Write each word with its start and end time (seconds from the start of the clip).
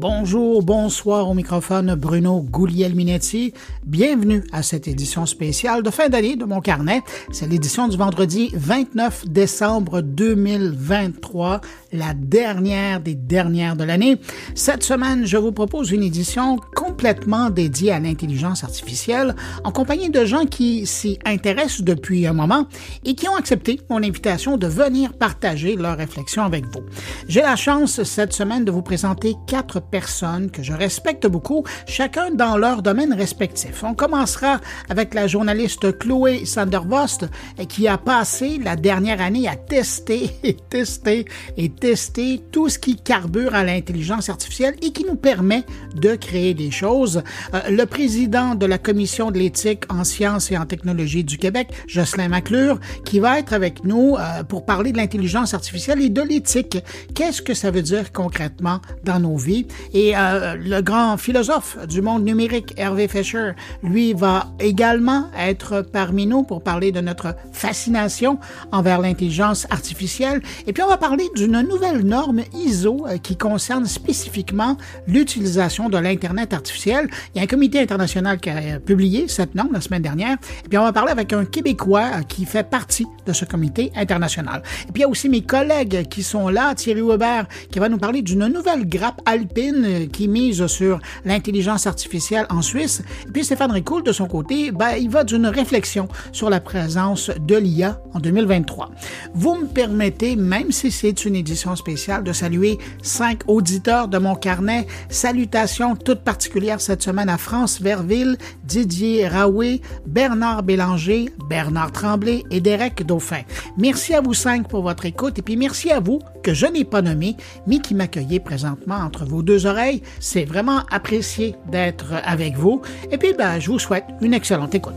Bonjour, 0.00 0.62
bonsoir 0.62 1.28
au 1.28 1.34
microphone 1.34 1.94
Bruno 1.94 2.40
Gouliel-Minetti. 2.40 3.52
Bienvenue 3.84 4.42
à 4.50 4.62
cette 4.62 4.88
édition 4.88 5.26
spéciale 5.26 5.82
de 5.82 5.90
fin 5.90 6.08
d'année 6.08 6.36
de 6.36 6.46
mon 6.46 6.62
carnet. 6.62 7.02
C'est 7.32 7.46
l'édition 7.46 7.86
du 7.86 7.98
vendredi 7.98 8.50
29 8.54 9.28
décembre 9.28 10.00
2023, 10.00 11.60
la 11.92 12.14
dernière 12.14 13.00
des 13.00 13.14
dernières 13.14 13.76
de 13.76 13.84
l'année. 13.84 14.18
Cette 14.54 14.84
semaine, 14.84 15.26
je 15.26 15.36
vous 15.36 15.52
propose 15.52 15.90
une 15.90 16.02
édition 16.02 16.56
complètement 16.74 17.50
dédiée 17.50 17.92
à 17.92 18.00
l'intelligence 18.00 18.64
artificielle 18.64 19.36
en 19.64 19.70
compagnie 19.70 20.08
de 20.08 20.24
gens 20.24 20.46
qui 20.46 20.86
s'y 20.86 21.18
intéressent 21.26 21.82
depuis 21.82 22.26
un 22.26 22.32
moment 22.32 22.64
et 23.04 23.14
qui 23.14 23.28
ont 23.28 23.36
accepté 23.36 23.78
mon 23.90 23.98
invitation 23.98 24.56
de 24.56 24.66
venir 24.66 25.12
partager 25.12 25.76
leurs 25.76 25.98
réflexions 25.98 26.44
avec 26.44 26.64
vous. 26.68 26.86
J'ai 27.28 27.42
la 27.42 27.56
chance 27.56 28.02
cette 28.02 28.32
semaine 28.32 28.64
de 28.64 28.70
vous 28.70 28.80
présenter 28.80 29.34
quatre 29.46 29.78
personnes 29.90 30.50
que 30.50 30.62
je 30.62 30.72
respecte 30.72 31.26
beaucoup, 31.26 31.64
chacun 31.86 32.30
dans 32.30 32.56
leur 32.56 32.82
domaine 32.82 33.12
respectif. 33.12 33.82
On 33.82 33.94
commencera 33.94 34.60
avec 34.88 35.14
la 35.14 35.26
journaliste 35.26 35.98
Chloé 35.98 36.44
Sandervost 36.44 37.26
qui 37.68 37.88
a 37.88 37.98
passé 37.98 38.58
la 38.62 38.76
dernière 38.76 39.20
année 39.20 39.48
à 39.48 39.56
tester 39.56 40.30
et 40.42 40.54
tester 40.54 41.24
et 41.56 41.68
tester 41.68 42.40
tout 42.52 42.68
ce 42.68 42.78
qui 42.78 42.96
carbure 42.96 43.54
à 43.54 43.64
l'intelligence 43.64 44.28
artificielle 44.28 44.74
et 44.82 44.92
qui 44.92 45.04
nous 45.04 45.16
permet 45.16 45.64
de 45.94 46.14
créer 46.14 46.54
des 46.54 46.70
choses. 46.70 47.22
Euh, 47.54 47.60
le 47.70 47.84
président 47.86 48.54
de 48.54 48.66
la 48.66 48.78
commission 48.78 49.30
de 49.30 49.38
l'éthique 49.38 49.84
en 49.88 50.04
sciences 50.04 50.50
et 50.50 50.56
en 50.56 50.66
technologie 50.66 51.24
du 51.24 51.38
Québec, 51.38 51.68
Jocelyn 51.86 52.28
McClure, 52.28 52.78
qui 53.04 53.20
va 53.20 53.38
être 53.38 53.52
avec 53.52 53.84
nous 53.84 54.16
euh, 54.16 54.42
pour 54.44 54.64
parler 54.64 54.92
de 54.92 54.96
l'intelligence 54.96 55.54
artificielle 55.54 56.00
et 56.00 56.08
de 56.08 56.22
l'éthique. 56.22 56.78
Qu'est-ce 57.14 57.42
que 57.42 57.54
ça 57.54 57.70
veut 57.70 57.82
dire 57.82 58.12
concrètement 58.12 58.80
dans 59.04 59.20
nos 59.20 59.36
vies? 59.36 59.66
Et 59.92 60.16
euh, 60.16 60.56
le 60.56 60.80
grand 60.80 61.16
philosophe 61.16 61.78
du 61.86 62.02
monde 62.02 62.24
numérique, 62.24 62.74
Hervé 62.76 63.08
Fischer, 63.08 63.52
lui 63.82 64.12
va 64.12 64.46
également 64.58 65.26
être 65.38 65.82
parmi 65.82 66.26
nous 66.26 66.42
pour 66.42 66.62
parler 66.62 66.92
de 66.92 67.00
notre 67.00 67.34
fascination 67.52 68.38
envers 68.72 69.00
l'intelligence 69.00 69.66
artificielle. 69.70 70.42
Et 70.66 70.72
puis 70.72 70.82
on 70.82 70.88
va 70.88 70.96
parler 70.96 71.28
d'une 71.34 71.60
nouvelle 71.62 72.04
norme 72.04 72.42
ISO 72.54 73.06
euh, 73.06 73.18
qui 73.18 73.36
concerne 73.36 73.86
spécifiquement 73.86 74.76
l'utilisation 75.06 75.88
de 75.88 75.98
l'Internet 75.98 76.52
artificiel. 76.52 77.08
Il 77.34 77.38
y 77.38 77.40
a 77.40 77.44
un 77.44 77.46
comité 77.46 77.80
international 77.80 78.38
qui 78.38 78.50
a 78.50 78.78
publié 78.78 79.28
cette 79.28 79.54
norme 79.54 79.72
la 79.72 79.80
semaine 79.80 80.02
dernière. 80.02 80.36
Et 80.64 80.68
puis 80.68 80.78
on 80.78 80.84
va 80.84 80.92
parler 80.92 81.12
avec 81.12 81.32
un 81.32 81.44
Québécois 81.44 82.10
euh, 82.14 82.22
qui 82.22 82.44
fait 82.44 82.68
partie 82.68 83.06
de 83.26 83.32
ce 83.32 83.44
comité 83.44 83.92
international. 83.96 84.62
Et 84.88 84.92
puis 84.92 85.00
il 85.00 85.02
y 85.02 85.04
a 85.04 85.08
aussi 85.08 85.28
mes 85.28 85.42
collègues 85.42 86.08
qui 86.08 86.22
sont 86.22 86.48
là, 86.48 86.74
Thierry 86.74 87.02
Weber, 87.02 87.46
qui 87.70 87.78
va 87.78 87.88
nous 87.88 87.98
parler 87.98 88.22
d'une 88.22 88.46
nouvelle 88.46 88.88
grappe 88.88 89.20
alpine 89.26 89.69
euh, 89.76 90.06
qui 90.06 90.28
mise 90.28 90.66
sur 90.66 91.00
l'intelligence 91.24 91.86
artificielle 91.86 92.46
en 92.50 92.62
Suisse. 92.62 93.02
Et 93.26 93.30
puis 93.30 93.44
Stéphane 93.44 93.72
Ricoul, 93.72 94.02
de 94.02 94.12
son 94.12 94.26
côté, 94.26 94.70
ben, 94.72 94.92
il 94.98 95.10
va 95.10 95.24
d'une 95.24 95.46
réflexion 95.46 96.08
sur 96.32 96.50
la 96.50 96.60
présence 96.60 97.30
de 97.40 97.56
l'IA 97.56 98.00
en 98.14 98.20
2023. 98.20 98.90
Vous 99.34 99.56
me 99.56 99.66
permettez, 99.66 100.36
même 100.36 100.72
si 100.72 100.90
c'est 100.90 101.24
une 101.24 101.36
édition 101.36 101.76
spéciale, 101.76 102.24
de 102.24 102.32
saluer 102.32 102.78
cinq 103.02 103.42
auditeurs 103.48 104.08
de 104.08 104.18
mon 104.18 104.34
carnet. 104.34 104.86
Salutations 105.08 105.96
toutes 105.96 106.20
particulières 106.20 106.80
cette 106.80 107.02
semaine 107.02 107.28
à 107.28 107.38
France 107.38 107.80
Verville, 107.80 108.36
Didier 108.64 109.28
Raoué, 109.28 109.80
Bernard 110.06 110.62
Bélanger, 110.62 111.30
Bernard 111.48 111.92
Tremblay 111.92 112.44
et 112.50 112.60
Derek 112.60 113.06
Dauphin. 113.06 113.42
Merci 113.76 114.14
à 114.14 114.20
vous 114.20 114.34
cinq 114.34 114.68
pour 114.68 114.82
votre 114.82 115.06
écoute 115.06 115.38
et 115.38 115.42
puis 115.42 115.56
merci 115.56 115.90
à 115.90 116.00
vous 116.00 116.20
que 116.42 116.54
je 116.54 116.66
n'ai 116.66 116.84
pas 116.84 117.02
nommé, 117.02 117.36
mais 117.66 117.78
qui 117.78 117.94
m'accueillez 117.94 118.40
présentement 118.40 118.96
entre 118.96 119.24
vos 119.24 119.42
deux 119.42 119.59
oreilles. 119.66 120.02
C'est 120.18 120.44
vraiment 120.44 120.82
apprécié 120.90 121.54
d'être 121.70 122.14
avec 122.24 122.56
vous. 122.56 122.82
Et 123.10 123.18
puis, 123.18 123.32
ben, 123.32 123.58
je 123.58 123.70
vous 123.70 123.78
souhaite 123.78 124.04
une 124.20 124.34
excellente 124.34 124.74
écoute. 124.74 124.94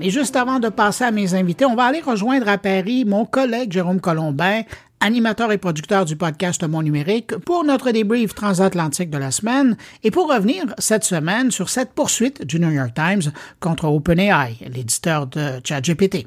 Mais 0.00 0.08
juste 0.08 0.34
avant 0.34 0.60
de 0.60 0.70
passer 0.70 1.04
à 1.04 1.10
mes 1.10 1.34
invités, 1.34 1.66
on 1.66 1.74
va 1.74 1.84
aller 1.84 2.00
rejoindre 2.00 2.48
à 2.48 2.56
Paris 2.56 3.04
mon 3.04 3.26
collègue 3.26 3.70
Jérôme 3.70 4.00
Colombin, 4.00 4.62
animateur 5.00 5.52
et 5.52 5.58
producteur 5.58 6.06
du 6.06 6.16
podcast 6.16 6.66
Mon 6.66 6.80
Numérique, 6.82 7.36
pour 7.36 7.64
notre 7.64 7.90
débrief 7.90 8.34
transatlantique 8.34 9.10
de 9.10 9.18
la 9.18 9.30
semaine 9.30 9.76
et 10.02 10.10
pour 10.10 10.32
revenir 10.32 10.64
cette 10.78 11.04
semaine 11.04 11.50
sur 11.50 11.68
cette 11.68 11.92
poursuite 11.92 12.46
du 12.46 12.58
New 12.60 12.70
York 12.70 12.94
Times 12.94 13.30
contre 13.60 13.84
OpenAI, 13.86 14.56
l'éditeur 14.72 15.26
de 15.26 15.60
ChatGPT. 15.62 16.26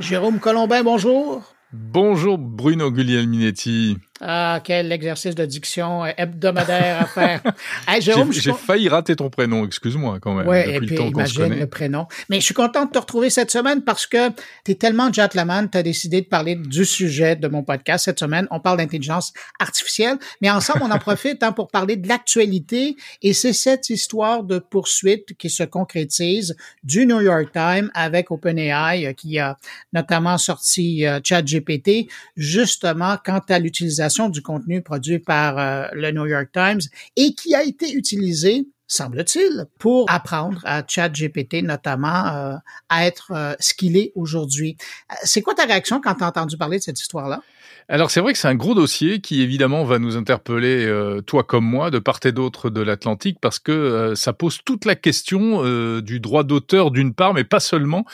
Jérôme 0.00 0.38
Colombin, 0.38 0.84
bonjour. 0.84 1.42
Bonjour 1.72 2.38
Bruno 2.38 2.90
Guglielminetti. 2.90 3.98
Ah, 4.20 4.60
quel 4.64 4.90
exercice 4.90 5.34
de 5.34 5.44
diction 5.44 6.04
hebdomadaire 6.04 7.02
à 7.02 7.06
faire. 7.06 7.42
j'ai 8.30 8.52
failli 8.52 8.88
rater 8.88 9.14
ton 9.14 9.30
prénom, 9.30 9.64
excuse-moi 9.64 10.18
quand 10.20 10.34
même. 10.34 10.48
Oui, 10.48 10.58
et 10.58 10.80
puis 10.80 10.96
imagine 10.96 11.54
le 11.54 11.66
prénom. 11.68 12.06
Mais 12.28 12.40
je 12.40 12.46
suis 12.46 12.54
content 12.54 12.86
de 12.86 12.90
te 12.90 12.98
retrouver 12.98 13.30
cette 13.30 13.52
semaine 13.52 13.82
parce 13.82 14.06
que 14.06 14.30
tu 14.64 14.72
es 14.72 14.74
tellement 14.74 15.12
gentleman, 15.12 15.70
tu 15.70 15.78
as 15.78 15.84
décidé 15.84 16.20
de 16.20 16.26
parler 16.26 16.56
du 16.56 16.84
sujet 16.84 17.36
de 17.36 17.46
mon 17.46 17.62
podcast 17.62 18.06
cette 18.06 18.18
semaine. 18.18 18.48
On 18.50 18.58
parle 18.58 18.78
d'intelligence 18.78 19.32
artificielle, 19.60 20.18
mais 20.40 20.50
ensemble, 20.50 20.80
on 20.82 20.90
en 20.90 20.98
profite 21.08 21.42
hein, 21.44 21.52
pour 21.52 21.68
parler 21.68 21.96
de 21.96 22.08
l'actualité 22.08 22.96
et 23.22 23.32
c'est 23.32 23.52
cette 23.52 23.88
histoire 23.88 24.42
de 24.42 24.58
poursuite 24.58 25.36
qui 25.36 25.48
se 25.48 25.62
concrétise 25.62 26.56
du 26.82 27.06
New 27.06 27.20
York 27.20 27.52
Times 27.52 27.90
avec 27.94 28.32
OpenAI 28.32 29.06
euh, 29.06 29.12
qui 29.12 29.38
a 29.38 29.56
notamment 29.92 30.38
sorti 30.38 31.06
euh, 31.06 31.20
ChatGPT 31.22 32.08
justement 32.36 33.16
quant 33.24 33.40
à 33.48 33.58
l'utilisation 33.60 34.07
du 34.30 34.42
contenu 34.42 34.82
produit 34.82 35.18
par 35.18 35.58
euh, 35.58 35.88
le 35.92 36.10
New 36.10 36.26
York 36.26 36.48
Times 36.52 36.80
et 37.16 37.34
qui 37.34 37.54
a 37.54 37.62
été 37.62 37.92
utilisé 37.92 38.66
semble-t-il, 38.88 39.66
pour 39.78 40.10
apprendre 40.10 40.62
à 40.64 40.82
ChatGPT 40.86 41.62
notamment 41.62 42.26
euh, 42.26 42.54
à 42.88 43.06
être 43.06 43.32
euh, 43.32 43.54
ce 43.60 43.74
qu'il 43.74 43.98
est 43.98 44.12
aujourd'hui. 44.14 44.78
C'est 45.22 45.42
quoi 45.42 45.54
ta 45.54 45.66
réaction 45.66 46.00
quand 46.00 46.14
tu 46.14 46.24
as 46.24 46.28
entendu 46.28 46.56
parler 46.56 46.78
de 46.78 46.82
cette 46.82 46.98
histoire-là? 46.98 47.42
Alors 47.90 48.10
c'est 48.10 48.20
vrai 48.20 48.34
que 48.34 48.38
c'est 48.38 48.48
un 48.48 48.54
gros 48.54 48.74
dossier 48.74 49.20
qui 49.20 49.40
évidemment 49.40 49.82
va 49.82 49.98
nous 49.98 50.18
interpeller, 50.18 50.84
euh, 50.84 51.22
toi 51.22 51.42
comme 51.42 51.64
moi, 51.64 51.90
de 51.90 51.98
part 51.98 52.20
et 52.24 52.32
d'autre 52.32 52.68
de 52.68 52.82
l'Atlantique, 52.82 53.38
parce 53.40 53.58
que 53.58 53.72
euh, 53.72 54.14
ça 54.14 54.34
pose 54.34 54.58
toute 54.62 54.84
la 54.84 54.94
question 54.94 55.64
euh, 55.64 56.02
du 56.02 56.20
droit 56.20 56.44
d'auteur 56.44 56.90
d'une 56.90 57.14
part, 57.14 57.32
mais 57.32 57.44
pas 57.44 57.60
seulement 57.60 58.04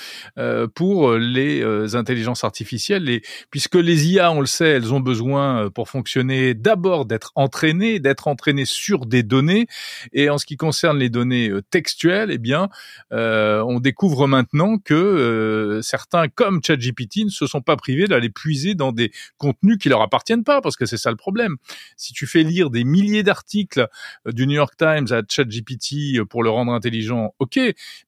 pour 0.75 1.15
les 1.15 1.65
intelligences 1.97 2.45
artificielles, 2.45 3.09
et, 3.09 3.23
puisque 3.51 3.75
les 3.75 4.13
IA, 4.13 4.31
on 4.31 4.41
le 4.41 4.47
sait, 4.47 4.69
elles 4.69 4.93
ont 4.95 5.01
besoin 5.01 5.71
pour 5.71 5.89
fonctionner 5.89 6.55
d'abord 6.55 7.05
d'être 7.05 7.33
entraînées, 7.35 7.99
d'être 7.99 8.29
entraînées 8.29 8.65
sur 8.65 9.07
des 9.07 9.23
données, 9.23 9.67
et 10.13 10.31
en 10.31 10.39
ce 10.39 10.47
qui 10.47 10.57
concerne 10.57 10.99
les 10.99 11.09
données 11.09 11.51
textuelles, 11.71 12.31
eh 12.31 12.39
bien, 12.39 12.69
on 13.11 13.81
découvre 13.81 14.27
maintenant 14.29 14.79
que 14.79 15.81
certains, 15.83 16.29
comme 16.29 16.61
ChatGPT, 16.63 17.25
ne 17.25 17.31
se 17.31 17.47
sont 17.47 17.63
pas 17.63 17.77
privés 17.77 18.07
d'aller 18.07 18.31
puiser 18.31 18.75
dans 18.75 18.93
des 18.93 19.11
contenus 19.39 19.64
qui 19.79 19.89
leur 19.89 20.03
appartiennent 20.03 20.45
pas, 20.45 20.61
parce 20.61 20.77
que 20.77 20.87
c'est 20.87 20.97
ça 20.97 21.11
le 21.11 21.17
problème. 21.17 21.57
Si 21.97 22.13
tu 22.13 22.27
fais 22.27 22.43
lire 22.43 22.71
des 22.71 22.85
milliers 22.85 23.23
d'articles 23.23 23.89
euh, 24.27 24.33
du 24.33 24.47
New 24.47 24.55
York 24.55 24.75
Times 24.77 25.07
à 25.11 25.23
ChatGPT 25.29 26.19
euh, 26.19 26.25
pour 26.25 26.43
le 26.43 26.51
rendre 26.51 26.73
intelligent, 26.73 27.35
ok. 27.39 27.59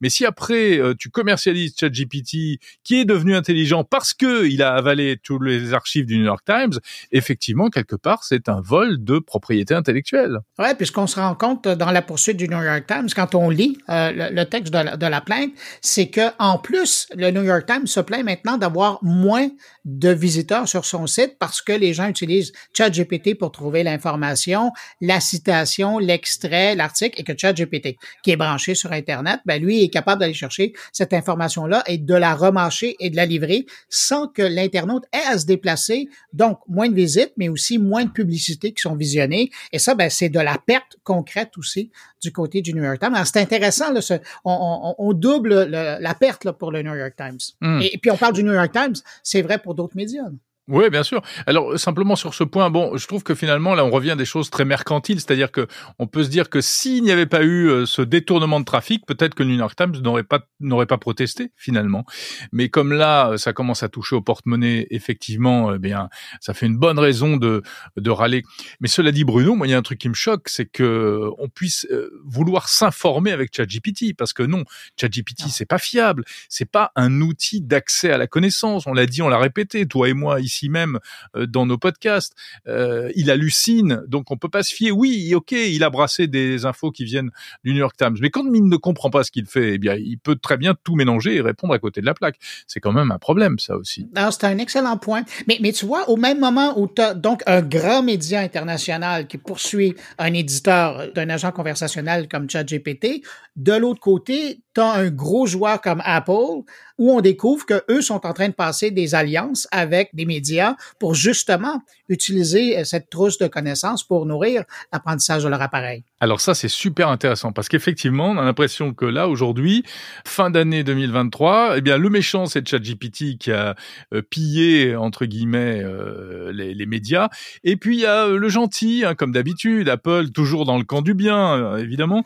Mais 0.00 0.08
si 0.08 0.24
après 0.24 0.78
euh, 0.78 0.94
tu 0.98 1.10
commercialises 1.10 1.74
ChatGPT 1.78 2.60
qui 2.84 3.00
est 3.00 3.04
devenu 3.04 3.34
intelligent 3.34 3.84
parce 3.84 4.14
que 4.14 4.46
il 4.46 4.62
a 4.62 4.74
avalé 4.74 5.18
tous 5.22 5.38
les 5.40 5.72
archives 5.72 6.06
du 6.06 6.18
New 6.18 6.24
York 6.24 6.44
Times, 6.44 6.78
effectivement 7.12 7.70
quelque 7.70 7.96
part 7.96 8.24
c'est 8.24 8.48
un 8.48 8.60
vol 8.60 9.02
de 9.02 9.18
propriété 9.18 9.74
intellectuelle. 9.74 10.38
Ouais, 10.58 10.74
puisqu'on 10.74 11.06
se 11.06 11.18
rend 11.18 11.34
compte 11.34 11.68
dans 11.68 11.90
la 11.90 12.02
poursuite 12.02 12.36
du 12.36 12.48
New 12.48 12.62
York 12.62 12.84
Times 12.86 13.08
quand 13.14 13.34
on 13.34 13.50
lit 13.50 13.78
le, 13.88 14.44
texte 14.44 14.72
de 14.72 14.78
la, 14.78 14.96
de 14.96 15.06
la 15.06 15.20
plainte, 15.20 15.50
c'est 15.80 16.08
que 16.08 16.30
en 16.38 16.58
plus 16.58 17.06
le 17.14 17.30
New 17.30 17.42
York 17.42 17.66
Times 17.66 17.86
se 17.86 18.00
plaint 18.00 18.24
maintenant 18.24 18.58
d'avoir 18.58 18.98
moins 19.02 19.48
de 19.84 20.10
visiteurs 20.10 20.68
sur 20.68 20.84
son 20.84 21.06
site 21.06 21.38
parce 21.46 21.62
que 21.62 21.70
les 21.70 21.94
gens 21.94 22.08
utilisent 22.08 22.52
ChatGPT 22.72 23.38
pour 23.38 23.52
trouver 23.52 23.84
l'information, 23.84 24.72
la 25.00 25.20
citation, 25.20 26.00
l'extrait, 26.00 26.74
l'article, 26.74 27.20
et 27.20 27.22
que 27.22 27.38
ChatGPT, 27.38 27.98
qui 28.24 28.32
est 28.32 28.36
branché 28.36 28.74
sur 28.74 28.90
Internet, 28.90 29.38
ben 29.46 29.62
lui 29.62 29.84
est 29.84 29.88
capable 29.88 30.22
d'aller 30.22 30.34
chercher 30.34 30.72
cette 30.90 31.12
information-là 31.12 31.84
et 31.86 31.98
de 31.98 32.14
la 32.14 32.34
remarcher 32.34 32.96
et 32.98 33.10
de 33.10 33.16
la 33.16 33.26
livrer 33.26 33.64
sans 33.88 34.26
que 34.26 34.42
l'internaute 34.42 35.04
ait 35.12 35.28
à 35.32 35.38
se 35.38 35.46
déplacer. 35.46 36.08
Donc, 36.32 36.58
moins 36.66 36.88
de 36.88 36.96
visites, 36.96 37.32
mais 37.36 37.48
aussi 37.48 37.78
moins 37.78 38.04
de 38.06 38.10
publicités 38.10 38.72
qui 38.72 38.80
sont 38.80 38.96
visionnées. 38.96 39.50
Et 39.70 39.78
ça, 39.78 39.94
ben, 39.94 40.10
c'est 40.10 40.28
de 40.28 40.40
la 40.40 40.58
perte 40.58 40.96
concrète 41.04 41.56
aussi 41.58 41.92
du 42.20 42.32
côté 42.32 42.60
du 42.60 42.74
New 42.74 42.82
York 42.82 42.98
Times. 42.98 43.14
C'est 43.24 43.38
intéressant, 43.38 43.92
là, 43.92 44.00
on, 44.44 45.12
double 45.12 45.62
la 45.62 46.14
perte 46.14 46.44
là, 46.44 46.52
pour 46.52 46.72
le 46.72 46.82
New 46.82 46.96
York 46.96 47.14
Times. 47.16 47.38
Hmm. 47.60 47.78
Et, 47.82 47.98
puis, 47.98 48.10
on 48.10 48.16
parle 48.16 48.34
du 48.34 48.42
New 48.42 48.52
York 48.52 48.72
Times, 48.72 48.96
c'est 49.22 49.42
vrai 49.42 49.58
pour 49.58 49.76
d'autres 49.76 49.94
médias. 49.94 50.24
Oui, 50.68 50.90
bien 50.90 51.04
sûr. 51.04 51.22
Alors 51.46 51.78
simplement 51.78 52.16
sur 52.16 52.34
ce 52.34 52.42
point, 52.42 52.70
bon, 52.70 52.96
je 52.96 53.06
trouve 53.06 53.22
que 53.22 53.36
finalement 53.36 53.76
là 53.76 53.84
on 53.84 53.90
revient 53.90 54.10
à 54.10 54.16
des 54.16 54.24
choses 54.24 54.50
très 54.50 54.64
mercantiles, 54.64 55.20
c'est-à-dire 55.20 55.52
que 55.52 55.68
on 56.00 56.08
peut 56.08 56.24
se 56.24 56.28
dire 56.28 56.50
que 56.50 56.60
s'il 56.60 57.04
n'y 57.04 57.12
avait 57.12 57.26
pas 57.26 57.44
eu 57.44 57.68
euh, 57.68 57.86
ce 57.86 58.02
détournement 58.02 58.58
de 58.58 58.64
trafic, 58.64 59.06
peut-être 59.06 59.36
que 59.36 59.44
le 59.44 59.50
New 59.50 59.58
York 59.58 59.76
Times 59.76 59.94
n'aurait 60.02 60.24
pas 60.24 60.40
n'aurait 60.58 60.86
pas 60.86 60.98
protesté 60.98 61.52
finalement. 61.54 62.04
Mais 62.50 62.68
comme 62.68 62.92
là 62.92 63.30
euh, 63.30 63.36
ça 63.36 63.52
commence 63.52 63.84
à 63.84 63.88
toucher 63.88 64.16
au 64.16 64.22
porte-monnaie, 64.22 64.88
effectivement, 64.90 65.72
eh 65.72 65.78
bien 65.78 66.08
ça 66.40 66.52
fait 66.52 66.66
une 66.66 66.78
bonne 66.78 66.98
raison 66.98 67.36
de 67.36 67.62
de 67.96 68.10
râler. 68.10 68.42
Mais 68.80 68.88
cela 68.88 69.12
dit, 69.12 69.22
Bruno, 69.22 69.54
moi 69.54 69.68
il 69.68 69.70
y 69.70 69.74
a 69.74 69.78
un 69.78 69.82
truc 69.82 70.00
qui 70.00 70.08
me 70.08 70.14
choque, 70.14 70.48
c'est 70.48 70.66
que 70.66 71.30
on 71.38 71.48
puisse 71.48 71.86
euh, 71.92 72.10
vouloir 72.24 72.68
s'informer 72.68 73.30
avec 73.30 73.54
ChatGPT, 73.54 74.16
parce 74.18 74.32
que 74.32 74.42
non, 74.42 74.64
ChatGPT 75.00 75.44
c'est 75.48 75.64
pas 75.64 75.78
fiable, 75.78 76.24
c'est 76.48 76.68
pas 76.68 76.90
un 76.96 77.20
outil 77.20 77.60
d'accès 77.60 78.10
à 78.10 78.18
la 78.18 78.26
connaissance. 78.26 78.88
On 78.88 78.92
l'a 78.92 79.06
dit, 79.06 79.22
on 79.22 79.28
l'a 79.28 79.38
répété, 79.38 79.86
toi 79.86 80.08
et 80.08 80.12
moi 80.12 80.40
ici 80.40 80.55
même 80.64 80.98
euh, 81.36 81.46
dans 81.46 81.66
nos 81.66 81.78
podcasts. 81.78 82.34
Euh, 82.66 83.10
il 83.14 83.30
hallucine, 83.30 84.02
donc 84.08 84.30
on 84.30 84.36
peut 84.36 84.48
pas 84.48 84.62
se 84.62 84.74
fier. 84.74 84.92
Oui, 84.92 85.34
ok, 85.34 85.52
il 85.52 85.84
a 85.84 85.90
brassé 85.90 86.26
des 86.26 86.64
infos 86.64 86.90
qui 86.90 87.04
viennent 87.04 87.30
du 87.64 87.72
New 87.72 87.78
York 87.78 87.96
Times, 87.96 88.16
mais 88.20 88.30
quand 88.30 88.44
il 88.52 88.68
ne 88.68 88.76
comprend 88.76 89.10
pas 89.10 89.24
ce 89.24 89.30
qu'il 89.30 89.46
fait, 89.46 89.74
eh 89.74 89.78
bien, 89.78 89.94
il 89.94 90.18
peut 90.18 90.36
très 90.36 90.56
bien 90.56 90.74
tout 90.84 90.94
mélanger 90.94 91.36
et 91.36 91.40
répondre 91.40 91.74
à 91.74 91.78
côté 91.78 92.00
de 92.00 92.06
la 92.06 92.14
plaque. 92.14 92.38
C'est 92.66 92.80
quand 92.80 92.92
même 92.92 93.10
un 93.10 93.18
problème, 93.18 93.58
ça 93.58 93.76
aussi. 93.76 94.08
C'est 94.30 94.44
un 94.44 94.58
excellent 94.58 94.96
point. 94.96 95.22
Mais, 95.46 95.58
mais 95.60 95.72
tu 95.72 95.86
vois, 95.86 96.08
au 96.08 96.16
même 96.16 96.40
moment 96.40 96.78
où 96.78 96.88
tu 96.88 97.00
as 97.02 97.14
donc 97.14 97.42
un 97.46 97.62
grand 97.62 98.02
média 98.02 98.40
international 98.40 99.26
qui 99.26 99.38
poursuit 99.38 99.94
un 100.18 100.32
éditeur 100.32 101.12
d'un 101.14 101.28
agent 101.30 101.52
conversationnel 101.52 102.28
comme 102.28 102.48
ChatGPT, 102.48 103.22
de 103.56 103.72
l'autre 103.72 104.00
côté, 104.00 104.60
tu 104.74 104.80
as 104.80 104.92
un 104.92 105.10
gros 105.10 105.46
joueur 105.46 105.80
comme 105.80 106.02
Apple 106.04 106.64
où 106.98 107.12
on 107.12 107.20
découvre 107.20 107.66
que 107.66 107.84
eux 107.90 108.00
sont 108.00 108.26
en 108.26 108.32
train 108.32 108.48
de 108.48 108.54
passer 108.54 108.90
des 108.90 109.14
alliances 109.14 109.68
avec 109.70 110.10
des 110.14 110.24
médias 110.24 110.76
pour 110.98 111.14
justement 111.14 111.80
utiliser 112.08 112.78
euh, 112.78 112.84
cette 112.84 113.10
trousse 113.10 113.38
de 113.38 113.46
connaissances 113.46 114.04
pour 114.04 114.26
nourrir 114.26 114.64
l'apprentissage 114.92 115.44
de 115.44 115.48
leur 115.48 115.62
appareil. 115.62 116.04
Alors 116.20 116.40
ça, 116.40 116.54
c'est 116.54 116.68
super 116.68 117.08
intéressant 117.08 117.52
parce 117.52 117.68
qu'effectivement, 117.68 118.30
on 118.30 118.38
a 118.38 118.44
l'impression 118.44 118.94
que 118.94 119.04
là, 119.04 119.28
aujourd'hui, 119.28 119.84
fin 120.26 120.50
d'année 120.50 120.84
2023, 120.84 121.76
eh 121.76 121.80
bien, 121.80 121.98
le 121.98 122.08
méchant, 122.08 122.46
c'est 122.46 122.66
ChatGPT 122.66 123.38
qui 123.38 123.52
a 123.52 123.74
euh, 124.14 124.22
pillé, 124.22 124.96
entre 124.96 125.26
guillemets, 125.26 125.82
euh, 125.82 126.52
les, 126.52 126.86
médias. 126.86 127.28
Et 127.64 127.76
puis, 127.76 127.96
il 127.96 128.00
y 128.00 128.06
a 128.06 128.28
le 128.28 128.48
gentil, 128.48 129.04
hein, 129.04 129.14
comme 129.14 129.32
d'habitude, 129.32 129.88
Apple, 129.88 130.30
toujours 130.30 130.64
dans 130.64 130.78
le 130.78 130.84
camp 130.84 131.02
du 131.02 131.14
bien, 131.14 131.76
évidemment, 131.78 132.24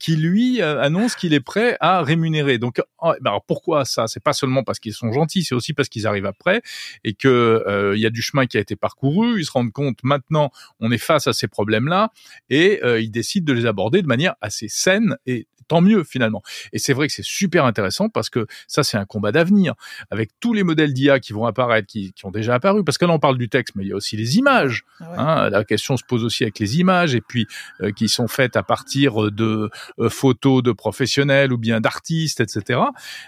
qui, 0.00 0.16
lui, 0.16 0.62
annonce 0.62 1.14
qu'il 1.14 1.34
est 1.34 1.40
prêt 1.40 1.76
à 1.80 2.02
rémunérer. 2.02 2.56
Donc, 2.56 2.80
oh, 3.02 3.12
ben 3.20 3.30
alors 3.30 3.44
pourquoi 3.44 3.84
ça? 3.84 4.06
C'est 4.06 4.22
pas 4.22 4.32
seulement 4.32 4.62
parce 4.62 4.78
qu'ils 4.78 4.94
sont 4.94 5.12
gentils, 5.12 5.44
c'est 5.44 5.54
aussi 5.54 5.74
parce 5.74 5.90
qu'ils 5.90 6.06
arrivent 6.06 6.24
après 6.24 6.62
et 7.04 7.12
que 7.12 7.92
il 7.94 8.00
y 8.00 8.06
a 8.06 8.10
du 8.10 8.22
chemin 8.22 8.46
qui 8.46 8.56
a 8.56 8.60
été 8.60 8.76
parcouru 8.76 9.17
ils 9.24 9.44
se 9.44 9.52
rendent 9.52 9.72
compte 9.72 9.98
maintenant 10.02 10.50
on 10.80 10.90
est 10.90 10.98
face 10.98 11.26
à 11.26 11.32
ces 11.32 11.48
problèmes-là 11.48 12.12
et 12.50 12.80
euh, 12.82 13.00
ils 13.00 13.10
décident 13.10 13.52
de 13.52 13.58
les 13.58 13.66
aborder 13.66 14.02
de 14.02 14.06
manière 14.06 14.34
assez 14.40 14.68
saine 14.68 15.16
et 15.26 15.46
tant 15.68 15.80
mieux 15.80 16.04
finalement. 16.04 16.42
Et 16.72 16.78
c'est 16.78 16.92
vrai 16.92 17.06
que 17.06 17.12
c'est 17.12 17.24
super 17.24 17.64
intéressant 17.64 18.08
parce 18.08 18.30
que 18.30 18.46
ça 18.66 18.82
c'est 18.82 18.96
un 18.96 19.04
combat 19.04 19.32
d'avenir 19.32 19.74
avec 20.10 20.30
tous 20.40 20.52
les 20.52 20.64
modèles 20.64 20.92
d'IA 20.92 21.20
qui 21.20 21.32
vont 21.32 21.46
apparaître, 21.46 21.86
qui, 21.86 22.12
ont 22.24 22.30
déjà 22.30 22.54
apparu. 22.54 22.84
Parce 22.84 22.98
que 22.98 23.04
là 23.04 23.12
on 23.12 23.18
parle 23.18 23.38
du 23.38 23.48
texte, 23.48 23.74
mais 23.76 23.84
il 23.84 23.88
y 23.88 23.92
a 23.92 23.96
aussi 23.96 24.16
les 24.16 24.38
images. 24.38 24.84
Ah 25.00 25.44
hein. 25.44 25.50
la 25.50 25.64
question 25.64 25.96
se 25.96 26.04
pose 26.04 26.24
aussi 26.24 26.42
avec 26.42 26.58
les 26.58 26.78
images 26.80 27.14
et 27.14 27.20
puis 27.20 27.46
euh, 27.80 27.92
qui 27.92 28.08
sont 28.08 28.28
faites 28.28 28.56
à 28.56 28.62
partir 28.62 29.30
de 29.30 29.70
euh, 29.98 30.08
photos 30.08 30.62
de 30.62 30.72
professionnels 30.72 31.52
ou 31.52 31.58
bien 31.58 31.80
d'artistes, 31.80 32.40
etc. 32.40 32.80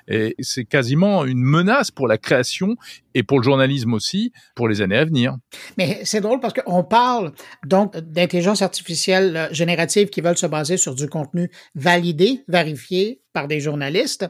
Et 0.09 0.35
c'est 0.41 0.65
quasiment 0.65 1.25
une 1.25 1.43
menace 1.43 1.91
pour 1.91 2.09
la 2.09 2.19
création 2.19 2.77
et 3.15 3.23
pour 3.23 3.39
le 3.39 3.45
journalisme 3.45 3.95
aussi 3.95 4.33
pour 4.55 4.69
les 4.69 4.81
années 4.81 4.97
à 4.97 5.05
venir. 5.05 5.37
Mais 5.77 6.01
c'est 6.05 6.21
drôle 6.21 6.41
parce 6.41 6.55
qu'on 6.55 6.85
parle 6.85 7.33
donc 7.67 7.97
d'intelligence 7.97 8.63
artificielle 8.63 9.37
euh, 9.37 9.49
générative 9.53 10.09
qui 10.09 10.21
veulent 10.21 10.39
se 10.39 10.47
baser 10.47 10.77
sur 10.77 10.95
du 10.95 11.09
contenu 11.09 11.51
validé, 11.75 12.30
vérifié 12.49 13.23
par 13.33 13.49
des 13.49 13.61
journalistes. 13.61 14.27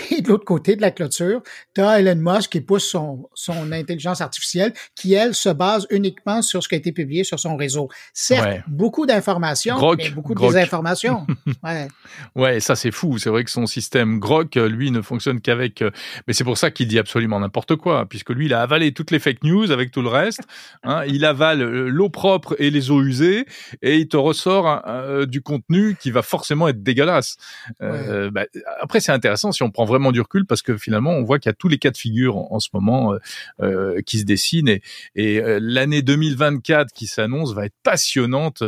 Puis 0.00 0.22
de 0.22 0.28
l'autre 0.28 0.44
côté 0.44 0.76
de 0.76 0.80
la 0.80 0.90
clôture, 0.90 1.42
tu 1.74 1.80
as 1.80 2.00
Elon 2.00 2.16
Musk 2.16 2.52
qui 2.52 2.60
pousse 2.60 2.88
son, 2.88 3.28
son 3.34 3.70
intelligence 3.72 4.20
artificielle 4.20 4.72
qui, 4.94 5.14
elle, 5.14 5.34
se 5.34 5.50
base 5.50 5.86
uniquement 5.90 6.42
sur 6.42 6.62
ce 6.62 6.68
qui 6.68 6.74
a 6.74 6.78
été 6.78 6.92
publié 6.92 7.24
sur 7.24 7.38
son 7.38 7.56
réseau. 7.56 7.88
Certes, 8.14 8.62
beaucoup 8.66 9.06
d'informations, 9.06 9.76
mais 9.96 10.10
beaucoup 10.10 10.34
de 10.34 10.40
désinformations. 10.40 11.26
ouais. 11.64 11.88
ouais, 12.34 12.60
ça 12.60 12.76
c'est 12.76 12.90
fou. 12.90 13.18
C'est 13.18 13.30
vrai 13.30 13.44
que 13.44 13.50
son 13.50 13.66
système 13.66 14.18
Grok, 14.18 14.54
lui, 14.56 14.90
ne 14.90 15.02
fonctionne 15.02 15.40
qu'avec... 15.40 15.82
Euh, 15.82 15.90
mais 16.26 16.32
c'est 16.32 16.44
pour 16.44 16.56
ça 16.56 16.70
qu'il 16.70 16.88
dit 16.88 16.98
absolument 16.98 17.40
n'importe 17.40 17.76
quoi, 17.76 18.06
puisque 18.08 18.30
lui, 18.30 18.46
il 18.46 18.54
a 18.54 18.62
avalé 18.62 18.92
toutes 18.92 19.10
les 19.10 19.18
fake 19.18 19.44
news 19.44 19.70
avec 19.70 19.90
tout 19.90 20.02
le 20.02 20.08
reste. 20.08 20.40
Hein. 20.82 21.04
Il 21.08 21.24
avale 21.24 21.62
euh, 21.62 21.88
l'eau 21.88 22.08
propre 22.08 22.54
et 22.58 22.70
les 22.70 22.90
eaux 22.90 23.02
usées, 23.02 23.46
et 23.82 23.96
il 23.96 24.08
te 24.08 24.16
ressort 24.16 24.82
euh, 24.86 25.26
du 25.26 25.42
contenu 25.42 25.96
qui 26.00 26.10
va 26.10 26.22
forcément 26.22 26.68
être 26.68 26.82
dégueulasse. 26.82 27.36
Euh, 27.82 28.30
bah, 28.30 28.46
après, 28.80 29.00
c'est 29.00 29.12
intéressant 29.12 29.52
si 29.52 29.62
on 29.62 29.70
prend 29.70 29.84
vraiment 29.90 30.12
du 30.12 30.20
recul 30.20 30.46
parce 30.46 30.62
que 30.62 30.76
finalement, 30.78 31.12
on 31.12 31.22
voit 31.22 31.38
qu'il 31.38 31.50
y 31.50 31.52
a 31.52 31.54
tous 31.54 31.68
les 31.68 31.78
cas 31.78 31.90
de 31.90 31.96
figure 31.96 32.36
en, 32.36 32.60
ce 32.60 32.68
moment 32.72 33.12
euh, 33.12 33.18
euh, 33.60 34.00
qui 34.02 34.20
se 34.20 34.24
dessinent 34.24 34.68
et, 34.68 34.82
et 35.14 35.40
euh, 35.40 35.58
l'année 35.60 36.02
2024 36.02 36.92
qui 36.92 37.06
s'annonce 37.06 37.52
va 37.52 37.66
être 37.66 37.74
passionnante 37.82 38.62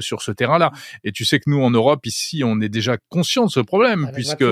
sur 0.00 0.22
ce 0.22 0.30
terrain-là. 0.30 0.72
Et 1.04 1.12
tu 1.12 1.24
sais 1.24 1.38
que 1.38 1.48
nous, 1.48 1.60
en 1.60 1.70
Europe, 1.70 2.04
ici, 2.06 2.42
on 2.44 2.60
est 2.60 2.68
déjà 2.68 2.96
conscient 3.08 3.46
de 3.46 3.50
ce 3.50 3.60
problème 3.60 4.10
puisque 4.12 4.44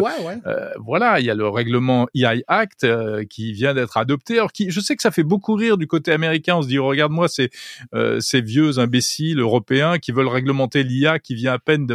voilà, 0.78 1.20
il 1.20 1.26
y 1.26 1.30
a 1.30 1.34
le 1.34 1.48
règlement 1.48 2.08
EI 2.14 2.42
Act 2.48 2.86
qui 3.28 3.52
vient 3.52 3.74
d'être 3.74 3.96
adopté. 3.96 4.38
Alors, 4.38 4.52
qui, 4.52 4.70
je 4.70 4.80
sais 4.80 4.96
que 4.96 5.02
ça 5.02 5.10
fait 5.10 5.22
beaucoup 5.22 5.54
rire 5.54 5.76
du 5.76 5.86
côté 5.86 6.12
américain. 6.12 6.56
On 6.56 6.62
se 6.62 6.68
dit, 6.68 6.78
regarde-moi 6.78 7.28
ces, 7.28 7.50
ces 8.20 8.40
vieux 8.40 8.78
imbéciles 8.78 9.40
européens 9.40 9.98
qui 9.98 10.12
veulent 10.12 10.28
réglementer 10.28 10.82
l'IA 10.82 11.18
qui 11.18 11.34
vient 11.34 11.52
à 11.52 11.58
peine 11.58 11.86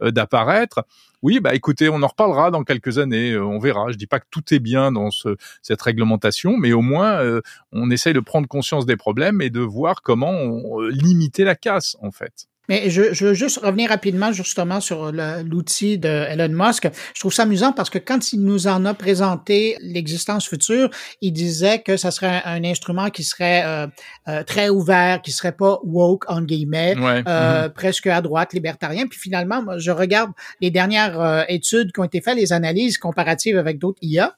d'apparaître. 0.00 0.84
Oui, 1.22 1.38
bah 1.38 1.54
écoutez, 1.54 1.90
on 1.90 2.02
en 2.02 2.06
reparlera 2.06 2.50
dans 2.50 2.64
quelques 2.64 2.96
années, 2.96 3.36
on 3.36 3.58
verra. 3.60 3.92
Je 3.92 3.96
dis 3.96 4.06
pas 4.06 4.20
que 4.20 4.26
tout 4.30 4.52
est 4.52 4.58
bien 4.58 4.92
dans 4.92 5.10
ce, 5.10 5.36
cette 5.62 5.80
réglementation, 5.82 6.56
mais 6.56 6.72
au 6.72 6.82
moins 6.82 7.20
euh, 7.20 7.40
on 7.72 7.90
essaye 7.90 8.14
de 8.14 8.20
prendre 8.20 8.48
conscience 8.48 8.86
des 8.86 8.96
problèmes 8.96 9.40
et 9.40 9.50
de 9.50 9.60
voir 9.60 10.02
comment 10.02 10.30
on, 10.30 10.82
euh, 10.82 10.90
limiter 10.90 11.44
la 11.44 11.54
casse 11.54 11.96
en 12.00 12.10
fait. 12.10 12.46
Mais 12.70 12.88
je, 12.88 13.12
je, 13.12 13.26
veux 13.26 13.34
juste 13.34 13.58
revenir 13.58 13.90
rapidement 13.90 14.30
justement 14.30 14.80
sur 14.80 15.10
l'outil 15.10 15.98
de 15.98 16.08
Elon 16.08 16.48
Musk. 16.50 16.88
Je 17.14 17.20
trouve 17.20 17.32
ça 17.32 17.42
amusant 17.42 17.72
parce 17.72 17.90
que 17.90 17.98
quand 17.98 18.32
il 18.32 18.44
nous 18.44 18.68
en 18.68 18.84
a 18.84 18.94
présenté 18.94 19.76
l'existence 19.80 20.48
future, 20.48 20.88
il 21.20 21.32
disait 21.32 21.80
que 21.80 21.96
ça 21.96 22.12
serait 22.12 22.42
un, 22.44 22.62
instrument 22.62 23.10
qui 23.10 23.24
serait 23.24 23.64
euh, 23.64 23.88
euh, 24.28 24.44
très 24.44 24.68
ouvert, 24.68 25.20
qui 25.20 25.32
serait 25.32 25.50
pas 25.50 25.80
woke 25.82 26.30
en 26.30 26.42
guillemets, 26.42 26.94
euh, 26.96 27.22
mm-hmm. 27.22 27.68
presque 27.70 28.06
à 28.06 28.20
droite, 28.20 28.52
libertarien. 28.52 29.08
Puis 29.08 29.18
finalement, 29.18 29.64
moi, 29.64 29.78
je 29.78 29.90
regarde 29.90 30.30
les 30.60 30.70
dernières 30.70 31.46
études 31.48 31.90
qui 31.90 31.98
ont 31.98 32.04
été 32.04 32.20
faites, 32.20 32.36
les 32.36 32.52
analyses 32.52 32.98
comparatives 32.98 33.58
avec 33.58 33.78
d'autres 33.78 33.98
IA, 34.00 34.36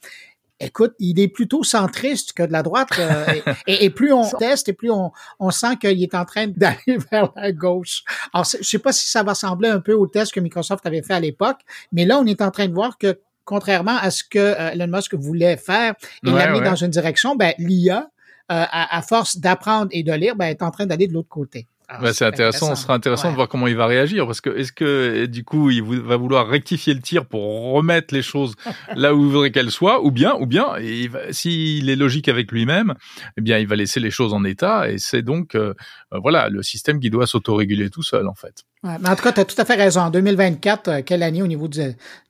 écoute, 0.62 0.94
il 0.98 1.20
est 1.20 1.28
plutôt 1.28 1.64
centriste 1.64 2.32
que 2.32 2.42
de 2.42 2.52
la 2.52 2.62
droite. 2.62 2.88
Euh, 2.98 3.26
et, 3.66 3.90
plus 3.90 4.12
on 4.12 4.28
teste, 4.28 4.68
et 4.68 4.72
plus 4.72 4.90
on, 4.90 5.12
on 5.40 5.50
sent 5.50 5.76
qu'il 5.80 6.02
est 6.02 6.14
en 6.14 6.24
train 6.24 6.46
d'aller 6.48 6.98
vers 7.10 7.32
la 7.36 7.52
gauche. 7.52 8.04
Alors, 8.32 8.44
je 8.46 8.62
sais 8.62 8.78
pas 8.78 8.92
si 8.92 9.08
ça 9.08 9.22
va 9.22 9.32
ressembler 9.32 9.68
un 9.68 9.80
peu 9.80 9.92
au 9.92 10.06
test 10.06 10.32
que 10.32 10.40
Microsoft 10.40 10.86
avait 10.86 11.02
fait 11.02 11.14
à 11.14 11.20
l'époque, 11.20 11.60
mais 11.92 12.04
là, 12.04 12.18
on 12.18 12.26
est 12.26 12.40
en 12.40 12.50
train 12.50 12.68
de 12.68 12.74
voir 12.74 12.98
que 12.98 13.18
contrairement 13.44 13.96
à 13.96 14.10
ce 14.10 14.22
que 14.24 14.38
euh, 14.38 14.70
Elon 14.70 14.86
Musk 14.86 15.14
voulait 15.14 15.56
faire 15.56 15.94
et 16.24 16.30
l'amener 16.30 16.60
dans 16.60 16.76
une 16.76 16.90
direction, 16.90 17.34
ben, 17.34 17.52
l'IA, 17.58 18.08
euh, 18.50 18.64
à, 18.70 18.96
à, 18.96 19.02
force 19.02 19.38
d'apprendre 19.38 19.88
et 19.92 20.02
de 20.02 20.12
lire, 20.12 20.36
ben, 20.36 20.46
est 20.46 20.62
en 20.62 20.70
train 20.70 20.86
d'aller 20.86 21.08
de 21.08 21.12
l'autre 21.12 21.28
côté. 21.28 21.66
Ah, 21.88 22.12
c'est 22.12 22.24
intéressant, 22.24 22.74
ce 22.74 22.82
sera 22.82 22.94
intéressant 22.94 23.30
de 23.30 23.36
voir 23.36 23.48
comment 23.48 23.66
il 23.66 23.76
va 23.76 23.86
réagir 23.86 24.26
parce 24.26 24.40
que 24.40 24.50
est-ce 24.50 24.72
que 24.72 25.26
du 25.26 25.44
coup 25.44 25.70
il 25.70 25.82
va 25.82 26.16
vouloir 26.16 26.48
rectifier 26.48 26.94
le 26.94 27.00
tir 27.00 27.26
pour 27.26 27.72
remettre 27.72 28.14
les 28.14 28.22
choses 28.22 28.54
là 28.96 29.14
où 29.14 29.20
il 29.20 29.30
voudrait 29.30 29.50
qu'elles 29.50 29.70
soient 29.70 30.02
ou 30.02 30.10
bien 30.10 30.34
ou 30.40 30.46
bien 30.46 30.68
s'il 31.30 31.90
est 31.90 31.96
logique 31.96 32.28
avec 32.28 32.50
lui-même, 32.50 32.94
eh 33.36 33.40
bien 33.40 33.58
il 33.58 33.66
va 33.66 33.76
laisser 33.76 34.00
les 34.00 34.10
choses 34.10 34.32
en 34.32 34.44
état 34.44 34.90
et 34.90 34.98
c'est 34.98 35.22
donc 35.22 35.54
euh, 35.54 35.74
euh, 36.12 36.18
voilà 36.22 36.48
le 36.48 36.62
système 36.62 37.00
qui 37.00 37.10
doit 37.10 37.26
s'autoréguler 37.26 37.90
tout 37.90 38.02
seul 38.02 38.28
en 38.28 38.34
fait. 38.34 38.64
Ouais, 38.84 38.96
mais 39.00 39.10
en 39.10 39.14
tout 39.14 39.22
cas, 39.22 39.30
tu 39.30 39.38
as 39.38 39.44
tout 39.44 39.60
à 39.60 39.64
fait 39.64 39.76
raison. 39.76 40.00
En 40.00 40.10
2024, 40.10 40.88
euh, 40.88 41.02
quelle 41.06 41.22
année 41.22 41.40
au 41.40 41.46
niveau 41.46 41.68
du, 41.68 41.80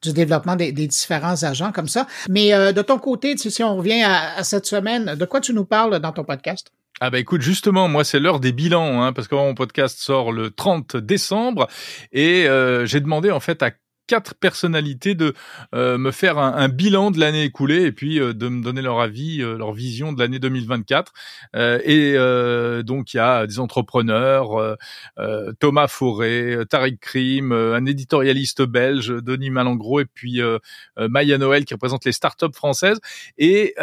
du 0.02 0.12
développement 0.12 0.54
des, 0.54 0.70
des, 0.70 0.86
différents 0.86 1.42
agents 1.44 1.72
comme 1.72 1.88
ça? 1.88 2.06
Mais 2.28 2.50
de 2.50 2.82
ton 2.82 2.98
côté, 2.98 3.36
si 3.38 3.62
on 3.62 3.76
revient 3.76 4.02
à, 4.02 4.36
à 4.36 4.44
cette 4.44 4.66
semaine, 4.66 5.14
de 5.14 5.24
quoi 5.24 5.40
tu 5.40 5.54
nous 5.54 5.64
parles 5.64 5.98
dans 5.98 6.12
ton 6.12 6.24
podcast? 6.24 6.70
Ah 7.04 7.10
bah 7.10 7.18
écoute, 7.18 7.40
justement, 7.42 7.88
moi 7.88 8.04
c'est 8.04 8.20
l'heure 8.20 8.38
des 8.38 8.52
bilans, 8.52 9.02
hein, 9.02 9.12
parce 9.12 9.26
que 9.26 9.34
mon 9.34 9.56
podcast 9.56 9.98
sort 9.98 10.30
le 10.30 10.52
30 10.52 10.96
décembre, 10.96 11.66
et 12.12 12.46
euh, 12.46 12.86
j'ai 12.86 13.00
demandé 13.00 13.32
en 13.32 13.40
fait 13.40 13.60
à 13.64 13.72
quatre 14.06 14.34
personnalités 14.34 15.14
de 15.14 15.34
euh, 15.74 15.98
me 15.98 16.10
faire 16.10 16.38
un, 16.38 16.68
bilan 16.68 17.10
de 17.10 17.18
l'année 17.18 17.44
écoulée 17.44 17.82
et 17.84 17.92
puis 17.92 18.20
euh, 18.20 18.34
de 18.34 18.48
me 18.48 18.62
donner 18.62 18.82
leur 18.82 19.00
avis, 19.00 19.40
euh, 19.40 19.56
leur 19.56 19.72
vision 19.72 20.12
de 20.12 20.20
l'année 20.20 20.38
2024. 20.38 21.12
et 21.54 22.12
donc 22.84 23.14
il 23.14 23.16
y 23.16 23.20
a 23.20 23.46
des 23.46 23.58
entrepreneurs, 23.58 24.76
Thomas 25.58 25.88
Forêt, 25.88 26.58
Tariq 26.68 26.98
Krim, 27.00 27.52
un 27.52 27.84
éditorialiste 27.86 28.62
belge, 28.62 29.08
Denis 29.08 29.50
Malangro, 29.50 30.00
et 30.00 30.04
puis 30.04 30.40
Maya 30.98 31.38
Noël 31.38 31.64
qui 31.64 31.74
représente 31.74 32.04
les 32.04 32.12
startups 32.12 32.54
françaises. 32.54 33.00
Et 33.38 33.74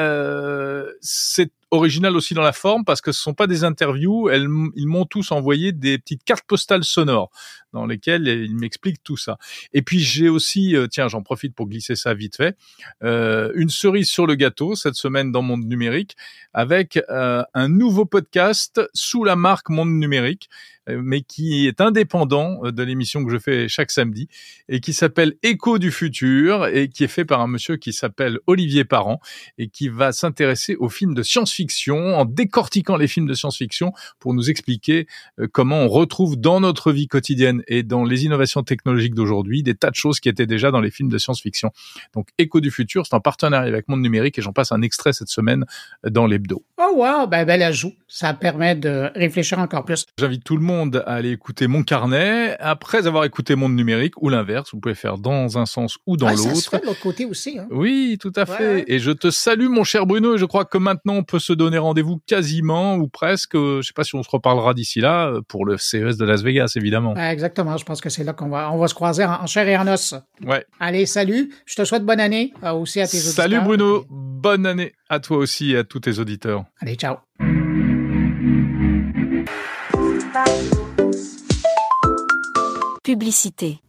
c'est 1.02 1.52
original 1.72 2.16
aussi 2.16 2.34
dans 2.34 2.42
la 2.42 2.52
forme 2.52 2.84
parce 2.86 3.02
que 3.02 3.12
ce 3.12 3.22
sont 3.22 3.34
pas 3.34 3.48
des 3.48 3.64
interviews. 3.64 4.30
Elles, 4.30 4.48
ils 4.76 4.88
m'ont 4.88 5.06
tous 5.06 5.32
envoyé 5.32 5.72
des 5.72 5.98
petites 5.98 6.24
cartes 6.24 6.46
postales 6.46 6.84
sonores 6.84 7.32
dans 7.74 7.86
lesquelles 7.86 8.28
ils 8.28 8.56
m'expliquent 8.56 9.04
tout 9.04 9.18
ça. 9.18 9.38
Et 9.74 9.82
puis 9.82 10.00
j'ai 10.00 10.30
aussi, 10.30 10.76
euh, 10.76 10.88
tiens, 10.88 11.08
j'en 11.08 11.22
profite 11.22 11.54
pour 11.54 11.68
glisser 11.68 11.96
ça 11.96 12.14
vite 12.14 12.38
fait, 12.38 12.56
euh, 13.04 13.52
une 13.56 13.70
cerise 13.70 14.10
sur 14.10 14.26
le 14.26 14.36
gâteau 14.36 14.76
cette 14.76 14.96
semaine 14.96 15.32
dans 15.32 15.42
Monde 15.42 15.66
Numérique 15.66 16.16
avec 16.54 17.00
euh, 17.10 17.44
un 17.54 17.70
nouveau 17.70 18.06
podcast 18.06 18.82
sous 18.94 19.24
la 19.24 19.36
marque 19.36 19.70
Monde 19.70 19.92
Numérique 19.92 20.50
mais 20.98 21.22
qui 21.22 21.68
est 21.68 21.82
indépendant 21.82 22.60
euh, 22.64 22.72
de 22.72 22.84
l'émission 22.84 23.24
que 23.24 23.32
je 23.32 23.38
fais 23.38 23.68
chaque 23.68 23.92
samedi 23.92 24.28
et 24.68 24.80
qui 24.80 24.94
s'appelle 24.94 25.36
Écho 25.44 25.80
du 25.80 25.92
futur 25.92 26.68
et 26.68 26.90
qui 26.90 27.04
est 27.04 27.08
fait 27.08 27.26
par 27.26 27.42
un 27.42 27.48
monsieur 27.48 27.78
qui 27.78 27.94
s'appelle 27.94 28.40
Olivier 28.48 28.86
Parent 28.86 29.20
et 29.58 29.68
qui 29.68 29.90
va 29.90 30.12
s'intéresser 30.12 30.76
aux 30.76 30.90
films 30.90 31.14
de 31.14 31.24
science-fiction 31.24 32.18
en 32.18 32.26
décortiquant 32.26 32.98
les 32.98 33.08
films 33.08 33.28
de 33.28 33.34
science-fiction 33.34 33.94
pour 34.20 34.34
nous 34.34 34.50
expliquer 34.50 35.08
euh, 35.40 35.48
comment 35.52 35.80
on 35.80 35.88
retrouve 35.88 36.38
dans 36.38 36.60
notre 36.60 36.92
vie 36.92 37.08
quotidienne 37.08 37.64
et 37.68 37.84
dans 37.84 38.04
les 38.04 38.26
innovations 38.26 38.64
technologiques 38.64 39.16
d'aujourd'hui 39.16 39.64
des 39.64 39.76
tas 39.76 39.90
de 39.90 39.96
choses 39.96 40.20
qui 40.20 40.30
étaient 40.30 40.48
déjà 40.48 40.72
dans 40.72 40.82
les 40.82 40.92
films 40.92 41.10
de 41.10 41.18
science-fiction. 41.18 41.72
Donc 42.14 42.30
Écho 42.38 42.60
du 42.60 42.72
futur, 42.72 43.06
c'est 43.06 43.16
en 43.16 43.20
partenariat 43.20 43.68
avec 43.68 43.88
Monde 43.88 44.02
Numérique 44.02 44.38
et 44.38 44.42
j'en 44.42 44.54
passe 44.54 44.72
un 44.72 44.82
extrait 44.82 45.14
cette 45.14 45.30
semaine 45.30 45.66
dans 46.04 46.26
l'hebdo. 46.26 46.64
Oh 46.78 46.94
wow, 46.96 47.28
ben 47.28 47.46
bel 47.46 47.62
ajout. 47.62 47.94
Ça 48.08 48.34
permet 48.34 48.76
de 48.76 49.12
réfléchir 49.16 49.60
encore 49.60 49.86
plus. 49.86 50.06
J'invite 50.18 50.44
tout 50.44 50.58
le 50.58 50.64
monde 50.64 50.79
à 50.94 51.14
aller 51.14 51.32
écouter 51.32 51.68
mon 51.68 51.84
carnet 51.84 52.56
après 52.60 53.08
avoir 53.08 53.26
écouté 53.26 53.56
Monde 53.56 53.76
Numérique 53.76 54.22
ou 54.22 54.30
l'inverse. 54.30 54.70
Vous 54.74 54.80
pouvez 54.80 54.96
faire 54.96 55.18
dans 55.18 55.58
un 55.58 55.66
sens 55.66 55.98
ou 56.06 56.18
dans 56.18 56.30
l'autre. 56.30 56.42
Ça 56.42 56.56
se 56.56 56.70
fait 56.70 56.80
de 56.80 56.86
l'autre 56.86 57.02
côté 57.02 57.26
aussi. 57.26 57.60
Hein. 57.60 57.68
Oui, 57.72 58.18
tout 58.20 58.34
à 58.36 58.46
fait. 58.46 58.86
Et 58.88 59.00
je 59.00 59.12
te 59.12 59.30
salue, 59.30 59.68
mon 59.68 59.84
cher 59.84 60.06
Bruno. 60.06 60.36
Et 60.36 60.38
je 60.38 60.46
crois 60.46 60.66
que 60.66 60.78
maintenant, 60.78 61.16
on 61.16 61.24
peut 61.24 61.40
se 61.40 61.54
donner 61.54 61.78
rendez-vous 61.78 62.20
quasiment 62.26 62.96
ou 62.96 63.08
presque. 63.08 63.56
Je 63.56 63.82
sais 63.82 63.94
pas 63.94 64.04
si 64.04 64.16
on 64.16 64.24
se 64.24 64.30
reparlera 64.30 64.74
d'ici 64.74 65.02
là 65.02 65.34
pour 65.48 65.66
le 65.66 65.78
CES 65.78 66.18
de 66.18 66.26
Las 66.26 66.42
Vegas, 66.42 66.74
évidemment. 66.76 67.16
exactement. 67.16 67.78
Je 67.78 67.86
pense 67.86 68.02
que 68.02 68.10
c'est 68.10 68.24
là 68.24 68.34
qu'on 68.34 68.50
va, 68.50 68.72
on 68.72 68.78
va 68.78 68.88
se 68.88 68.94
croiser 68.94 69.26
en, 69.26 69.46
chair 69.48 69.68
et 69.68 69.78
en 69.78 69.88
os. 69.88 70.16
Ouais. 70.46 70.66
Allez, 70.80 71.06
salut. 71.06 71.52
Je 71.66 71.76
te 71.76 71.84
souhaite 71.84 72.04
bonne 72.04 72.20
année 72.20 72.54
euh, 72.64 72.72
aussi 72.72 73.02
à 73.02 73.08
tes 73.08 73.18
auditeurs. 73.18 73.34
Salut 73.34 73.60
Bruno. 73.62 74.06
Bonne 74.10 74.66
année 74.66 74.94
à 75.10 75.20
toi 75.20 75.38
aussi 75.38 75.72
et 75.72 75.78
à 75.78 75.84
tous 75.84 76.00
tes 76.00 76.20
auditeurs. 76.20 76.66
Allez, 76.82 76.96
ciao. 76.96 77.18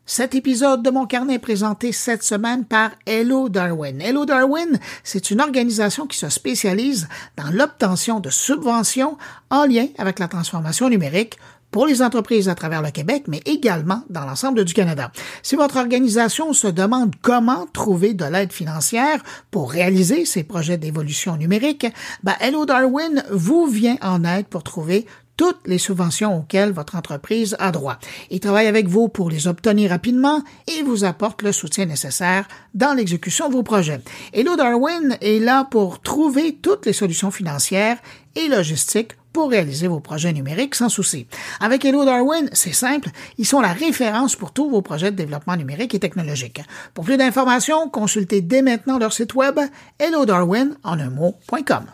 Cet 0.07 0.35
épisode 0.35 0.83
de 0.83 0.91
mon 0.91 1.05
carnet 1.05 1.35
est 1.35 1.39
présenté 1.39 1.93
cette 1.93 2.23
semaine 2.23 2.65
par 2.65 2.91
Hello 3.05 3.51
Darwin. 3.51 4.01
Hello 4.01 4.25
Darwin, 4.25 4.79
c'est 5.05 5.31
une 5.31 5.43
organisation 5.43 6.07
qui 6.07 6.17
se 6.17 6.31
spécialise 6.31 7.07
dans 7.37 7.51
l'obtention 7.51 8.19
de 8.19 8.31
subventions 8.31 9.19
en 9.51 9.67
lien 9.67 9.89
avec 9.99 10.19
la 10.21 10.29
transformation 10.29 10.89
numérique 10.89 11.37
pour 11.71 11.87
les 11.87 12.03
entreprises 12.03 12.49
à 12.49 12.55
travers 12.55 12.83
le 12.83 12.91
Québec, 12.91 13.25
mais 13.29 13.43
également 13.45 14.03
dans 14.09 14.25
l'ensemble 14.25 14.65
du 14.65 14.73
Canada. 14.73 15.13
Si 15.43 15.55
votre 15.55 15.77
organisation 15.77 16.53
se 16.53 16.67
demande 16.67 17.15
comment 17.21 17.67
trouver 17.67 18.15
de 18.15 18.25
l'aide 18.25 18.53
financière 18.53 19.23
pour 19.51 19.71
réaliser 19.71 20.25
ces 20.25 20.45
projets 20.45 20.79
d'évolution 20.79 21.37
numérique, 21.37 21.87
ben 22.23 22.35
Hello 22.41 22.65
Darwin 22.65 23.23
vous 23.31 23.67
vient 23.67 23.99
en 24.01 24.25
aide 24.25 24.47
pour 24.47 24.63
trouver 24.63 25.07
toutes 25.41 25.67
les 25.67 25.79
subventions 25.79 26.37
auxquelles 26.37 26.71
votre 26.71 26.97
entreprise 26.97 27.57
a 27.61 27.73
droit. 27.73 27.99
Il 28.29 28.41
travaille 28.41 28.67
avec 28.67 28.89
vous 28.89 29.09
pour 29.09 29.31
les 29.31 29.49
obtenir 29.49 29.89
rapidement 29.89 30.43
et 30.69 30.83
vous 30.83 31.05
apporte 31.05 31.41
le 31.41 31.51
soutien 31.51 31.87
nécessaire 31.87 32.47
dans 32.75 32.93
l'exécution 32.93 33.49
de 33.49 33.55
vos 33.55 33.63
projets. 33.63 34.03
Hello 34.35 34.55
Darwin 34.55 35.17
est 35.23 35.39
là 35.39 35.65
pour 35.65 36.03
trouver 36.03 36.59
toutes 36.61 36.85
les 36.85 36.93
solutions 36.93 37.31
financières 37.31 37.97
et 38.37 38.49
logistiques 38.49 39.13
pour 39.33 39.49
réaliser 39.49 39.89
vos 39.89 40.01
projets 40.01 40.35
numériques 40.35 40.75
sans 40.75 40.91
souci. 40.91 41.27
Avec 41.59 41.87
Hello 41.87 42.05
Darwin, 42.05 42.51
c'est 42.53 42.75
simple, 42.75 43.09
ils 43.39 43.47
sont 43.47 43.63
la 43.63 43.73
référence 43.73 44.37
pour 44.37 44.53
tous 44.53 44.69
vos 44.69 44.83
projets 44.83 45.11
de 45.11 45.17
développement 45.17 45.57
numérique 45.57 45.95
et 45.95 46.01
technologique. 46.01 46.61
Pour 46.93 47.07
plus 47.07 47.17
d'informations, 47.17 47.89
consultez 47.89 48.43
dès 48.43 48.61
maintenant 48.61 48.99
leur 48.99 49.15
site 49.15 49.35
web 49.35 49.59
hellodarwin 49.99 50.77
en 50.85 50.99
un 50.99 51.09
mot.com. 51.09 51.87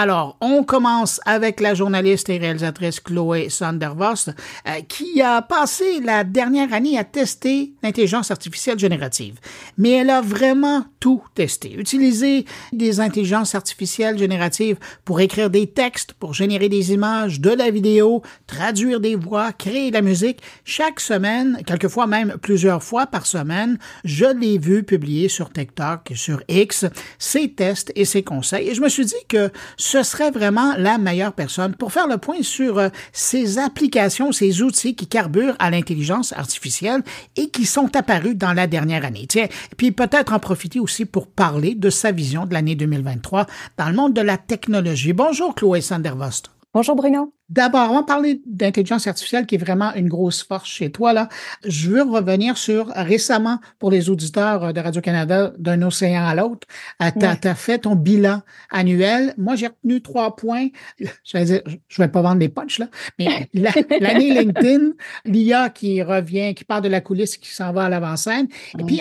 Alors, 0.00 0.36
on 0.40 0.62
commence 0.62 1.20
avec 1.26 1.58
la 1.58 1.74
journaliste 1.74 2.28
et 2.28 2.38
réalisatrice 2.38 3.00
Chloé 3.00 3.48
Sandervost, 3.48 4.28
euh, 4.28 4.80
qui 4.86 5.20
a 5.20 5.42
passé 5.42 5.98
la 6.00 6.22
dernière 6.22 6.72
année 6.72 6.96
à 6.96 7.02
tester 7.02 7.72
l'intelligence 7.82 8.30
artificielle 8.30 8.78
générative. 8.78 9.40
Mais 9.76 9.90
elle 9.90 10.10
a 10.10 10.20
vraiment 10.20 10.84
tout 11.00 11.20
testé. 11.34 11.74
Utiliser 11.76 12.44
des 12.72 13.00
intelligences 13.00 13.56
artificielles 13.56 14.16
génératives 14.16 14.76
pour 15.04 15.18
écrire 15.18 15.50
des 15.50 15.66
textes, 15.66 16.12
pour 16.12 16.32
générer 16.32 16.68
des 16.68 16.92
images, 16.92 17.40
de 17.40 17.50
la 17.50 17.68
vidéo, 17.68 18.22
traduire 18.46 19.00
des 19.00 19.16
voix, 19.16 19.50
créer 19.50 19.90
de 19.90 19.94
la 19.94 20.02
musique. 20.02 20.42
Chaque 20.64 21.00
semaine, 21.00 21.60
quelquefois 21.66 22.06
même 22.06 22.36
plusieurs 22.40 22.84
fois 22.84 23.08
par 23.08 23.26
semaine, 23.26 23.80
je 24.04 24.26
l'ai 24.26 24.58
vu 24.58 24.84
publier 24.84 25.28
sur 25.28 25.52
TikTok 25.52 26.12
sur 26.14 26.40
X 26.48 26.86
ses 27.18 27.50
tests 27.50 27.90
et 27.96 28.04
ses 28.04 28.22
conseils. 28.22 28.68
Et 28.68 28.76
je 28.76 28.80
me 28.80 28.88
suis 28.88 29.04
dit 29.04 29.14
que 29.28 29.50
ce 29.88 30.02
serait 30.02 30.30
vraiment 30.30 30.74
la 30.76 30.98
meilleure 30.98 31.32
personne 31.32 31.74
pour 31.74 31.92
faire 31.92 32.06
le 32.06 32.18
point 32.18 32.42
sur 32.42 32.78
euh, 32.78 32.90
ces 33.12 33.58
applications, 33.58 34.32
ces 34.32 34.60
outils 34.60 34.94
qui 34.94 35.06
carburent 35.06 35.56
à 35.58 35.70
l'intelligence 35.70 36.34
artificielle 36.34 37.02
et 37.36 37.48
qui 37.48 37.64
sont 37.64 37.96
apparus 37.96 38.36
dans 38.36 38.52
la 38.52 38.66
dernière 38.66 39.06
année. 39.06 39.24
Tiens, 39.26 39.46
puis 39.78 39.90
peut-être 39.90 40.34
en 40.34 40.40
profiter 40.40 40.78
aussi 40.78 41.06
pour 41.06 41.26
parler 41.26 41.74
de 41.74 41.88
sa 41.88 42.12
vision 42.12 42.44
de 42.44 42.52
l'année 42.52 42.74
2023 42.74 43.46
dans 43.78 43.88
le 43.88 43.94
monde 43.94 44.12
de 44.12 44.20
la 44.20 44.36
technologie. 44.36 45.14
Bonjour 45.14 45.54
Chloé 45.54 45.80
Sandervost. 45.80 46.57
Bonjour 46.78 46.94
Bruno. 46.94 47.34
D'abord, 47.48 47.90
on 47.90 47.94
va 47.96 48.02
parler 48.04 48.40
d'intelligence 48.46 49.08
artificielle 49.08 49.46
qui 49.46 49.56
est 49.56 49.58
vraiment 49.58 49.92
une 49.94 50.06
grosse 50.06 50.44
force 50.44 50.68
chez 50.68 50.92
toi. 50.92 51.12
Là. 51.12 51.28
Je 51.64 51.90
veux 51.90 52.02
revenir 52.02 52.56
sur 52.56 52.86
récemment 52.94 53.58
pour 53.80 53.90
les 53.90 54.10
auditeurs 54.10 54.72
de 54.72 54.80
Radio-Canada 54.80 55.52
d'un 55.58 55.82
océan 55.82 56.24
à 56.24 56.36
l'autre. 56.36 56.68
Euh, 57.02 57.10
tu 57.18 57.26
as, 57.26 57.54
fait 57.56 57.78
ton 57.80 57.96
bilan 57.96 58.42
annuel. 58.70 59.34
Moi, 59.38 59.56
j'ai 59.56 59.66
retenu 59.66 60.00
trois 60.02 60.36
points. 60.36 60.68
Je 61.00 61.36
vais 61.36 61.44
dire, 61.46 61.62
je 61.88 62.00
vais 62.00 62.06
pas 62.06 62.22
vendre 62.22 62.38
des 62.38 62.48
punchs, 62.48 62.78
là, 62.78 62.86
mais 63.18 63.50
l'année 63.54 64.40
LinkedIn, 64.40 64.92
l'IA 65.24 65.70
qui 65.70 66.00
revient, 66.00 66.54
qui 66.54 66.62
part 66.62 66.80
de 66.80 66.88
la 66.88 67.00
coulisse, 67.00 67.38
qui 67.38 67.50
s'en 67.50 67.72
va 67.72 67.86
à 67.86 67.88
l'avant-scène. 67.88 68.46
Et 68.78 68.84
puis, 68.84 69.00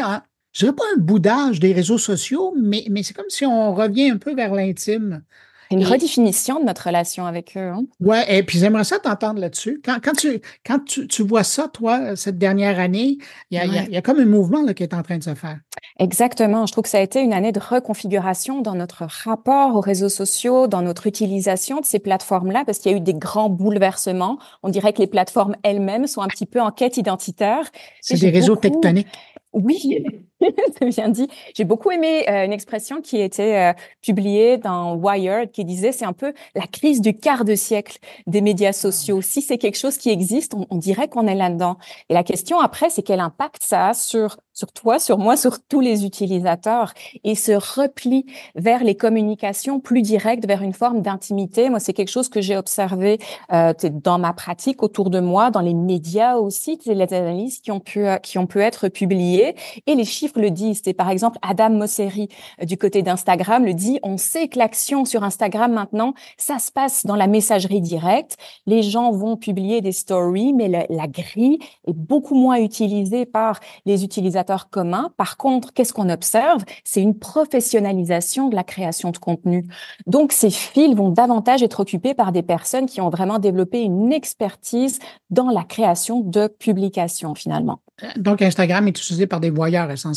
je 0.51 0.65
ne 0.65 0.71
pas 0.71 0.83
un 0.95 0.99
boudage 0.99 1.59
des 1.59 1.73
réseaux 1.73 1.99
sociaux, 1.99 2.55
mais, 2.59 2.85
mais 2.89 3.03
c'est 3.03 3.13
comme 3.13 3.29
si 3.29 3.45
on 3.45 3.75
revient 3.75 4.09
un 4.09 4.17
peu 4.17 4.33
vers 4.33 4.55
l'intime. 4.55 5.21
Une 5.71 5.85
redéfinition 5.85 6.59
de 6.59 6.65
notre 6.65 6.87
relation 6.87 7.25
avec 7.25 7.57
eux. 7.57 7.71
Hein? 7.71 7.83
Oui, 7.99 8.17
et 8.27 8.43
puis 8.43 8.59
j'aimerais 8.59 8.83
ça 8.83 8.99
t'entendre 8.99 9.39
là-dessus. 9.39 9.81
Quand, 9.83 9.97
quand, 10.01 10.13
tu, 10.13 10.41
quand 10.65 10.79
tu, 10.85 11.07
tu, 11.07 11.23
vois 11.23 11.43
ça, 11.43 11.67
toi, 11.67 12.15
cette 12.15 12.37
dernière 12.37 12.79
année, 12.79 13.17
il 13.51 13.57
y 13.57 13.59
a, 13.59 13.65
y 13.65 13.97
a, 13.97 14.01
comme 14.01 14.19
un 14.19 14.25
mouvement 14.25 14.63
là, 14.63 14.73
qui 14.73 14.83
est 14.83 14.93
en 14.93 15.03
train 15.03 15.17
de 15.17 15.23
se 15.23 15.35
faire. 15.35 15.59
Exactement. 15.99 16.65
Je 16.65 16.71
trouve 16.71 16.83
que 16.83 16.89
ça 16.89 16.99
a 16.99 17.01
été 17.01 17.21
une 17.21 17.33
année 17.33 17.51
de 17.51 17.59
reconfiguration 17.59 18.61
dans 18.61 18.75
notre 18.75 19.03
rapport 19.05 19.75
aux 19.75 19.81
réseaux 19.81 20.09
sociaux, 20.09 20.67
dans 20.67 20.81
notre 20.81 21.07
utilisation 21.07 21.79
de 21.79 21.85
ces 21.85 21.99
plateformes-là, 21.99 22.63
parce 22.65 22.79
qu'il 22.79 22.91
y 22.91 22.95
a 22.95 22.97
eu 22.97 23.01
des 23.01 23.13
grands 23.13 23.49
bouleversements. 23.49 24.39
On 24.63 24.69
dirait 24.69 24.93
que 24.93 24.99
les 24.99 25.07
plateformes 25.07 25.55
elles-mêmes 25.63 26.07
sont 26.07 26.21
un 26.21 26.27
petit 26.27 26.45
peu 26.45 26.61
en 26.61 26.71
quête 26.71 26.97
identitaire. 26.97 27.69
C'est 28.01 28.19
des 28.19 28.29
réseaux 28.29 28.55
tectoniques. 28.55 29.07
Oui, 29.53 30.03
c'est 30.79 30.85
bien 30.85 31.09
dit. 31.09 31.27
J'ai 31.55 31.63
beaucoup 31.63 31.91
aimé 31.91 32.27
euh, 32.29 32.45
une 32.45 32.53
expression 32.53 33.01
qui 33.01 33.19
était 33.19 33.71
euh, 33.71 33.73
publiée 34.01 34.57
dans 34.57 34.95
Wired 34.95 35.51
qui 35.51 35.65
disait 35.65 35.91
c'est 35.91 36.05
un 36.05 36.13
peu 36.13 36.33
la 36.55 36.67
crise 36.67 37.01
du 37.01 37.17
quart 37.17 37.43
de 37.43 37.55
siècle 37.55 37.97
des 38.27 38.41
médias 38.41 38.73
sociaux. 38.73 39.21
Si 39.21 39.41
c'est 39.41 39.57
quelque 39.57 39.77
chose 39.77 39.97
qui 39.97 40.09
existe, 40.09 40.53
on, 40.53 40.67
on 40.69 40.77
dirait 40.77 41.07
qu'on 41.07 41.27
est 41.27 41.35
là-dedans. 41.35 41.77
Et 42.09 42.13
la 42.13 42.23
question 42.23 42.59
après, 42.59 42.89
c'est 42.89 43.03
quel 43.03 43.19
impact 43.19 43.63
ça 43.63 43.89
a 43.89 43.93
sur 43.93 44.37
sur 44.53 44.71
toi, 44.71 44.97
sur 44.97 45.19
moi, 45.19 45.37
sur 45.37 45.59
tous 45.61 45.81
les 45.81 46.03
utilisateurs? 46.03 46.93
Et 47.23 47.35
ce 47.35 47.51
repli 47.51 48.25
vers 48.55 48.83
les 48.83 48.95
communications 48.95 49.79
plus 49.79 50.01
directes, 50.01 50.47
vers 50.47 50.63
une 50.63 50.73
forme 50.73 51.01
d'intimité. 51.01 51.69
Moi, 51.69 51.79
c'est 51.79 51.93
quelque 51.93 52.09
chose 52.09 52.27
que 52.27 52.41
j'ai 52.41 52.57
observé 52.57 53.19
euh, 53.53 53.73
dans 53.91 54.17
ma 54.17 54.33
pratique 54.33 54.81
autour 54.81 55.11
de 55.11 55.19
moi, 55.19 55.51
dans 55.51 55.61
les 55.61 55.75
médias 55.75 56.37
aussi, 56.37 56.79
les 56.85 57.13
analyses 57.13 57.59
qui 57.59 57.71
ont 57.71 57.79
pu 57.79 58.05
qui 58.23 58.37
ont 58.37 58.47
pu 58.47 58.61
être 58.61 58.87
publiées 58.87 59.55
et 59.85 59.95
les 59.95 60.05
chiffres 60.05 60.26
le 60.35 60.51
disent. 60.51 60.81
C'est 60.83 60.93
par 60.93 61.09
exemple 61.09 61.37
Adam 61.41 61.69
Mosseri 61.69 62.27
euh, 62.61 62.65
du 62.65 62.77
côté 62.77 63.01
d'Instagram 63.01 63.65
le 63.65 63.73
dit. 63.73 63.99
On 64.03 64.17
sait 64.17 64.47
que 64.47 64.59
l'action 64.59 65.05
sur 65.05 65.23
Instagram 65.23 65.71
maintenant, 65.71 66.13
ça 66.37 66.59
se 66.59 66.71
passe 66.71 67.05
dans 67.05 67.15
la 67.15 67.27
messagerie 67.27 67.81
directe. 67.81 68.37
Les 68.65 68.83
gens 68.83 69.11
vont 69.11 69.37
publier 69.37 69.81
des 69.81 69.91
stories, 69.91 70.53
mais 70.53 70.67
la 70.67 71.07
grille 71.07 71.59
est 71.87 71.93
beaucoup 71.93 72.35
moins 72.35 72.57
utilisée 72.57 73.25
par 73.25 73.59
les 73.85 74.03
utilisateurs 74.03 74.69
communs. 74.69 75.11
Par 75.17 75.37
contre, 75.37 75.73
qu'est-ce 75.73 75.93
qu'on 75.93 76.09
observe? 76.09 76.63
C'est 76.83 77.01
une 77.01 77.17
professionnalisation 77.17 78.49
de 78.49 78.55
la 78.55 78.63
création 78.63 79.11
de 79.11 79.17
contenu. 79.17 79.65
Donc, 80.05 80.31
ces 80.31 80.49
fils 80.49 80.95
vont 80.95 81.09
davantage 81.09 81.63
être 81.63 81.79
occupés 81.79 82.13
par 82.13 82.31
des 82.31 82.43
personnes 82.43 82.85
qui 82.85 83.01
ont 83.01 83.09
vraiment 83.09 83.39
développé 83.39 83.81
une 83.81 84.11
expertise 84.11 84.99
dans 85.29 85.49
la 85.49 85.63
création 85.63 86.21
de 86.21 86.47
publications 86.47 87.35
finalement. 87.35 87.79
Donc, 88.15 88.43
Instagram 88.43 88.87
est 88.87 88.97
utilisé 88.97 89.25
par 89.25 89.39
des 89.39 89.49
voyeurs 89.49 89.89
essentiellement, 89.89 90.16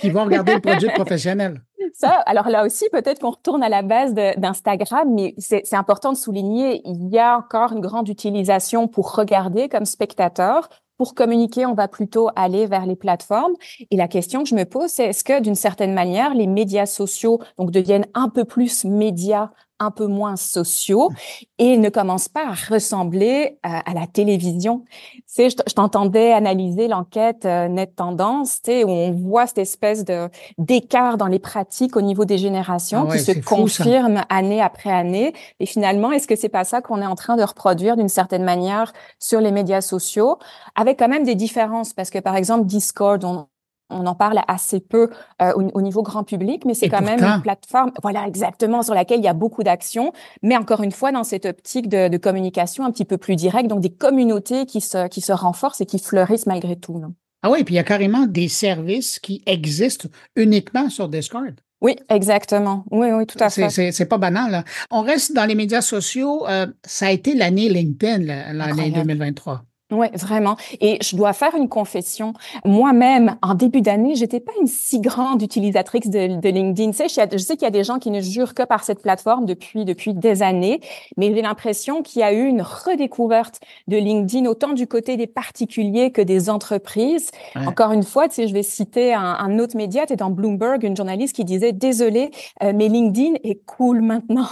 qui 0.00 0.10
vont 0.10 0.24
regarder 0.24 0.54
le 0.54 0.60
produit 0.60 0.88
professionnel. 0.94 1.62
ça, 1.92 2.10
alors 2.26 2.48
là 2.48 2.64
aussi, 2.64 2.86
peut-être 2.90 3.20
qu'on 3.20 3.30
retourne 3.30 3.62
à 3.62 3.68
la 3.68 3.82
base 3.82 4.14
d'Instagram, 4.14 5.12
mais 5.14 5.34
c'est 5.38 5.74
important 5.74 6.12
de 6.12 6.16
souligner, 6.16 6.82
il 6.84 7.08
y 7.08 7.18
a 7.18 7.38
encore 7.38 7.72
une 7.72 7.80
grande 7.80 8.08
utilisation 8.08 8.88
pour 8.88 9.14
regarder 9.14 9.68
comme 9.68 9.84
spectateur. 9.84 10.68
Pour 10.96 11.14
communiquer, 11.14 11.66
on 11.66 11.74
va 11.74 11.88
plutôt 11.88 12.28
aller 12.36 12.66
vers 12.66 12.86
les 12.86 12.94
plateformes. 12.94 13.54
Et 13.90 13.96
la 13.96 14.06
question 14.06 14.44
que 14.44 14.48
je 14.48 14.54
me 14.54 14.64
pose, 14.64 14.90
c'est 14.90 15.06
est-ce 15.06 15.24
que 15.24 15.40
d'une 15.40 15.56
certaine 15.56 15.92
manière, 15.92 16.34
les 16.34 16.46
médias 16.46 16.86
sociaux 16.86 17.40
donc 17.58 17.72
deviennent 17.72 18.06
un 18.14 18.28
peu 18.28 18.44
plus 18.44 18.84
médias 18.84 19.50
un 19.84 19.90
peu 19.90 20.06
moins 20.06 20.36
sociaux 20.36 21.10
et 21.58 21.76
ne 21.76 21.88
commencent 21.88 22.28
pas 22.28 22.48
à 22.48 22.74
ressembler 22.74 23.58
à, 23.62 23.94
la 23.94 24.06
télévision. 24.06 24.84
Tu 25.14 25.22
sais, 25.26 25.50
je, 25.50 25.74
t'entendais 25.74 26.32
analyser 26.32 26.88
l'enquête 26.88 27.44
euh, 27.44 27.68
Net 27.68 27.94
Tendance, 27.96 28.62
tu 28.62 28.70
sais, 28.70 28.84
où 28.84 28.88
on 28.88 29.12
voit 29.12 29.46
cette 29.46 29.58
espèce 29.58 30.04
de 30.04 30.28
d'écart 30.58 31.16
dans 31.16 31.26
les 31.26 31.38
pratiques 31.38 31.96
au 31.96 32.02
niveau 32.02 32.24
des 32.24 32.38
générations 32.38 33.06
ah 33.08 33.16
qui 33.16 33.22
se 33.22 33.32
confirment 33.32 34.24
année 34.28 34.60
après 34.60 34.90
année. 34.90 35.32
Et 35.60 35.66
finalement, 35.66 36.12
est-ce 36.12 36.26
que 36.26 36.36
c'est 36.36 36.48
pas 36.48 36.64
ça 36.64 36.80
qu'on 36.80 37.00
est 37.00 37.06
en 37.06 37.14
train 37.14 37.36
de 37.36 37.42
reproduire 37.42 37.96
d'une 37.96 38.08
certaine 38.08 38.44
manière 38.44 38.92
sur 39.18 39.40
les 39.40 39.52
médias 39.52 39.80
sociaux, 39.80 40.38
avec 40.74 40.98
quand 40.98 41.08
même 41.08 41.24
des 41.24 41.34
différences, 41.34 41.92
parce 41.92 42.10
que 42.10 42.18
par 42.18 42.36
exemple 42.36 42.66
Discord, 42.66 43.22
on, 43.24 43.46
on 43.90 44.06
en 44.06 44.14
parle 44.14 44.40
assez 44.48 44.80
peu 44.80 45.10
euh, 45.42 45.52
au, 45.52 45.82
niveau 45.82 46.02
grand 46.02 46.24
public, 46.24 46.64
mais 46.64 46.74
c'est 46.74 46.88
quand 46.88 47.02
même 47.02 47.22
une 47.22 47.42
plateforme, 47.42 47.92
voilà, 48.02 48.26
exactement, 48.26 48.82
sur 48.82 48.94
laquelle 48.94 49.18
il 49.18 49.24
y 49.24 49.28
a 49.28 49.34
beaucoup 49.34 49.62
d'actions, 49.62 50.12
mais 50.42 50.56
encore 50.56 50.82
une 50.82 50.92
fois, 50.92 51.12
dans 51.12 51.24
cette 51.24 51.46
optique 51.46 51.88
de, 51.88 52.16
communication 52.16 52.84
un 52.84 52.90
petit 52.90 53.04
peu 53.04 53.18
plus 53.18 53.36
directe, 53.36 53.68
donc 53.68 53.80
des 53.80 53.92
communautés 53.92 54.66
qui 54.66 54.80
se, 54.80 55.08
qui 55.08 55.20
se 55.20 55.32
renforcent 55.32 55.80
et 55.80 55.86
qui 55.86 55.98
fleurissent 55.98 56.46
malgré 56.46 56.76
tout. 56.76 57.02
Ah 57.42 57.50
oui, 57.50 57.64
puis 57.64 57.74
il 57.74 57.76
y 57.76 57.80
a 57.80 57.84
carrément 57.84 58.26
des 58.26 58.48
services 58.48 59.18
qui 59.18 59.42
existent 59.46 60.08
uniquement 60.36 60.88
sur 60.88 61.08
Discord. 61.08 61.54
Oui, 61.82 61.96
exactement. 62.08 62.84
Oui, 62.90 63.08
oui, 63.12 63.26
tout 63.26 63.36
à 63.40 63.50
fait. 63.50 63.68
C'est 63.68 64.06
pas 64.06 64.16
banal. 64.16 64.64
On 64.90 65.02
reste 65.02 65.34
dans 65.34 65.44
les 65.44 65.54
médias 65.54 65.82
sociaux. 65.82 66.48
Euh, 66.48 66.66
ça 66.82 67.08
a 67.08 67.10
été 67.10 67.34
l'année 67.34 67.68
LinkedIn, 67.68 68.52
l'année 68.54 68.90
2023. 68.90 69.62
Oui, 69.94 70.08
vraiment. 70.14 70.56
Et 70.80 70.98
je 71.02 71.16
dois 71.16 71.32
faire 71.32 71.54
une 71.54 71.68
confession. 71.68 72.32
Moi-même, 72.64 73.36
en 73.42 73.54
début 73.54 73.80
d'année, 73.80 74.14
j'étais 74.14 74.40
pas 74.40 74.52
une 74.60 74.66
si 74.66 75.00
grande 75.00 75.40
utilisatrice 75.42 76.08
de, 76.10 76.40
de 76.40 76.48
LinkedIn. 76.48 76.90
Tu 76.90 77.08
sais, 77.08 77.28
je, 77.32 77.38
sais 77.38 77.56
qu'il 77.56 77.64
y 77.64 77.66
a 77.66 77.70
des 77.70 77.84
gens 77.84 77.98
qui 77.98 78.10
ne 78.10 78.20
jurent 78.20 78.54
que 78.54 78.64
par 78.64 78.84
cette 78.84 79.02
plateforme 79.02 79.46
depuis 79.46 79.84
depuis 79.84 80.14
des 80.14 80.42
années, 80.42 80.80
mais 81.16 81.34
j'ai 81.34 81.42
l'impression 81.42 82.02
qu'il 82.02 82.20
y 82.20 82.22
a 82.22 82.32
eu 82.32 82.46
une 82.46 82.62
redécouverte 82.62 83.60
de 83.88 83.96
LinkedIn 83.96 84.46
autant 84.46 84.72
du 84.72 84.86
côté 84.86 85.16
des 85.16 85.26
particuliers 85.26 86.10
que 86.10 86.22
des 86.22 86.50
entreprises. 86.50 87.30
Encore 87.54 87.92
une 87.92 88.02
fois, 88.02 88.28
tu 88.28 88.34
sais, 88.34 88.48
je 88.48 88.52
vais 88.52 88.62
citer 88.62 89.14
un, 89.14 89.22
un 89.22 89.58
autre 89.58 89.76
média, 89.76 90.04
c'est 90.08 90.16
dans 90.16 90.30
Bloomberg, 90.30 90.82
une 90.82 90.96
journaliste 90.96 91.36
qui 91.36 91.44
disait 91.44 91.72
désolé, 91.72 92.30
euh, 92.62 92.72
mais 92.74 92.88
LinkedIn 92.88 93.34
est 93.44 93.64
cool 93.66 94.00
maintenant. 94.00 94.48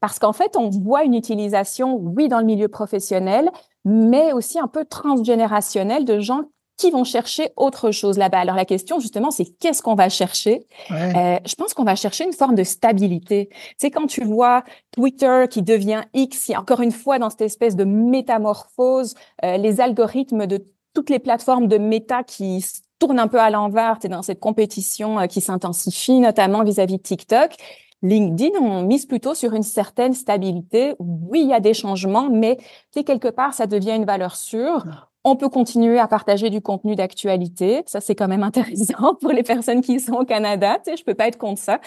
Parce 0.00 0.18
qu'en 0.18 0.32
fait, 0.32 0.56
on 0.56 0.68
voit 0.68 1.04
une 1.04 1.14
utilisation, 1.14 1.96
oui, 1.96 2.28
dans 2.28 2.38
le 2.38 2.44
milieu 2.44 2.68
professionnel, 2.68 3.50
mais 3.84 4.32
aussi 4.32 4.58
un 4.58 4.68
peu 4.68 4.84
transgénérationnel 4.84 6.04
de 6.04 6.20
gens 6.20 6.44
qui 6.76 6.90
vont 6.90 7.04
chercher 7.04 7.50
autre 7.56 7.90
chose 7.92 8.18
là-bas. 8.18 8.40
Alors 8.40 8.56
la 8.56 8.64
question 8.64 8.98
justement, 8.98 9.30
c'est 9.30 9.44
qu'est-ce 9.60 9.82
qu'on 9.82 9.94
va 9.94 10.08
chercher? 10.08 10.66
Euh, 10.90 11.38
Je 11.44 11.54
pense 11.54 11.72
qu'on 11.74 11.84
va 11.84 11.94
chercher 11.94 12.24
une 12.24 12.32
forme 12.32 12.54
de 12.54 12.64
stabilité. 12.64 13.48
C'est 13.78 13.90
quand 13.90 14.06
tu 14.06 14.24
vois 14.24 14.64
Twitter 14.90 15.44
qui 15.48 15.62
devient 15.62 16.02
X, 16.14 16.50
encore 16.56 16.80
une 16.80 16.92
fois 16.92 17.18
dans 17.18 17.30
cette 17.30 17.42
espèce 17.42 17.76
de 17.76 17.84
métamorphose, 17.84 19.14
euh, 19.44 19.56
les 19.56 19.80
algorithmes 19.80 20.46
de 20.46 20.64
toutes 20.94 21.10
les 21.10 21.18
plateformes 21.18 21.68
de 21.68 21.78
méta 21.78 22.24
qui 22.24 22.64
tournent 22.98 23.18
un 23.18 23.28
peu 23.28 23.40
à 23.40 23.50
l'envers, 23.50 23.98
tu 24.00 24.08
dans 24.08 24.22
cette 24.22 24.40
compétition 24.40 25.20
euh, 25.20 25.26
qui 25.26 25.40
s'intensifie, 25.40 26.18
notamment 26.20 26.64
vis-à-vis 26.64 26.94
-vis 26.94 26.98
de 26.98 27.02
TikTok. 27.02 27.56
LinkedIn, 28.04 28.58
on 28.60 28.82
mise 28.82 29.06
plutôt 29.06 29.34
sur 29.34 29.54
une 29.54 29.62
certaine 29.62 30.12
stabilité. 30.12 30.94
Oui, 30.98 31.40
il 31.42 31.48
y 31.48 31.54
a 31.54 31.60
des 31.60 31.74
changements, 31.74 32.28
mais 32.30 32.58
quelque 32.92 33.28
part, 33.28 33.54
ça 33.54 33.66
devient 33.66 33.92
une 33.96 34.04
valeur 34.04 34.36
sûre. 34.36 34.84
On 35.24 35.36
peut 35.36 35.48
continuer 35.48 35.98
à 35.98 36.06
partager 36.06 36.50
du 36.50 36.60
contenu 36.60 36.96
d'actualité. 36.96 37.82
Ça, 37.86 38.02
c'est 38.02 38.14
quand 38.14 38.28
même 38.28 38.42
intéressant 38.44 39.14
pour 39.14 39.32
les 39.32 39.42
personnes 39.42 39.80
qui 39.80 39.98
sont 40.00 40.12
au 40.12 40.24
Canada. 40.26 40.76
Tu 40.84 40.90
sais, 40.90 40.96
je 40.98 41.04
peux 41.04 41.14
pas 41.14 41.28
être 41.28 41.38
contre 41.38 41.62
ça. 41.62 41.80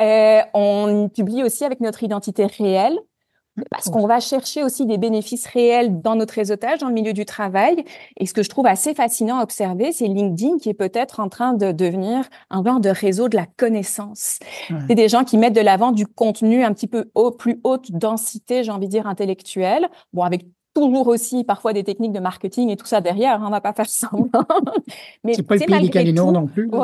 Euh, 0.00 0.40
on 0.54 1.10
publie 1.12 1.42
aussi 1.42 1.64
avec 1.64 1.80
notre 1.80 2.04
identité 2.04 2.46
réelle. 2.46 2.98
Parce 3.70 3.88
qu'on 3.88 4.06
va 4.06 4.18
chercher 4.18 4.64
aussi 4.64 4.84
des 4.84 4.98
bénéfices 4.98 5.46
réels 5.46 6.00
dans 6.00 6.16
notre 6.16 6.34
réseautage, 6.34 6.80
dans 6.80 6.88
le 6.88 6.94
milieu 6.94 7.12
du 7.12 7.24
travail. 7.24 7.84
Et 8.16 8.26
ce 8.26 8.34
que 8.34 8.42
je 8.42 8.48
trouve 8.48 8.66
assez 8.66 8.94
fascinant 8.94 9.38
à 9.38 9.42
observer, 9.42 9.92
c'est 9.92 10.08
LinkedIn 10.08 10.58
qui 10.58 10.70
est 10.70 10.74
peut-être 10.74 11.20
en 11.20 11.28
train 11.28 11.52
de 11.52 11.70
devenir 11.70 12.28
un 12.50 12.64
genre 12.64 12.80
de 12.80 12.88
réseau 12.88 13.28
de 13.28 13.36
la 13.36 13.46
connaissance. 13.46 14.40
C'est 14.88 14.94
des 14.94 15.08
gens 15.08 15.24
qui 15.24 15.38
mettent 15.38 15.54
de 15.54 15.60
l'avant 15.60 15.92
du 15.92 16.06
contenu 16.06 16.64
un 16.64 16.72
petit 16.72 16.88
peu 16.88 17.10
haut, 17.14 17.30
plus 17.30 17.60
haute 17.62 17.92
densité, 17.92 18.64
j'ai 18.64 18.72
envie 18.72 18.86
de 18.86 18.92
dire, 18.92 19.06
intellectuelle. 19.06 19.88
Bon, 20.12 20.22
avec 20.22 20.46
toujours 20.74 21.06
aussi 21.06 21.44
parfois 21.44 21.72
des 21.72 21.84
techniques 21.84 22.12
de 22.12 22.20
marketing 22.20 22.70
et 22.70 22.76
tout 22.76 22.86
ça 22.86 23.00
derrière, 23.00 23.42
hein, 23.42 23.46
on 23.46 23.50
va 23.50 23.60
pas 23.60 23.72
faire 23.72 23.88
semblant. 23.88 24.44
Mais 25.24 25.34
c'est 25.34 25.42
pas 25.44 25.56
le 25.56 25.88
pays 25.88 26.12
non 26.12 26.46
plus. 26.46 26.68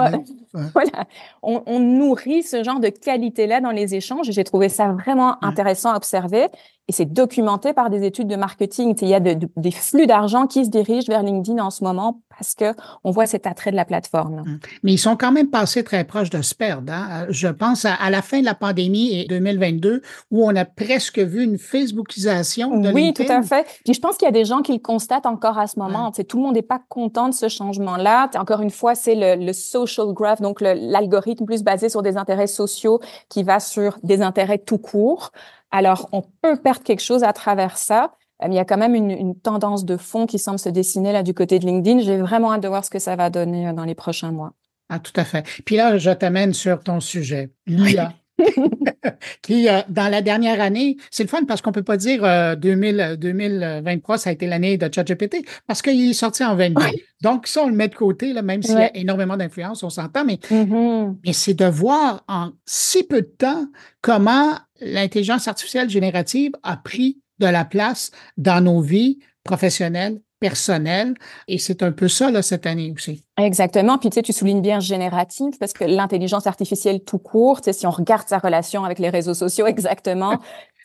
Voilà, 0.74 1.04
on, 1.44 1.62
on, 1.66 1.78
nourrit 1.78 2.42
ce 2.42 2.64
genre 2.64 2.80
de 2.80 2.88
qualité-là 2.88 3.60
dans 3.60 3.70
les 3.70 3.94
échanges 3.94 4.28
j'ai 4.30 4.42
trouvé 4.42 4.68
ça 4.68 4.88
vraiment 4.88 5.42
intéressant 5.44 5.92
à 5.92 5.96
observer 5.96 6.48
et 6.88 6.92
c'est 6.92 7.04
documenté 7.04 7.72
par 7.72 7.88
des 7.88 8.04
études 8.04 8.26
de 8.26 8.34
marketing. 8.34 8.96
Il 9.00 9.08
y 9.08 9.14
a 9.14 9.20
des 9.20 9.70
flux 9.70 10.08
d'argent 10.08 10.48
qui 10.48 10.64
se 10.64 10.70
dirigent 10.70 11.06
vers 11.06 11.22
LinkedIn 11.22 11.64
en 11.64 11.70
ce 11.70 11.84
moment 11.84 12.20
parce 12.40 12.54
que 12.54 12.80
on 13.04 13.10
voit 13.10 13.26
cet 13.26 13.46
attrait 13.46 13.70
de 13.70 13.76
la 13.76 13.84
plateforme. 13.84 14.38
Hum. 14.38 14.58
Mais 14.82 14.92
ils 14.92 14.98
sont 14.98 15.16
quand 15.16 15.30
même 15.30 15.50
passés 15.50 15.84
très 15.84 16.04
proches 16.04 16.30
de 16.30 16.40
se 16.40 16.54
perdre. 16.54 16.90
Hein. 16.90 17.26
Je 17.28 17.48
pense 17.48 17.84
à, 17.84 18.10
la 18.10 18.22
fin 18.22 18.40
de 18.40 18.46
la 18.46 18.54
pandémie 18.54 19.12
et 19.12 19.26
2022 19.26 20.00
où 20.30 20.46
on 20.46 20.56
a 20.56 20.64
presque 20.64 21.18
vu 21.18 21.44
une 21.44 21.58
Facebookisation 21.58 22.78
de 22.80 22.90
Oui, 22.90 23.12
tout 23.12 23.24
à 23.28 23.42
fait. 23.42 23.66
Puis 23.84 23.92
je 23.92 24.00
pense 24.00 24.16
qu'il 24.16 24.24
y 24.24 24.28
a 24.28 24.32
des 24.32 24.46
gens 24.46 24.62
qui 24.62 24.72
le 24.72 24.78
constatent 24.78 25.26
encore 25.26 25.58
à 25.58 25.66
ce 25.66 25.78
moment. 25.78 26.10
Tout 26.12 26.38
le 26.38 26.42
monde 26.42 26.54
n'est 26.54 26.62
pas 26.62 26.80
content 26.88 27.28
de 27.28 27.34
ce 27.34 27.48
changement-là. 27.48 28.30
Encore 28.36 28.62
une 28.62 28.70
fois, 28.70 28.94
c'est 28.94 29.14
le, 29.14 29.44
le, 29.44 29.52
social 29.52 30.06
graph, 30.12 30.40
donc 30.40 30.62
l'algorithme 30.62 31.44
plus 31.44 31.62
basé 31.62 31.90
sur 31.90 32.00
des 32.02 32.16
intérêts 32.16 32.46
sociaux 32.46 33.00
qui 33.28 33.42
va 33.42 33.60
sur 33.60 33.98
des 34.02 34.22
intérêts 34.22 34.58
tout 34.58 34.78
court. 34.78 35.32
Alors, 35.70 36.08
on 36.12 36.22
peut 36.22 36.56
perdre 36.56 36.82
quelque 36.82 37.02
chose 37.02 37.22
à 37.22 37.32
travers 37.32 37.76
ça. 37.76 38.12
Euh, 38.42 38.48
il 38.48 38.54
y 38.54 38.58
a 38.58 38.64
quand 38.64 38.78
même 38.78 38.94
une, 38.94 39.34
tendance 39.40 39.84
de 39.84 39.96
fond 39.96 40.26
qui 40.26 40.38
semble 40.38 40.58
se 40.58 40.68
dessiner 40.68 41.12
là 41.12 41.22
du 41.22 41.34
côté 41.34 41.58
de 41.58 41.66
LinkedIn. 41.66 42.00
J'ai 42.00 42.18
vraiment 42.18 42.52
hâte 42.52 42.62
de 42.62 42.68
voir 42.68 42.84
ce 42.84 42.90
que 42.90 42.98
ça 42.98 43.16
va 43.16 43.30
donner 43.30 43.68
euh, 43.68 43.72
dans 43.72 43.84
les 43.84 43.94
prochains 43.94 44.32
mois. 44.32 44.52
Ah, 44.88 44.98
tout 44.98 45.12
à 45.16 45.24
fait. 45.24 45.46
Puis 45.64 45.76
là, 45.76 45.98
je 45.98 46.10
t'amène 46.10 46.52
sur 46.52 46.82
ton 46.82 47.00
sujet, 47.00 47.50
l'IA. 47.66 48.12
qui, 49.42 49.68
euh, 49.68 49.82
dans 49.90 50.10
la 50.10 50.22
dernière 50.22 50.62
année, 50.62 50.96
c'est 51.10 51.22
le 51.22 51.28
fun 51.28 51.44
parce 51.44 51.60
qu'on 51.60 51.72
peut 51.72 51.82
pas 51.82 51.98
dire 51.98 52.22
2000, 52.56 53.16
2023, 53.18 54.16
ça 54.16 54.30
a 54.30 54.32
été 54.32 54.46
l'année 54.46 54.78
de 54.78 54.90
ChatGPT 54.92 55.44
parce 55.66 55.82
qu'il 55.82 56.08
est 56.08 56.14
sorti 56.14 56.42
en 56.42 56.56
22. 56.56 56.80
Donc, 57.22 57.46
ça, 57.46 57.64
on 57.64 57.68
le 57.68 57.74
met 57.74 57.88
de 57.88 57.94
côté, 57.94 58.32
là, 58.32 58.40
même 58.40 58.62
s'il 58.62 58.78
y 58.78 58.82
a 58.82 58.96
énormément 58.96 59.36
d'influence, 59.36 59.82
on 59.82 59.90
s'entend, 59.90 60.24
mais, 60.24 60.38
mm-hmm. 60.50 61.16
mais 61.24 61.32
c'est 61.34 61.52
de 61.52 61.66
voir 61.66 62.24
en 62.28 62.52
si 62.64 63.02
peu 63.02 63.20
de 63.20 63.34
temps 63.38 63.66
comment 64.00 64.54
l'intelligence 64.80 65.46
artificielle 65.46 65.90
générative 65.90 66.52
a 66.62 66.78
pris 66.78 67.18
de 67.40 67.46
la 67.46 67.64
place 67.64 68.10
dans 68.36 68.62
nos 68.62 68.80
vies 68.80 69.18
professionnelles, 69.44 70.20
personnelles. 70.40 71.14
Et 71.46 71.58
c'est 71.58 71.82
un 71.82 71.92
peu 71.92 72.08
ça, 72.08 72.30
là, 72.30 72.42
cette 72.42 72.66
année 72.66 72.92
aussi. 72.94 73.24
Exactement. 73.36 73.98
Puis, 73.98 74.10
tu 74.10 74.16
sais, 74.16 74.22
tu 74.22 74.32
soulignes 74.32 74.62
bien 74.62 74.80
générative 74.80 75.52
parce 75.60 75.72
que 75.72 75.84
l'intelligence 75.84 76.46
artificielle 76.46 77.04
tout 77.04 77.18
court, 77.18 77.60
tu 77.60 77.66
sais, 77.66 77.72
si 77.72 77.86
on 77.86 77.90
regarde 77.90 78.26
sa 78.26 78.38
relation 78.38 78.84
avec 78.84 78.98
les 78.98 79.10
réseaux 79.10 79.34
sociaux, 79.34 79.66
exactement, 79.66 80.38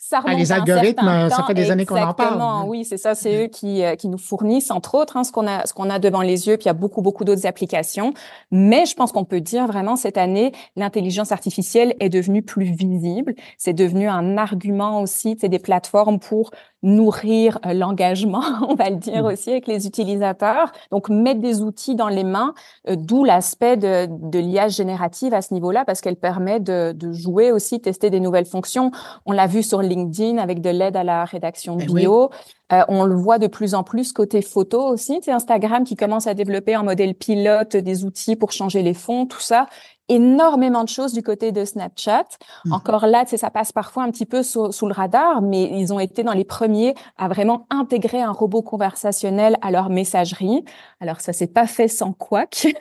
ça 0.08 0.22
ah, 0.24 0.34
les 0.34 0.52
algorithmes, 0.52 1.28
ça 1.30 1.42
fait 1.44 1.54
des 1.54 1.70
années 1.70 1.84
qu'on 1.84 1.96
en 1.96 2.14
parle. 2.14 2.34
Exactement, 2.34 2.64
oui, 2.68 2.84
c'est 2.84 2.96
ça, 2.96 3.16
c'est 3.16 3.44
eux 3.44 3.46
qui, 3.48 3.82
euh, 3.82 3.96
qui 3.96 4.06
nous 4.06 4.18
fournissent, 4.18 4.70
entre 4.70 4.94
autres, 4.94 5.16
hein, 5.16 5.24
ce 5.24 5.32
qu'on 5.32 5.48
a, 5.48 5.66
ce 5.66 5.74
qu'on 5.74 5.90
a 5.90 5.98
devant 5.98 6.22
les 6.22 6.46
yeux, 6.46 6.56
puis 6.56 6.64
il 6.64 6.68
y 6.68 6.70
a 6.70 6.74
beaucoup, 6.74 7.02
beaucoup 7.02 7.24
d'autres 7.24 7.44
applications. 7.44 8.14
Mais 8.52 8.86
je 8.86 8.94
pense 8.94 9.10
qu'on 9.10 9.24
peut 9.24 9.40
dire 9.40 9.66
vraiment 9.66 9.96
cette 9.96 10.16
année, 10.16 10.52
l'intelligence 10.76 11.32
artificielle 11.32 11.96
est 11.98 12.08
devenue 12.08 12.42
plus 12.42 12.66
visible. 12.66 13.34
C'est 13.58 13.72
devenu 13.72 14.08
un 14.08 14.38
argument 14.38 15.00
aussi, 15.00 15.36
c'est 15.40 15.48
des 15.48 15.58
plateformes 15.58 16.20
pour 16.20 16.52
nourrir 16.86 17.58
euh, 17.66 17.74
l'engagement, 17.74 18.42
on 18.68 18.74
va 18.74 18.88
le 18.90 18.96
dire 18.96 19.24
mmh. 19.24 19.26
aussi, 19.26 19.50
avec 19.50 19.66
les 19.66 19.86
utilisateurs. 19.86 20.72
Donc, 20.90 21.08
mettre 21.10 21.40
des 21.40 21.60
outils 21.60 21.94
dans 21.94 22.08
les 22.08 22.24
mains, 22.24 22.54
euh, 22.88 22.96
d'où 22.96 23.24
l'aspect 23.24 23.76
de, 23.76 24.06
de 24.08 24.38
l'IA 24.38 24.68
générative 24.68 25.34
à 25.34 25.42
ce 25.42 25.52
niveau-là, 25.52 25.84
parce 25.84 26.00
qu'elle 26.00 26.16
permet 26.16 26.60
de, 26.60 26.92
de 26.92 27.12
jouer 27.12 27.52
aussi, 27.52 27.80
tester 27.80 28.08
des 28.08 28.20
nouvelles 28.20 28.46
fonctions. 28.46 28.90
On 29.26 29.32
l'a 29.32 29.46
vu 29.46 29.62
sur 29.62 29.82
LinkedIn 29.82 30.38
avec 30.38 30.60
de 30.60 30.70
l'aide 30.70 30.96
à 30.96 31.04
la 31.04 31.24
rédaction 31.24 31.76
eh 31.80 31.86
bio. 31.86 32.30
Euh, 32.72 32.82
on 32.88 33.04
le 33.04 33.14
voit 33.14 33.38
de 33.38 33.46
plus 33.46 33.74
en 33.74 33.84
plus 33.84 34.12
côté 34.12 34.42
photo 34.42 34.82
aussi. 34.88 35.20
C'est 35.22 35.30
Instagram 35.30 35.84
qui 35.84 35.94
commence 35.94 36.26
à 36.26 36.34
développer 36.34 36.76
en 36.76 36.82
modèle 36.82 37.14
pilote 37.14 37.76
des 37.76 38.04
outils 38.04 38.34
pour 38.34 38.50
changer 38.50 38.82
les 38.82 38.94
fonds, 38.94 39.26
tout 39.26 39.40
ça. 39.40 39.66
Énormément 40.08 40.82
de 40.82 40.88
choses 40.88 41.12
du 41.12 41.22
côté 41.22 41.52
de 41.52 41.64
Snapchat. 41.64 42.26
Mhm. 42.64 42.72
Encore 42.72 43.06
là, 43.06 43.24
ça 43.26 43.50
passe 43.50 43.72
parfois 43.72 44.02
un 44.02 44.10
petit 44.10 44.26
peu 44.26 44.42
sous, 44.42 44.72
sous, 44.72 44.86
le 44.86 44.92
radar, 44.92 45.42
mais 45.42 45.64
ils 45.78 45.92
ont 45.92 46.00
été 46.00 46.24
dans 46.24 46.32
les 46.32 46.44
premiers 46.44 46.94
à 47.16 47.28
vraiment 47.28 47.66
intégrer 47.70 48.20
un 48.20 48.32
robot 48.32 48.62
conversationnel 48.62 49.56
à 49.62 49.70
leur 49.70 49.88
messagerie. 49.88 50.64
Alors 51.00 51.20
ça 51.20 51.32
s'est 51.32 51.46
pas 51.46 51.66
fait 51.66 51.88
sans 51.88 52.12
couac. 52.12 52.66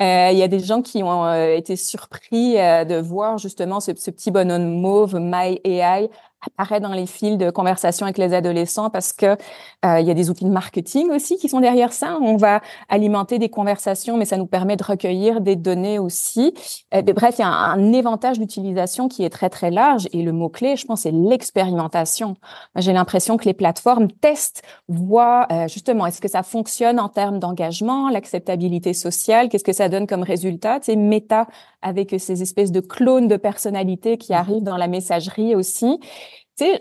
Euh, 0.00 0.30
il 0.32 0.38
y 0.38 0.42
a 0.42 0.48
des 0.48 0.58
gens 0.58 0.82
qui 0.82 1.04
ont 1.04 1.24
euh, 1.24 1.54
été 1.54 1.76
surpris 1.76 2.54
de 2.54 3.00
voir 3.00 3.38
justement 3.38 3.78
ce, 3.78 3.92
ce, 3.94 4.10
petit 4.10 4.32
bonhomme 4.32 4.80
mauve 4.80 5.16
My 5.20 5.60
AI 5.62 6.08
apparaît 6.46 6.80
dans 6.80 6.92
les 6.92 7.06
fils 7.06 7.36
de 7.36 7.50
conversation 7.50 8.06
avec 8.06 8.18
les 8.18 8.32
adolescents 8.32 8.90
parce 8.90 9.12
que 9.12 9.36
euh, 9.84 10.00
il 10.00 10.06
y 10.06 10.10
a 10.10 10.14
des 10.14 10.30
outils 10.30 10.44
de 10.44 10.50
marketing 10.50 11.10
aussi 11.10 11.36
qui 11.36 11.48
sont 11.48 11.60
derrière 11.60 11.92
ça. 11.92 12.18
On 12.20 12.36
va 12.36 12.60
alimenter 12.88 13.38
des 13.38 13.48
conversations, 13.48 14.16
mais 14.16 14.24
ça 14.24 14.36
nous 14.36 14.46
permet 14.46 14.76
de 14.76 14.84
recueillir 14.84 15.40
des 15.40 15.56
données 15.56 15.98
aussi. 15.98 16.54
Euh, 16.94 17.02
bref, 17.02 17.36
il 17.38 17.42
y 17.42 17.44
a 17.44 17.48
un, 17.48 17.78
un 17.78 17.92
éventage 17.92 18.38
d'utilisation 18.38 19.08
qui 19.08 19.24
est 19.24 19.30
très 19.30 19.50
très 19.50 19.70
large 19.70 20.08
et 20.12 20.22
le 20.22 20.32
mot 20.32 20.48
clé, 20.48 20.76
je 20.76 20.86
pense, 20.86 21.02
c'est 21.02 21.10
l'expérimentation. 21.10 22.36
J'ai 22.76 22.92
l'impression 22.92 23.36
que 23.36 23.44
les 23.44 23.54
plateformes 23.54 24.08
testent, 24.10 24.62
voient 24.88 25.46
euh, 25.50 25.68
justement 25.68 26.06
est-ce 26.06 26.20
que 26.20 26.28
ça 26.28 26.42
fonctionne 26.42 27.00
en 27.00 27.08
termes 27.08 27.38
d'engagement, 27.38 28.10
l'acceptabilité 28.10 28.92
sociale, 28.92 29.48
qu'est-ce 29.48 29.64
que 29.64 29.72
ça 29.72 29.88
donne 29.88 30.06
comme 30.06 30.22
résultat. 30.22 30.78
C'est 30.82 30.96
méta 30.96 31.46
avec 31.82 32.14
ces 32.18 32.42
espèces 32.42 32.72
de 32.72 32.80
clones 32.80 33.28
de 33.28 33.36
personnalité 33.36 34.18
qui 34.18 34.32
arrivent 34.32 34.64
dans 34.64 34.76
la 34.76 34.88
messagerie 34.88 35.54
aussi 35.54 36.00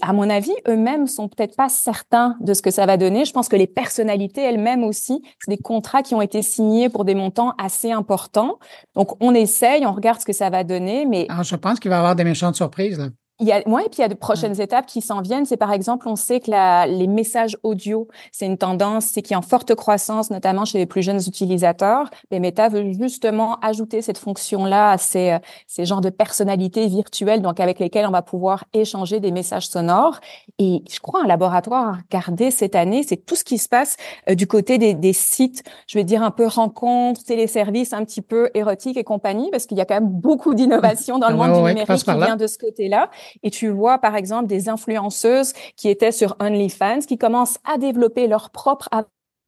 à 0.01 0.13
mon 0.13 0.29
avis, 0.29 0.53
eux-mêmes 0.67 1.07
sont 1.07 1.27
peut-être 1.27 1.55
pas 1.55 1.69
certains 1.69 2.35
de 2.39 2.53
ce 2.53 2.61
que 2.61 2.71
ça 2.71 2.85
va 2.85 2.97
donner. 2.97 3.25
Je 3.25 3.33
pense 3.33 3.49
que 3.49 3.55
les 3.55 3.67
personnalités 3.67 4.41
elles-mêmes 4.41 4.83
aussi, 4.83 5.21
c'est 5.39 5.51
des 5.51 5.61
contrats 5.61 6.03
qui 6.03 6.15
ont 6.15 6.21
été 6.21 6.41
signés 6.41 6.89
pour 6.89 7.05
des 7.05 7.15
montants 7.15 7.53
assez 7.57 7.91
importants. 7.91 8.59
Donc, 8.95 9.21
on 9.21 9.33
essaye, 9.33 9.85
on 9.85 9.93
regarde 9.93 10.19
ce 10.19 10.25
que 10.25 10.33
ça 10.33 10.49
va 10.49 10.63
donner, 10.63 11.05
mais... 11.05 11.25
Alors, 11.29 11.43
je 11.43 11.55
pense 11.55 11.79
qu'il 11.79 11.89
va 11.89 11.97
y 11.97 11.99
avoir 11.99 12.15
des 12.15 12.23
méchantes 12.23 12.55
surprises. 12.55 12.99
Là. 12.99 13.07
Il 13.39 13.45
y 13.45 13.51
a, 13.51 13.61
ouais, 13.67 13.85
et 13.85 13.89
puis 13.89 13.99
il 13.99 14.01
y 14.01 14.03
a 14.03 14.07
de 14.07 14.15
prochaines 14.15 14.59
étapes 14.59 14.87
qui 14.87 14.99
s'en 14.99 15.21
viennent. 15.21 15.45
C'est 15.45 15.57
par 15.57 15.71
exemple, 15.71 16.07
on 16.07 16.15
sait 16.15 16.39
que 16.39 16.49
la, 16.49 16.87
les 16.87 17.05
messages 17.05 17.55
audio, 17.61 18.07
c'est 18.31 18.47
une 18.47 18.57
tendance, 18.57 19.05
c'est 19.05 19.21
qui 19.21 19.33
est 19.33 19.35
en 19.35 19.43
forte 19.43 19.75
croissance, 19.75 20.31
notamment 20.31 20.65
chez 20.65 20.79
les 20.79 20.87
plus 20.87 21.03
jeunes 21.03 21.19
utilisateurs. 21.19 22.09
Les 22.31 22.39
Meta 22.39 22.67
veulent 22.67 22.93
justement 22.99 23.59
ajouter 23.61 24.01
cette 24.01 24.17
fonction-là 24.17 24.89
à 24.89 24.97
ces, 24.97 25.33
euh, 25.33 25.39
ces 25.67 25.85
genres 25.85 26.01
de 26.01 26.09
personnalités 26.09 26.87
virtuelles, 26.87 27.43
donc 27.43 27.59
avec 27.59 27.77
lesquelles 27.77 28.07
on 28.07 28.11
va 28.11 28.23
pouvoir 28.23 28.65
échanger 28.73 29.19
des 29.19 29.29
messages 29.29 29.67
sonores. 29.67 30.19
Et 30.57 30.83
je 30.89 30.99
crois 30.99 31.21
un 31.23 31.27
laboratoire 31.27 31.89
à 31.89 31.97
regarder 32.11 32.49
cette 32.49 32.73
année, 32.73 33.03
c'est 33.03 33.17
tout 33.17 33.35
ce 33.35 33.43
qui 33.43 33.59
se 33.59 33.69
passe 33.69 33.97
euh, 34.31 34.33
du 34.33 34.47
côté 34.47 34.79
des, 34.79 34.95
des, 34.95 35.13
sites, 35.13 35.63
je 35.85 35.99
vais 35.99 36.03
dire 36.03 36.23
un 36.23 36.31
peu 36.31 36.47
rencontres, 36.47 37.23
téléservices 37.23 37.93
un 37.93 38.03
petit 38.03 38.23
peu 38.23 38.49
érotiques 38.55 38.97
et 38.97 39.03
compagnie, 39.03 39.51
parce 39.51 39.67
qu'il 39.67 39.77
y 39.77 39.81
a 39.81 39.85
quand 39.85 39.93
même 39.93 40.09
beaucoup 40.09 40.55
d'innovation 40.55 41.19
dans 41.19 41.29
le 41.29 41.35
monde 41.37 41.53
du 41.53 41.59
numérique 41.59 42.03
qui 42.03 42.15
vient 42.15 42.35
de 42.35 42.47
ce 42.47 42.57
côté-là 42.57 43.11
et 43.43 43.51
tu 43.51 43.69
vois 43.69 43.97
par 43.97 44.15
exemple 44.15 44.47
des 44.47 44.69
influenceuses 44.69 45.53
qui 45.75 45.89
étaient 45.89 46.11
sur 46.11 46.35
OnlyFans 46.39 46.99
qui 47.07 47.17
commencent 47.17 47.59
à 47.63 47.77
développer 47.77 48.27
leur 48.27 48.49
propre 48.49 48.89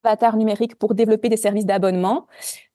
avatar 0.03 0.37
numérique 0.37 0.75
pour 0.75 0.95
développer 0.95 1.29
des 1.29 1.37
services 1.37 1.65
d'abonnement. 1.65 2.27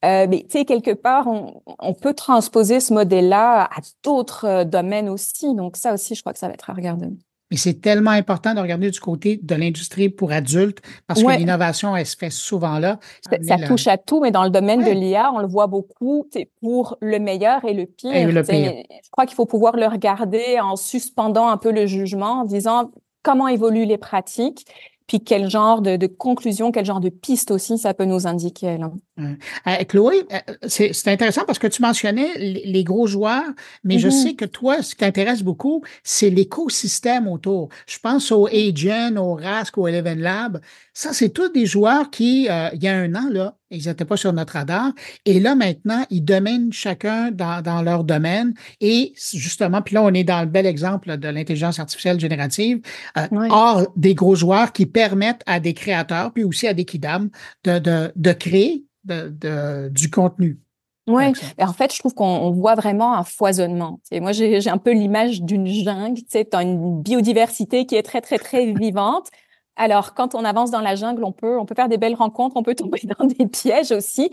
Euh, 0.05 0.27
mais 0.29 0.43
tu 0.43 0.59
sais, 0.59 0.65
quelque 0.65 0.93
part, 0.93 1.27
on, 1.27 1.95
peut 1.95 2.15
transposer 2.15 2.81
ce 2.81 2.93
modèle-là 2.93 3.65
à 3.65 3.81
d'autres 4.03 4.45
euh, 4.47 4.65
domaines 4.65 5.09
aussi. 5.09 5.55
Donc 5.55 5.77
ça 5.77 5.95
aussi, 5.95 6.15
je 6.15 6.21
crois 6.21 6.33
que 6.33 6.39
ça 6.39 6.49
va 6.49 6.55
être 6.55 6.69
à 6.69 6.75
regarder. 6.75 7.09
Mais 7.55 7.59
c'est 7.59 7.81
tellement 7.81 8.11
important 8.11 8.53
de 8.53 8.59
regarder 8.59 8.91
du 8.91 8.99
côté 8.99 9.39
de 9.41 9.55
l'industrie 9.55 10.09
pour 10.09 10.33
adultes 10.33 10.81
parce 11.07 11.23
que 11.23 11.39
l'innovation, 11.39 11.95
elle 11.95 12.05
se 12.05 12.17
fait 12.17 12.31
souvent 12.31 12.81
là. 12.81 12.99
Ça, 13.23 13.59
touche 13.59 13.87
à 13.87 13.97
tout, 13.97 14.21
mais 14.21 14.33
dans 14.33 14.43
le 14.43 14.51
domaine 14.51 14.85
de 14.85 14.91
l'IA, 14.91 15.31
on 15.33 15.39
le 15.39 15.47
voit 15.47 15.69
beaucoup 15.69 16.27
c'est 16.33 16.51
pour 16.61 16.97
le 17.01 17.21
meilleur 17.21 17.65
et 17.65 17.75
le 17.75 17.87
pire. 17.87 18.13
Et 18.13 18.27
le 18.27 18.43
pire. 18.43 18.73
Je 18.91 19.11
crois 19.13 19.25
qu'il 19.25 19.37
faut 19.37 19.47
pouvoir 19.47 19.77
le 19.77 19.87
regarder 19.87 20.59
en 20.61 20.75
suspendant 20.75 21.47
un 21.47 21.57
peu 21.57 21.71
le 21.71 21.87
jugement, 21.87 22.41
en 22.41 22.45
disant 22.45 22.91
comment 23.23 23.47
évoluent 23.47 23.87
les 23.87 23.99
pratiques 23.99 24.67
puis 25.07 25.21
quel 25.21 25.51
genre 25.51 25.83
de, 25.83 25.97
de, 25.97 26.07
conclusion, 26.07 26.73
quel 26.73 26.87
genre 26.87 27.01
de 27.01 27.11
piste 27.11 27.51
aussi 27.51 27.77
ça 27.77 27.93
peut 27.93 28.07
nous 28.07 28.27
indiquer. 28.27 28.79
Là. 28.79 28.91
Euh, 29.21 29.85
Chloé, 29.89 30.27
euh, 30.33 30.55
c'est 30.67 31.09
intéressant 31.09 31.45
parce 31.47 31.61
que 31.61 31.69
tu 31.69 31.83
mentionnais 31.83 32.37
les, 32.37 32.83
gros 32.83 33.07
joueurs, 33.07 33.45
mais 33.85 33.99
je 33.99 34.09
mm-hmm. 34.09 34.23
sais 34.23 34.35
que 34.35 34.45
toi, 34.45 34.83
ce 34.83 34.91
qui 34.91 34.97
t'intéresse 34.97 35.43
beaucoup, 35.43 35.85
c'est 36.03 36.31
l'écosystème 36.31 37.29
autour. 37.29 37.69
Je 37.87 37.99
pense 38.01 38.33
au 38.33 38.49
Agent, 38.49 39.17
au 39.17 39.35
Rask, 39.35 39.79
au 39.79 39.87
Eleven 39.87 40.19
Lab. 40.19 40.61
Ça, 40.93 41.13
c'est 41.13 41.29
tous 41.29 41.49
des 41.49 41.65
joueurs 41.67 42.11
qui, 42.11 42.49
euh, 42.51 42.71
il 42.75 42.83
y 42.83 42.89
a 42.89 42.97
un 42.97 43.15
an, 43.15 43.29
là, 43.31 43.57
ils 43.71 43.87
n'étaient 43.87 44.05
pas 44.05 44.17
sur 44.17 44.33
notre 44.33 44.55
radar. 44.55 44.93
Et 45.25 45.39
là, 45.39 45.55
maintenant, 45.55 46.05
ils 46.11 46.25
dominent 46.25 46.73
chacun 46.73 47.31
dans, 47.31 47.63
dans, 47.63 47.83
leur 47.83 48.05
domaine. 48.05 48.55
Et 48.81 49.13
justement, 49.17 49.83
puis 49.83 49.95
là, 49.95 50.03
on 50.03 50.13
est 50.13 50.25
dans 50.25 50.41
le 50.41 50.47
bel 50.47 50.67
exemple 50.67 51.17
de 51.17 51.29
l'intelligence 51.29 51.79
artificielle 51.79 52.19
générative. 52.19 52.81
Euh, 53.17 53.27
Or, 53.51 53.93
des 53.97 54.15
gros 54.15 54.35
joueurs 54.35 54.73
qui 54.73 54.87
permettent 54.87 55.43
à 55.47 55.61
des 55.61 55.75
créateurs, 55.75 56.33
puis 56.33 56.45
aussi 56.45 56.67
à 56.67 56.75
des 56.75 56.85
kidam, 56.85 57.31
de, 57.65 57.79
de, 57.79 58.13
de 58.15 58.33
créer 58.33 58.85
de, 59.05 59.29
de, 59.29 59.89
du 59.89 60.11
contenu. 60.11 60.61
Oui, 61.07 61.25
en 61.59 61.73
fait, 61.75 61.93
je 61.93 61.99
trouve 61.99 62.15
qu'on 62.15 62.51
voit 62.51 62.75
vraiment 62.75 63.15
un 63.15 63.25
foisonnement. 63.25 64.01
Et 64.11 64.21
moi, 64.21 64.33
j'ai 64.33 64.69
un 64.69 64.79
peu 64.79 64.93
l'image 64.93 65.43
d'une 65.43 65.67
jungle. 65.67 66.21
Tu 66.21 66.25
sais, 66.29 66.55
as 66.55 66.63
une 66.63 67.03
biodiversité 67.03 67.85
qui 67.85 67.95
est 67.95 68.03
très, 68.03 68.23
très, 68.23 68.39
très 68.39 68.73
vivante. 68.73 69.29
Alors, 69.77 70.15
quand 70.15 70.35
on 70.35 70.45
avance 70.45 70.71
dans 70.71 70.81
la 70.81 70.95
jungle, 70.95 71.25
on 71.25 71.33
peut, 71.33 71.59
on 71.59 71.67
peut 71.67 71.75
faire 71.75 71.89
des 71.89 71.99
belles 71.99 72.15
rencontres, 72.15 72.57
on 72.57 72.63
peut 72.63 72.75
tomber 72.77 73.01
dans 73.19 73.27
des 73.27 73.47
pièges 73.47 73.93
aussi. 73.93 74.31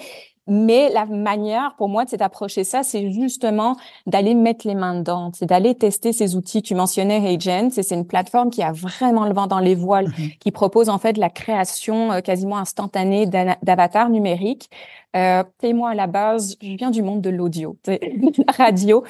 Mais 0.47 0.89
la 0.89 1.05
manière 1.05 1.75
pour 1.77 1.87
moi 1.87 2.03
de 2.03 2.09
s'approcher 2.09 2.63
ça, 2.63 2.81
c'est 2.81 3.11
justement 3.11 3.77
d'aller 4.07 4.33
mettre 4.33 4.67
les 4.67 4.73
mains 4.73 4.95
dedans, 4.95 5.31
c'est 5.33 5.45
d'aller 5.45 5.75
tester 5.75 6.13
ces 6.13 6.35
outils. 6.35 6.63
Tu 6.63 6.73
mentionnais 6.73 7.25
Agent, 7.31 7.69
c'est 7.71 7.91
une 7.91 8.07
plateforme 8.07 8.49
qui 8.49 8.63
a 8.63 8.71
vraiment 8.71 9.25
le 9.25 9.33
vent 9.33 9.45
dans 9.45 9.59
les 9.59 9.75
voiles, 9.75 10.07
mm-hmm. 10.07 10.37
qui 10.39 10.51
propose 10.51 10.89
en 10.89 10.97
fait 10.97 11.17
la 11.17 11.29
création 11.29 12.11
euh, 12.11 12.21
quasiment 12.21 12.57
instantanée 12.57 13.27
d'avatars 13.27 14.09
numériques. 14.09 14.69
Euh, 15.15 15.43
et 15.61 15.73
moi, 15.73 15.91
à 15.91 15.95
la 15.95 16.07
base, 16.07 16.57
je 16.61 16.75
viens 16.75 16.89
du 16.89 17.03
monde 17.03 17.21
de 17.21 17.29
l'audio, 17.29 17.77
la 17.87 18.53
radio. 18.57 19.03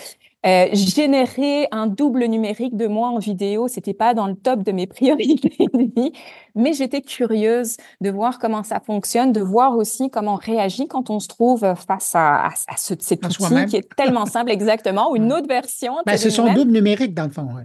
Euh, 0.45 0.69
générer 0.73 1.67
un 1.71 1.85
double 1.85 2.25
numérique 2.25 2.75
de 2.75 2.87
moi 2.87 3.09
en 3.09 3.19
vidéo, 3.19 3.67
c'était 3.67 3.93
pas 3.93 4.15
dans 4.15 4.27
le 4.27 4.35
top 4.35 4.63
de 4.63 4.71
mes 4.71 4.87
priorités 4.87 5.55
mais 6.55 6.73
j'étais 6.73 7.01
curieuse 7.01 7.77
de 8.01 8.09
voir 8.09 8.39
comment 8.39 8.63
ça 8.63 8.79
fonctionne, 8.79 9.31
de 9.31 9.41
voir 9.41 9.77
aussi 9.77 10.09
comment 10.09 10.33
on 10.33 10.37
réagit 10.37 10.87
quand 10.87 11.09
on 11.09 11.19
se 11.19 11.27
trouve 11.27 11.59
face 11.75 12.15
à, 12.15 12.47
à, 12.47 12.77
ce, 12.77 12.93
cet 12.99 13.25
outil 13.25 13.65
qui 13.67 13.77
est 13.77 13.95
tellement 13.95 14.25
simple, 14.25 14.51
exactement, 14.51 15.11
ou 15.11 15.15
une 15.15 15.31
autre 15.31 15.47
version. 15.47 15.93
Ben, 16.05 16.17
c'est 16.17 16.29
son 16.29 16.53
double 16.53 16.71
numérique 16.71 17.13
dans 17.13 17.25
le 17.25 17.31
fond. 17.31 17.47
Ouais. 17.55 17.63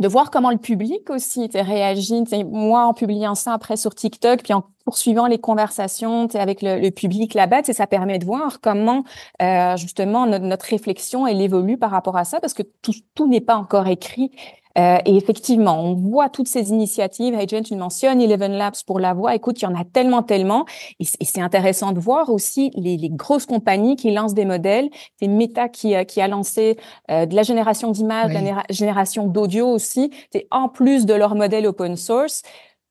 De 0.00 0.08
voir 0.08 0.30
comment 0.30 0.50
le 0.50 0.58
public 0.58 1.10
aussi 1.10 1.48
réagit. 1.54 2.24
Moi, 2.44 2.84
en 2.84 2.94
publiant 2.94 3.34
ça 3.34 3.52
après 3.52 3.76
sur 3.76 3.94
TikTok, 3.94 4.42
puis 4.42 4.52
en 4.52 4.64
poursuivant 4.84 5.26
les 5.26 5.38
conversations 5.38 6.26
avec 6.34 6.62
le, 6.62 6.80
le 6.80 6.90
public 6.90 7.34
là-bas, 7.34 7.62
ça 7.64 7.86
permet 7.86 8.18
de 8.18 8.24
voir 8.24 8.60
comment 8.60 9.04
euh, 9.40 9.76
justement 9.76 10.26
notre, 10.26 10.44
notre, 10.44 10.66
réflexion 10.66 11.26
elle 11.26 11.40
évolue 11.40 11.78
par 11.78 11.90
rapport 11.90 12.16
à 12.16 12.24
ça, 12.24 12.40
parce 12.40 12.54
que 12.54 12.62
tout, 12.82 12.94
tout 13.14 13.28
n'est 13.28 13.40
pas 13.40 13.56
encore 13.56 13.86
écrit. 13.86 14.32
Euh, 14.78 14.98
et 15.04 15.16
effectivement, 15.16 15.80
on 15.82 15.94
voit 15.94 16.28
toutes 16.28 16.48
ces 16.48 16.70
initiatives. 16.70 17.34
Agent, 17.34 17.62
tu 17.62 17.76
mentionnes 17.76 18.20
Eleven 18.20 18.52
Labs 18.52 18.76
pour 18.86 19.00
la 19.00 19.14
voix. 19.14 19.34
Écoute, 19.34 19.60
il 19.60 19.64
y 19.64 19.68
en 19.68 19.74
a 19.74 19.84
tellement, 19.84 20.22
tellement. 20.22 20.64
Et, 21.00 21.04
c'est 21.04 21.40
intéressant 21.40 21.92
de 21.92 22.00
voir 22.00 22.30
aussi 22.30 22.70
les, 22.74 22.96
les, 22.96 23.10
grosses 23.10 23.46
compagnies 23.46 23.96
qui 23.96 24.10
lancent 24.10 24.34
des 24.34 24.44
modèles. 24.44 24.88
C'est 25.20 25.28
Meta 25.28 25.68
qui, 25.68 25.94
qui 26.06 26.20
a 26.20 26.28
lancé 26.28 26.78
euh, 27.10 27.26
de 27.26 27.34
la 27.34 27.42
génération 27.42 27.90
d'images, 27.90 28.28
de 28.28 28.44
la 28.44 28.64
génération 28.70 29.26
d'audio 29.26 29.68
aussi. 29.68 30.10
C'est 30.32 30.46
en 30.50 30.68
plus 30.68 31.06
de 31.06 31.14
leur 31.14 31.34
modèle 31.34 31.66
open 31.66 31.96
source 31.96 32.42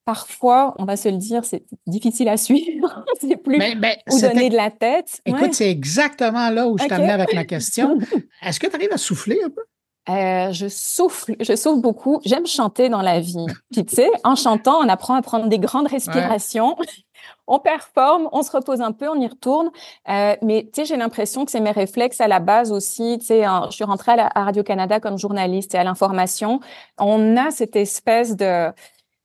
parfois, 0.06 0.74
on 0.78 0.86
va 0.86 0.98
se 0.98 1.10
le 1.10 1.18
dire, 1.18 1.46
c'est 1.46 1.64
difficile 1.88 2.28
à 2.30 2.38
suivre. 2.48 3.06
c'est 3.20 3.38
plus 3.38 3.58
où 3.58 4.20
donner 4.20 4.50
de 4.50 4.56
la 4.56 4.72
tête. 4.72 5.22
Écoute, 5.26 5.54
c'est 5.54 5.70
exactement 5.70 6.50
là 6.50 6.68
où 6.68 6.78
je 6.78 6.86
t'amenais 6.86 7.12
avec 7.12 7.34
ma 7.34 7.46
question. 7.46 7.98
Est-ce 8.42 8.60
que 8.60 8.68
tu 8.68 8.76
arrives 8.76 8.92
à 8.92 8.98
souffler 8.98 9.40
un 9.44 9.50
peu? 9.50 9.62
Euh, 10.10 10.52
je 10.52 10.68
souffle, 10.68 11.36
je 11.40 11.56
souffle 11.56 11.80
beaucoup. 11.80 12.20
J'aime 12.26 12.48
chanter 12.48 12.90
dans 12.90 13.02
la 13.02 13.20
vie. 13.20 13.46
Puis 13.72 13.86
tu 13.86 13.96
sais, 13.96 14.10
en 14.24 14.36
chantant, 14.36 14.80
on 14.80 14.90
apprend 14.90 15.14
à 15.14 15.22
prendre 15.22 15.48
des 15.48 15.60
grandes 15.60 15.88
respirations. 15.88 16.76
on 17.48 17.60
performe, 17.60 18.28
on 18.32 18.42
se 18.42 18.52
repose 18.52 18.82
un 18.82 18.94
peu, 18.94 19.08
on 19.10 19.20
y 19.20 19.28
retourne. 19.28 19.70
Euh, 20.10 20.36
mais 20.42 20.64
tu 20.74 20.82
sais, 20.82 20.86
j'ai 20.86 20.98
l'impression 20.98 21.46
que 21.46 21.52
c'est 21.52 21.60
mes 21.60 21.72
réflexes 21.72 22.20
à 22.20 22.28
la 22.28 22.40
base 22.40 22.72
aussi. 22.72 23.18
Tu 23.20 23.28
sais, 23.28 23.44
je 23.70 23.76
suis 23.76 23.84
rentrée 23.84 24.14
à, 24.18 24.44
Radio 24.44 24.64
Canada 24.64 25.00
comme 25.00 25.20
journaliste 25.20 25.76
et 25.76 25.78
à 25.78 25.84
l'information. 25.84 26.62
On 26.98 27.38
a 27.38 27.52
cette 27.52 27.76
espèce 27.76 28.36
de 28.36 28.72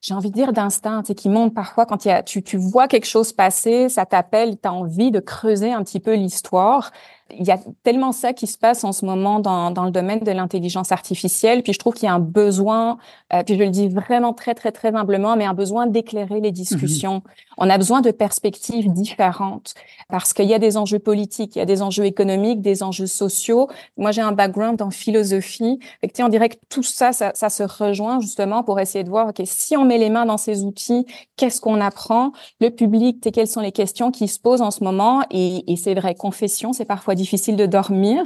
j'ai 0.03 0.15
envie 0.15 0.31
de 0.31 0.35
dire 0.35 0.53
d'instinct, 0.53 1.03
tu 1.03 1.09
sais, 1.09 1.15
qui 1.17 1.29
monte 1.29 1.53
parfois 1.53 1.85
quand 1.85 2.05
y 2.05 2.11
a, 2.11 2.23
tu, 2.23 2.43
tu 2.43 2.59
vois 2.59 2.87
quelque 2.87 3.07
chose 3.07 3.33
passer, 3.33 3.89
ça 3.89 4.07
t'appelle, 4.07 4.57
tu 4.61 4.69
as 4.69 4.73
envie 4.73 5.11
de 5.11 5.19
creuser 5.19 5.73
un 5.73 5.83
petit 5.83 5.99
peu 5.99 6.15
l'histoire. 6.15 6.93
Il 7.31 7.45
y 7.45 7.51
a 7.51 7.59
tellement 7.83 8.13
ça 8.13 8.33
qui 8.33 8.47
se 8.47 8.57
passe 8.57 8.85
en 8.85 8.93
ce 8.93 9.05
moment 9.05 9.41
dans, 9.41 9.71
dans 9.71 9.85
le 9.85 9.91
domaine 9.91 10.21
de 10.21 10.31
l'intelligence 10.31 10.93
artificielle. 10.93 11.63
Puis 11.63 11.73
je 11.73 11.79
trouve 11.79 11.95
qu'il 11.95 12.07
y 12.07 12.09
a 12.09 12.15
un 12.15 12.21
besoin, 12.21 12.99
euh, 13.33 13.43
puis 13.43 13.57
je 13.59 13.63
le 13.63 13.71
dis 13.71 13.89
vraiment 13.89 14.33
très, 14.33 14.55
très, 14.55 14.71
très 14.71 14.95
humblement, 14.95 15.37
mais 15.37 15.45
un 15.45 15.55
besoin 15.55 15.87
d'éclairer 15.87 16.41
les 16.41 16.53
discussions. 16.53 17.23
On 17.59 17.69
a 17.69 17.79
besoin 17.79 18.01
de 18.01 18.13
perspectives 18.13 18.93
différentes 18.93 19.75
parce 20.09 20.33
qu'il 20.33 20.47
y 20.47 20.55
a 20.55 20.59
des 20.59 20.77
enjeux 20.77 20.99
politiques, 21.01 21.57
il 21.57 21.59
y 21.59 21.63
a 21.63 21.67
des 21.67 21.83
enjeux 21.83 22.05
économiques, 22.05 22.61
des 22.61 22.83
enjeux 22.83 23.07
sociaux. 23.07 23.69
Moi, 23.97 24.13
j'ai 24.13 24.23
un 24.23 24.33
background 24.33 24.81
en 24.81 24.91
philosophie. 24.91 25.81
Fait 26.01 26.23
on 26.23 26.29
dirait 26.29 26.49
que 26.49 26.57
tout 26.69 26.83
ça, 26.83 27.13
ça, 27.13 27.33
ça 27.35 27.49
se 27.49 27.63
rejoint 27.65 28.21
justement 28.21 28.63
pour 28.63 28.79
essayer 28.79 29.05
de 29.05 29.11
voir, 29.11 29.29
OK, 29.29 29.43
si 29.45 29.77
on 29.77 29.85
met 29.85 29.99
les 29.99 30.11
mains 30.11 30.27
dans 30.27 30.39
ces 30.39 30.65
outils, 30.65 31.07
qu'est-ce 31.37 31.61
qu'on 31.61 31.81
apprend? 31.81 32.33
Le 32.61 32.71
public, 32.71 33.21
quelles 33.33 33.49
sont 33.49 33.61
les 33.61 33.73
questions 33.73 34.11
qui 34.11 34.29
se 34.29 34.39
posent 34.39 34.63
en 34.63 34.71
ce 34.71 34.85
moment? 34.85 35.23
Et, 35.31 35.71
et 35.71 35.77
c'est 35.77 35.95
vrai, 35.95 36.15
confession, 36.15 36.73
c'est 36.73 36.85
parfois 36.85 37.16
difficile 37.17 37.57
de 37.57 37.67
dormir. 37.67 38.23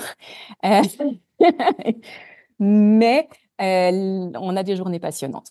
Euh, 0.65 0.83
mais 2.59 3.29
euh, 3.61 4.31
on 4.35 4.57
a 4.57 4.63
des 4.63 4.77
journées 4.77 5.01
passionnantes. 5.01 5.49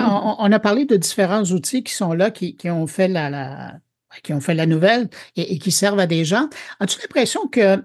on, 0.00 0.50
a 0.50 0.58
parlé 0.58 0.86
de 0.86 0.96
différents 0.96 1.44
outils 1.44 1.84
qui 1.84 1.92
sont 1.92 2.14
là, 2.14 2.30
qui, 2.30 2.56
ont 2.64 2.86
fait 2.88 3.06
la, 3.06 3.74
qui 4.22 4.32
ont 4.32 4.40
fait 4.40 4.54
la 4.54 4.66
nouvelle 4.66 5.08
et, 5.36 5.58
qui 5.58 5.70
servent 5.70 6.00
à 6.00 6.06
des 6.06 6.24
gens. 6.24 6.48
As-tu 6.80 7.00
l'impression 7.00 7.46
que 7.46 7.82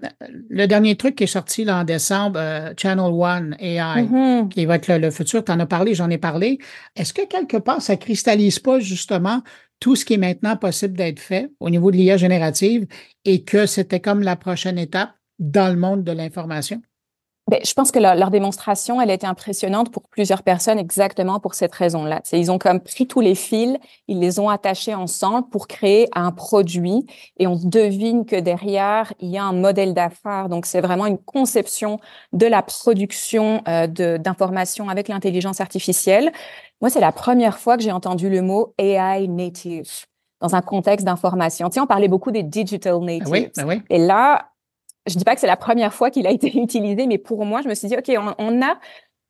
le 0.48 0.66
dernier 0.66 0.96
truc 0.96 1.16
qui 1.16 1.24
est 1.24 1.28
sorti 1.28 1.64
là, 1.64 1.78
en 1.78 1.84
décembre, 1.84 2.38
euh, 2.40 2.74
Channel 2.76 3.12
One 3.12 3.56
AI, 3.60 3.78
mm-hmm. 3.78 4.48
qui 4.48 4.66
va 4.66 4.76
être 4.76 4.92
le, 4.92 5.10
futur, 5.10 5.44
tu 5.44 5.52
en 5.52 5.60
as 5.60 5.66
parlé, 5.66 5.94
j'en 5.94 6.10
ai 6.10 6.18
parlé, 6.18 6.58
est-ce 6.96 7.12
que 7.12 7.26
quelque 7.26 7.56
part, 7.56 7.80
ça 7.80 7.96
cristallise 7.96 8.58
pas 8.58 8.80
justement 8.80 9.42
tout 9.80 9.96
ce 9.96 10.04
qui 10.04 10.14
est 10.14 10.18
maintenant 10.18 10.56
possible 10.56 10.94
d'être 10.94 11.20
fait 11.20 11.50
au 11.60 11.70
niveau 11.70 11.90
de 11.90 11.96
l'IA 11.96 12.16
générative 12.16 12.86
et 13.24 13.44
que 13.44 13.66
c'était 13.66 14.00
comme 14.00 14.22
la 14.22 14.36
prochaine 14.36 14.78
étape 14.78 15.10
dans 15.38 15.72
le 15.72 15.78
monde 15.78 16.04
de 16.04 16.12
l'information? 16.12 16.82
Ben, 17.48 17.60
je 17.64 17.72
pense 17.72 17.90
que 17.90 17.98
leur, 17.98 18.14
leur, 18.14 18.30
démonstration, 18.30 19.00
elle 19.00 19.10
a 19.10 19.14
été 19.14 19.26
impressionnante 19.26 19.90
pour 19.90 20.02
plusieurs 20.02 20.42
personnes 20.42 20.78
exactement 20.78 21.40
pour 21.40 21.54
cette 21.54 21.74
raison-là. 21.74 22.20
Ils 22.32 22.50
ont 22.50 22.58
comme 22.58 22.78
pris 22.80 23.06
tous 23.06 23.20
les 23.20 23.34
fils, 23.34 23.78
ils 24.06 24.20
les 24.20 24.38
ont 24.38 24.50
attachés 24.50 24.94
ensemble 24.94 25.48
pour 25.48 25.66
créer 25.66 26.08
un 26.14 26.30
produit 26.30 27.06
et 27.38 27.46
on 27.46 27.56
devine 27.56 28.26
que 28.26 28.36
derrière, 28.36 29.14
il 29.20 29.30
y 29.30 29.38
a 29.38 29.44
un 29.44 29.54
modèle 29.54 29.94
d'affaires. 29.94 30.50
Donc, 30.50 30.66
c'est 30.66 30.82
vraiment 30.82 31.06
une 31.06 31.16
conception 31.16 31.98
de 32.34 32.46
la 32.46 32.60
production 32.60 33.62
euh, 33.66 33.86
d'informations 34.18 34.90
avec 34.90 35.08
l'intelligence 35.08 35.62
artificielle. 35.62 36.30
Moi, 36.82 36.90
c'est 36.90 37.00
la 37.00 37.12
première 37.12 37.58
fois 37.58 37.78
que 37.78 37.82
j'ai 37.82 37.92
entendu 37.92 38.28
le 38.28 38.42
mot 38.42 38.74
AI 38.76 39.26
native 39.26 39.90
dans 40.42 40.54
un 40.54 40.60
contexte 40.60 41.06
d'information. 41.06 41.70
Tu 41.70 41.74
sais, 41.74 41.80
on 41.80 41.86
parlait 41.86 42.08
beaucoup 42.08 42.30
des 42.30 42.42
digital 42.42 42.98
natives. 43.00 43.22
Ah 43.26 43.30
oui, 43.30 43.48
ah 43.56 43.66
oui. 43.66 43.82
Et 43.88 43.98
là, 43.98 44.50
je 45.08 45.16
dis 45.16 45.24
pas 45.24 45.34
que 45.34 45.40
c'est 45.40 45.46
la 45.46 45.56
première 45.56 45.94
fois 45.94 46.10
qu'il 46.10 46.26
a 46.26 46.30
été 46.38 46.56
utilisé, 46.58 47.06
mais 47.06 47.18
pour 47.18 47.44
moi, 47.44 47.62
je 47.62 47.68
me 47.68 47.74
suis 47.74 47.88
dit, 47.88 47.96
OK, 47.96 48.10
on, 48.38 48.62
a 48.62 48.78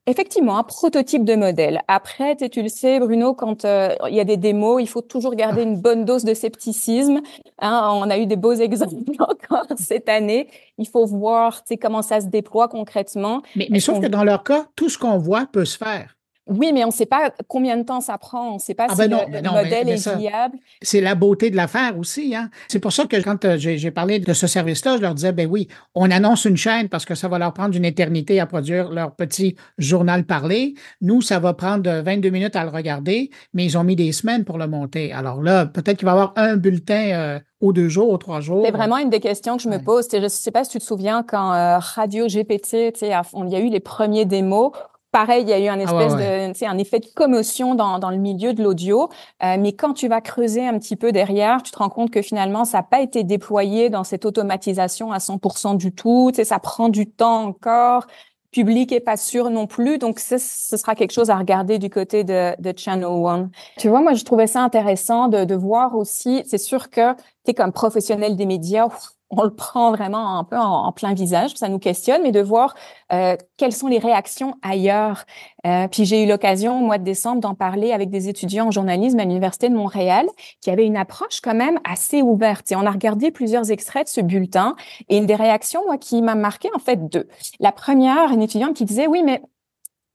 effectivement 0.07 0.59
un 0.59 0.62
prototype 0.62 1.25
de 1.25 1.35
modèle. 1.35 1.83
Après, 1.87 2.35
tu 2.37 2.62
le 2.62 2.69
sais, 2.69 2.99
Bruno, 2.99 3.35
quand 3.35 3.64
euh, 3.64 3.95
il 4.09 4.14
y 4.14 4.21
a 4.21 4.25
des 4.25 4.38
démos, 4.38 4.81
il 4.81 4.88
faut 4.88 5.03
toujours 5.03 5.35
garder 5.35 5.62
une 5.62 5.81
bonne 5.81 6.05
dose 6.05 6.25
de 6.25 6.33
scepticisme. 6.33 7.21
Hein, 7.59 7.91
on 7.93 8.09
a 8.09 8.19
eu 8.19 8.27
des 8.27 8.37
beaux 8.37 8.53
exemples 8.61 9.12
encore 9.19 9.67
cette 9.77 10.09
année. 10.09 10.49
Il 10.79 10.88
faut 10.88 11.05
voir 11.05 11.62
comment 11.81 12.03
ça 12.03 12.21
se 12.21 12.27
déploie 12.27 12.69
concrètement. 12.69 13.43
Mais, 13.55 13.69
mais 13.71 13.81
sauf 13.81 14.01
que 14.01 14.07
dans 14.07 14.25
leur 14.25 14.45
cas, 14.45 14.67
tout 14.77 14.88
ce 14.88 14.97
qu'on 14.97 15.19
voit 15.19 15.47
peut 15.47 15.67
se 15.67 15.77
faire. 15.77 16.18
Oui, 16.49 16.73
mais 16.73 16.83
on 16.85 16.89
ne 16.89 16.93
sait 16.93 17.07
pas 17.07 17.31
combien 17.47 17.77
de 17.77 17.83
temps 17.83 18.01
ça 18.01 18.17
prend. 18.17 18.53
On 18.53 18.55
ne 18.55 18.59
sait 18.59 18.75
pas 18.75 18.87
ah, 18.89 18.95
si 18.95 19.09
ben 19.09 19.27
le, 19.31 19.51
modèle 19.51 19.89
est 19.89 20.17
viable. 20.17 20.59
C'est 20.81 21.01
la 21.01 21.15
beauté 21.15 21.51
de 21.51 21.57
l'affaire 21.57 21.99
aussi. 21.99 22.35
Hein? 22.35 22.51
C'est 22.69 22.79
pour 22.79 22.93
ça 22.93 23.05
que 23.05 23.21
quand 23.23 23.45
euh, 23.45 23.57
j'ai 23.59 23.91
parlé 23.91 24.19
de 24.19 24.33
ce 24.33 24.47
service-là, 24.47 24.97
je 24.97 25.03
leur 25.03 25.15
disais, 25.15 25.33
ben 25.33 25.47
oui, 25.47 25.69
on 25.95 26.11
annonce 26.11 26.47
une 26.47 26.57
chaîne 26.57 26.89
parce 26.89 27.05
que 27.05 27.15
ça 27.15 27.29
va 27.29 27.39
leur 27.39 27.53
prendre 27.53 27.77
une 27.77 27.85
éternité 27.85 28.41
à 28.41 28.47
produire 28.47 28.91
leur 28.91 29.15
petit 29.15 29.57
journal 29.77 30.25
parlé. 30.25 30.75
Nous, 31.03 31.21
ça 31.21 31.39
va 31.39 31.53
prendre 31.53 31.91
22 31.91 32.31
minutes 32.31 32.57
à 32.57 32.65
le 32.65 32.71
regarder, 32.71 33.31
mais 33.53 33.67
ils 33.67 33.77
ont 33.77 33.85
mis 33.85 33.97
des 33.97 34.13
semaines 34.13 34.45
pour 34.45 34.57
le 34.57 34.67
monter. 34.67 35.13
Alors 35.13 35.43
là, 35.43 35.67
peut-être 35.67 35.99
qu'il 35.99 36.07
va 36.07 36.13
y 36.13 36.15
avoir 36.15 36.33
un 36.37 36.57
bulletin 36.57 37.11
euh, 37.13 37.41
aux 37.61 37.73
deux 37.75 37.89
jours, 37.89 38.11
aux 38.11 38.19
trois 38.19 38.41
jours. 38.41 38.63
C'est 38.65 38.73
vraiment 38.73 38.99
une 38.99 39.11
des 39.11 39.21
questions 39.21 39.57
que 39.57 39.63
je 39.63 39.69
me 39.69 39.79
pose. 39.79 40.09
Je 40.11 40.17
ne 40.19 40.29
sais 40.29 40.51
pas 40.51 40.65
si 40.65 40.71
tu 40.71 40.79
te 40.79 40.85
souviens 40.85 41.23
quand 41.23 41.53
euh, 41.53 41.79
Radio 41.79 42.27
GPT, 42.27 42.95
il 43.03 43.09
y 43.09 43.57
a 43.57 43.61
eu 43.61 43.69
les 43.69 43.81
premiers 43.81 44.25
démos 44.25 44.73
Pareil, 45.11 45.42
il 45.42 45.49
y 45.49 45.53
a 45.55 45.59
eu 45.59 45.68
un 45.68 45.81
ah 45.81 45.83
espèce 45.83 46.16
de, 46.16 46.66
un 46.66 46.79
effet 46.79 47.01
de 47.01 47.07
commotion 47.14 47.75
dans, 47.75 47.99
dans 47.99 48.11
le 48.11 48.18
milieu 48.18 48.53
de 48.53 48.62
l'audio. 48.62 49.09
Euh, 49.42 49.57
mais 49.59 49.73
quand 49.73 49.94
tu 49.94 50.07
vas 50.07 50.21
creuser 50.21 50.66
un 50.66 50.79
petit 50.79 50.97
peu 50.97 51.12
derrière, 51.12 51.62
tu 51.62 51.71
te 51.71 51.79
rends 51.79 51.88
compte 51.88 52.11
que 52.11 52.21
finalement, 52.21 52.66
ça 52.66 52.79
n'a 52.79 52.83
pas 52.83 53.01
été 53.01 53.25
déployé 53.25 53.88
dans 53.88 54.05
cette 54.05 54.27
automatisation 54.27 55.11
à 55.11 55.18
100% 55.18 55.79
du 55.79 55.92
tout. 55.92 56.31
Tu 56.33 56.37
sais, 56.37 56.44
ça 56.44 56.59
prend 56.59 56.90
du 56.90 57.11
temps 57.11 57.44
encore. 57.44 58.07
Public 58.51 58.92
est 58.92 59.01
pas 59.01 59.16
sûr 59.16 59.49
non 59.49 59.66
plus. 59.66 59.97
Donc, 59.97 60.18
ce, 60.18 60.37
ce 60.37 60.77
sera 60.77 60.94
quelque 60.94 61.12
chose 61.12 61.31
à 61.31 61.37
regarder 61.37 61.79
du 61.79 61.88
côté 61.88 62.25
de, 62.25 62.55
de 62.61 62.75
Channel 62.77 63.07
One. 63.07 63.51
Tu 63.79 63.88
vois, 63.88 64.03
moi, 64.03 64.12
je 64.12 64.25
trouvais 64.25 64.47
ça 64.47 64.61
intéressant 64.62 65.29
de, 65.29 65.44
de 65.44 65.55
voir 65.55 65.97
aussi. 65.97 66.42
C'est 66.47 66.59
sûr 66.59 66.90
que 66.90 67.14
tu 67.44 67.53
es 67.53 67.55
comme 67.55 67.73
professionnel 67.73 68.37
des 68.37 68.47
médias 68.47 68.88
on 69.31 69.43
le 69.43 69.55
prend 69.55 69.91
vraiment 69.93 70.38
un 70.38 70.45
peu 70.45 70.57
en, 70.57 70.91
plein 70.93 71.12
visage, 71.12 71.55
ça 71.55 71.69
nous 71.69 71.79
questionne, 71.79 72.23
mais 72.23 72.33
de 72.33 72.41
voir 72.41 72.75
euh, 73.12 73.37
quelles 73.57 73.73
sont 73.73 73.87
les 73.87 73.99
réactions 73.99 74.55
ailleurs. 74.62 75.25
Euh, 75.67 75.87
puis 75.88 76.05
j'ai 76.05 76.25
eu 76.25 76.27
l'occasion 76.27 76.79
au 76.79 76.87
mois 76.87 76.99
de 76.99 77.05
décembre 77.05 77.41
d'en 77.41 77.55
parler 77.55 77.93
avec 77.93 78.11
des 78.11 78.29
étudiants 78.29 78.69
en 78.69 78.71
journalisme 78.71 79.19
à 79.21 79.25
l'université 79.25 79.69
de 79.69 79.75
Montréal, 79.75 80.27
qui 80.61 80.71
avaient 80.71 80.87
une 80.87 80.97
approche 80.97 81.41
quand 81.43 81.55
même 81.55 81.79
assez 81.85 82.23
ouverte. 82.23 82.73
Et 82.73 82.77
on 82.77 82.87
a 82.87 82.91
regardé 82.91 83.31
plusieurs 83.31 83.71
extraits 83.71 84.07
de 84.07 84.11
ce 84.11 84.21
bulletin, 84.21 84.77
et 85.09 85.19
une 85.19 85.27
des 85.27 85.37
réactions, 85.37 85.83
moi, 85.87 85.99
qui 85.99 86.23
m'a 86.23 86.35
marqué 86.35 86.69
en 86.75 86.79
fait 86.79 87.09
deux. 87.09 87.29
La 87.61 87.73
première, 87.73 88.33
une 88.33 88.43
étudiante 88.43 88.77
qui 88.77 88.85
disait 88.85 89.07
oui, 89.07 89.23
mais 89.23 89.43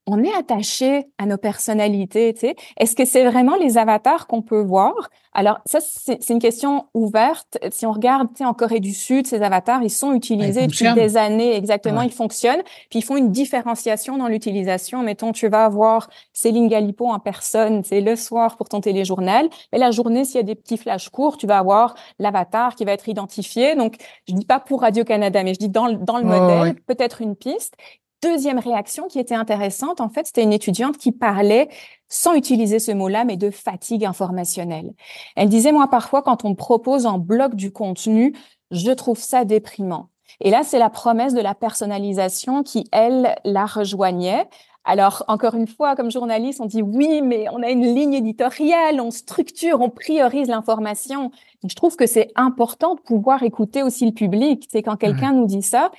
on 0.05 0.23
est 0.23 0.33
attaché 0.33 1.07
à 1.17 1.25
nos 1.25 1.37
personnalités. 1.37 2.33
Tu 2.33 2.41
sais. 2.41 2.55
Est-ce 2.77 2.95
que 2.95 3.05
c'est 3.05 3.23
vraiment 3.23 3.55
les 3.55 3.77
avatars 3.77 4.27
qu'on 4.27 4.41
peut 4.41 4.61
voir? 4.61 5.09
Alors 5.33 5.59
ça, 5.65 5.79
c'est 5.81 6.29
une 6.29 6.39
question 6.39 6.85
ouverte. 6.93 7.57
Si 7.71 7.85
on 7.85 7.91
regarde 7.91 8.27
tu 8.29 8.39
sais, 8.39 8.45
en 8.45 8.53
Corée 8.53 8.79
du 8.79 8.93
Sud, 8.93 9.25
ces 9.25 9.41
avatars, 9.41 9.81
ils 9.81 9.89
sont 9.89 10.13
utilisés 10.13 10.67
depuis 10.67 10.93
des 10.93 11.17
années. 11.17 11.55
Exactement, 11.55 12.01
ils 12.01 12.11
fonctionnent. 12.11 12.61
Puis 12.89 12.99
ils 12.99 13.03
font 13.03 13.17
une 13.17 13.31
différenciation 13.31 14.17
dans 14.17 14.27
l'utilisation. 14.27 15.01
Mettons, 15.01 15.31
tu 15.31 15.47
vas 15.47 15.65
avoir 15.65 16.09
Céline 16.33 16.67
Galipo 16.67 17.07
en 17.07 17.19
personne, 17.19 17.83
c'est 17.83 18.01
le 18.01 18.15
soir 18.15 18.57
pour 18.57 18.69
ton 18.69 18.81
téléjournal. 18.81 19.49
Mais 19.71 19.79
la 19.79 19.91
journée, 19.91 20.25
s'il 20.25 20.35
y 20.35 20.39
a 20.39 20.43
des 20.43 20.55
petits 20.55 20.77
flashs 20.77 21.09
courts, 21.09 21.37
tu 21.37 21.47
vas 21.47 21.57
avoir 21.57 21.95
l'avatar 22.19 22.75
qui 22.75 22.85
va 22.85 22.91
être 22.91 23.09
identifié. 23.09 23.75
Donc, 23.75 23.95
je 24.27 24.35
dis 24.35 24.45
pas 24.45 24.59
pour 24.59 24.81
Radio 24.81 25.03
Canada, 25.03 25.43
mais 25.43 25.53
je 25.53 25.59
dis 25.59 25.69
dans, 25.69 25.91
dans 25.91 26.17
le 26.17 26.25
modèle, 26.25 26.75
peut-être 26.85 27.21
une 27.21 27.35
piste 27.35 27.75
deuxième 28.23 28.59
réaction 28.59 29.07
qui 29.07 29.19
était 29.19 29.35
intéressante, 29.35 30.01
en 30.01 30.09
fait, 30.09 30.25
c'était 30.25 30.43
une 30.43 30.53
étudiante 30.53 30.97
qui 30.97 31.11
parlait, 31.11 31.69
sans 32.07 32.33
utiliser 32.33 32.79
ce 32.79 32.91
mot-là, 32.91 33.25
mais 33.25 33.37
de 33.37 33.49
fatigue 33.51 34.05
informationnelle. 34.05 34.93
Elle 35.35 35.49
disait, 35.49 35.71
moi, 35.71 35.87
parfois, 35.89 36.21
quand 36.21 36.45
on 36.45 36.51
me 36.51 36.55
propose 36.55 37.05
en 37.05 37.17
bloc 37.17 37.55
du 37.55 37.71
contenu, 37.71 38.33
je 38.71 38.91
trouve 38.91 39.19
ça 39.19 39.45
déprimant. 39.45 40.09
Et 40.39 40.49
là, 40.49 40.63
c'est 40.63 40.79
la 40.79 40.89
promesse 40.89 41.33
de 41.33 41.41
la 41.41 41.53
personnalisation 41.53 42.63
qui, 42.63 42.87
elle, 42.91 43.35
la 43.43 43.65
rejoignait. 43.65 44.47
Alors, 44.85 45.23
encore 45.27 45.55
une 45.55 45.67
fois, 45.67 45.95
comme 45.95 46.11
journaliste, 46.11 46.59
on 46.61 46.65
dit 46.65 46.81
oui, 46.81 47.21
mais 47.21 47.45
on 47.51 47.61
a 47.61 47.69
une 47.69 47.93
ligne 47.93 48.15
éditoriale, 48.15 48.99
on 48.99 49.11
structure, 49.11 49.79
on 49.81 49.89
priorise 49.89 50.47
l'information. 50.47 51.31
Je 51.65 51.75
trouve 51.75 51.95
que 51.95 52.07
c'est 52.07 52.31
important 52.35 52.95
de 52.95 53.01
pouvoir 53.01 53.43
écouter 53.43 53.83
aussi 53.83 54.05
le 54.05 54.11
public. 54.11 54.67
C'est 54.69 54.81
quand 54.81 54.97
quelqu'un 54.97 55.33
nous 55.33 55.45
dit 55.45 55.61
ça, 55.61 55.91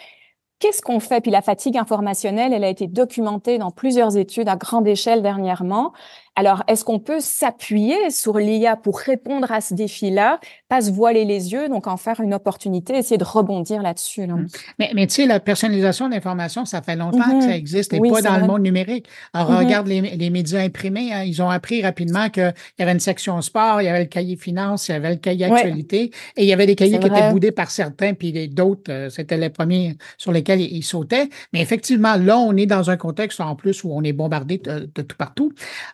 Qu'est-ce 0.60 0.82
qu'on 0.82 1.00
fait? 1.00 1.20
Puis 1.20 1.30
la 1.30 1.42
fatigue 1.42 1.76
informationnelle, 1.76 2.52
elle 2.52 2.64
a 2.64 2.68
été 2.68 2.86
documentée 2.86 3.58
dans 3.58 3.70
plusieurs 3.70 4.16
études 4.16 4.48
à 4.48 4.56
grande 4.56 4.86
échelle 4.86 5.22
dernièrement. 5.22 5.92
Alors, 6.36 6.64
est-ce 6.66 6.84
qu'on 6.84 6.98
peut 6.98 7.20
s'appuyer 7.20 8.10
sur 8.10 8.38
l'IA 8.38 8.74
pour 8.74 8.98
répondre 8.98 9.52
à 9.52 9.60
ce 9.60 9.72
défi-là, 9.72 10.40
pas 10.68 10.80
se 10.80 10.90
voiler 10.90 11.24
les 11.24 11.52
yeux, 11.52 11.68
donc 11.68 11.86
en 11.86 11.96
faire 11.96 12.18
une 12.20 12.34
opportunité, 12.34 12.96
essayer 12.96 13.18
de 13.18 13.24
rebondir 13.24 13.82
là-dessus? 13.82 14.26
Mmh. 14.26 14.46
Mais, 14.80 14.90
mais 14.94 15.06
tu 15.06 15.14
sais, 15.14 15.26
la 15.26 15.38
personnalisation 15.38 16.08
de 16.08 16.14
l'information, 16.14 16.64
ça 16.64 16.82
fait 16.82 16.96
longtemps 16.96 17.18
que 17.18 17.42
ça 17.42 17.48
mmh 17.48 17.50
existe 17.50 17.92
et 17.92 18.00
pas 18.00 18.20
dans 18.20 18.38
le 18.38 18.46
monde 18.46 18.62
numérique. 18.62 19.06
Alors, 19.32 19.52
mmh 19.52 19.56
regarde 19.58 19.86
les, 19.86 20.00
les, 20.00 20.30
médias 20.30 20.60
imprimés, 20.60 21.12
hein, 21.12 21.22
ils 21.22 21.40
ont 21.40 21.50
appris 21.50 21.82
rapidement 21.82 22.28
qu'il 22.30 22.52
y 22.80 22.82
avait 22.82 22.92
une 22.92 23.00
section 23.00 23.40
sport, 23.40 23.80
il 23.80 23.84
y 23.84 23.88
avait 23.88 24.00
le 24.00 24.06
cahier 24.06 24.36
finance, 24.36 24.88
il 24.88 24.92
y 24.92 24.94
avait 24.94 25.10
le 25.10 25.16
cahier 25.16 25.44
actualité 25.44 26.10
et 26.36 26.42
il 26.42 26.46
y 26.46 26.52
avait 26.52 26.66
des 26.66 26.74
cahiers 26.74 26.98
qui 26.98 27.06
étaient 27.06 27.30
boudés 27.30 27.52
par 27.52 27.70
certains, 27.70 28.14
puis 28.14 28.48
d'autres, 28.48 28.90
euh, 28.90 29.08
c'était 29.08 29.36
les 29.36 29.50
premiers 29.50 29.96
sur 30.18 30.32
lesquels 30.32 30.60
ils, 30.60 30.82
sautaient. 30.82 31.28
Mais 31.52 31.60
effectivement, 31.60 32.16
là, 32.16 32.38
on 32.38 32.56
est 32.56 32.66
dans 32.66 32.90
un 32.90 32.96
contexte 32.96 33.40
en 33.40 33.54
plus 33.54 33.84
où 33.84 33.92
on 33.92 34.02
est 34.02 34.12
bombardé 34.12 34.58
de, 34.58 34.90
de 34.92 35.02
tout 35.02 35.16
partout. 35.16 35.52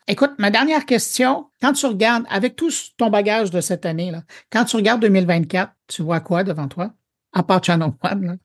Écoute, 0.09 0.29
ma 0.38 0.50
dernière 0.50 0.86
question, 0.86 1.46
quand 1.60 1.72
tu 1.72 1.86
regardes, 1.86 2.24
avec 2.30 2.56
tout 2.56 2.70
ton 2.96 3.10
bagage 3.10 3.50
de 3.50 3.60
cette 3.60 3.86
année, 3.86 4.10
là, 4.10 4.22
quand 4.50 4.64
tu 4.64 4.76
regardes 4.76 5.00
2024, 5.00 5.72
tu 5.88 6.02
vois 6.02 6.20
quoi 6.20 6.44
devant 6.44 6.68
toi? 6.68 6.92
À 7.32 7.42
part 7.42 7.62
Channel 7.62 7.92
One, 8.02 8.38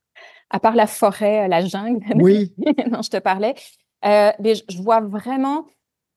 À 0.49 0.59
part 0.59 0.75
la 0.75 0.87
forêt, 0.87 1.47
la 1.47 1.65
jungle. 1.65 2.03
Oui. 2.15 2.53
non, 2.91 3.01
je 3.01 3.09
te 3.09 3.17
parlais. 3.17 3.55
Euh, 4.05 4.31
mais 4.39 4.53
je 4.55 4.81
vois 4.81 5.01
vraiment 5.01 5.65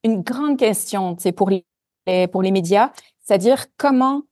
une 0.04 0.22
grande 0.22 0.58
question 0.58 1.16
pour 1.36 1.50
les, 1.50 1.64
pour 2.28 2.42
les 2.42 2.50
médias, 2.50 2.92
c'est-à-dire 3.20 3.66
comment 3.76 4.22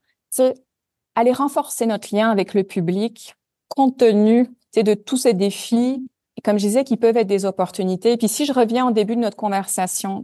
aller 1.15 1.33
renforcer 1.33 1.87
notre 1.87 2.15
lien 2.15 2.31
avec 2.31 2.55
le 2.55 2.63
public 2.63 3.35
compte 3.69 3.99
tenu 3.99 4.49
de 4.77 4.95
tous 4.95 5.17
ces 5.17 5.33
défis 5.33 6.07
comme 6.43 6.59
je 6.59 6.67
disais, 6.67 6.85
qui 6.85 6.97
peuvent 6.97 7.17
être 7.17 7.27
des 7.27 7.45
opportunités. 7.45 8.13
Et 8.13 8.17
puis 8.17 8.29
si 8.29 8.45
je 8.45 8.53
reviens 8.53 8.87
au 8.89 8.91
début 8.91 9.17
de 9.17 9.21
notre 9.21 9.37
conversation, 9.37 10.23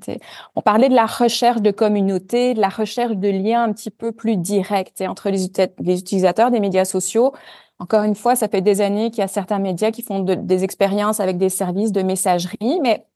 on 0.55 0.61
parlait 0.61 0.89
de 0.89 0.95
la 0.95 1.07
recherche 1.07 1.63
de 1.63 1.71
communauté, 1.71 2.55
de 2.55 2.61
la 2.61 2.69
recherche 2.69 3.17
de 3.17 3.29
liens 3.29 3.65
un 3.65 3.73
petit 3.73 3.91
peu 3.91 4.13
plus 4.13 4.37
directs 4.37 5.01
entre 5.01 5.31
les, 5.31 5.47
utilisateurs 5.47 6.51
des 6.51 6.61
médias 6.61 6.85
sociaux. 6.85 7.33
Encore 7.79 8.05
une 8.05 8.15
fois, 8.15 8.37
ça 8.37 8.49
fait 8.49 8.61
des 8.61 8.81
années 8.81 9.11
qu'il 9.11 9.21
y 9.21 9.25
a 9.25 9.29
certains 9.29 9.59
médias 9.59 9.91
qui 9.91 10.03
font 10.03 10.21
des 10.21 10.65
expériences 10.65 11.19
avec 11.19 11.39
des 11.39 11.49
services 11.49 11.93
de 11.93 12.03
messagerie, 12.03 12.79
mais 12.83 13.07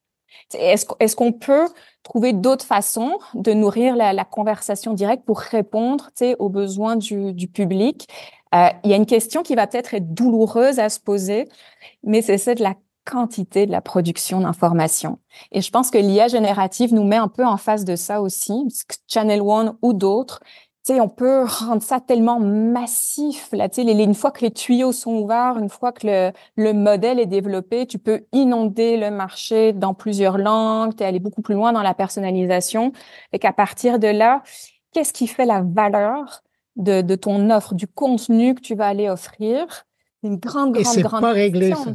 est-ce 0.54 1.16
qu'on 1.16 1.32
peut 1.32 1.68
trouver 2.02 2.32
d'autres 2.32 2.64
façons 2.64 3.18
de 3.34 3.52
nourrir 3.52 3.96
la, 3.96 4.12
la 4.12 4.24
conversation 4.24 4.92
directe 4.92 5.24
pour 5.24 5.38
répondre 5.38 6.10
aux 6.38 6.48
besoins 6.48 6.96
du, 6.96 7.32
du 7.32 7.48
public? 7.48 8.08
Euh, 8.54 8.68
il 8.84 8.90
y 8.90 8.94
a 8.94 8.96
une 8.96 9.06
question 9.06 9.42
qui 9.42 9.54
va 9.54 9.66
peut-être 9.66 9.94
être 9.94 10.14
douloureuse 10.14 10.78
à 10.78 10.88
se 10.88 11.00
poser, 11.00 11.48
mais 12.04 12.22
c'est 12.22 12.38
celle 12.38 12.58
de 12.58 12.62
la 12.62 12.74
quantité 13.06 13.66
de 13.66 13.72
la 13.72 13.80
production 13.80 14.40
d'informations. 14.40 15.18
Et 15.52 15.62
je 15.62 15.70
pense 15.70 15.90
que 15.90 15.98
l'IA 15.98 16.28
générative 16.28 16.92
nous 16.92 17.04
met 17.04 17.16
un 17.16 17.28
peu 17.28 17.46
en 17.46 17.56
face 17.56 17.84
de 17.84 17.96
ça 17.96 18.20
aussi, 18.20 18.66
Channel 19.06 19.40
One 19.40 19.76
ou 19.80 19.92
d'autres. 19.92 20.40
Tu 20.84 20.94
sais, 20.94 21.00
on 21.00 21.08
peut 21.08 21.44
rendre 21.44 21.82
ça 21.82 22.00
tellement 22.00 22.38
massif. 22.38 23.48
Là, 23.52 23.68
tu 23.68 23.82
sais, 23.82 23.90
une 23.90 24.14
fois 24.14 24.30
que 24.30 24.44
les 24.44 24.50
tuyaux 24.50 24.92
sont 24.92 25.14
ouverts, 25.16 25.58
une 25.58 25.68
fois 25.68 25.92
que 25.92 26.06
le, 26.06 26.32
le 26.56 26.72
modèle 26.72 27.18
est 27.18 27.26
développé, 27.26 27.86
tu 27.86 27.98
peux 27.98 28.24
inonder 28.32 28.96
le 28.96 29.10
marché 29.10 29.72
dans 29.72 29.94
plusieurs 29.94 30.38
langues, 30.38 30.94
tu 30.96 31.02
es 31.02 31.06
allé 31.06 31.18
beaucoup 31.18 31.42
plus 31.42 31.54
loin 31.54 31.72
dans 31.72 31.82
la 31.82 31.94
personnalisation. 31.94 32.92
Et 33.32 33.38
qu'à 33.38 33.52
partir 33.52 33.98
de 33.98 34.08
là, 34.08 34.42
qu'est-ce 34.92 35.12
qui 35.12 35.26
fait 35.26 35.46
la 35.46 35.62
valeur 35.62 36.42
de, 36.76 37.02
de 37.02 37.14
ton 37.14 37.50
offre, 37.50 37.74
du 37.74 37.86
contenu 37.88 38.54
que 38.54 38.60
tu 38.60 38.74
vas 38.74 38.86
aller 38.86 39.08
offrir? 39.08 39.86
Une 40.22 40.36
grande, 40.36 40.72
grande, 40.72 40.76
Et 40.76 40.84
c'est 40.84 41.02
pas 41.02 41.32
réglé, 41.32 41.72
ça. 41.74 41.94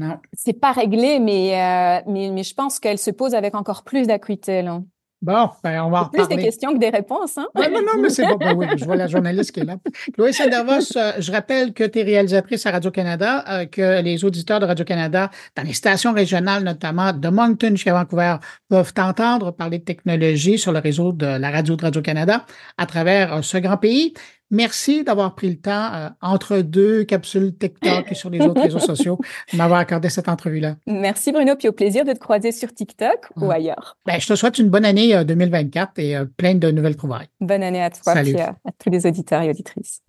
Non. 0.00 0.16
C'est 0.32 0.58
pas 0.58 0.72
réglé, 0.72 1.20
mais, 1.20 1.52
euh, 1.54 2.00
mais, 2.10 2.30
mais, 2.30 2.42
je 2.42 2.54
pense 2.54 2.80
qu'elle 2.80 2.98
se 2.98 3.10
pose 3.10 3.34
avec 3.34 3.54
encore 3.54 3.84
plus 3.84 4.06
d'acuité. 4.06 4.62
Là. 4.62 4.80
Bon, 5.20 5.50
ben 5.62 5.82
on 5.82 5.90
va 5.90 6.04
en 6.04 6.08
plus 6.08 6.26
des 6.28 6.38
questions 6.38 6.72
que 6.72 6.78
des 6.78 6.88
réponses. 6.88 7.36
Hein? 7.36 7.46
non, 7.54 7.82
non, 7.82 8.00
mais 8.00 8.08
c'est 8.08 8.26
bon. 8.26 8.36
Ben 8.36 8.56
oui, 8.56 8.66
je 8.74 8.86
vois 8.86 8.96
la 8.96 9.06
journaliste 9.06 9.52
qui 9.52 9.60
est 9.60 9.64
là. 9.64 9.76
Chloé 10.14 10.32
Sandervos, 10.32 10.96
euh, 10.96 11.12
je 11.18 11.30
rappelle 11.30 11.74
que 11.74 11.84
tu 11.84 11.98
es 11.98 12.02
réalisatrice 12.02 12.64
à 12.64 12.70
Radio-Canada, 12.70 13.44
euh, 13.46 13.66
que 13.66 14.00
les 14.00 14.24
auditeurs 14.24 14.60
de 14.60 14.64
Radio-Canada, 14.64 15.30
dans 15.54 15.62
les 15.62 15.74
stations 15.74 16.14
régionales, 16.14 16.64
notamment 16.64 17.12
de 17.12 17.28
Moncton 17.28 17.76
chez 17.76 17.90
Vancouver, 17.90 18.36
peuvent 18.70 18.94
t'entendre 18.94 19.50
parler 19.50 19.80
de 19.80 19.84
technologie 19.84 20.56
sur 20.56 20.72
le 20.72 20.78
réseau 20.78 21.12
de 21.12 21.26
la 21.26 21.50
radio 21.50 21.76
de 21.76 21.82
Radio-Canada 21.82 22.46
à 22.78 22.86
travers 22.86 23.44
ce 23.44 23.58
grand 23.58 23.76
pays. 23.76 24.14
Merci 24.50 25.04
d'avoir 25.04 25.34
pris 25.34 25.48
le 25.48 25.56
temps 25.56 25.94
euh, 25.94 26.08
entre 26.20 26.58
deux 26.58 27.04
capsules 27.04 27.56
TikTok 27.56 28.10
et 28.10 28.14
sur 28.14 28.30
les 28.30 28.40
autres 28.40 28.60
réseaux 28.60 28.80
sociaux 28.80 29.18
de 29.52 29.56
m'avoir 29.58 29.80
accordé 29.80 30.08
cette 30.08 30.28
entrevue-là. 30.28 30.76
Merci 30.86 31.32
Bruno, 31.32 31.54
puis 31.56 31.68
au 31.68 31.72
plaisir 31.72 32.04
de 32.04 32.12
te 32.12 32.18
croiser 32.18 32.50
sur 32.50 32.72
TikTok 32.74 33.28
ou 33.36 33.50
ailleurs. 33.50 33.96
Ben, 34.06 34.20
je 34.20 34.26
te 34.26 34.34
souhaite 34.34 34.58
une 34.58 34.68
bonne 34.68 34.84
année 34.84 35.24
2024 35.24 35.90
euh, 35.98 36.02
et 36.02 36.16
euh, 36.16 36.24
plein 36.24 36.54
de 36.54 36.70
nouvelles 36.70 36.96
trouvailles. 36.96 37.28
Bonne 37.40 37.62
année 37.62 37.82
à 37.82 37.90
toi, 37.90 38.22
et 38.22 38.40
à 38.40 38.54
tous 38.78 38.90
les 38.90 39.06
auditeurs 39.06 39.42
et 39.42 39.50
auditrices. 39.50 40.02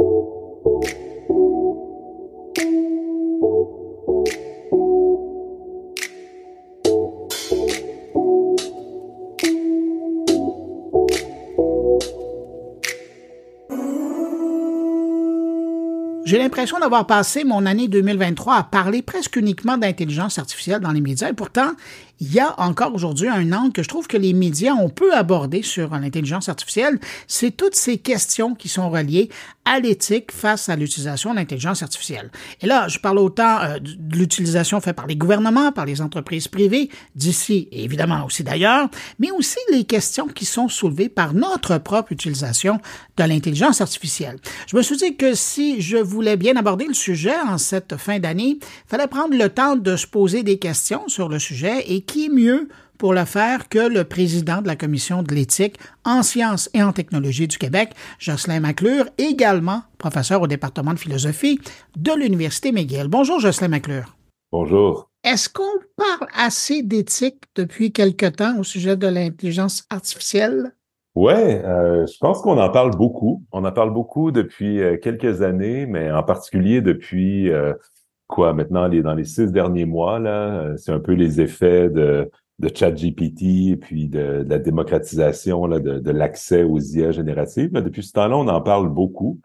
J'ai 16.32 16.38
l'impression 16.38 16.80
d'avoir 16.80 17.08
passé 17.08 17.44
mon 17.44 17.66
année 17.66 17.90
2023 17.90 18.56
à 18.56 18.64
parler 18.64 19.02
presque 19.02 19.36
uniquement 19.36 19.76
d'intelligence 19.78 20.40
artificielle 20.40 20.80
dans 20.80 20.94
les 20.94 21.02
médias 21.02 21.28
et 21.28 21.34
pourtant, 21.34 21.74
il 22.22 22.32
y 22.32 22.40
a 22.40 22.54
encore 22.62 22.94
aujourd'hui 22.94 23.28
un 23.28 23.52
angle 23.52 23.74
que 23.74 23.82
je 23.82 23.90
trouve 23.90 24.06
que 24.06 24.16
les 24.16 24.34
médias 24.34 24.74
ont 24.74 24.90
peu 24.90 25.14
abordé 25.14 25.64
sur 25.64 25.90
l'intelligence 25.90 26.50
artificielle, 26.50 27.00
c'est 27.26 27.50
toutes 27.50 27.74
ces 27.74 27.98
questions 27.98 28.54
qui 28.54 28.70
sont 28.70 28.92
reliées 28.92 29.30
à 29.66 29.80
l'éthique 29.80 30.32
face 30.32 30.70
à 30.70 30.76
l'utilisation 30.76 31.32
de 31.32 31.38
l'intelligence 31.38 31.82
artificielle. 31.82 32.32
Et 32.62 32.68
là, 32.68 32.88
je 32.88 33.00
parle 33.00 33.18
autant 33.18 33.60
euh, 33.62 33.80
de 33.80 34.16
l'utilisation 34.16 34.80
faite 34.82 34.96
par 34.96 35.08
les 35.08 35.16
gouvernements, 35.16 35.72
par 35.72 35.86
les 35.86 36.02
entreprises 36.02 36.48
privées, 36.48 36.90
d'ici 37.16 37.68
et 37.72 37.84
évidemment 37.84 38.24
aussi 38.26 38.44
d'ailleurs, 38.44 38.90
mais 39.18 39.32
aussi 39.32 39.58
les 39.72 39.84
questions 39.84 40.28
qui 40.28 40.46
sont 40.46 40.68
soulevées 40.68 41.10
par 41.10 41.34
notre 41.34 41.80
propre 41.80 42.12
utilisation 42.12 42.80
de 43.18 43.24
l'intelligence 43.24 43.82
artificielle. 43.82 44.38
Je 44.68 44.78
me 44.78 44.84
suis 44.84 44.98
dit 44.98 45.16
que 45.16 45.34
si 45.34 45.82
je 45.82 45.98
voulais 45.98 46.38
bien 46.38 46.56
aborder 46.56 46.86
le 46.86 46.94
sujet 46.94 47.36
en 47.48 47.58
cette 47.58 47.98
fin 47.98 48.20
d'année, 48.20 48.60
il 48.60 48.88
fallait 48.88 49.08
prendre 49.08 49.36
le 49.36 49.50
temps 49.50 49.76
de 49.76 49.96
se 49.96 50.06
poser 50.06 50.44
des 50.44 50.60
questions 50.60 51.08
sur 51.08 51.30
le 51.30 51.40
sujet 51.40 51.84
et 51.88 52.02
qui 52.12 52.26
est 52.26 52.30
mieux 52.30 52.68
pour 52.98 53.14
le 53.14 53.24
faire 53.24 53.70
que 53.70 53.80
le 53.80 54.04
président 54.04 54.62
de 54.62 54.68
la 54.68 54.76
Commission 54.76 55.24
de 55.24 55.34
l'éthique 55.34 55.78
en 56.04 56.24
sciences 56.24 56.70
et 56.74 56.84
en 56.84 56.92
technologie 56.92 57.48
du 57.48 57.58
Québec, 57.58 57.92
Jocelyn 58.20 58.60
Maclure, 58.60 59.06
également 59.18 59.84
professeur 59.98 60.42
au 60.42 60.48
département 60.48 60.94
de 60.94 61.00
philosophie 61.00 61.58
de 61.96 62.12
l'Université 62.12 62.74
McGill. 62.74 63.08
Bonjour, 63.08 63.40
Jocelyn 63.40 63.70
Maclure. 63.70 64.18
Bonjour. 64.52 65.10
Est-ce 65.24 65.48
qu'on 65.48 65.80
parle 65.96 66.30
assez 66.36 66.84
d'éthique 66.84 67.44
depuis 67.56 67.94
quelque 67.94 68.26
temps 68.26 68.60
au 68.60 68.64
sujet 68.64 68.98
de 68.98 69.08
l'intelligence 69.08 69.86
artificielle? 69.90 70.74
Oui, 71.16 71.34
euh, 71.34 72.06
je 72.08 72.18
pense 72.20 72.42
qu'on 72.42 72.58
en 72.58 72.70
parle 72.70 72.92
beaucoup. 72.92 73.44
On 73.52 73.64
en 73.66 73.72
parle 73.72 73.92
beaucoup 73.92 74.32
depuis 74.32 74.82
euh, 74.82 74.98
quelques 74.98 75.42
années, 75.42 75.86
mais 75.86 76.12
en 76.12 76.24
particulier 76.24 76.82
depuis 76.82 77.52
euh, 77.52 77.74
quoi? 78.32 78.54
Maintenant 78.54 78.88
les, 78.88 79.04
dans 79.04 79.14
les 79.14 79.26
six 79.26 79.52
derniers 79.52 79.86
mois 79.86 80.20
là, 80.20 80.62
euh, 80.62 80.78
c'est 80.78 80.92
un 80.92 81.00
peu 81.00 81.14
les 81.14 81.42
effets 81.42 81.90
de 81.90 82.30
de 82.62 82.70
ChatGPT 82.74 83.72
et 83.72 83.76
puis 83.76 84.08
de, 84.08 84.46
la 84.48 84.60
démocratisation 84.60 85.66
là, 85.66 85.80
de, 85.80 86.00
de 86.00 86.12
l'accès 86.12 86.64
aux 86.64 86.80
IA 86.80 87.12
génératives. 87.12 87.72
Mais 87.74 87.82
depuis 87.82 88.04
ce 88.04 88.14
temps-là, 88.14 88.38
on 88.38 88.48
en 88.48 88.62
parle 88.62 88.88
beaucoup, 88.88 89.40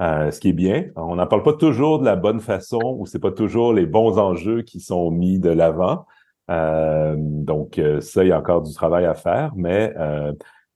euh, 0.00 0.30
ce 0.30 0.40
qui 0.40 0.50
est 0.50 0.54
bien. 0.54 0.86
On 0.96 1.16
n'en 1.16 1.26
parle 1.26 1.42
pas 1.42 1.54
toujours 1.54 1.98
de 1.98 2.04
la 2.04 2.16
bonne 2.16 2.40
façon 2.40 2.96
ou 2.98 3.06
c'est 3.06 3.18
pas 3.18 3.32
toujours 3.32 3.72
les 3.72 3.86
bons 3.86 4.18
enjeux 4.18 4.62
qui 4.62 4.80
sont 4.80 5.10
mis 5.10 5.38
de 5.38 5.50
l'avant. 5.50 6.06
Euh, 6.50 7.16
donc 7.18 7.78
euh, 7.78 8.00
ça, 8.00 8.24
il 8.24 8.28
y 8.28 8.32
a 8.32 8.38
encore 8.38 8.62
du 8.62 8.72
travail 8.74 9.06
à 9.06 9.14
faire, 9.14 9.52
mais 9.56 9.94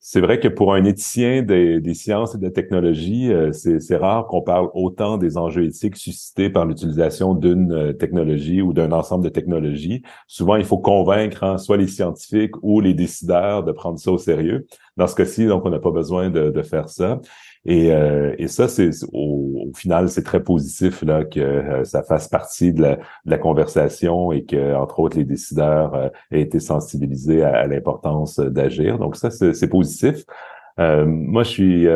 c'est 0.07 0.21
vrai 0.21 0.39
que 0.39 0.49
pour 0.49 0.75
un 0.75 0.85
éthicien 0.85 1.41
des, 1.41 1.95
sciences 1.95 2.35
et 2.35 2.39
de 2.39 2.45
la 2.45 2.51
technologie, 2.51 3.33
euh, 3.33 3.53
c'est 3.53 3.97
rare 3.97 4.27
qu'on 4.27 4.43
parle 4.43 4.69
autant 4.75 5.17
des 5.17 5.39
enjeux 5.39 5.65
éthiques 5.65 5.97
suscités 5.97 6.51
par 6.51 6.67
l'utilisation 6.67 7.35
d'une 7.35 7.73
euh, 7.73 7.93
technologie 7.95 8.61
ou 8.61 8.75
d'un 8.75 8.93
ensemble 8.93 9.25
de 9.25 9.31
technologies. 9.31 10.03
Souvent, 10.27 10.57
il 10.57 10.67
faut 10.67 10.77
convaincre 10.77 11.43
hein, 11.43 11.57
soit 11.57 11.79
les 11.79 11.87
scientifiques 11.87 12.55
ou 12.63 12.83
les 12.83 12.93
décideurs 12.93 13.65
de 13.65 13.73
prendre 13.73 13.99
ça 13.99 14.13
au 14.13 14.19
sérieux. 14.19 14.67
Dans 14.99 15.07
ce 15.07 15.15
cas-ci, 15.15 15.47
donc, 15.47 15.65
on 15.65 15.71
n'a 15.71 15.79
pas 15.79 15.91
besoin 15.91 16.29
de, 16.29 16.51
de 16.51 16.63
faire 16.63 16.91
ça. 16.91 17.23
Et, 17.67 17.93
euh, 17.93 18.35
et 18.39 18.49
ça, 18.49 18.69
c'est 18.69 18.91
au, 19.13 19.71
final, 19.75 20.09
c'est 20.09 20.23
très 20.23 20.43
positif 20.43 21.03
là 21.03 21.25
que 21.25 21.41
euh, 21.41 21.85
ça 21.85 22.03
fasse 22.03 22.29
partie 22.29 22.73
de 22.73 22.83
la, 22.83 22.97
de 22.97 23.31
la, 23.31 23.39
conversation 23.39 24.33
et 24.33 24.45
que, 24.45 24.75
entre 24.75 25.01
autres, 25.01 25.17
les 25.17 25.25
décideurs 25.25 25.95
euh, 25.95 26.09
aient 26.31 26.43
été 26.43 26.61
sensibilisés 26.61 27.43
à, 27.43 27.67
l'importance 27.67 28.39
d'agir. 28.39 28.99
Donc 28.99 29.17
ça, 29.17 29.31
c'est 29.31 29.69
positif. 29.69 30.25
moi, 30.79 31.43
je 31.43 31.49
suis 31.49 31.87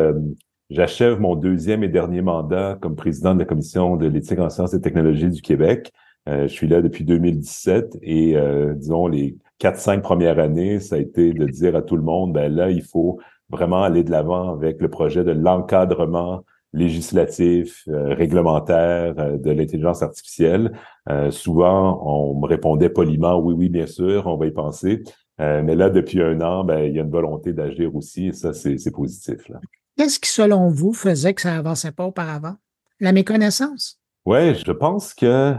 J'achève 0.71 1.19
mon 1.19 1.35
deuxième 1.35 1.83
et 1.83 1.87
dernier 1.87 2.21
mandat 2.21 2.77
comme 2.79 2.95
président 2.95 3.33
de 3.33 3.39
la 3.39 3.45
Commission 3.45 3.95
de 3.95 4.05
l'éthique 4.05 4.37
en 4.37 4.51
sciences 4.51 4.75
et 4.75 4.81
technologies 4.81 5.29
du 5.29 5.41
Québec. 5.41 5.91
je 6.27 6.45
suis 6.45 6.67
là 6.67 6.83
depuis 6.83 7.03
2017 7.03 7.97
et, 8.03 8.35
disons, 8.75 9.07
les 9.07 9.35
quatre, 9.57 9.79
cinq 9.79 10.03
premières 10.03 10.37
années, 10.37 10.79
ça 10.79 10.95
a 10.95 10.99
été 10.99 11.33
de 11.33 11.45
dire 11.47 11.75
à 11.75 11.81
tout 11.81 11.95
le 11.95 12.03
monde, 12.03 12.33
ben 12.33 12.53
là, 12.53 12.69
il 12.69 12.83
faut 12.83 13.19
vraiment 13.49 13.83
aller 13.83 14.03
de 14.03 14.11
l'avant 14.11 14.51
avec 14.51 14.81
le 14.81 14.89
projet 14.89 15.23
de 15.23 15.31
l'encadrement 15.31 16.43
législatif, 16.73 17.83
euh, 17.87 18.13
réglementaire 18.13 19.15
euh, 19.17 19.37
de 19.37 19.51
l'intelligence 19.51 20.03
artificielle. 20.03 20.71
Euh, 21.09 21.31
souvent, 21.31 22.01
on 22.05 22.39
me 22.39 22.47
répondait 22.47 22.89
poliment, 22.89 23.39
oui, 23.39 23.53
oui, 23.57 23.69
bien 23.69 23.87
sûr, 23.87 24.27
on 24.27 24.37
va 24.37 24.45
y 24.45 24.51
penser. 24.51 25.03
mais 25.39 25.73
là, 25.75 25.89
depuis 25.89 26.21
un 26.21 26.41
an, 26.41 26.65
ben, 26.65 26.79
il 26.79 26.95
y 26.95 26.99
a 26.99 27.01
une 27.01 27.09
volonté 27.09 27.53
d'agir 27.53 27.95
aussi, 27.95 28.27
et 28.27 28.33
ça, 28.33 28.53
c'est 28.53 28.91
positif. 28.91 29.49
Qu'est-ce 29.95 30.19
qui, 30.19 30.29
selon 30.29 30.67
vous, 30.67 30.93
faisait 30.93 31.33
que 31.33 31.41
ça 31.41 31.55
avançait 31.55 31.93
pas 31.93 32.05
auparavant? 32.05 32.55
La 32.99 33.13
méconnaissance? 33.13 34.01
Oui, 34.25 34.53
je 34.53 34.71
pense 34.73 35.13
que 35.13 35.53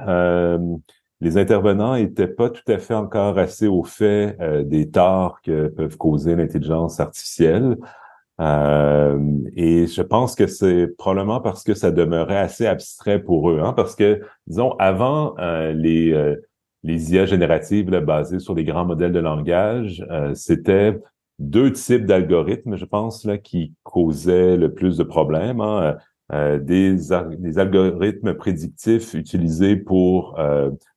les 1.20 1.36
intervenants 1.36 1.94
étaient 1.94 2.26
pas 2.26 2.50
tout 2.50 2.62
à 2.68 2.78
fait 2.78 2.94
encore 2.94 3.38
assez 3.38 3.66
au 3.66 3.84
fait 3.84 4.36
euh, 4.40 4.62
des 4.62 4.90
torts 4.90 5.40
que 5.42 5.68
peuvent 5.68 5.96
causer 5.96 6.34
l'intelligence 6.34 6.98
artificielle. 6.98 7.76
Euh, 8.40 9.18
et 9.54 9.86
je 9.86 10.00
pense 10.00 10.34
que 10.34 10.46
c'est 10.46 10.86
probablement 10.96 11.40
parce 11.40 11.62
que 11.62 11.74
ça 11.74 11.90
demeurait 11.90 12.38
assez 12.38 12.66
abstrait 12.66 13.22
pour 13.22 13.50
eux, 13.50 13.60
hein, 13.62 13.74
parce 13.74 13.94
que, 13.94 14.22
disons, 14.46 14.72
avant 14.78 15.34
euh, 15.38 15.72
les, 15.72 16.36
les 16.82 17.12
IA 17.12 17.26
génératives 17.26 17.90
là, 17.90 18.00
basées 18.00 18.38
sur 18.38 18.54
les 18.54 18.64
grands 18.64 18.86
modèles 18.86 19.12
de 19.12 19.20
langage, 19.20 20.06
c'était 20.32 20.98
deux 21.38 21.72
types 21.72 22.06
d'algorithmes, 22.06 22.76
je 22.76 22.84
pense, 22.86 23.26
là, 23.26 23.36
qui 23.36 23.74
causaient 23.82 24.56
le 24.56 24.72
plus 24.72 24.96
de 24.96 25.04
problèmes. 25.04 25.60
Hein. 25.60 25.96
Des, 26.32 26.96
des 27.38 27.58
algorithmes 27.58 28.34
prédictifs 28.34 29.14
utilisés 29.14 29.76
pour 29.76 30.38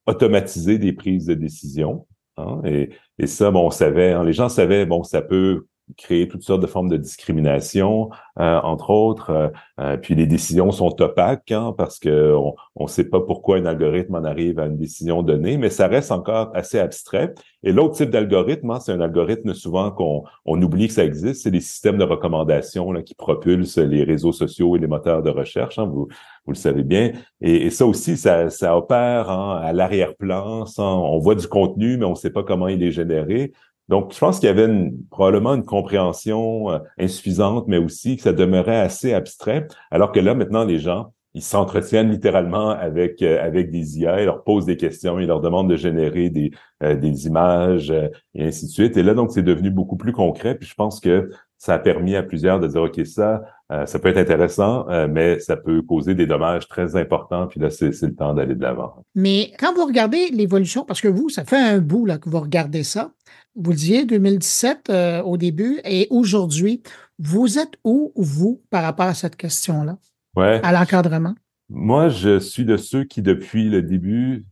automatiser 0.05 0.77
des 0.77 0.93
prises 0.93 1.25
de 1.25 1.33
décision. 1.33 2.05
Hein, 2.37 2.61
et, 2.65 2.89
et, 3.19 3.27
ça, 3.27 3.51
bon, 3.51 3.67
on 3.67 3.71
savait, 3.71 4.11
hein, 4.11 4.23
les 4.23 4.33
gens 4.33 4.49
savaient, 4.49 4.85
bon, 4.85 5.03
ça 5.03 5.21
peut 5.21 5.65
créer 5.97 6.27
toutes 6.27 6.43
sortes 6.43 6.61
de 6.61 6.67
formes 6.67 6.89
de 6.89 6.97
discrimination, 6.97 8.09
euh, 8.39 8.59
entre 8.61 8.89
autres. 8.89 9.29
Euh, 9.29 9.49
euh, 9.79 9.97
puis 9.97 10.15
les 10.15 10.25
décisions 10.25 10.71
sont 10.71 11.01
opaques 11.01 11.51
hein, 11.51 11.73
parce 11.77 11.99
que 11.99 12.35
on 12.75 12.83
ne 12.83 12.89
sait 12.89 13.09
pas 13.09 13.21
pourquoi 13.21 13.57
un 13.57 13.65
algorithme 13.65 14.15
en 14.15 14.23
arrive 14.23 14.59
à 14.59 14.65
une 14.65 14.77
décision 14.77 15.23
donnée, 15.23 15.57
mais 15.57 15.69
ça 15.69 15.87
reste 15.87 16.11
encore 16.11 16.51
assez 16.53 16.79
abstrait. 16.79 17.33
Et 17.63 17.71
l'autre 17.71 17.95
type 17.95 18.09
d'algorithme, 18.09 18.71
hein, 18.71 18.79
c'est 18.79 18.91
un 18.91 19.01
algorithme 19.01 19.53
souvent 19.53 19.91
qu'on 19.91 20.23
on 20.45 20.61
oublie 20.61 20.87
que 20.87 20.93
ça 20.93 21.05
existe, 21.05 21.43
c'est 21.43 21.51
les 21.51 21.61
systèmes 21.61 21.97
de 21.97 22.03
recommandation 22.03 22.91
là, 22.91 23.01
qui 23.03 23.15
propulsent 23.15 23.77
les 23.77 24.03
réseaux 24.03 24.33
sociaux 24.33 24.75
et 24.75 24.79
les 24.79 24.87
moteurs 24.87 25.21
de 25.21 25.29
recherche. 25.29 25.79
Hein, 25.79 25.85
vous, 25.85 26.07
vous 26.45 26.51
le 26.51 26.57
savez 26.57 26.83
bien. 26.83 27.11
Et, 27.41 27.69
ça 27.69 27.85
aussi, 27.85 28.17
ça, 28.17 28.49
ça 28.49 28.77
opère 28.77 29.29
hein, 29.29 29.59
à 29.63 29.73
l'arrière-plan. 29.73 30.65
On 30.77 31.17
voit 31.19 31.35
du 31.35 31.47
contenu, 31.47 31.97
mais 31.97 32.05
on 32.05 32.11
ne 32.11 32.15
sait 32.15 32.31
pas 32.31 32.43
comment 32.43 32.67
il 32.67 32.83
est 32.83 32.91
généré. 32.91 33.53
Donc, 33.89 34.13
je 34.13 34.19
pense 34.19 34.39
qu'il 34.39 34.47
y 34.47 34.51
avait 34.51 34.91
probablement 35.09 35.55
une 35.55 35.65
compréhension 35.65 36.71
euh, 36.71 36.79
insuffisante, 36.97 37.67
mais 37.67 37.77
aussi 37.77 38.15
que 38.15 38.23
ça 38.23 38.33
demeurait 38.33 38.79
assez 38.79 39.13
abstrait, 39.13 39.67
alors 39.91 40.11
que 40.11 40.19
là, 40.19 40.33
maintenant, 40.33 40.63
les 40.63 40.79
gens, 40.79 41.11
ils 41.35 41.41
s'entretiennent 41.41 42.11
littéralement 42.11 42.69
avec 42.69 43.21
euh, 43.23 43.43
avec 43.43 43.71
des 43.71 43.99
IA, 43.99 44.21
ils 44.21 44.25
leur 44.25 44.43
posent 44.43 44.65
des 44.65 44.77
questions, 44.77 45.19
ils 45.19 45.25
leur 45.25 45.41
demandent 45.41 45.69
de 45.69 45.75
générer 45.75 46.29
des 46.29 46.51
euh, 46.83 46.95
des 46.95 47.25
images 47.25 47.91
et 48.35 48.45
ainsi 48.45 48.67
de 48.67 48.71
suite. 48.71 48.97
Et 48.97 49.03
là, 49.03 49.15
donc, 49.15 49.31
c'est 49.31 49.41
devenu 49.41 49.71
beaucoup 49.71 49.97
plus 49.97 50.11
concret. 50.11 50.55
Puis 50.55 50.69
je 50.69 50.75
pense 50.75 50.99
que 50.99 51.31
ça 51.57 51.73
a 51.73 51.79
permis 51.79 52.15
à 52.15 52.23
plusieurs 52.23 52.59
de 52.59 52.67
dire 52.67 52.81
ok 52.81 53.05
ça 53.05 53.41
ça 53.85 53.97
peut 53.97 54.09
être 54.09 54.17
intéressant 54.17 54.85
mais 55.07 55.39
ça 55.39 55.55
peut 55.55 55.81
causer 55.81 56.13
des 56.13 56.27
dommages 56.27 56.67
très 56.67 56.95
importants 56.95 57.47
puis 57.47 57.59
là 57.59 57.71
c'est 57.71 57.89
le 58.01 58.13
temps 58.13 58.33
d'aller 58.33 58.53
de 58.53 58.61
l'avant. 58.61 59.03
Mais 59.15 59.51
quand 59.57 59.73
vous 59.73 59.85
regardez 59.85 60.29
l'évolution 60.29 60.83
parce 60.83 61.01
que 61.01 61.07
vous 61.07 61.29
ça 61.29 61.45
fait 61.45 61.57
un 61.57 61.79
bout 61.79 62.05
là 62.05 62.19
que 62.19 62.29
vous 62.29 62.41
regardez 62.41 62.83
ça 62.83 63.11
vous 63.55 63.71
le 63.71 63.77
disiez, 63.77 64.05
2017 64.05 64.89
euh, 64.89 65.21
au 65.21 65.37
début 65.37 65.79
et 65.85 66.07
aujourd'hui, 66.09 66.81
vous 67.19 67.59
êtes 67.59 67.73
où, 67.83 68.11
vous, 68.15 68.61
par 68.69 68.83
rapport 68.83 69.05
à 69.05 69.13
cette 69.13 69.35
question-là? 69.35 69.97
Ouais. 70.35 70.59
À 70.63 70.71
l'encadrement? 70.71 71.35
Moi, 71.69 72.09
je 72.09 72.39
suis 72.39 72.65
de 72.65 72.77
ceux 72.77 73.03
qui, 73.03 73.21
depuis 73.21 73.69
le 73.69 73.81
début, 73.81 74.45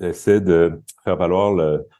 essaient 0.00 0.40
de 0.40 0.80
faire 1.04 1.16
valoir 1.16 1.54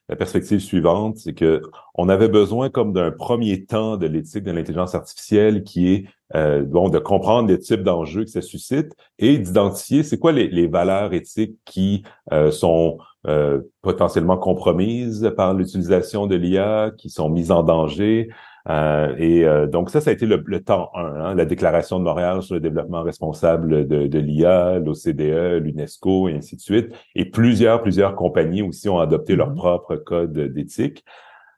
la 0.09 0.17
perspective 0.17 0.61
suivante, 0.61 1.19
c'est 1.19 1.35
que 1.35 1.63
on 1.95 2.09
avait 2.09 2.29
besoin 2.29 2.71
comme 2.71 2.93
d'un 2.93 3.11
premier 3.11 3.65
temps 3.65 3.97
de 3.97 4.07
l'éthique 4.07 4.45
de 4.45 4.51
l'intelligence 4.53 4.95
artificielle 4.95 5.63
qui 5.63 5.93
est 5.93 6.05
euh, 6.35 6.63
bon 6.63 6.89
de 6.89 6.99
comprendre 6.99 7.49
les 7.49 7.59
types 7.59 7.83
d'enjeux 7.83 8.25
que 8.25 8.31
ça 8.31 8.43
suscite 8.43 8.93
et 9.19 9.39
d'identifier 9.39 10.03
c'est 10.03 10.19
quoi 10.19 10.33
les, 10.33 10.49
les, 10.49 10.67
valeurs 10.67 11.13
éthiques 11.13 11.57
qui 11.65 12.03
euh, 12.33 12.51
sont 12.51 12.99
euh, 13.29 13.61
potentiellement 13.83 14.37
compromises 14.37 15.33
par 15.37 15.53
l'utilisation 15.53 16.29
de 16.29 16.37
l'IA, 16.37 16.93
qui 16.97 17.11
sont 17.11 17.29
mises 17.29 17.51
en 17.51 17.65
danger. 17.65 18.29
Euh, 18.69 19.15
et 19.19 19.45
euh, 19.45 19.67
donc 19.67 19.91
ça, 19.91 20.01
ça 20.01 20.11
a 20.11 20.13
été 20.13 20.27
le, 20.27 20.61
temps 20.61 20.91
1, 20.95 21.01
hein, 21.01 21.35
la 21.35 21.45
déclaration 21.45 21.99
de 21.99 22.05
Montréal 22.05 22.43
sur 22.43 22.55
le 22.55 22.61
développement 22.61 23.03
responsable 23.03 23.89
de, 23.89 24.07
de 24.07 24.19
l'IA, 24.21 24.79
l'OCDE, 24.79 25.61
l'UNESCO 25.61 26.29
et 26.29 26.35
ainsi 26.35 26.55
de 26.55 26.61
suite. 26.61 26.95
Et 27.17 27.25
plusieurs, 27.25 27.83
plusieurs 27.83 28.15
compagnies 28.15 28.63
aussi 28.63 28.89
ont 28.89 29.01
adopté 29.01 29.35
leur 29.35 29.51
mm-hmm. 29.51 29.57
propre 29.57 29.97
code 29.97 30.39
d'éthique. 30.39 31.05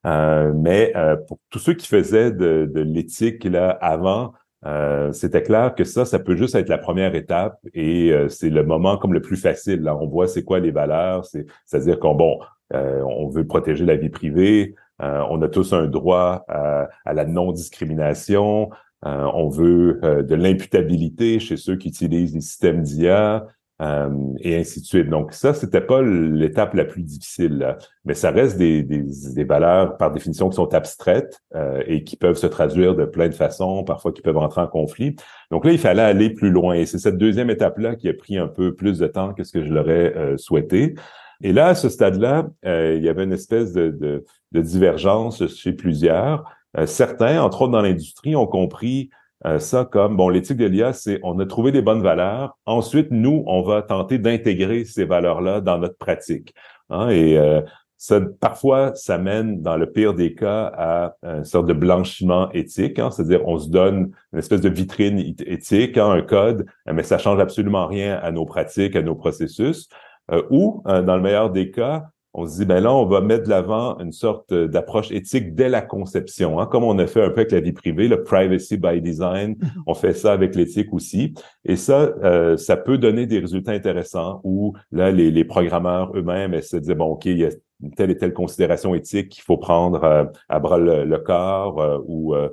mais 0.05 0.95
pour 1.27 1.39
tous 1.51 1.59
ceux 1.59 1.75
qui 1.75 1.87
faisaient 1.87 2.33
de, 2.33 2.71
de 2.73 2.81
l'éthique 2.81 3.45
là 3.45 3.71
avant, 3.83 4.33
euh, 4.67 5.13
c'était 5.13 5.43
clair 5.43 5.75
que 5.75 5.85
ça, 5.85 6.05
ça 6.05 6.19
peut 6.19 6.37
juste 6.37 6.55
être 6.55 6.69
la 6.69 6.79
première 6.79 7.15
étape 7.15 7.61
et 7.75 8.13
euh, 8.13 8.29
c'est 8.29 8.51
le 8.51 8.65
moment 8.65 8.97
comme 8.97 9.13
le 9.13 9.23
plus 9.23 9.37
facile. 9.37 9.83
Là, 9.83 9.97
on 9.97 10.07
voit 10.07 10.27
c'est 10.27 10.43
quoi 10.43 10.59
les 10.59 10.73
valeurs, 10.73 11.25
c'est, 11.25 11.47
à 11.73 11.79
dire 11.79 11.99
qu'on 12.01 12.15
bon, 12.15 12.41
euh, 12.75 13.03
on 13.03 13.29
veut 13.29 13.47
protéger 13.47 13.85
la 13.85 13.97
vie 13.97 14.11
privée, 14.11 14.75
on 15.01 15.41
a 15.43 15.49
tous 15.49 15.73
un 15.75 15.87
droit 15.87 16.45
à, 16.49 16.89
à 17.05 17.13
la 17.13 17.25
non-discrimination, 17.25 18.71
on 19.05 19.49
veut 19.49 20.01
de 20.03 20.35
l'imputabilité 20.35 21.39
chez 21.39 21.57
ceux 21.57 21.77
qui 21.77 21.89
utilisent 21.89 22.35
les 22.35 22.41
systèmes 22.41 22.83
d'IA. 22.83 23.47
Euh, 23.81 24.09
et 24.41 24.57
ainsi 24.57 24.81
de 24.81 24.87
suite. 24.87 25.09
Donc 25.09 25.33
ça, 25.33 25.55
c'était 25.55 25.81
pas 25.81 26.03
l'étape 26.03 26.75
la 26.75 26.85
plus 26.85 27.05
difficile, 27.05 27.77
mais 28.05 28.15
ça 28.15 28.33
reste 28.33 28.59
des, 28.59 28.83
des, 28.83 29.05
des, 29.37 29.45
valeurs 29.45 29.97
par 29.97 30.11
définition 30.11 30.49
qui 30.49 30.57
sont 30.57 30.75
abstraites 30.75 31.41
euh, 31.55 31.81
et 31.87 32.03
qui 32.03 32.17
peuvent 32.17 32.37
se 32.37 32.49
traduire 32.49 32.97
de 32.97 33.05
plein 33.05 33.29
de 33.29 33.35
façons, 33.35 33.85
parfois 33.85 34.11
qui 34.11 34.21
peuvent 34.21 34.37
entrer 34.37 34.63
en 34.63 34.67
conflit. 34.67 35.15
Donc 35.53 35.65
là, 35.65 35.71
il 35.71 35.79
fallait 35.79 36.03
aller 36.03 36.31
plus 36.31 36.51
loin 36.51 36.75
et 36.75 36.87
c'est 36.87 36.99
cette 36.99 37.19
deuxième 37.19 37.51
étape-là 37.51 37.95
qui 37.95 38.09
a 38.09 38.15
pris 38.15 38.37
un 38.37 38.49
peu 38.49 38.75
plus 38.75 38.99
de 38.99 39.07
temps 39.07 39.33
que 39.33 39.45
ce 39.45 39.53
que 39.53 39.65
je 39.65 39.73
l'aurais 39.73 40.13
euh, 40.17 40.37
souhaité. 40.37 40.97
Et 41.41 41.53
là, 41.53 41.69
à 41.69 41.75
ce 41.77 41.89
stade-là, 41.89 42.49
il 42.65 43.01
y 43.01 43.09
avait 43.09 43.23
une 43.23 43.33
espèce 43.33 43.73
de, 43.73 43.91
de, 43.91 44.25
de 44.51 44.61
divergence 44.61 45.47
chez 45.55 45.73
plusieurs. 45.73 46.53
certains, 46.87 47.41
entre 47.41 47.63
autres 47.63 47.71
dans 47.71 47.81
l'industrie, 47.81 48.35
ont 48.35 48.49
compris 48.49 49.11
euh, 49.47 49.59
ça 49.59 49.85
comme, 49.85 50.17
bon, 50.17 50.29
l'éthique 50.29 50.57
de 50.57 50.67
l'IA, 50.67 50.93
c'est 50.93 51.21
on 51.23 51.39
a 51.39 51.47
trouvé 51.47 51.71
des 51.71 51.83
bonnes 51.83 52.03
valeurs. 52.03 52.59
Ensuite, 52.67 53.09
nous, 53.11 53.45
on 53.47 53.63
va 53.63 53.83
tenter 53.83 54.19
d'intégrer 54.19 54.85
ces 54.85 55.05
valeurs-là 55.05 55.61
dans 55.61 55.79
notre 55.79 55.97
pratique. 55.97 56.55
Hein, 56.91 57.11
et 57.11 57.39
euh, 57.39 57.61
ça, 57.97 58.21
parfois, 58.41 58.95
ça 58.95 59.19
mène, 59.19 59.63
dans 59.63 59.77
le 59.77 59.91
pire 59.91 60.15
des 60.15 60.35
cas, 60.35 60.73
à 60.77 61.15
une 61.23 61.45
sorte 61.45 61.67
de 61.67 61.73
blanchiment 61.73 62.51
éthique, 62.53 62.99
hein, 62.99 63.11
c'est-à-dire 63.11 63.47
on 63.47 63.59
se 63.59 63.71
donne 63.71 64.13
une 64.33 64.39
espèce 64.39 64.61
de 64.61 64.69
vitrine 64.69 65.19
éthique, 65.47 65.99
hein, 65.99 66.11
un 66.11 66.23
code, 66.23 66.67
mais 66.93 67.03
ça 67.03 67.19
change 67.19 67.41
absolument 67.41 67.87
rien 67.87 68.19
à 68.23 68.33
nos 68.33 68.45
pratiques, 68.45 68.97
à 68.97 69.03
nos 69.03 69.15
processus. 69.15 69.89
Euh, 70.31 70.43
ou, 70.51 70.83
dans 70.85 71.17
le 71.17 71.23
meilleur 71.23 71.51
des 71.51 71.71
cas, 71.71 72.11
on 72.39 72.47
se 72.47 72.59
dit, 72.59 72.65
ben 72.65 72.81
là, 72.81 72.93
on 72.93 73.07
va 73.07 73.21
mettre 73.21 73.45
de 73.45 73.51
l'avant 73.51 73.99
une 73.99 74.13
sorte 74.13 74.55
d'approche 74.55 75.11
éthique 75.11 75.55
dès 75.55 75.69
la 75.69 75.83
conception, 75.83 76.61
hein, 76.61 76.67
comme 76.67 76.85
on 76.85 76.99
a 76.99 77.07
fait 77.07 77.23
un 77.23 77.31
peu 77.31 77.41
avec 77.41 77.53
la 77.53 77.61
vie 77.61 77.73
privée, 77.73 78.09
le 78.09 78.23
privacy 78.23 78.77
by 78.77 79.01
design, 79.01 79.55
mm-hmm. 79.55 79.83
on 79.87 79.95
fait 79.95 80.13
ça 80.13 80.33
avec 80.33 80.55
l'éthique 80.55 80.93
aussi. 80.93 81.35
Et 81.65 81.77
ça, 81.77 82.13
euh, 82.23 82.57
ça 82.57 82.77
peut 82.77 82.99
donner 82.99 83.27
des 83.27 83.41
résultats 83.41 83.73
intéressants 83.73 84.41
où 84.45 84.75
là, 84.93 85.11
les, 85.11 85.31
les 85.31 85.45
programmeurs 85.45 86.13
eux-mêmes 86.17 86.61
se 86.63 86.77
disent, 86.77 86.95
bon, 86.95 87.07
OK, 87.07 87.27
il 87.27 87.39
y 87.39 87.45
a 87.45 87.51
telle 87.97 88.11
et 88.11 88.17
telle 88.17 88.33
considération 88.33 88.95
éthique 88.95 89.29
qu'il 89.29 89.43
faut 89.43 89.57
prendre 89.57 90.03
euh, 90.03 90.25
à 90.49 90.59
bras 90.59 90.79
le, 90.79 91.19
corps 91.19 91.81
euh, 91.81 91.99
ou 92.07 92.35
euh, 92.35 92.49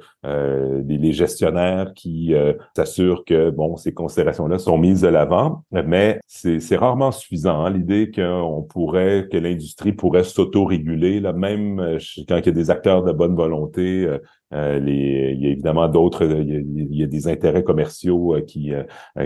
les, 0.85 1.11
gestionnaires 1.11 1.93
qui 1.93 2.33
s'assurent 2.75 3.23
que 3.25 3.49
bon 3.51 3.77
ces 3.77 3.93
considérations-là 3.93 4.57
sont 4.57 4.77
mises 4.77 5.01
de 5.01 5.07
l'avant, 5.07 5.63
mais 5.71 6.19
c'est 6.27 6.75
rarement 6.75 7.11
suffisant. 7.11 7.63
Hein, 7.63 7.69
L'idée 7.69 8.11
qu'on 8.11 8.63
pourrait 8.63 9.27
que 9.31 9.37
l'industrie 9.37 9.93
pourrait 9.93 10.23
s'auto-réguler, 10.23 11.21
même 11.33 11.97
quand 12.27 12.37
il 12.37 12.45
y 12.45 12.49
a 12.49 12.51
des 12.51 12.69
acteurs 12.69 13.03
de 13.03 13.11
bonne 13.11 13.35
volonté. 13.35 14.07
les, 14.51 15.33
il 15.35 15.43
y 15.43 15.47
a 15.47 15.51
évidemment 15.51 15.87
d'autres, 15.87 16.25
il, 16.25 16.95
y 16.95 17.03
a 17.03 17.07
des 17.07 17.27
intérêts 17.27 17.63
commerciaux 17.63 18.35
qui, 18.45 18.71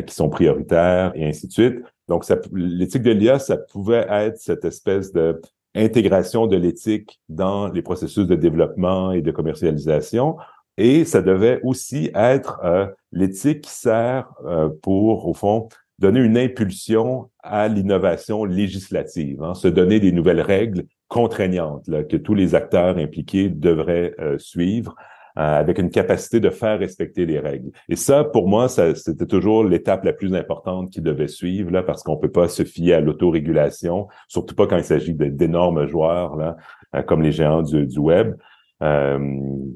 qui 0.06 0.14
sont 0.14 0.30
prioritaires 0.30 1.12
et 1.16 1.26
ainsi 1.26 1.48
de 1.48 1.52
suite. 1.54 1.76
Donc, 2.08 2.26
l'éthique 2.54 3.04
de 3.04 3.12
l'IA, 3.12 3.40
ça 3.40 3.58
pouvait 3.58 4.06
être 4.10 4.38
cette 4.38 4.66
espèce 4.66 5.12
de 5.14 5.40
intégration 5.76 6.48
de 6.48 6.58
l'éthique 6.58 7.20
dans 7.30 7.68
les 7.68 7.82
processus 7.82 8.26
de 8.26 8.36
développement 8.36 9.12
et 9.12 9.22
de 9.22 9.32
commercialisation. 9.32 10.38
Et 10.78 11.06
ça 11.06 11.22
devait 11.22 11.60
aussi 11.64 12.10
être 12.16 12.60
euh, 12.64 12.88
l'éthique 13.12 13.62
qui 13.62 13.72
sert 13.72 14.32
euh, 14.46 14.70
pour, 14.82 15.28
au 15.28 15.34
fond, 15.34 15.68
donner 16.00 16.22
une 16.22 16.38
impulsion 16.38 17.30
à 17.44 17.68
l'innovation 17.68 18.46
législative, 18.46 19.44
hein, 19.44 19.54
se 19.54 19.68
donner 19.68 20.00
des 20.00 20.14
nouvelles 20.14 20.42
règles 20.42 20.86
contraignantes 21.10 21.88
là, 21.88 22.04
que 22.04 22.16
tous 22.16 22.34
les 22.34 22.56
acteurs 22.56 22.98
impliqués 22.98 23.50
devraient 23.50 24.14
euh, 24.20 24.38
suivre 24.38 24.96
avec 25.40 25.80
une 25.80 25.90
capacité 25.90 26.42
de 26.42 26.50
faire 26.50 26.80
respecter 26.80 27.26
les 27.26 27.40
règles. 27.40 27.72
Et 27.88 27.96
ça, 27.96 28.26
pour 28.26 28.50
moi, 28.50 28.68
c'était 28.68 29.26
toujours 29.26 29.64
l'étape 29.64 30.04
la 30.04 30.12
plus 30.12 30.36
importante 30.36 30.90
qui 30.90 31.02
devait 31.02 31.30
suivre, 31.30 31.72
là, 31.72 31.82
parce 31.82 32.04
qu'on 32.04 32.18
peut 32.18 32.32
pas 32.32 32.50
se 32.50 32.64
fier 32.64 32.96
à 32.96 33.00
l'autorégulation, 33.00 34.08
surtout 34.28 34.54
pas 34.54 34.68
quand 34.68 34.78
il 34.78 34.84
s'agit 34.84 35.14
d'énormes 35.14 35.86
joueurs, 35.88 36.36
là, 36.36 36.58
euh, 36.96 37.04
comme 37.04 37.22
les 37.22 37.32
géants 37.32 37.62
du, 37.62 37.88
du 37.88 38.00
web. 38.00 38.36
Euh, 38.82 39.20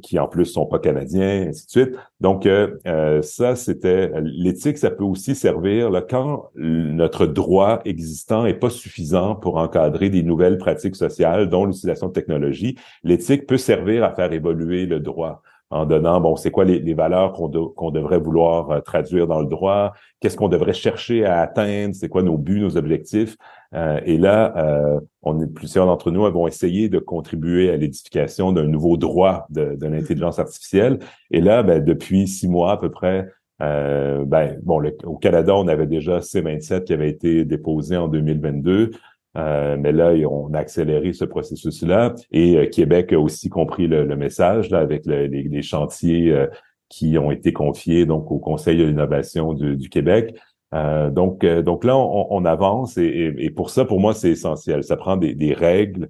qui 0.01 0.18
en 0.18 0.30
plus 0.30 0.45
sont 0.45 0.66
pas 0.66 0.80
canadiens, 0.80 1.47
ainsi 1.49 1.66
de 1.66 1.72
suite. 1.72 1.99
Donc 2.22 2.45
euh, 2.45 3.22
ça, 3.22 3.57
c'était 3.57 4.14
l'éthique, 4.22 4.78
ça 4.78 4.91
peut 4.91 5.03
aussi 5.03 5.36
servir 5.36 5.89
là, 5.89 6.01
quand 6.01 6.51
notre 6.55 7.26
droit 7.26 7.82
existant 7.84 8.45
est 8.45 8.53
pas 8.53 8.70
suffisant 8.70 9.36
pour 9.36 9.57
encadrer 9.57 10.09
des 10.09 10.24
nouvelles 10.24 10.57
pratiques 10.57 10.95
sociales, 10.95 11.49
dont 11.49 11.66
l'utilisation 11.66 12.07
de 12.07 12.14
technologie. 12.14 12.78
L'éthique 13.03 13.45
peut 13.45 13.57
servir 13.57 14.05
à 14.05 14.16
faire 14.16 14.32
évoluer 14.32 14.86
le 14.86 15.01
droit 15.01 15.43
en 15.74 15.86
donnant, 15.86 16.22
bon, 16.22 16.36
c'est 16.36 16.52
quoi 16.52 16.66
les, 16.66 16.94
valeurs 16.94 17.34
qu'on 17.34 17.92
devrait 17.92 18.20
vouloir 18.20 18.70
euh, 18.70 18.80
traduire 18.80 19.28
dans 19.28 19.42
le 19.42 19.48
droit, 19.48 19.94
qu'est-ce 20.20 20.38
qu'on 20.38 20.48
devrait 20.48 20.74
chercher 20.74 21.26
à 21.26 21.42
atteindre, 21.42 21.96
c'est 21.96 22.10
quoi 22.10 22.22
nos 22.22 22.38
buts, 22.38 22.60
nos 22.60 22.78
objectifs? 22.78 23.36
Euh, 23.74 24.00
et 24.06 24.18
là, 24.18 24.54
euh, 24.58 25.00
on 25.24 25.42
est 25.42 25.48
plusieurs 25.48 25.88
d'entre 25.88 26.12
nous 26.12 26.30
vont 26.32 26.48
essayer 26.48 26.90
de 26.90 27.00
contribuer 27.00 27.72
à 27.72 27.78
l'édification 27.78 28.52
d'un 28.52 28.68
nouveau 28.68 28.98
droit 28.98 29.48
de, 29.50 29.76
de 29.76 29.88
l'intelligence 29.88 30.38
artificielle. 30.38 31.00
Et 31.32 31.42
là, 31.42 31.64
ben, 31.64 31.84
depuis 31.84 32.28
six 32.28 32.48
mois 32.48 32.74
à 32.74 32.78
peu 32.78 32.92
près, 32.92 33.28
Euh, 33.62 34.26
ben, 34.26 34.60
bon, 34.64 34.82
au 35.06 35.18
Canada, 35.18 35.56
on 35.56 35.68
avait 35.68 35.88
déjà 35.88 36.20
C27 36.20 36.84
qui 36.84 36.94
avait 36.94 37.10
été 37.10 37.46
déposé 37.46 37.96
en 37.96 38.08
2022. 38.08 38.92
Euh, 39.38 39.78
mais 39.80 39.92
là, 39.92 40.14
on 40.30 40.54
a 40.54 40.60
accéléré 40.60 41.14
ce 41.14 41.26
processus-là 41.26 42.14
et 42.32 42.58
euh, 42.58 42.68
Québec 42.68 43.14
a 43.14 43.20
aussi 43.20 43.50
compris 43.50 43.88
le, 43.88 44.16
message 44.16 44.70
là, 44.70 44.80
avec 44.80 45.06
les, 45.06 45.62
chantiers 45.64 46.32
euh, 46.32 46.48
qui 46.90 47.18
ont 47.18 47.32
été 47.32 47.52
confiés 47.52 48.06
donc 48.06 48.32
au 48.32 48.38
Conseil 48.38 48.78
de 48.78 48.84
l'innovation 48.84 49.54
du, 49.54 49.90
Québec. 49.90 50.36
donc, 50.72 51.44
donc 51.44 51.84
là, 51.84 51.98
on, 51.98 52.46
avance 52.46 52.98
et, 52.98 53.52
pour 53.56 53.72
ça, 53.72 53.86
pour 53.86 54.00
moi, 54.00 54.14
c'est 54.14 54.30
essentiel. 54.30 54.84
Ça 54.84 54.96
prend 54.96 55.18
des, 55.18 55.54
règles 55.54 56.10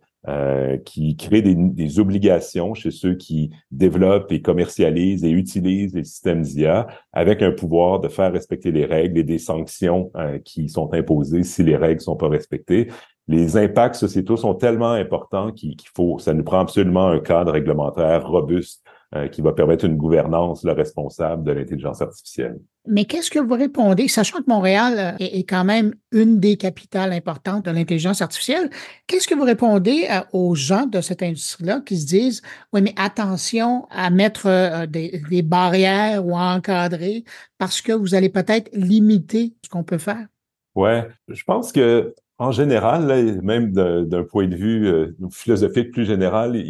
qui 0.83 1.15
créent 1.15 1.41
des, 1.41 1.55
des, 1.55 1.99
obligations 1.99 2.73
chez 2.73 2.91
ceux 2.91 3.15
qui 3.15 3.51
développent 3.71 4.31
et 4.33 4.41
commercialisent 4.41 5.23
et 5.23 5.29
utilisent 5.29 5.95
les 5.95 6.03
systèmes 6.03 6.41
d'IA 6.41 6.87
avec 7.13 7.41
un 7.41 7.51
pouvoir 7.51 8.01
de 8.01 8.09
faire 8.09 8.33
respecter 8.33 8.71
les 8.71 8.85
règles 8.85 9.19
et 9.19 9.23
des 9.23 9.37
sanctions 9.37 10.11
qui 10.43 10.67
sont 10.67 10.93
imposées 10.93 11.43
si 11.43 11.63
les 11.63 11.77
règles 11.77 12.01
sont 12.01 12.17
pas 12.17 12.29
respectées 12.29 12.89
les 13.27 13.57
impacts 13.57 13.95
sociétaux 13.95 14.37
sont 14.37 14.53
tellement 14.53 14.91
importants 14.91 15.51
qu'il 15.51 15.75
faut, 15.95 16.19
ça 16.19 16.33
nous 16.33 16.43
prend 16.43 16.59
absolument 16.59 17.07
un 17.07 17.19
cadre 17.19 17.53
réglementaire 17.53 18.27
robuste 18.27 18.83
euh, 19.15 19.27
qui 19.27 19.41
va 19.41 19.53
permettre 19.53 19.85
une 19.85 19.95
gouvernance 19.95 20.63
le 20.63 20.71
responsable 20.71 21.43
de 21.43 21.51
l'intelligence 21.51 22.01
artificielle. 22.01 22.59
Mais 22.87 23.05
qu'est-ce 23.05 23.29
que 23.29 23.37
vous 23.37 23.53
répondez, 23.53 24.07
sachant 24.07 24.39
que 24.39 24.47
Montréal 24.47 25.15
euh, 25.21 25.25
est, 25.25 25.47
quand 25.47 25.63
même 25.63 25.93
une 26.11 26.39
des 26.39 26.57
capitales 26.57 27.13
importantes 27.13 27.63
de 27.65 27.71
l'intelligence 27.71 28.23
artificielle, 28.23 28.71
qu'est-ce 29.05 29.27
que 29.27 29.35
vous 29.35 29.43
répondez 29.43 30.07
euh, 30.09 30.21
aux 30.33 30.55
gens 30.55 30.87
de 30.87 30.99
cette 30.99 31.21
industrie-là 31.21 31.81
qui 31.85 31.97
se 31.97 32.07
disent, 32.07 32.41
oui, 32.73 32.81
mais 32.81 32.95
attention 32.97 33.85
à 33.91 34.09
mettre 34.09 34.87
des, 34.87 35.21
des 35.29 35.43
barrières 35.43 36.25
ou 36.25 36.35
à 36.35 36.55
encadrer 36.55 37.23
parce 37.59 37.81
que 37.81 37.93
vous 37.93 38.15
allez 38.15 38.29
peut-être 38.29 38.69
limiter 38.73 39.53
ce 39.63 39.69
qu'on 39.69 39.83
peut 39.83 39.99
faire? 39.99 40.25
Ouais, 40.73 41.07
je 41.27 41.43
pense 41.43 41.71
que 41.71 42.15
en 42.43 42.51
général, 42.51 43.41
même 43.41 43.71
d'un 43.71 44.23
point 44.23 44.47
de 44.47 44.55
vue 44.55 44.87
euh, 44.87 45.15
philosophique 45.31 45.91
plus 45.91 46.03
général, 46.03 46.61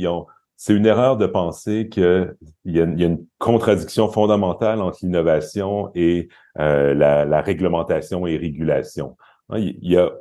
c'est 0.56 0.74
une 0.74 0.86
erreur 0.86 1.18
de 1.18 1.26
penser 1.26 1.90
qu'il 1.90 2.36
y, 2.66 2.80
a, 2.80 2.84
une 2.84 3.26
contradiction 3.40 4.08
fondamentale 4.08 4.82
entre 4.82 5.00
l'innovation 5.02 5.90
et 5.96 6.30
euh, 6.60 6.94
la, 6.94 7.42
réglementation 7.42 8.28
et 8.28 8.38
régulation. 8.38 9.18
Hein, 9.50 9.58
il 9.58 9.80
n'y 9.82 9.98
a 9.98 10.12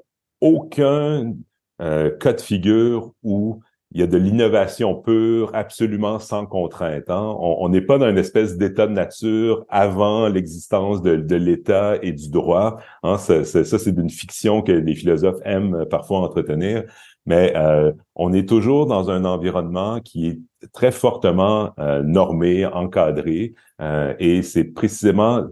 aucun 0.40 1.34
euh, 1.82 2.10
cas 2.16 2.32
de 2.32 2.40
figure 2.40 3.12
où 3.22 3.60
il 3.94 4.00
y 4.00 4.04
a 4.04 4.06
de 4.06 4.16
l'innovation 4.16 4.94
pure, 4.94 5.50
absolument 5.54 6.18
sans 6.18 6.46
contrainte. 6.46 7.08
Hein. 7.08 7.36
On 7.38 7.68
n'est 7.68 7.82
pas 7.82 7.98
dans 7.98 8.08
une 8.08 8.18
espèce 8.18 8.56
d'état 8.56 8.86
de 8.86 8.92
nature 8.92 9.64
avant 9.68 10.28
l'existence 10.28 11.02
de, 11.02 11.16
de 11.16 11.36
l'État 11.36 11.96
et 12.02 12.12
du 12.12 12.30
droit. 12.30 12.78
Hein. 13.02 13.18
Ça, 13.18 13.44
ça, 13.44 13.64
c'est 13.64 13.96
une 13.96 14.10
fiction 14.10 14.62
que 14.62 14.72
les 14.72 14.94
philosophes 14.94 15.40
aiment 15.44 15.84
parfois 15.90 16.20
entretenir. 16.20 16.84
Mais 17.26 17.52
euh, 17.54 17.92
on 18.16 18.32
est 18.32 18.48
toujours 18.48 18.86
dans 18.86 19.10
un 19.10 19.24
environnement 19.24 20.00
qui 20.00 20.26
est 20.26 20.40
très 20.72 20.90
fortement 20.90 21.72
euh, 21.78 22.02
normé, 22.02 22.66
encadré, 22.66 23.54
euh, 23.80 24.14
et 24.18 24.42
c'est 24.42 24.64
précisément 24.64 25.44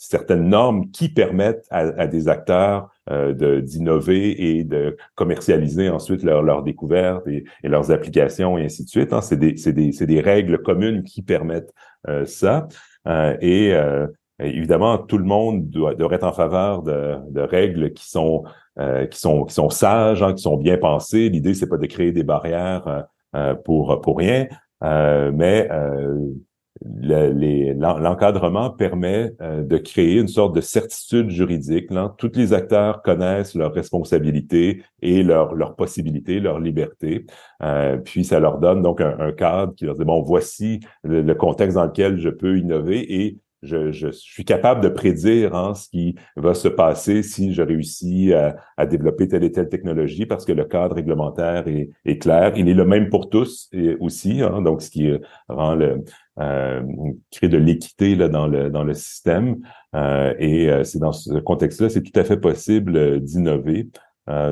certaines 0.00 0.48
normes 0.48 0.90
qui 0.92 1.10
permettent 1.10 1.66
à, 1.70 2.06
des 2.06 2.28
acteurs 2.28 2.88
euh, 3.10 3.60
d'innover 3.60 4.58
et 4.58 4.64
de 4.64 4.96
commercialiser 5.14 5.90
ensuite 5.90 6.22
leurs 6.22 6.42
leur 6.42 6.62
découvertes 6.62 7.28
et, 7.28 7.44
leurs 7.62 7.90
applications 7.90 8.56
et 8.56 8.64
ainsi 8.64 8.82
de 8.82 8.88
suite. 8.88 9.12
Hein. 9.12 9.20
C'est 9.20 9.36
des, 9.36 9.52
des, 9.52 9.90
des, 9.90 10.20
règles 10.22 10.62
communes 10.62 11.02
qui 11.02 11.20
permettent 11.20 11.74
euh, 12.08 12.24
ça. 12.24 12.66
Euh, 13.06 13.36
et 13.42 13.74
évidemment, 14.38 14.96
tout 14.96 15.18
le 15.18 15.24
monde 15.24 15.68
doit, 15.68 15.94
devrait 15.94 16.16
être 16.16 16.26
en 16.26 16.32
faveur 16.32 16.82
de, 16.82 17.16
de 17.30 17.42
règles 17.42 17.92
qui 17.92 18.08
sont, 18.08 18.44
qui 19.10 19.20
sont 19.20 19.44
qui 19.44 19.54
sont 19.54 19.68
sages, 19.68 20.22
hein, 20.22 20.32
qui 20.32 20.42
sont 20.42 20.56
bien 20.56 20.78
pensées. 20.78 21.28
L'idée, 21.28 21.52
c'est 21.52 21.68
pas 21.68 21.76
de 21.76 21.86
créer 21.86 22.12
des 22.12 22.24
barrières 22.24 23.04
pour 23.64 24.00
pour 24.00 24.16
rien, 24.16 24.48
mais 24.82 25.68
l'encadrement 26.82 28.70
permet 28.70 29.32
euh, 29.40 29.62
de 29.62 29.76
créer 29.76 30.18
une 30.18 30.28
sorte 30.28 30.54
de 30.54 30.60
certitude 30.60 31.30
juridique. 31.30 31.90
Là. 31.90 32.14
Tous 32.16 32.32
les 32.34 32.52
acteurs 32.52 33.02
connaissent 33.02 33.54
leurs 33.54 33.72
responsabilités 33.72 34.82
et 35.02 35.22
leurs 35.22 35.76
possibilités, 35.76 36.40
leurs 36.40 36.60
libertés. 36.60 37.26
Euh, 37.62 37.98
puis 37.98 38.24
ça 38.24 38.40
leur 38.40 38.58
donne 38.58 38.82
donc 38.82 39.00
un, 39.00 39.32
cadre 39.32 39.74
qui 39.74 39.84
leur 39.84 39.94
dit, 39.94 40.04
bon, 40.04 40.22
voici 40.22 40.80
le, 41.04 41.32
contexte 41.34 41.76
dans 41.76 41.86
lequel 41.86 42.18
je 42.18 42.30
peux 42.30 42.58
innover 42.58 43.22
et 43.22 43.38
je, 43.62 43.92
je, 43.92 44.08
suis 44.10 44.44
capable 44.44 44.80
de 44.80 44.88
prédire 44.88 45.54
hein, 45.54 45.74
ce 45.74 45.88
qui 45.88 46.14
va 46.36 46.54
se 46.54 46.68
passer 46.68 47.22
si 47.22 47.52
je 47.52 47.62
réussis 47.62 48.32
à, 48.32 48.56
à, 48.76 48.86
développer 48.86 49.28
telle 49.28 49.44
et 49.44 49.52
telle 49.52 49.68
technologie 49.68 50.26
parce 50.26 50.44
que 50.44 50.52
le 50.52 50.64
cadre 50.64 50.96
réglementaire 50.96 51.68
est, 51.68 51.90
est 52.04 52.18
clair. 52.18 52.52
Il 52.56 52.68
est 52.68 52.74
le 52.74 52.84
même 52.84 53.08
pour 53.08 53.28
tous 53.28 53.70
aussi, 54.00 54.42
hein, 54.42 54.62
donc 54.62 54.82
ce 54.82 54.90
qui 54.90 55.10
rend 55.48 55.74
le, 55.74 56.04
euh, 56.38 56.82
créer 57.30 57.50
de 57.50 57.58
l'équité 57.58 58.16
là 58.16 58.28
dans 58.28 58.46
le 58.46 58.70
dans 58.70 58.84
le 58.84 58.94
système. 58.94 59.58
Euh, 59.94 60.34
et 60.38 60.70
euh, 60.70 60.84
c'est 60.84 60.98
dans 60.98 61.12
ce 61.12 61.38
contexte-là, 61.38 61.88
c'est 61.88 62.02
tout 62.02 62.18
à 62.18 62.24
fait 62.24 62.36
possible 62.36 62.96
euh, 62.96 63.18
d'innover. 63.20 63.88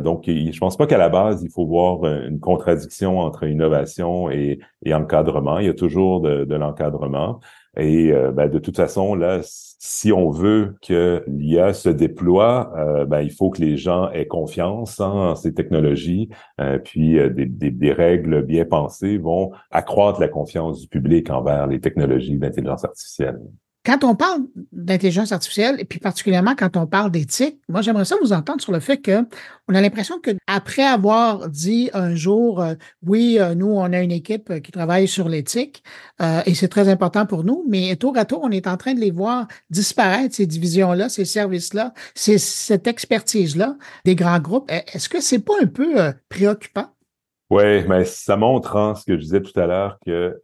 donc, 0.02 0.24
je 0.26 0.59
pense 0.59 0.76
pas 0.76 0.88
qu'à 0.88 0.98
la 0.98 1.09
base, 1.09 1.42
il 1.44 1.50
faut 1.50 1.64
voir 1.64 2.04
une 2.04 2.40
contradiction 2.40 3.20
entre 3.20 3.44
innovation 3.44 4.28
et, 4.28 4.59
et 4.84 4.92
encadrement. 4.92 5.61
Il 5.61 5.66
y 5.66 5.68
a 5.68 5.74
toujours 5.74 6.20
de, 6.20 6.44
de 6.44 6.54
l'encadrement. 6.56 7.38
Et 7.79 8.12
euh, 8.12 8.33
ben, 8.33 8.49
de 8.49 8.59
toute 8.59 8.76
façon, 8.76 9.14
là, 9.14 9.41
si 9.43 10.12
on 10.12 10.31
veut 10.31 10.76
que 10.83 11.22
l'IA 11.29 11.72
se 11.72 11.89
déploie, 11.89 12.72
euh, 12.76 13.07
ben, 13.07 13.20
il 13.20 13.31
faut 13.31 13.51
que 13.51 13.61
les 13.61 13.76
gens 13.76 14.11
aient 14.11 14.26
confiance 14.26 14.99
en 15.01 15.37
ces 15.37 15.55
technologies. 15.55 16.29
Euh, 16.61 16.79
puis 16.79 17.18
des, 17.31 17.93
règles 17.93 18.43
bien 18.43 18.64
pensées 18.64 19.18
vont 19.18 19.53
accroître 19.70 20.20
la 20.20 20.29
confiance 20.29 20.81
du 20.81 20.89
public 20.89 21.31
envers 21.31 21.68
les 21.68 21.81
technologies 21.81 22.37
d'intelligence 22.37 22.85
artificielle. 22.85 23.41
Quand 23.85 24.05
on 24.05 24.14
parle 24.14 24.43
d'intelligence 24.72 25.33
artificielle, 25.33 25.76
et 25.79 25.85
puis 25.85 25.99
particulièrement 25.99 26.55
quand 26.57 26.76
on 26.76 26.87
parle 26.87 27.11
d'éthique, 27.11 27.59
moi 27.68 27.81
j'aimerais 27.81 28.05
ça 28.05 28.16
vous 28.20 28.33
entendre 28.33 28.61
sur 28.61 28.72
le 28.72 28.81
fait 28.81 28.99
que 28.99 29.24
on 29.68 29.74
a 29.74 29.81
l'impression 29.81 30.18
que 30.20 30.33
après 30.47 30.83
avoir 30.83 31.49
dit 31.49 31.89
un 31.95 32.14
jour, 32.14 32.61
euh, 32.61 32.74
oui, 33.07 33.39
euh, 33.39 33.55
nous 33.55 33.68
on 33.68 33.93
a 33.93 34.01
une 34.01 34.12
équipe 34.12 34.61
qui 34.61 34.72
travaille 34.72 35.09
sur 35.09 35.29
l'éthique 35.29 35.83
euh, 36.20 36.43
et 36.45 36.55
c'est 36.55 36.68
très 36.68 36.89
important 36.89 37.24
pour 37.24 37.45
nous, 37.45 37.64
mais 37.68 37.95
tour 37.97 38.16
à 38.18 38.24
tour 38.24 38.41
on 38.43 38.51
est 38.51 38.66
en 38.66 38.76
train 38.76 38.95
de 38.95 39.01
les 39.01 39.11
voir 39.12 39.47
disparaître 39.70 40.35
ces 40.35 40.47
divisions-là, 40.47 41.09
ces 41.09 41.24
services-là, 41.24 41.95
cette 42.14 42.87
expertise-là 42.87 43.76
des 44.05 44.16
grands 44.16 44.41
groupes. 44.41 44.70
Est-ce 44.70 45.09
que 45.09 45.20
c'est 45.20 45.39
pas 45.39 45.55
un 45.62 45.66
peu 45.66 46.12
préoccupant? 46.29 46.89
Oui, 47.51 47.87
mais 47.89 48.05
ça 48.05 48.37
montre 48.37 48.76
hein, 48.76 48.95
ce 48.95 49.07
que 49.07 49.16
je 49.16 49.22
disais 49.22 49.41
tout 49.41 49.59
à 49.59 49.66
l'heure 49.66 49.99
que 50.05 50.39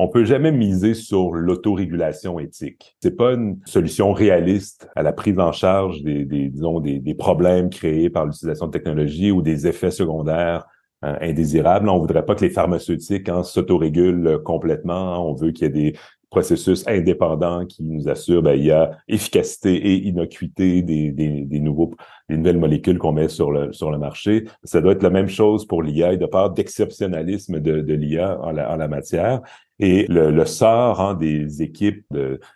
on 0.00 0.08
peut 0.08 0.24
jamais 0.24 0.50
miser 0.50 0.94
sur 0.94 1.32
l'autorégulation 1.32 2.38
éthique. 2.38 2.96
C'est 3.02 3.16
pas 3.16 3.34
une 3.34 3.58
solution 3.66 4.14
réaliste 4.14 4.88
à 4.96 5.02
la 5.02 5.12
prise 5.12 5.38
en 5.38 5.52
charge 5.52 6.02
des, 6.02 6.24
des 6.24 6.48
disons, 6.48 6.80
des, 6.80 7.14
problèmes 7.14 7.68
créés 7.68 8.08
par 8.08 8.24
l'utilisation 8.24 8.66
de 8.66 8.72
technologies 8.72 9.30
ou 9.30 9.42
des 9.42 9.66
effets 9.66 9.90
secondaires 9.90 10.66
euh, 11.04 11.16
indésirables. 11.20 11.90
On 11.90 11.98
voudrait 11.98 12.24
pas 12.24 12.34
que 12.34 12.44
les 12.44 12.50
pharmaceutiques 12.50 13.28
hein, 13.28 13.42
s'autorégulent 13.42 14.40
complètement. 14.42 15.28
On 15.28 15.34
veut 15.34 15.50
qu'il 15.50 15.64
y 15.64 15.66
ait 15.66 15.92
des 15.92 15.98
processus 16.30 16.86
indépendants 16.86 17.66
qui 17.66 17.82
nous 17.82 18.08
assurent 18.08 18.42
ben, 18.42 18.54
il 18.54 18.64
y 18.64 18.70
a 18.70 18.92
efficacité 19.06 19.74
et 19.74 20.06
innocuité 20.06 20.80
des, 20.80 21.10
des, 21.10 21.42
des 21.42 21.60
nouveaux 21.60 21.90
des 22.30 22.36
nouvelles 22.38 22.58
molécules 22.58 22.98
qu'on 22.98 23.12
met 23.12 23.28
sur 23.28 23.50
le 23.50 23.72
sur 23.72 23.90
le 23.90 23.98
marché. 23.98 24.44
Ça 24.64 24.80
doit 24.80 24.92
être 24.92 25.02
la 25.02 25.10
même 25.10 25.28
chose 25.28 25.66
pour 25.66 25.82
l'IA, 25.82 26.16
de 26.16 26.26
part 26.26 26.50
d'exceptionnalisme 26.50 27.60
de, 27.60 27.80
de 27.80 27.94
l'IA 27.94 28.38
en 28.40 28.52
la, 28.52 28.72
en 28.72 28.76
la 28.76 28.88
matière. 28.88 29.40
Et 29.82 30.04
le, 30.10 30.30
le 30.30 30.44
sort 30.44 31.00
hein, 31.00 31.14
des 31.14 31.62
équipes 31.62 32.04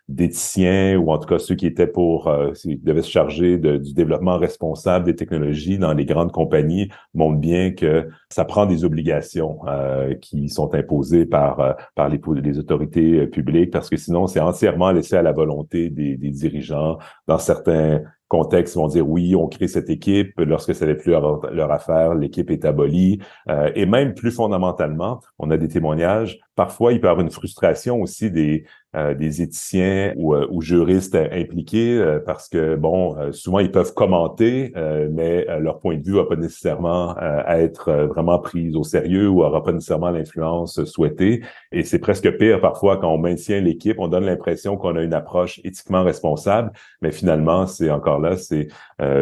d'éthiciens, 0.08 0.98
ou 0.98 1.10
en 1.10 1.16
tout 1.18 1.26
cas 1.26 1.38
ceux 1.38 1.54
qui 1.54 1.66
étaient 1.66 1.86
pour, 1.86 2.28
euh, 2.28 2.52
devaient 2.66 3.00
se 3.00 3.10
charger 3.10 3.56
de, 3.56 3.78
du 3.78 3.94
développement 3.94 4.36
responsable 4.36 5.06
des 5.06 5.16
technologies 5.16 5.78
dans 5.78 5.94
les 5.94 6.04
grandes 6.04 6.32
compagnies, 6.32 6.90
montre 7.14 7.38
bien 7.38 7.70
que 7.70 8.08
ça 8.28 8.44
prend 8.44 8.66
des 8.66 8.84
obligations 8.84 9.60
euh, 9.66 10.14
qui 10.20 10.50
sont 10.50 10.74
imposées 10.74 11.24
par, 11.24 11.60
euh, 11.60 11.72
par 11.94 12.10
les, 12.10 12.20
les 12.42 12.58
autorités 12.58 13.20
euh, 13.20 13.26
publiques, 13.26 13.70
parce 13.70 13.88
que 13.88 13.96
sinon, 13.96 14.26
c'est 14.26 14.40
entièrement 14.40 14.92
laissé 14.92 15.16
à 15.16 15.22
la 15.22 15.32
volonté 15.32 15.88
des, 15.88 16.18
des 16.18 16.30
dirigeants. 16.30 16.98
Dans 17.26 17.38
certains 17.38 18.02
contexte 18.34 18.74
vont 18.74 18.88
dire 18.88 19.08
oui, 19.08 19.36
on 19.36 19.46
crée 19.46 19.68
cette 19.68 19.90
équipe. 19.90 20.32
Lorsque 20.38 20.74
ça 20.74 20.86
n'est 20.86 20.96
plus 20.96 21.12
leur 21.12 21.70
affaire, 21.70 22.14
l'équipe 22.14 22.50
est 22.50 22.64
abolie. 22.64 23.20
Euh, 23.48 23.70
et 23.74 23.86
même 23.86 24.14
plus 24.14 24.32
fondamentalement, 24.32 25.20
on 25.38 25.50
a 25.50 25.56
des 25.56 25.68
témoignages 25.68 26.40
parfois, 26.54 26.92
il 26.92 27.00
peut 27.00 27.06
y 27.06 27.10
avoir 27.10 27.24
une 27.24 27.30
frustration 27.32 28.00
aussi 28.00 28.30
des, 28.30 28.64
des 29.18 29.42
éthiciens 29.42 30.12
ou, 30.16 30.34
ou 30.34 30.60
juristes 30.60 31.14
impliqués 31.14 32.18
parce 32.26 32.48
que, 32.48 32.76
bon, 32.76 33.32
souvent, 33.32 33.58
ils 33.58 33.70
peuvent 33.70 33.94
commenter, 33.94 34.72
mais 35.10 35.46
leur 35.60 35.80
point 35.80 35.96
de 35.96 36.02
vue 36.02 36.14
va 36.14 36.24
pas 36.24 36.36
nécessairement 36.36 37.16
être 37.48 37.92
vraiment 37.92 38.38
pris 38.38 38.74
au 38.74 38.84
sérieux 38.84 39.28
ou 39.28 39.42
aura 39.42 39.62
pas 39.62 39.72
nécessairement 39.72 40.10
l'influence 40.10 40.84
souhaitée. 40.84 41.42
Et 41.72 41.82
c'est 41.82 41.98
presque 41.98 42.30
pire 42.36 42.60
parfois 42.60 42.96
quand 42.98 43.12
on 43.12 43.18
maintient 43.18 43.60
l'équipe, 43.60 43.98
on 43.98 44.08
donne 44.08 44.24
l'impression 44.24 44.76
qu'on 44.76 44.96
a 44.96 45.02
une 45.02 45.14
approche 45.14 45.60
éthiquement 45.64 46.04
responsable, 46.04 46.72
mais 47.02 47.10
finalement, 47.10 47.66
c'est 47.66 47.90
encore 47.90 48.20
là, 48.20 48.36
c'est 48.36 48.68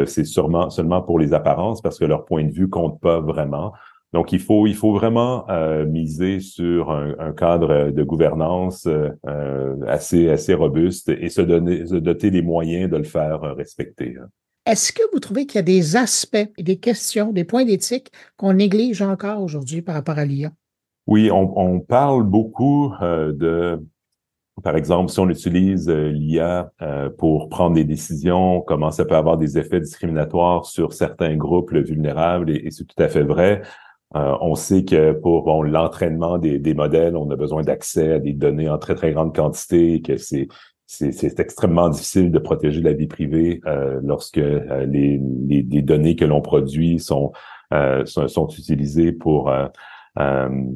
c'est 0.07 0.25
sûrement 0.25 0.71
seulement 0.71 1.03
pour 1.03 1.19
les 1.19 1.35
apparences 1.35 1.81
parce 1.81 1.99
que 1.99 2.05
leur 2.05 2.25
point 2.25 2.45
de 2.45 2.53
vue 2.53 2.69
compte 2.69 3.01
pas 3.01 3.21
vraiment. 3.21 3.73
Donc, 4.13 4.33
il 4.33 4.41
faut, 4.41 4.67
il 4.67 4.75
faut 4.75 4.93
vraiment 4.93 5.49
euh, 5.49 5.87
miser 5.87 6.41
sur 6.41 6.91
un, 6.91 7.33
cadre 7.33 7.91
de 7.91 8.03
gouvernance 8.03 8.87
euh, 8.87 9.77
assez, 9.87 10.29
assez 10.29 10.53
robuste 10.53 11.09
et 11.09 11.31
se 11.31 11.41
donner, 11.41 11.87
se 11.87 11.95
doter 11.95 12.31
des 12.31 12.43
moyens 12.43 12.91
de 12.91 12.99
le 12.99 13.05
faire 13.05 13.41
respecter. 13.57 14.17
Hein. 14.21 14.27
Est-ce 14.67 14.93
que 14.93 15.03
vous 15.13 15.19
trouvez 15.19 15.47
qu'il 15.47 15.57
y 15.57 15.59
a 15.61 15.63
des 15.63 15.97
aspects, 15.97 16.47
des 16.59 16.77
questions, 16.77 17.33
des 17.33 17.45
points 17.45 17.65
d'éthique 17.65 18.13
qu'on 18.37 18.53
néglige 18.53 19.01
encore 19.01 19.43
aujourd'hui 19.43 19.81
par 19.81 19.95
rapport 19.95 20.19
à 20.19 20.27
l'IA? 20.27 20.53
Oui, 21.07 21.31
on, 21.33 21.59
on 21.59 21.81
parle 21.81 22.23
beaucoup 22.23 22.93
euh, 23.01 23.33
de, 23.33 23.83
par 24.63 24.77
exemple, 24.77 25.11
si 25.11 25.19
on 25.21 25.29
utilise 25.31 25.89
l'IA 25.89 26.71
pour 27.17 27.49
prendre 27.49 27.75
des 27.75 27.85
décisions, 27.85 28.61
comment 28.61 28.91
ça 28.91 29.07
peut 29.07 29.17
avoir 29.17 29.39
des 29.39 29.57
effets 29.59 29.81
discriminatoires 29.81 30.67
sur 30.67 30.93
certains 30.93 31.35
groupes 31.35 31.73
vulnérables, 31.73 32.51
et 32.51 32.71
c'est 32.71 32.85
tout 32.85 33.03
à 33.03 33.09
fait 33.09 33.25
vrai. 33.25 33.63
Euh, 34.15 34.37
on 34.41 34.55
sait 34.55 34.85
que 34.85 35.13
pour 35.13 35.65
l'entraînement 35.65 36.39
des, 36.39 36.75
modèles, 36.75 37.17
on 37.17 37.31
a 37.31 37.37
besoin 37.37 37.63
d'accès 37.63 38.15
à 38.15 38.19
des 38.19 38.33
données 38.33 38.69
en 38.69 38.79
très, 38.79 38.95
très 38.95 39.13
grande 39.13 39.35
quantité 39.35 39.95
et 39.95 40.03
que 40.03 40.17
c'est 40.17 40.49
c'est 40.87 41.41
extrêmement 41.41 41.89
difficile 41.89 42.31
de 42.31 42.39
protéger 42.39 42.83
la 42.83 42.93
vie 42.93 43.07
privée 43.07 43.63
euh, 43.65 43.99
lorsque 44.05 44.37
euh, 44.37 44.85
les, 44.85 45.19
données 45.83 46.17
que 46.17 46.27
l'on 46.27 46.43
produit 46.43 46.99
sont, 46.99 47.33
sont, 48.05 48.49
utilisées 48.49 49.13
pour, 49.13 49.51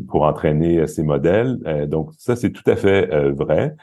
pour 0.08 0.22
entraîner 0.22 0.86
ces 0.86 1.02
modèles. 1.02 1.58
donc, 1.88 2.12
ça, 2.16 2.34
c'est 2.34 2.50
tout 2.50 2.62
à 2.64 2.76
fait 2.76 3.30
vrai 3.32 3.76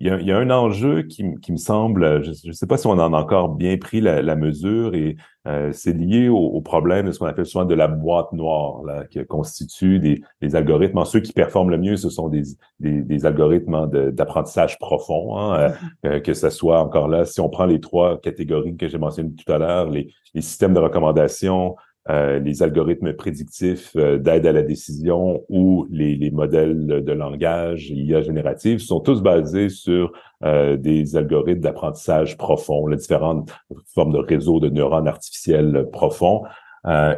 il 0.00 0.08
y, 0.08 0.10
a, 0.10 0.18
il 0.20 0.26
y 0.26 0.32
a, 0.32 0.38
un 0.38 0.50
enjeu 0.50 1.02
qui, 1.02 1.24
qui 1.40 1.52
me 1.52 1.56
semble, 1.56 2.24
je 2.24 2.48
ne 2.48 2.52
sais 2.52 2.66
pas 2.66 2.76
si 2.76 2.86
on 2.88 2.92
en 2.92 3.14
a 3.14 3.18
encore 3.18 3.50
bien 3.50 3.76
pris 3.76 4.00
la, 4.00 4.22
la 4.22 4.34
mesure, 4.34 4.94
et 4.94 5.16
euh, 5.46 5.70
c'est 5.72 5.92
lié 5.92 6.28
au, 6.28 6.36
au, 6.36 6.60
problème 6.60 7.06
de 7.06 7.12
ce 7.12 7.20
qu'on 7.20 7.26
appelle 7.26 7.46
souvent 7.46 7.64
de 7.64 7.74
la 7.74 7.86
boîte 7.86 8.32
noire, 8.32 8.82
là, 8.82 9.04
qui 9.04 9.24
constitue 9.24 10.00
des, 10.00 10.20
des 10.40 10.56
algorithmes. 10.56 11.04
ceux 11.04 11.20
qui 11.20 11.32
performent 11.32 11.70
le 11.70 11.78
mieux, 11.78 11.96
ce 11.96 12.10
sont 12.10 12.28
des, 12.28 12.42
des, 12.80 13.02
des 13.02 13.26
algorithmes 13.26 13.88
d'apprentissage 14.10 14.78
profond, 14.78 15.38
hein, 15.38 15.60
euh, 15.60 15.68
mm-hmm. 15.68 16.06
euh, 16.06 16.20
que 16.20 16.34
ce 16.34 16.50
soit 16.50 16.80
encore 16.80 17.06
là, 17.06 17.24
si 17.24 17.40
on 17.40 17.48
prend 17.48 17.66
les 17.66 17.80
trois 17.80 18.20
catégories 18.20 18.76
que 18.76 18.88
j'ai 18.88 18.98
mentionnées 18.98 19.34
tout 19.34 19.52
à 19.52 19.58
l'heure, 19.58 19.90
les, 19.90 20.12
les 20.34 20.42
systèmes 20.42 20.74
de 20.74 20.80
recommandation, 20.80 21.76
euh, 22.10 22.38
les 22.38 22.62
algorithmes 22.62 23.14
prédictifs 23.14 23.96
euh, 23.96 24.18
d'aide 24.18 24.46
à 24.46 24.52
la 24.52 24.62
décision 24.62 25.42
ou 25.48 25.86
les, 25.90 26.16
les, 26.16 26.30
modèles 26.30 26.86
de 26.86 27.12
langage 27.12 27.88
IA 27.88 28.20
générative 28.20 28.80
sont 28.80 29.00
tous 29.00 29.22
basés 29.22 29.70
sur 29.70 30.12
euh, 30.44 30.76
des 30.76 31.16
algorithmes 31.16 31.62
d'apprentissage 31.62 32.36
profond, 32.36 32.86
les 32.88 32.98
différentes 32.98 33.50
formes 33.94 34.12
de 34.12 34.18
réseaux 34.18 34.60
de 34.60 34.68
neurones 34.68 35.08
artificiels 35.08 35.88
profonds. 35.90 36.42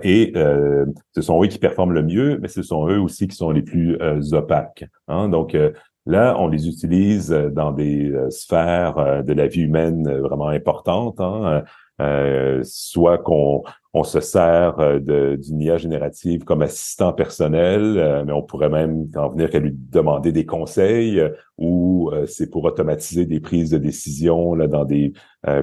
et 0.05 0.33
ce 0.37 1.21
sont 1.21 1.43
eux 1.43 1.49
qui 1.49 1.59
performent 1.59 1.93
le 1.93 2.05
mieux, 2.05 2.39
mais 2.41 2.47
ce 2.47 2.63
sont 2.63 2.89
eux 2.89 3.01
aussi 3.01 3.27
qui 3.27 3.35
sont 3.35 3.51
les 3.51 3.63
plus 3.63 3.99
opaques. 4.33 4.85
Hein? 5.09 5.29
Donc, 5.29 5.57
Là, 6.09 6.37
on 6.39 6.47
les 6.47 6.69
utilise 6.69 7.31
dans 7.31 7.73
des 7.73 8.15
sphères 8.31 9.25
de 9.25 9.33
la 9.33 9.49
vie 9.49 9.63
humaine 9.63 10.09
vraiment 10.19 10.51
importantes. 10.51 11.21
Hein? 11.21 11.65
Euh, 11.99 12.61
soit 12.63 13.17
qu'on 13.17 13.63
on 13.95 14.05
se 14.05 14.21
sert 14.21 14.79
euh, 14.81 15.37
d'une 15.39 15.63
IA 15.63 15.79
générative 15.79 16.45
comme 16.45 16.61
assistant 16.61 17.15
personnel, 17.15 17.97
euh, 17.97 18.23
mais 18.23 18.33
on 18.33 18.43
pourrait 18.43 18.69
même 18.69 19.09
en 19.17 19.31
venir 19.31 19.49
qu'à 19.49 19.61
lui 19.61 19.73
demander 19.73 20.31
des 20.31 20.45
conseils 20.45 21.23
ou 21.57 22.11
c'est 22.27 22.51
pour 22.51 22.65
automatiser 22.65 23.25
des 23.25 23.41
prises 23.41 23.71
de 23.71 23.79
décision 23.79 24.55
là, 24.55 24.67
dans 24.67 24.85
des 24.85 25.15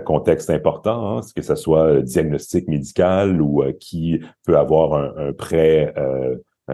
contextes 0.06 0.50
importants, 0.50 1.20
hein, 1.20 1.22
que 1.36 1.44
ce 1.44 1.56
soit 1.56 2.02
diagnostic 2.02 2.68
médical 2.68 3.40
ou 3.42 3.64
qui 3.80 4.20
peut 4.46 4.58
avoir 4.58 4.94
un, 4.96 5.28
un 5.30 5.34
prêt 5.34 5.94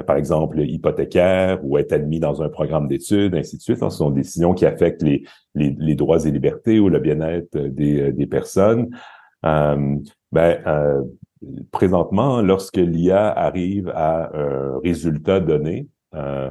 par 0.05 0.17
exemple, 0.17 0.61
hypothécaire 0.61 1.59
ou 1.63 1.77
être 1.79 1.91
admis 1.93 2.19
dans 2.19 2.43
un 2.43 2.49
programme 2.49 2.87
d'études, 2.87 3.33
ainsi 3.35 3.57
de 3.57 3.61
suite. 3.61 3.81
Hein. 3.81 3.89
ce 3.89 3.97
sont 3.97 4.11
des 4.11 4.21
décisions 4.21 4.53
qui 4.53 4.65
affectent 4.65 5.01
les, 5.01 5.23
les, 5.55 5.75
les 5.79 5.95
droits 5.95 6.25
et 6.25 6.31
libertés 6.31 6.79
ou 6.79 6.89
le 6.89 6.99
bien-être 6.99 7.57
des, 7.57 8.13
des 8.13 8.27
personnes. 8.27 8.89
Euh, 9.45 9.95
ben, 10.31 10.61
euh, 10.67 11.03
présentement, 11.71 12.41
lorsque 12.41 12.77
l'IA 12.77 13.31
arrive 13.31 13.91
à 13.95 14.35
un 14.37 14.79
résultat 14.83 15.39
donné, 15.39 15.87
euh, 16.15 16.49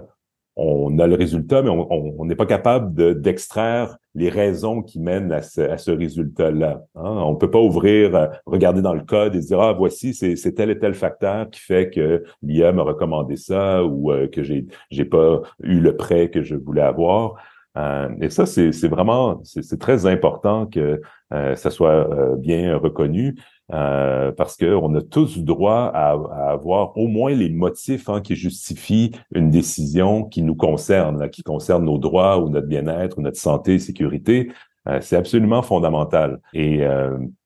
on 0.57 0.99
a 0.99 1.07
le 1.07 1.15
résultat, 1.15 1.63
mais 1.63 1.71
on 1.71 2.25
n'est 2.25 2.35
pas 2.35 2.47
capable 2.47 3.21
d'extraire 3.21 3.97
les 4.17 4.29
raisons 4.29 4.83
qui 4.83 4.99
mènent 4.99 5.31
à 5.31 5.41
ce, 5.41 5.61
à 5.61 5.79
ce 5.79 5.93
résultat-là. 5.93 6.83
Hein. 6.97 7.23
On 7.25 7.37
peut 7.37 7.51
pas 7.51 7.61
ouvrir, 7.61 8.31
regarder 8.45 8.83
dans 8.83 8.95
le 8.95 9.05
code 9.05 9.37
et 9.37 9.39
dire 9.39 9.61
ah 9.61 9.73
voici 9.73 10.15
c'est 10.15 10.53
tel 10.55 10.71
et 10.71 10.79
tel 10.81 10.95
facteur 10.95 11.49
qui 11.49 11.61
fait 11.61 11.91
que 11.91 12.25
l'IA 12.43 12.73
m'a 12.73 12.83
recommandé 12.83 13.37
ça 13.37 13.85
ou 13.85 14.11
que 14.33 14.43
j'ai 14.43 14.67
j'ai 14.91 15.05
pas 15.05 15.43
eu 15.63 15.79
le 15.79 15.97
prêt 15.97 16.29
que 16.29 16.43
je 16.43 16.57
voulais 16.57 16.83
avoir. 16.83 17.37
Euh, 17.79 18.09
et 18.21 18.31
ça, 18.31 18.45
c'est 18.47 18.89
vraiment, 18.89 19.41
c'est 19.45 19.79
très 19.79 20.07
important 20.07 20.67
que 20.67 21.01
euh, 21.33 21.55
ça 21.55 21.71
soit 21.71 22.11
euh, 22.11 22.37
bien 22.37 22.77
reconnu 22.77 23.37
parce 23.71 24.57
qu'on 24.57 24.95
a 24.95 25.03
tous 25.03 25.41
droit 25.41 25.91
à, 25.95 26.13
avoir 26.53 26.97
au 26.97 27.07
moins 27.07 27.33
les 27.33 27.51
motifs 27.51 28.09
hein, 28.09 28.23
qui 28.23 28.35
justifient 28.35 29.11
une 29.35 29.51
décision 29.51 30.25
qui 30.25 30.41
nous 30.41 30.55
concerne, 30.55 31.29
qui 31.29 31.43
concerne 31.43 31.85
nos 31.85 31.99
droits 31.99 32.39
ou 32.39 32.49
notre 32.49 32.67
bien-être 32.67 33.19
ou 33.19 33.21
notre 33.21 33.37
santé, 33.37 33.79
sécurité. 33.79 34.51
c'est 35.03 35.17
absolument 35.17 35.61
fondamental. 35.61 36.41
Et 36.55 36.81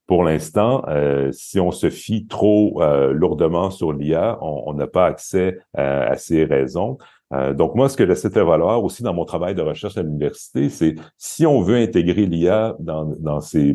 pour 0.06 0.22
l'instant, 0.22 0.84
si 1.32 1.58
on 1.58 1.72
se 1.72 1.90
fie 1.90 2.28
trop 2.28 2.80
lourdement 3.12 3.72
sur 3.72 3.92
l'IA, 3.92 4.38
on 4.42 4.74
n'a 4.74 4.86
pas 4.86 5.06
accès 5.06 5.58
à 5.74 6.14
ces 6.14 6.44
raisons. 6.44 6.98
Euh, 7.32 7.54
donc 7.54 7.74
moi, 7.74 7.88
ce 7.88 7.96
que 7.96 8.06
j'essaie 8.06 8.28
de 8.28 8.34
faire 8.34 8.46
valoir 8.46 8.82
aussi 8.84 9.02
dans 9.02 9.14
mon 9.14 9.24
travail 9.24 9.54
de 9.54 9.62
recherche 9.62 9.96
à 9.96 10.02
l'université, 10.02 10.68
c'est 10.68 10.94
si 11.16 11.46
on 11.46 11.60
veut 11.62 11.76
intégrer 11.76 12.26
l'IA 12.26 12.76
dans, 12.78 13.04
dans, 13.18 13.40
ces 13.40 13.74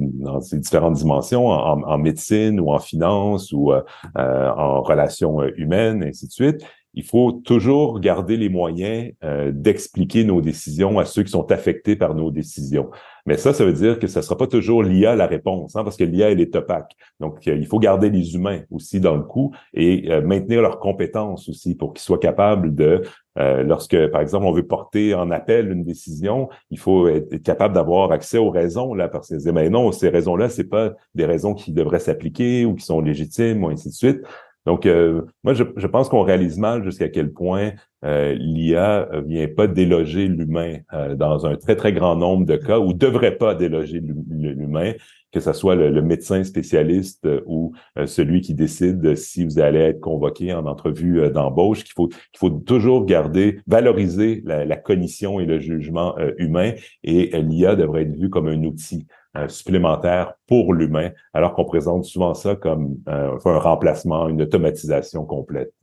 différentes 0.53 0.95
dimensions, 0.95 1.47
en, 1.47 1.97
médecine 1.97 2.59
ou 2.59 2.71
en 2.71 2.79
finance 2.79 3.51
ou 3.51 3.71
euh, 3.71 3.81
euh 4.17 4.49
en 4.57 4.81
relations 4.81 5.43
humaines, 5.55 6.03
ainsi 6.03 6.27
de 6.27 6.31
suite, 6.31 6.63
il 6.97 7.03
faut 7.03 7.31
toujours 7.31 7.99
garder 7.99 8.37
les 8.37 8.49
moyens 8.49 9.13
euh, 9.23 9.51
d'expliquer 9.53 10.23
nos 10.23 10.41
décisions 10.41 10.97
à 10.97 11.05
ceux 11.05 11.21
qui 11.21 11.29
sont 11.29 11.51
affectés 11.51 11.95
par 11.95 12.15
nos 12.15 12.31
décisions. 12.31 12.89
Mais 13.27 13.37
ça, 13.37 13.53
ça 13.53 13.63
veut 13.63 13.73
dire 13.73 13.99
que 13.99 14.07
ce 14.07 14.17
ne 14.17 14.23
sera 14.23 14.35
pas 14.35 14.47
toujours 14.47 14.81
l'IA 14.81 15.15
la 15.15 15.27
réponse, 15.27 15.75
hein, 15.75 15.83
parce 15.83 15.95
que 15.95 16.03
l'IA, 16.03 16.31
elle 16.31 16.41
est 16.41 16.55
opaque. 16.55 16.95
Donc, 17.19 17.47
euh, 17.47 17.55
il 17.55 17.67
faut 17.67 17.77
garder 17.77 18.09
les 18.09 18.33
humains 18.33 18.61
aussi 18.71 18.99
dans 18.99 19.15
le 19.15 19.21
coup 19.21 19.53
et 19.75 20.11
euh, 20.11 20.21
maintenir 20.21 20.63
leurs 20.63 20.79
compétences 20.79 21.47
aussi 21.49 21.75
pour 21.75 21.93
qu'ils 21.93 22.01
soient 22.01 22.17
capables 22.17 22.73
de, 22.73 23.03
lorsque, 23.35 24.07
par 24.07 24.21
exemple, 24.21 24.47
on 24.47 24.51
veut 24.51 24.65
porter 24.65 25.13
en 25.13 25.29
appel 25.29 25.71
une 25.71 25.83
décision, 25.83 26.49
il 26.71 26.79
faut 26.79 27.07
être, 27.07 27.35
capable 27.43 27.75
d'avoir 27.75 28.11
accès 28.11 28.39
aux 28.39 28.49
raisons, 28.49 28.95
là, 28.95 29.07
parce 29.07 29.29
que 29.29 29.51
mais 29.51 29.69
non, 29.69 29.91
ces 29.91 30.09
raisons-là, 30.09 30.49
c'est 30.49 30.63
pas 30.63 30.93
des 31.13 31.25
raisons 31.25 31.53
qui 31.53 31.71
devraient 31.71 31.99
s'appliquer 31.99 32.65
ou 32.65 32.73
qui 32.73 32.83
sont 32.83 32.99
légitimes, 32.99 33.63
ou 33.63 33.69
ainsi 33.69 33.89
de 33.89 33.93
suite. 33.93 34.21
Donc, 34.67 34.85
euh, 34.85 35.21
moi, 35.45 35.53
je, 35.53 35.87
pense 35.87 36.09
qu'on 36.09 36.23
réalise 36.23 36.57
mal 36.57 36.83
jusqu'à 36.83 37.07
quel 37.07 37.31
point 37.31 37.71
euh, 38.03 38.33
l'IA 38.37 39.07
vient 39.25 39.47
pas 39.47 39.65
déloger 39.65 40.27
l'humain 40.27 40.79
euh, 40.91 41.15
dans 41.15 41.45
un 41.45 41.55
très, 41.55 41.77
très 41.77 41.93
grand 41.93 42.17
nombre 42.17 42.45
de 42.45 42.57
cas, 42.57 42.77
ou 42.77 42.91
devrait 42.91 43.37
pas 43.37 43.55
déloger 43.55 44.01
l'humain, 44.01 44.91
que 45.31 45.39
ce 45.39 45.53
soit 45.53 45.75
le, 45.75 46.01
médecin 46.01 46.43
spécialiste 46.43 47.25
ou 47.45 47.71
celui 48.05 48.41
qui 48.41 48.53
décide 48.55 49.15
si 49.15 49.45
vous 49.45 49.57
allez 49.59 49.79
être 49.79 50.01
convoqué 50.01 50.53
en 50.53 50.65
entrevue 50.65 51.29
d'embauche, 51.31 51.85
qu'il 51.85 51.93
faut, 51.93 52.07
qu'il 52.07 52.37
faut 52.37 52.49
toujours 52.49 53.05
garder, 53.05 53.61
valoriser 53.67 54.43
la, 54.45 54.65
la 54.65 54.75
cognition 54.75 55.39
et 55.39 55.45
le 55.45 55.59
jugement 55.59 56.13
humain, 56.37 56.73
et 57.05 57.41
l'IA 57.41 57.77
devrait 57.77 58.01
être 58.01 58.17
vue 58.17 58.29
comme 58.29 58.49
un 58.49 58.61
outil. 58.65 59.07
Euh, 59.37 59.47
supplémentaire 59.49 60.33
pour 60.47 60.73
l'humain, 60.73 61.11
alors 61.33 61.53
qu'on 61.53 61.65
présente 61.65 62.05
souvent 62.05 62.33
ça 62.33 62.55
comme 62.55 62.97
euh, 63.07 63.37
un 63.45 63.59
remplacement, 63.59 64.29
une 64.29 64.41
automatisation 64.41 65.25
complète. 65.25 65.73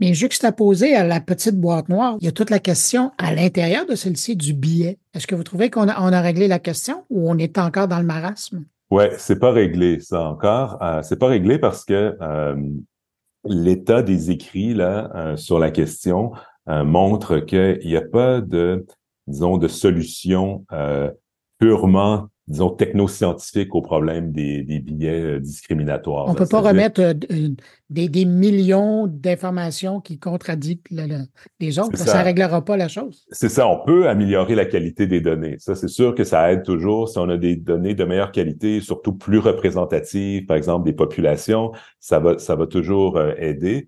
Mais 0.00 0.14
juxtaposé 0.14 0.94
à 0.94 1.04
la 1.04 1.20
petite 1.20 1.60
boîte 1.60 1.88
noire, 1.88 2.16
il 2.20 2.24
y 2.24 2.28
a 2.28 2.32
toute 2.32 2.48
la 2.48 2.58
question 2.58 3.10
à 3.18 3.34
l'intérieur 3.34 3.84
de 3.84 3.94
celle-ci 3.94 4.36
du 4.36 4.54
billet. 4.54 4.98
Est-ce 5.14 5.26
que 5.26 5.34
vous 5.34 5.42
trouvez 5.42 5.68
qu'on 5.68 5.88
a, 5.88 6.00
on 6.00 6.12
a 6.12 6.20
réglé 6.20 6.48
la 6.48 6.58
question 6.58 7.04
ou 7.10 7.30
on 7.30 7.36
est 7.36 7.58
encore 7.58 7.86
dans 7.86 7.98
le 7.98 8.06
marasme? 8.06 8.64
Ouais, 8.90 9.10
c'est 9.18 9.38
pas 9.38 9.52
réglé 9.52 10.00
ça 10.00 10.22
encore. 10.22 10.82
Euh, 10.82 11.02
c'est 11.02 11.18
pas 11.18 11.28
réglé 11.28 11.58
parce 11.58 11.84
que 11.84 12.16
l'état 13.44 14.02
des 14.02 14.30
écrits 14.30 14.72
là 14.72 15.34
sur 15.36 15.58
la 15.58 15.70
question 15.70 16.32
montrent 16.66 17.40
qu'il 17.40 17.80
n'y 17.84 17.96
a 17.96 18.02
pas 18.02 18.40
de, 18.40 18.86
disons, 19.26 19.58
de 19.58 19.68
solution 19.68 20.64
purement 21.58 22.28
disons, 22.48 22.70
technoscientifique 22.70 23.74
au 23.74 23.82
problème 23.82 24.32
des, 24.32 24.62
des 24.62 24.80
billets 24.80 25.36
euh, 25.36 25.40
discriminatoires. 25.40 26.26
On 26.26 26.32
ne 26.32 26.36
peut 26.36 26.46
pas 26.46 26.60
remettre 26.60 27.00
euh, 27.00 27.14
des, 27.88 28.08
des, 28.08 28.24
millions 28.24 29.06
d'informations 29.06 30.00
qui 30.00 30.18
contradictent 30.18 30.88
les 31.60 31.78
autres. 31.78 31.96
Ça 31.96 32.18
ne 32.18 32.24
réglera 32.24 32.64
pas 32.64 32.76
la 32.76 32.88
chose. 32.88 33.24
C'est 33.30 33.48
ça. 33.48 33.68
On 33.68 33.84
peut 33.84 34.08
améliorer 34.08 34.54
la 34.56 34.64
qualité 34.64 35.06
des 35.06 35.20
données. 35.20 35.56
Ça, 35.58 35.74
c'est 35.74 35.88
sûr 35.88 36.14
que 36.14 36.24
ça 36.24 36.52
aide 36.52 36.64
toujours. 36.64 37.08
Si 37.08 37.18
on 37.18 37.28
a 37.28 37.36
des 37.36 37.54
données 37.54 37.94
de 37.94 38.04
meilleure 38.04 38.32
qualité, 38.32 38.80
surtout 38.80 39.12
plus 39.12 39.38
représentatives, 39.38 40.46
par 40.46 40.56
exemple, 40.56 40.84
des 40.84 40.94
populations, 40.94 41.72
ça 42.00 42.18
va, 42.18 42.38
ça 42.38 42.56
va 42.56 42.66
toujours 42.66 43.16
euh, 43.18 43.34
aider. 43.38 43.86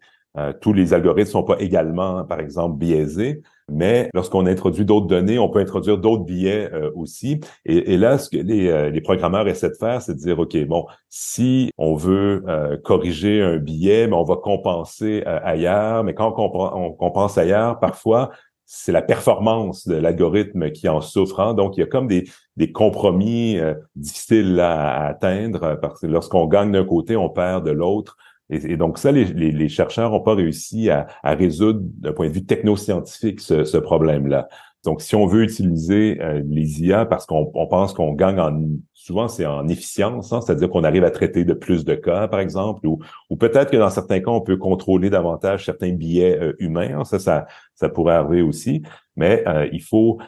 tous 0.61 0.73
les 0.73 0.95
algorithmes 0.95 1.31
sont 1.31 1.45
pas 1.45 1.57
également, 1.59 2.25
par 2.25 2.41
exemple, 2.41 2.79
biaisés. 2.79 3.43
Mais 3.71 4.11
lorsqu'on 4.13 4.47
introduit 4.47 4.85
d'autres 4.85 5.07
données, 5.07 5.39
on 5.39 5.49
peut 5.49 5.61
introduire 5.61 5.97
d'autres 5.97 6.25
billets 6.25 6.71
euh, 6.73 6.91
aussi. 6.95 7.41
Et, 7.65 7.97
là, 7.97 8.19
ce 8.19 8.29
que 8.29 8.37
les, 8.37 8.69
euh, 8.69 8.91
les, 8.91 9.01
programmeurs 9.01 9.49
essaient 9.49 9.71
de 9.71 9.77
faire, 9.77 10.03
c'est 10.03 10.15
de 10.15 10.19
dire, 10.19 10.39
OK, 10.39 10.57
bon, 10.67 10.87
si 11.09 11.71
on 11.79 11.95
veut 11.95 12.45
euh, 12.47 12.77
corriger 12.77 13.43
un 13.43 13.57
billet, 13.57 14.07
mais 14.07 14.17
on 14.17 14.25
va 14.25 14.37
compenser 14.37 15.23
ailleurs. 15.25 16.05
Mais 16.05 16.15
quand 16.15 16.35
on, 16.39 16.51
on 16.77 16.93
compense 16.93 17.39
ailleurs, 17.39 17.81
parfois, 17.81 18.31
c'est 18.67 18.93
la 18.93 19.03
performance 19.03 19.89
de 19.89 19.97
l'algorithme 19.97 20.71
qui 20.71 20.89
en 20.89 21.01
souffre. 21.01 21.41
Hein. 21.41 21.55
Donc, 21.55 21.77
il 21.77 21.81
y 21.81 21.83
a 21.83 21.87
comme 21.87 22.07
des, 22.07 22.25
des 22.57 22.71
compromis 22.71 23.59
difficiles 23.97 24.61
à, 24.61 25.07
atteindre 25.07 25.79
parce 25.81 26.01
que 26.01 26.07
lorsqu'on 26.07 26.47
gagne 26.47 26.73
d'un 26.73 26.85
côté, 26.85 27.17
on 27.17 27.31
perd 27.31 27.65
de 27.65 27.71
l'autre. 27.71 28.17
Et, 28.55 28.77
donc 28.77 28.99
ça, 28.99 29.13
les, 29.13 29.25
les, 29.25 29.69
chercheurs 29.69 30.11
n'ont 30.11 30.21
pas 30.21 30.35
réussi 30.35 30.91
à, 30.91 31.07
à 31.23 31.35
résoudre 31.35 31.81
d'un 31.83 32.13
point 32.13 32.29
de 32.29 32.33
vue 32.33 32.45
technoscientifique 32.45 33.41
ce, 33.41 33.65
ce 33.65 33.77
problème-là. 33.77 34.49
Donc, 34.85 35.01
si 35.01 35.17
on 35.17 35.27
veut 35.27 35.43
utiliser 35.43 36.21
euh, 36.21 36.43
les 36.47 36.83
IA 36.83 37.07
parce 37.07 37.25
qu'on 37.25 37.47
pense 37.47 37.95
qu'on 37.95 38.13
gagne 38.13 38.39
en 38.39 38.61
souvent 38.93 39.29
c'est 39.29 39.45
en 39.45 39.69
efficience, 39.69 40.33
hein, 40.33 40.41
c'est-à-dire 40.41 40.71
qu'on 40.71 40.85
arrive 40.85 41.05
à 41.05 41.11
traiter 41.11 41.45
de 41.45 41.53
plus 41.53 41.85
de 41.85 41.95
cas, 41.95 42.27
par 42.29 42.41
exemple, 42.41 42.87
ou, 42.87 43.01
ou 43.29 43.37
peut-être 43.37 43.71
que 43.71 43.77
dans 43.77 43.91
certains 43.91 44.21
cas, 44.21 44.31
on 44.31 44.41
peut 44.41 44.57
contrôler 44.57 45.11
davantage 45.11 45.65
certains 45.65 45.93
billets 45.93 46.39
euh, 46.39 46.53
humains. 46.59 46.99
Hein, 46.99 47.05
ça, 47.05 47.19
ça, 47.19 47.47
ça 47.75 47.89
pourrait 47.89 48.15
arriver 48.15 48.43
aussi. 48.43 48.83
Mais 49.17 49.43
euh, 49.47 49.69
il 49.73 49.83
faut 49.83 50.19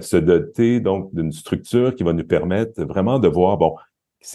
se 0.00 0.16
doter 0.16 0.78
donc 0.78 1.12
d'une 1.12 1.32
structure 1.32 1.96
qui 1.96 2.04
va 2.04 2.12
nous 2.12 2.24
permettre 2.24 2.84
vraiment 2.84 3.18
de 3.18 3.26
voir, 3.26 3.56
bon, 3.56 3.74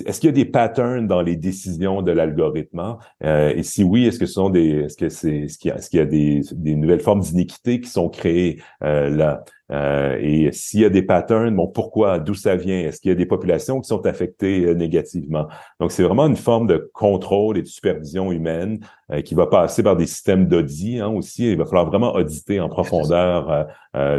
est-ce 0.06 0.20
qu'il 0.20 0.28
y 0.28 0.30
a 0.30 0.34
des 0.34 0.46
patterns 0.46 1.08
dans 1.08 1.22
les 1.22 1.36
décisions 1.36 2.02
de 2.02 2.12
l'algorithme? 2.12 2.98
Euh, 3.24 3.54
et 3.56 3.64
si 3.64 3.84
oui, 3.84 4.06
est-ce 4.06 4.20
que 4.20 4.26
ce 4.26 4.34
sont 4.34 4.50
des, 4.50 4.86
est-ce 4.86 4.98
que 4.98 5.10
c'est, 5.10 5.48
ce 5.48 5.58
qu'il 5.58 5.70
y 5.70 5.72
a, 5.72 5.78
est-ce 5.78 5.90
qu'il 5.90 6.00
y 6.00 6.04
a 6.04 6.06
des, 6.06 6.42
des 6.52 6.76
nouvelles 6.76 7.02
formes 7.02 7.22
d'iniquité 7.22 7.82
qui 7.82 7.90
sont 7.90 8.10
créées 8.10 8.62
euh, 8.84 9.10
là? 9.10 9.44
Euh, 9.72 10.18
et 10.20 10.52
s'il 10.52 10.82
y 10.82 10.86
a 10.86 10.90
des 10.90 11.04
patterns, 11.04 11.56
bon, 11.56 11.68
pourquoi, 11.68 12.20
d'où 12.20 12.34
ça 12.34 12.56
vient? 12.56 12.80
Est-ce 12.80 13.00
qu'il 13.00 13.10
y 13.10 13.12
a 13.12 13.16
des 13.16 13.26
populations 13.26 13.82
qui 13.82 13.88
sont 13.88 14.06
affectées 14.06 14.66
euh, 14.66 14.74
négativement? 14.74 15.48
Donc, 15.80 15.92
c'est 15.92 16.04
vraiment 16.04 16.26
une 16.26 16.36
forme 16.36 16.68
de 16.68 16.90
contrôle 16.94 17.58
et 17.58 17.62
de 17.62 17.68
supervision 17.68 18.32
humaine 18.32 18.80
euh, 19.12 19.22
qui 19.22 19.36
va 19.36 19.48
passer 19.48 19.84
par 19.84 19.96
des 19.96 20.08
systèmes 20.08 20.48
d'audit 20.48 21.00
hein, 21.00 21.10
aussi. 21.10 21.52
Il 21.52 21.58
va 21.58 21.66
falloir 21.66 21.86
vraiment 21.86 22.14
auditer 22.14 22.60
en 22.60 22.70
profondeur 22.70 23.68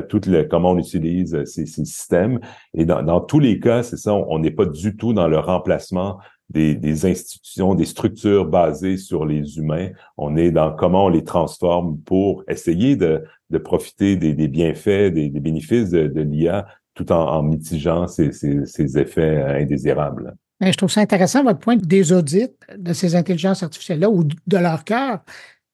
tout 0.09 0.21
le, 0.27 0.43
comment 0.45 0.73
on 0.73 0.79
utilise 0.79 1.45
ces, 1.45 1.67
ces 1.67 1.85
systèmes. 1.85 2.41
Et 2.75 2.85
dans, 2.85 3.03
dans 3.03 3.21
tous 3.21 3.39
les 3.39 3.61
cas, 3.61 3.83
c'est 3.83 3.97
ça, 3.97 4.15
on 4.15 4.39
n'est 4.39 4.51
pas 4.51 4.67
du 4.67 4.97
tout 4.97 5.13
dans 5.13 5.29
le 5.29 5.39
remplacement 5.39 6.19
des, 6.51 6.75
des, 6.75 7.07
institutions, 7.07 7.75
des 7.75 7.85
structures 7.85 8.45
basées 8.45 8.97
sur 8.97 9.25
les 9.25 9.57
humains. 9.57 9.91
On 10.17 10.37
est 10.37 10.51
dans 10.51 10.75
comment 10.75 11.07
on 11.07 11.09
les 11.09 11.25
transforme 11.25 11.99
pour 12.01 12.45
essayer 12.49 12.97
de, 12.97 13.25
de 13.51 13.59
profiter 13.59 14.17
des, 14.17 14.35
des 14.35 14.49
bienfaits, 14.49 15.13
des, 15.13 15.29
des, 15.29 15.41
bénéfices 15.41 15.91
de, 15.91 16.09
de 16.09 16.21
l'IA 16.21 16.67
tout 16.95 17.11
en, 17.13 17.25
en 17.25 17.43
mitigeant 17.43 18.07
ces, 18.07 18.33
ces, 18.33 18.67
ces, 18.67 18.99
effets 18.99 19.43
indésirables. 19.43 20.35
Mais 20.61 20.73
je 20.73 20.77
trouve 20.77 20.91
ça 20.91 21.01
intéressant, 21.01 21.43
votre 21.43 21.61
point 21.61 21.77
des 21.77 22.13
audits 22.13 22.51
de 22.77 22.93
ces 22.93 23.15
intelligences 23.15 23.63
artificielles-là 23.63 24.11
ou 24.11 24.25
de 24.25 24.57
leur 24.57 24.85
cœur. 24.85 25.21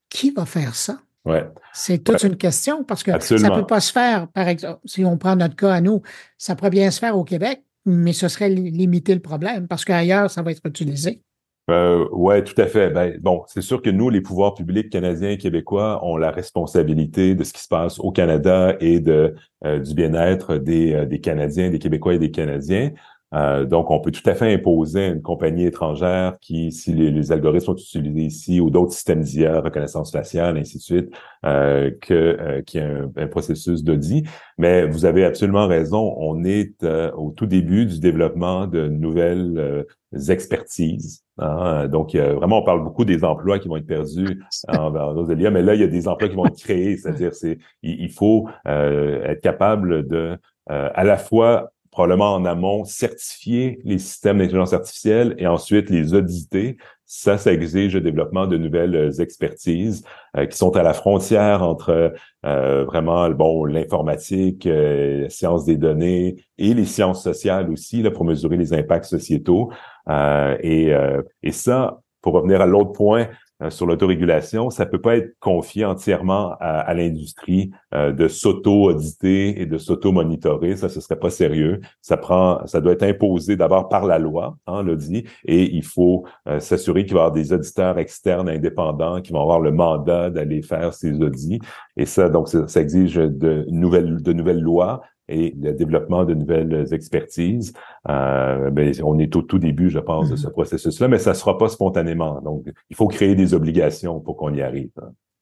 Qui 0.09 0.31
va 0.31 0.45
faire 0.45 0.73
ça? 0.73 0.99
Ouais. 1.25 1.45
C'est 1.73 2.01
toute 2.01 2.23
une 2.23 2.37
question 2.37 2.85
parce 2.85 3.03
que 3.03 3.19
ça 3.19 3.35
ne 3.35 3.55
peut 3.55 3.65
pas 3.65 3.81
se 3.81 3.91
faire, 3.91 4.29
par 4.29 4.47
exemple, 4.47 4.79
si 4.85 5.03
on 5.03 5.17
prend 5.17 5.35
notre 5.35 5.57
cas 5.57 5.73
à 5.73 5.81
nous, 5.81 6.01
ça 6.37 6.55
pourrait 6.55 6.69
bien 6.69 6.89
se 6.89 6.99
faire 6.99 7.17
au 7.17 7.25
Québec, 7.25 7.63
mais 7.87 8.13
ce 8.13 8.27
serait 8.27 8.49
limiter 8.49 9.15
le 9.15 9.21
problème 9.21 9.67
parce 9.67 9.85
qu'ailleurs, 9.85 10.29
ça 10.29 10.43
va 10.43 10.51
être 10.51 10.65
utilisé. 10.65 11.21
Euh, 11.69 12.07
ouais, 12.11 12.43
tout 12.43 12.59
à 12.61 12.65
fait. 12.65 12.89
Ben, 12.91 13.17
bon, 13.19 13.43
c'est 13.47 13.61
sûr 13.61 13.81
que 13.81 13.89
nous, 13.89 14.09
les 14.09 14.21
pouvoirs 14.21 14.53
publics 14.53 14.89
canadiens 14.89 15.31
et 15.31 15.37
québécois, 15.37 15.99
ont 16.05 16.15
la 16.15 16.31
responsabilité 16.31 17.35
de 17.35 17.43
ce 17.43 17.51
qui 17.51 17.61
se 17.61 17.67
passe 17.67 17.99
au 17.99 18.11
Canada 18.11 18.77
et 18.79 19.01
de 19.01 19.35
euh, 19.65 19.79
du 19.79 19.93
bien-être 19.93 20.57
des, 20.57 20.93
euh, 20.93 21.05
des 21.05 21.19
Canadiens, 21.19 21.69
des 21.69 21.79
Québécois 21.79 22.13
et 22.13 22.19
des 22.19 22.31
Canadiens. 22.31 22.91
Euh, 23.33 23.65
donc, 23.65 23.91
on 23.91 23.99
peut 23.99 24.11
tout 24.11 24.27
à 24.29 24.35
fait 24.35 24.53
imposer 24.53 25.05
à 25.05 25.07
une 25.07 25.21
compagnie 25.21 25.65
étrangère 25.65 26.37
qui, 26.39 26.71
si 26.71 26.93
les, 26.93 27.31
algorithmes 27.31 27.65
sont 27.65 27.75
utilisés 27.75 28.21
ici 28.21 28.61
ou 28.61 28.69
d'autres 28.69 28.93
systèmes 28.93 29.21
d'IA, 29.21 29.59
reconnaissance 29.59 30.11
faciale, 30.11 30.57
ainsi 30.57 30.77
de 30.77 30.83
suite, 30.83 31.09
euh, 31.45 31.91
que 32.01 32.13
euh, 32.13 32.61
qu'il 32.61 32.81
y 32.81 32.83
a 32.83 33.23
un, 33.23 33.27
processus 33.27 33.83
d'audit. 33.83 34.25
Mais 34.57 34.87
vous 34.87 35.05
avez 35.05 35.25
absolument 35.25 35.67
raison. 35.67 36.15
On 36.17 36.43
est 36.45 36.83
euh, 36.83 37.11
au 37.13 37.31
tout 37.31 37.45
début 37.45 37.85
du 37.85 37.99
développement 37.99 38.65
de 38.65 38.87
nouvelles 38.87 39.85
expertises. 40.29 41.23
Hein. 41.37 41.87
Donc, 41.87 42.15
vraiment, 42.15 42.59
on 42.59 42.63
parle 42.63 42.83
beaucoup 42.83 43.03
des 43.03 43.23
emplois 43.25 43.59
qui 43.59 43.67
vont 43.67 43.77
être 43.77 43.85
perdus 43.85 44.41
en, 44.69 44.95
en 44.95 45.29
IA, 45.29 45.51
mais 45.51 45.61
là, 45.61 45.75
il 45.75 45.81
y 45.81 45.83
a 45.83 45.87
des 45.87 46.07
emplois 46.07 46.29
qui 46.29 46.35
vont 46.35 46.45
être 46.45 46.57
créés. 46.57 46.95
C'est-à-dire, 46.95 47.33
c'est 47.33 47.57
il, 47.83 48.09
faut 48.09 48.47
être 48.65 49.41
capable 49.41 50.07
de 50.07 50.37
à 50.67 51.03
la 51.03 51.17
fois 51.17 51.71
probablement 51.97 52.35
en 52.35 52.45
amont, 52.45 52.85
certifier 52.85 53.79
les 53.83 53.97
systèmes 53.97 54.37
d'intelligence 54.37 54.71
artificielle 54.71 55.33
et 55.39 55.47
ensuite 55.47 55.89
les 55.89 56.13
auditer. 56.13 56.77
Ça, 57.07 57.39
ça 57.39 57.51
exige 57.51 57.95
le 57.95 58.01
développement 58.01 58.45
de 58.45 58.55
nouvelles 58.55 58.95
euh, 58.95 59.11
expertises 59.13 60.03
euh, 60.35 60.45
qui 60.45 60.55
sont 60.55 60.77
à 60.77 60.83
la 60.83 60.93
frontière 60.93 61.63
entre 61.63 62.13
euh, 62.45 62.85
vraiment 62.85 63.27
bon 63.31 63.65
l'informatique, 63.65 64.65
la 64.65 65.27
science 65.31 65.65
des 65.65 65.75
données 65.75 66.35
et 66.59 66.75
les 66.75 66.85
sciences 66.85 67.23
sociales 67.23 67.71
aussi 67.71 68.03
là, 68.03 68.11
pour 68.11 68.25
mesurer 68.25 68.57
les 68.57 68.73
impacts 68.75 69.05
sociétaux. 69.05 69.71
et, 70.07 70.93
et 71.41 71.51
ça, 71.51 71.99
pour 72.21 72.33
revenir 72.33 72.61
à 72.61 72.67
l'autre 72.67 72.91
point, 72.91 73.21
euh, 73.23 73.25
sur 73.69 73.87
l'autorégulation, 73.87 74.69
ça 74.69 74.85
peut 74.85 75.01
pas 75.01 75.17
être 75.17 75.35
confié 75.39 75.83
entièrement 75.85 76.55
à, 76.59 76.93
l'industrie 76.93 77.71
euh, 77.93 78.11
de 78.11 78.27
s'auto-auditer 78.27 79.61
et 79.61 79.65
de 79.65 79.77
s'auto-monitorer. 79.77 80.75
Ça, 80.75 80.89
ce 80.89 81.01
serait 81.01 81.19
pas 81.19 81.29
sérieux. 81.29 81.81
Ça 82.01 82.17
prend, 82.17 82.65
ça 82.67 82.81
doit 82.81 82.93
être 82.93 83.03
imposé 83.03 83.55
d'abord 83.55 83.89
par 83.89 84.05
la 84.05 84.19
loi, 84.19 84.57
hein, 84.67 84.83
l'audit, 84.83 85.27
et 85.45 85.75
il 85.75 85.83
faut 85.83 86.25
euh, 86.47 86.59
s'assurer 86.59 87.05
qu'il 87.05 87.13
va 87.13 87.21
y 87.21 87.23
avoir 87.23 87.33
des 87.33 87.53
auditeurs 87.53 87.97
externes 87.97 88.49
indépendants 88.49 89.21
qui 89.21 89.31
vont 89.31 89.41
avoir 89.41 89.59
le 89.59 89.71
mandat 89.71 90.29
d'aller 90.29 90.61
faire 90.61 90.93
ces 90.93 91.19
audits. 91.21 91.59
Et 91.95 92.05
ça, 92.05 92.29
donc, 92.29 92.49
ça, 92.49 92.67
ça 92.67 92.81
exige 92.81 93.15
de 93.15 93.65
nouvelles, 93.69 94.21
de 94.21 94.33
nouvelles 94.33 94.61
lois 94.61 95.01
et 95.29 95.53
le 95.61 95.73
développement 95.73 96.25
de 96.25 96.33
nouvelles 96.33 96.87
expertises. 96.91 97.73
Euh, 98.09 98.69
ben, 98.69 98.93
on 99.03 99.19
est 99.19 99.35
au 99.35 99.41
tout 99.41 99.59
début, 99.59 99.89
je 99.89 99.99
pense, 99.99 100.29
de 100.29 100.35
ce 100.35 100.47
mm-hmm. 100.47 100.51
processus-là, 100.51 101.07
mais 101.07 101.19
ça 101.19 101.31
ne 101.31 101.35
sera 101.35 101.57
pas 101.57 101.69
spontanément. 101.69 102.41
Donc, 102.41 102.65
il 102.89 102.95
faut 102.95 103.07
créer 103.07 103.35
des 103.35 103.53
obligations 103.53 104.19
pour 104.19 104.37
qu'on 104.37 104.53
y 104.53 104.61
arrive. 104.61 104.91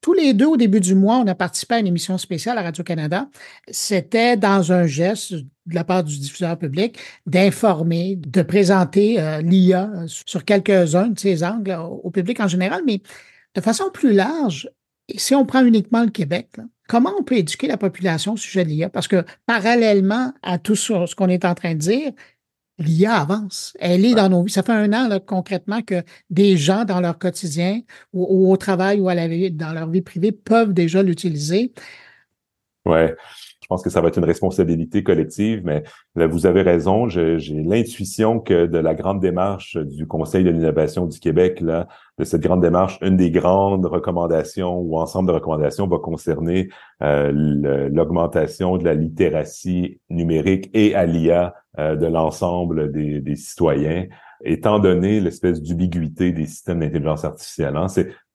Tous 0.02 0.14
les 0.14 0.34
deux, 0.34 0.46
au 0.46 0.58
début 0.58 0.80
du 0.80 0.94
mois, 0.94 1.18
on 1.18 1.28
a 1.28 1.34
participé 1.34 1.76
à 1.76 1.80
une 1.80 1.88
émission 1.88 2.18
spéciale 2.20 2.58
à 2.60 2.62
Radio-Canada. 2.62 3.28
C'était 3.70 4.38
dans 4.38 4.72
un 4.72 4.86
geste 4.86 5.34
de 5.34 5.74
la 5.74 5.84
part 5.84 6.04
du 6.04 6.20
diffuseur 6.20 6.58
public 6.60 7.00
d'informer, 7.26 8.16
de 8.16 8.44
présenter 8.44 9.20
euh, 9.20 9.42
l'IA 9.42 9.90
sur 10.06 10.46
quelques-uns 10.46 11.08
de 11.08 11.20
ces 11.20 11.44
angles 11.44 11.76
au 12.04 12.12
public 12.12 12.40
en 12.40 12.48
général, 12.48 12.84
mais 12.86 13.02
de 13.56 13.62
façon 13.62 13.86
plus 13.92 14.14
large, 14.14 14.70
si 15.16 15.36
on 15.36 15.46
prend 15.46 15.64
uniquement 15.64 16.04
le 16.04 16.10
Québec, 16.10 16.50
comment 16.88 17.12
on 17.20 17.24
peut 17.24 17.38
éduquer 17.38 17.68
la 17.68 17.78
population 17.78 18.34
au 18.34 18.38
sujet 18.38 18.64
de 18.64 18.70
l'IA? 18.70 18.90
Parce 18.90 19.08
que 19.08 19.24
parallèlement 19.46 20.34
à 20.42 20.58
tout 20.58 20.76
ce 20.76 21.16
qu'on 21.16 21.30
est 21.30 21.46
en 21.46 21.56
train 21.56 21.74
de 21.74 21.80
dire, 21.80 22.12
l'IA 22.78 23.14
avance. 23.16 23.76
Elle 23.80 24.06
est 24.06 24.16
dans 24.16 24.30
nos 24.30 24.44
vies. 24.44 24.52
Ça 24.52 24.64
fait 24.64 24.74
un 24.74 24.92
an 24.94 25.08
là, 25.08 25.20
concrètement 25.20 25.82
que 25.82 26.04
des 26.30 26.58
gens 26.58 26.84
dans 26.86 27.00
leur 27.00 27.18
quotidien 27.18 27.82
ou, 28.14 28.52
au 28.52 28.58
travail 28.58 29.00
ou 29.00 29.10
à 29.10 29.16
la 29.16 29.28
dans 29.50 29.74
leur 29.74 29.90
vie 29.90 30.02
privée 30.02 30.32
peuvent 30.32 30.74
déjà 30.74 31.02
l'utiliser. 31.02 31.74
Ouais. 32.86 33.16
Je 33.62 33.68
pense 33.68 33.82
que 33.82 33.90
ça 33.90 34.00
va 34.00 34.10
être 34.10 34.20
une 34.20 34.26
responsabilité 34.26 35.02
collective, 35.02 35.64
mais 35.66 35.84
vous 36.14 36.46
avez 36.46 36.62
raison. 36.62 37.10
J'ai 37.10 37.64
l'intuition 37.64 38.40
que 38.40 38.68
de 38.68 38.78
la 38.78 38.94
grande 38.94 39.20
démarche 39.20 39.76
du 39.78 40.06
Conseil 40.06 40.44
de 40.44 40.52
l'innovation 40.52 41.08
du 41.08 41.20
Québec, 41.20 41.62
là, 41.62 41.88
de 42.18 42.24
cette 42.24 42.42
grande 42.42 42.62
démarche, 42.62 42.98
une 43.02 43.18
des 43.18 43.30
grandes 43.30 43.86
recommandations 43.86 44.80
ou 44.80 44.98
ensemble 44.98 45.28
de 45.28 45.34
recommandations 45.34 45.88
va 45.88 45.98
concerner 45.98 46.70
euh, 47.04 47.90
l'augmentation 47.92 48.78
de 48.78 48.86
la 48.86 48.94
littératie 48.94 50.00
numérique 50.10 50.70
et 50.74 50.96
à 50.96 51.06
l'IA 51.06 51.54
euh, 51.78 51.96
de 51.96 52.06
l'ensemble 52.06 52.92
des, 52.92 53.36
citoyens 53.36 54.06
étant 54.44 54.80
donné 54.80 55.20
l'espèce 55.20 55.62
d'ubiguïté 55.62 56.32
des 56.32 56.46
systèmes 56.46 56.80
d'intelligence 56.80 57.26
artificielle. 57.26 57.76
Hein. 57.76 57.88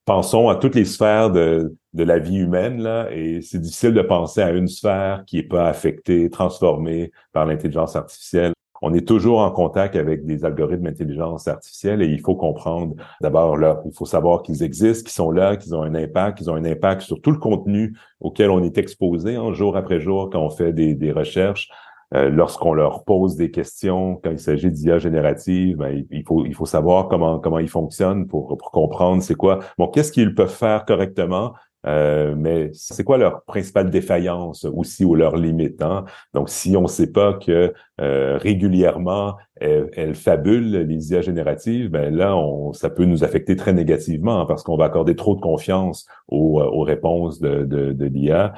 Pensons 0.04 0.48
à 0.48 0.56
toutes 0.56 0.74
les 0.74 0.86
sphères 0.86 1.30
de, 1.30 1.74
de 1.92 2.04
la 2.04 2.18
vie 2.18 2.38
humaine, 2.38 2.82
là, 2.82 3.08
et 3.12 3.42
c'est 3.42 3.60
difficile 3.60 3.92
de 3.92 4.02
penser 4.02 4.42
à 4.42 4.50
une 4.50 4.66
sphère 4.66 5.24
qui 5.26 5.38
est 5.38 5.44
pas 5.44 5.68
affectée, 5.68 6.30
transformée 6.30 7.12
par 7.32 7.46
l'intelligence 7.46 7.94
artificielle. 7.96 8.52
On 8.82 8.94
est 8.94 9.06
toujours 9.06 9.40
en 9.40 9.50
contact 9.50 9.96
avec 9.96 10.24
des 10.24 10.44
algorithmes 10.44 10.84
d'intelligence 10.84 11.48
artificielle 11.48 12.02
et 12.02 12.06
il 12.06 12.20
faut 12.20 12.34
comprendre 12.34 12.94
d'abord 13.20 13.56
là, 13.56 13.82
il 13.84 13.92
faut 13.92 14.06
savoir 14.06 14.42
qu'ils 14.42 14.62
existent, 14.62 15.04
qu'ils 15.04 15.14
sont 15.14 15.30
là, 15.30 15.56
qu'ils 15.56 15.74
ont 15.74 15.82
un 15.82 15.94
impact, 15.94 16.38
qu'ils 16.38 16.50
ont 16.50 16.54
un 16.54 16.64
impact 16.64 17.02
sur 17.02 17.20
tout 17.20 17.30
le 17.30 17.38
contenu 17.38 17.96
auquel 18.20 18.50
on 18.50 18.62
est 18.62 18.78
exposé 18.78 19.36
hein, 19.36 19.52
jour 19.52 19.76
après 19.76 20.00
jour 20.00 20.30
quand 20.30 20.40
on 20.40 20.50
fait 20.50 20.72
des, 20.72 20.94
des 20.94 21.12
recherches. 21.12 21.68
Euh, 22.12 22.28
lorsqu'on 22.28 22.74
leur 22.74 23.04
pose 23.04 23.36
des 23.36 23.52
questions, 23.52 24.16
quand 24.16 24.32
il 24.32 24.40
s'agit 24.40 24.68
d'IA 24.72 24.98
générative, 24.98 25.76
ben, 25.76 26.04
il, 26.10 26.24
faut, 26.24 26.44
il 26.44 26.54
faut 26.54 26.66
savoir 26.66 27.06
comment, 27.06 27.38
comment 27.38 27.60
ils 27.60 27.68
fonctionnent 27.68 28.26
pour, 28.26 28.58
pour 28.58 28.72
comprendre 28.72 29.22
c'est 29.22 29.36
quoi. 29.36 29.60
Bon, 29.78 29.86
qu'est-ce 29.86 30.10
qu'ils 30.10 30.34
peuvent 30.34 30.52
faire 30.52 30.84
correctement? 30.84 31.52
Euh, 31.86 32.34
mais 32.36 32.70
c'est 32.74 33.04
quoi 33.04 33.16
leur 33.16 33.42
principale 33.44 33.90
défaillance 33.90 34.64
aussi 34.64 35.04
ou 35.04 35.14
leur 35.14 35.36
limite? 35.36 35.80
Hein? 35.82 36.04
Donc, 36.34 36.50
si 36.50 36.76
on 36.76 36.82
ne 36.82 36.88
sait 36.88 37.10
pas 37.10 37.34
que 37.34 37.72
euh, 38.00 38.38
régulièrement 38.38 39.36
elles, 39.56 40.14
fabulent 40.14 40.70
les 40.70 41.12
IA 41.12 41.20
génératives, 41.20 41.90
ben 41.90 42.14
là, 42.14 42.36
on, 42.36 42.72
ça 42.72 42.90
peut 42.90 43.04
nous 43.04 43.24
affecter 43.24 43.56
très 43.56 43.72
négativement 43.72 44.40
hein, 44.40 44.46
parce 44.46 44.62
qu'on 44.62 44.76
va 44.76 44.86
accorder 44.86 45.16
trop 45.16 45.34
de 45.34 45.40
confiance 45.40 46.06
aux, 46.28 46.60
aux 46.60 46.82
réponses 46.82 47.40
de, 47.40 47.64
de, 47.64 47.92
de 47.92 48.04
l'IA. 48.06 48.54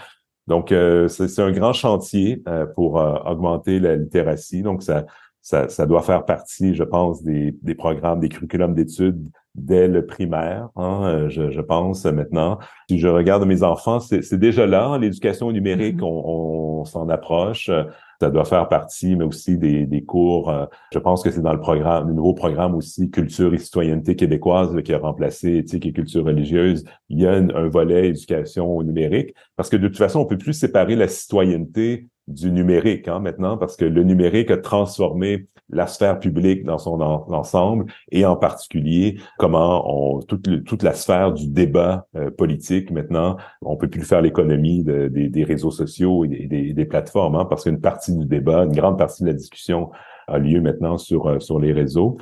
Donc, 0.47 0.73
euh, 0.73 1.09
c'est 1.09 1.41
un 1.41 1.53
grand 1.53 1.73
chantier 1.73 2.43
euh, 2.49 2.67
pour 2.67 3.01
euh, 3.01 3.15
augmenter 3.25 3.79
la 3.79 3.97
littératie. 3.97 4.63
Donc, 4.63 4.83
ça, 4.83 5.07
ça, 5.41 5.69
ça, 5.69 5.87
doit 5.87 6.03
faire 6.03 6.25
partie, 6.25 6.75
je 6.75 6.83
pense, 6.83 7.23
des, 7.23 7.57
des 7.63 7.75
programmes, 7.75 8.21
des 8.21 8.29
curriculums 8.29 8.75
d'études 8.75 9.29
dès 9.55 9.89
le 9.89 10.07
primaire, 10.07 10.69
hein, 10.77 11.29
je, 11.29 11.51
je, 11.51 11.61
pense 11.61 12.05
maintenant. 12.05 12.59
Si 12.89 12.99
je 12.99 13.09
regarde 13.09 13.45
mes 13.45 13.63
enfants, 13.63 14.01
c'est 14.01 14.39
déjà 14.39 14.67
là, 14.67 14.87
hein, 14.87 14.99
l'éducation 14.99 15.53
numérique, 15.53 15.99
mm-hmm. 15.99 16.05
on, 16.05 16.81
on 16.81 16.85
s'en 16.85 17.09
approche 17.09 17.71
ça 18.23 18.31
doit 18.31 18.45
faire 18.45 18.69
partie, 18.69 19.17
mais 19.17 19.25
aussi 19.25 19.59
des, 19.59 19.85
des 19.85 20.05
cours. 20.05 20.49
Euh, 20.49 20.67
je 20.93 21.01
pense 21.01 21.25
que 21.25 21.33
c'est 21.33 21.43
dans 21.43 21.53
le 21.53 21.59
programme, 21.59 22.07
le 22.07 22.15
nouveau 22.15 22.35
programme 22.35 22.77
aussi 22.77 23.11
culture 23.11 23.53
et 23.53 23.59
citoyenneté 23.59 24.15
québécoise 24.15 24.81
qui 24.85 24.95
a 24.95 24.99
remplacé 24.99 25.57
éthique 25.57 25.87
et 25.87 25.93
culture 25.93 26.25
religieuse. 26.25 26.85
Il 27.09 27.21
y 27.21 27.27
a 27.27 27.33
un, 27.33 27.69
volet 27.69 28.11
éducation 28.11 28.81
numérique 28.83 29.35
parce 29.57 29.69
que 29.69 29.77
de 29.77 29.89
toute 29.89 29.99
façon, 29.99 30.21
on 30.21 30.25
peut 30.25 30.39
plus 30.39 30.53
séparer 30.53 30.95
la 30.95 31.09
citoyenneté 31.09 32.07
du 32.29 32.51
numérique 32.53 33.09
hein, 33.09 33.19
maintenant 33.19 33.59
parce 33.59 33.77
que 33.77 33.85
le 33.85 34.03
numérique 34.05 34.51
a 34.51 34.57
transformé 34.57 35.47
la 35.71 35.87
sphère 35.87 36.21
publique 36.21 36.65
dans 36.65 36.79
son 36.79 37.01
ensemble 37.01 37.87
et 38.11 38.25
en 38.25 38.37
particulier 38.37 39.19
comment 39.39 39.83
on 39.87 40.21
toute, 40.21 40.65
toute 40.65 40.83
la 40.83 40.95
sphère 40.95 41.33
du 41.33 41.49
débat 41.49 42.07
euh, 42.15 42.31
politique 42.31 42.91
maintenant 42.91 43.39
on 43.61 43.77
peut 43.77 43.89
plus 43.89 44.03
faire 44.03 44.21
l'économie 44.21 44.85
des, 44.85 45.45
réseaux 45.45 45.71
sociaux 45.71 46.25
et 46.25 46.47
des, 46.47 46.73
des 46.73 46.85
plateformes 46.85 47.35
hein, 47.35 47.45
parce 47.45 47.65
qu'une 47.65 47.81
partie 47.81 48.17
du 48.17 48.25
débat 48.25 48.65
une 48.65 48.73
grande 48.73 48.99
partie 48.99 49.23
de 49.25 49.29
la 49.29 49.35
discussion 49.35 49.91
a 50.29 50.39
lieu 50.39 50.61
maintenant 50.61 50.99
sur 50.99 51.27
euh, 51.27 51.41
sur 51.41 51.59
les 51.59 51.73
réseaux 51.73 52.19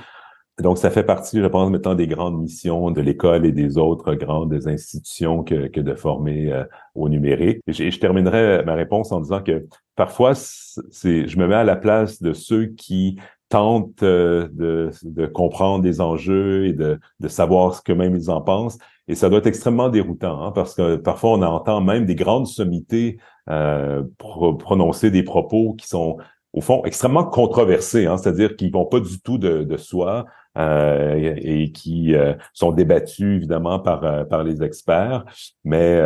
donc, 0.62 0.78
ça 0.78 0.90
fait 0.90 1.04
partie, 1.04 1.40
je 1.40 1.46
pense, 1.46 1.70
maintenant 1.70 1.94
des 1.94 2.06
grandes 2.06 2.40
missions 2.40 2.90
de 2.90 3.00
l'école 3.00 3.46
et 3.46 3.52
des 3.52 3.78
autres 3.78 4.14
grandes 4.14 4.66
institutions 4.66 5.42
que, 5.44 5.68
que 5.68 5.80
de 5.80 5.94
former 5.94 6.52
euh, 6.52 6.64
au 6.94 7.08
numérique. 7.08 7.60
Et 7.66 7.72
je, 7.72 7.98
terminerai 7.98 8.64
ma 8.64 8.74
réponse 8.74 9.12
en 9.12 9.20
disant 9.20 9.42
que 9.42 9.66
parfois, 9.96 10.34
c'est, 10.34 11.26
je 11.26 11.38
me 11.38 11.46
mets 11.46 11.54
à 11.54 11.64
la 11.64 11.76
place 11.76 12.20
de 12.22 12.32
ceux 12.32 12.66
qui 12.66 13.18
tentent 13.48 14.02
euh, 14.02 14.48
de, 14.52 14.90
de, 15.02 15.26
comprendre 15.26 15.82
des 15.82 16.00
enjeux 16.00 16.66
et 16.66 16.72
de, 16.72 16.98
de 17.18 17.28
savoir 17.28 17.74
ce 17.74 17.82
que 17.82 17.92
même 17.92 18.16
ils 18.16 18.30
en 18.30 18.40
pensent. 18.40 18.78
Et 19.08 19.14
ça 19.14 19.28
doit 19.28 19.40
être 19.40 19.46
extrêmement 19.48 19.88
déroutant, 19.88 20.40
hein, 20.42 20.52
parce 20.52 20.74
que 20.74 20.96
parfois 20.96 21.32
on 21.32 21.42
entend 21.42 21.80
même 21.80 22.06
des 22.06 22.14
grandes 22.14 22.46
sommités 22.46 23.18
euh, 23.48 24.04
prononcer 24.18 25.10
des 25.10 25.24
propos 25.24 25.74
qui 25.74 25.88
sont 25.88 26.18
au 26.52 26.60
fond 26.60 26.82
extrêmement 26.84 27.24
controversés, 27.24 28.06
hein, 28.06 28.16
c'est-à-dire 28.16 28.56
qu'ils 28.56 28.72
vont 28.72 28.86
pas 28.86 29.00
du 29.00 29.20
tout 29.20 29.38
de, 29.38 29.64
de 29.64 29.76
soi 29.76 30.26
euh, 30.58 31.36
et 31.36 31.70
qui 31.70 32.16
euh, 32.16 32.34
sont 32.54 32.72
débattus 32.72 33.36
évidemment 33.36 33.78
par 33.78 34.02
euh, 34.04 34.24
par 34.24 34.42
les 34.42 34.64
experts. 34.64 35.24
Mais 35.62 36.00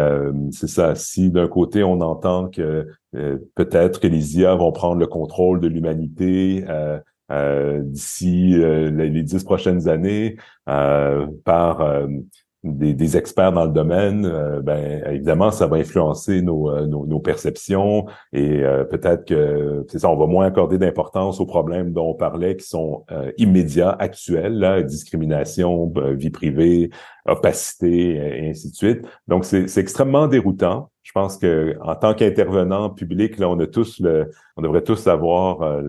c'est 0.51 0.69
ça. 0.69 0.95
Si 0.95 1.31
d'un 1.31 1.49
côté 1.49 1.83
on 1.83 2.01
entend 2.01 2.49
que 2.49 2.87
peut-être 3.55 4.01
que 4.01 4.07
les 4.07 4.39
IA 4.39 4.55
vont 4.55 4.73
prendre 4.73 5.01
le 5.01 5.07
contrôle 5.07 5.61
de 5.61 5.69
l'humanité 5.69 6.65
d'ici 7.31 8.55
les 8.57 9.23
dix 9.23 9.45
prochaines 9.45 9.89
années 9.89 10.37
par 10.67 12.07
des, 12.65 12.95
des, 12.95 13.17
experts 13.17 13.53
dans 13.53 13.67
le 13.67 13.73
domaine, 13.73 14.25
euh, 14.25 14.61
ben 14.61 15.05
évidemment, 15.07 15.51
ça 15.51 15.67
va 15.67 15.77
influencer 15.77 16.41
nos, 16.41 16.71
euh, 16.71 16.87
nos, 16.87 17.07
nos 17.07 17.21
perceptions 17.21 18.07
et 18.33 18.63
euh, 18.63 18.85
peut-être 18.85 19.27
que 19.27 19.85
c'est 19.89 19.99
ça, 19.99 20.09
on 20.09 20.17
va 20.17 20.27
moins 20.27 20.47
accorder 20.47 20.79
d'importance 20.79 21.41
aux 21.41 21.47
problèmes 21.47 21.93
dont 21.93 22.11
on 22.11 22.15
parlait 22.15 22.57
qui 22.57 22.67
sont 22.67 23.05
immédiats, 23.37 23.95
actuels, 23.99 24.59
là, 24.59 24.83
discrimination, 24.83 25.93
vie 26.13 26.31
privée, 26.31 26.91
opacité 27.27 28.15
et 28.17 28.51
ainsi 28.51 28.71
de 28.71 28.75
suite. 28.75 29.07
Donc 29.29 29.45
c'est 29.45 29.79
extrêmement 29.79 30.27
déroutant. 30.27 30.91
Je 31.03 31.13
pense 31.13 31.37
que 31.37 31.77
en 31.83 31.95
tant 31.95 32.15
qu'intervenant 32.15 32.89
public, 32.91 33.39
là, 33.39 33.49
on 33.49 33.59
a 33.61 33.67
tous 33.67 34.01
le, 34.01 34.31
on 34.57 34.63
devrait 34.63 34.83
tous 34.83 35.07
avoir 35.07 35.83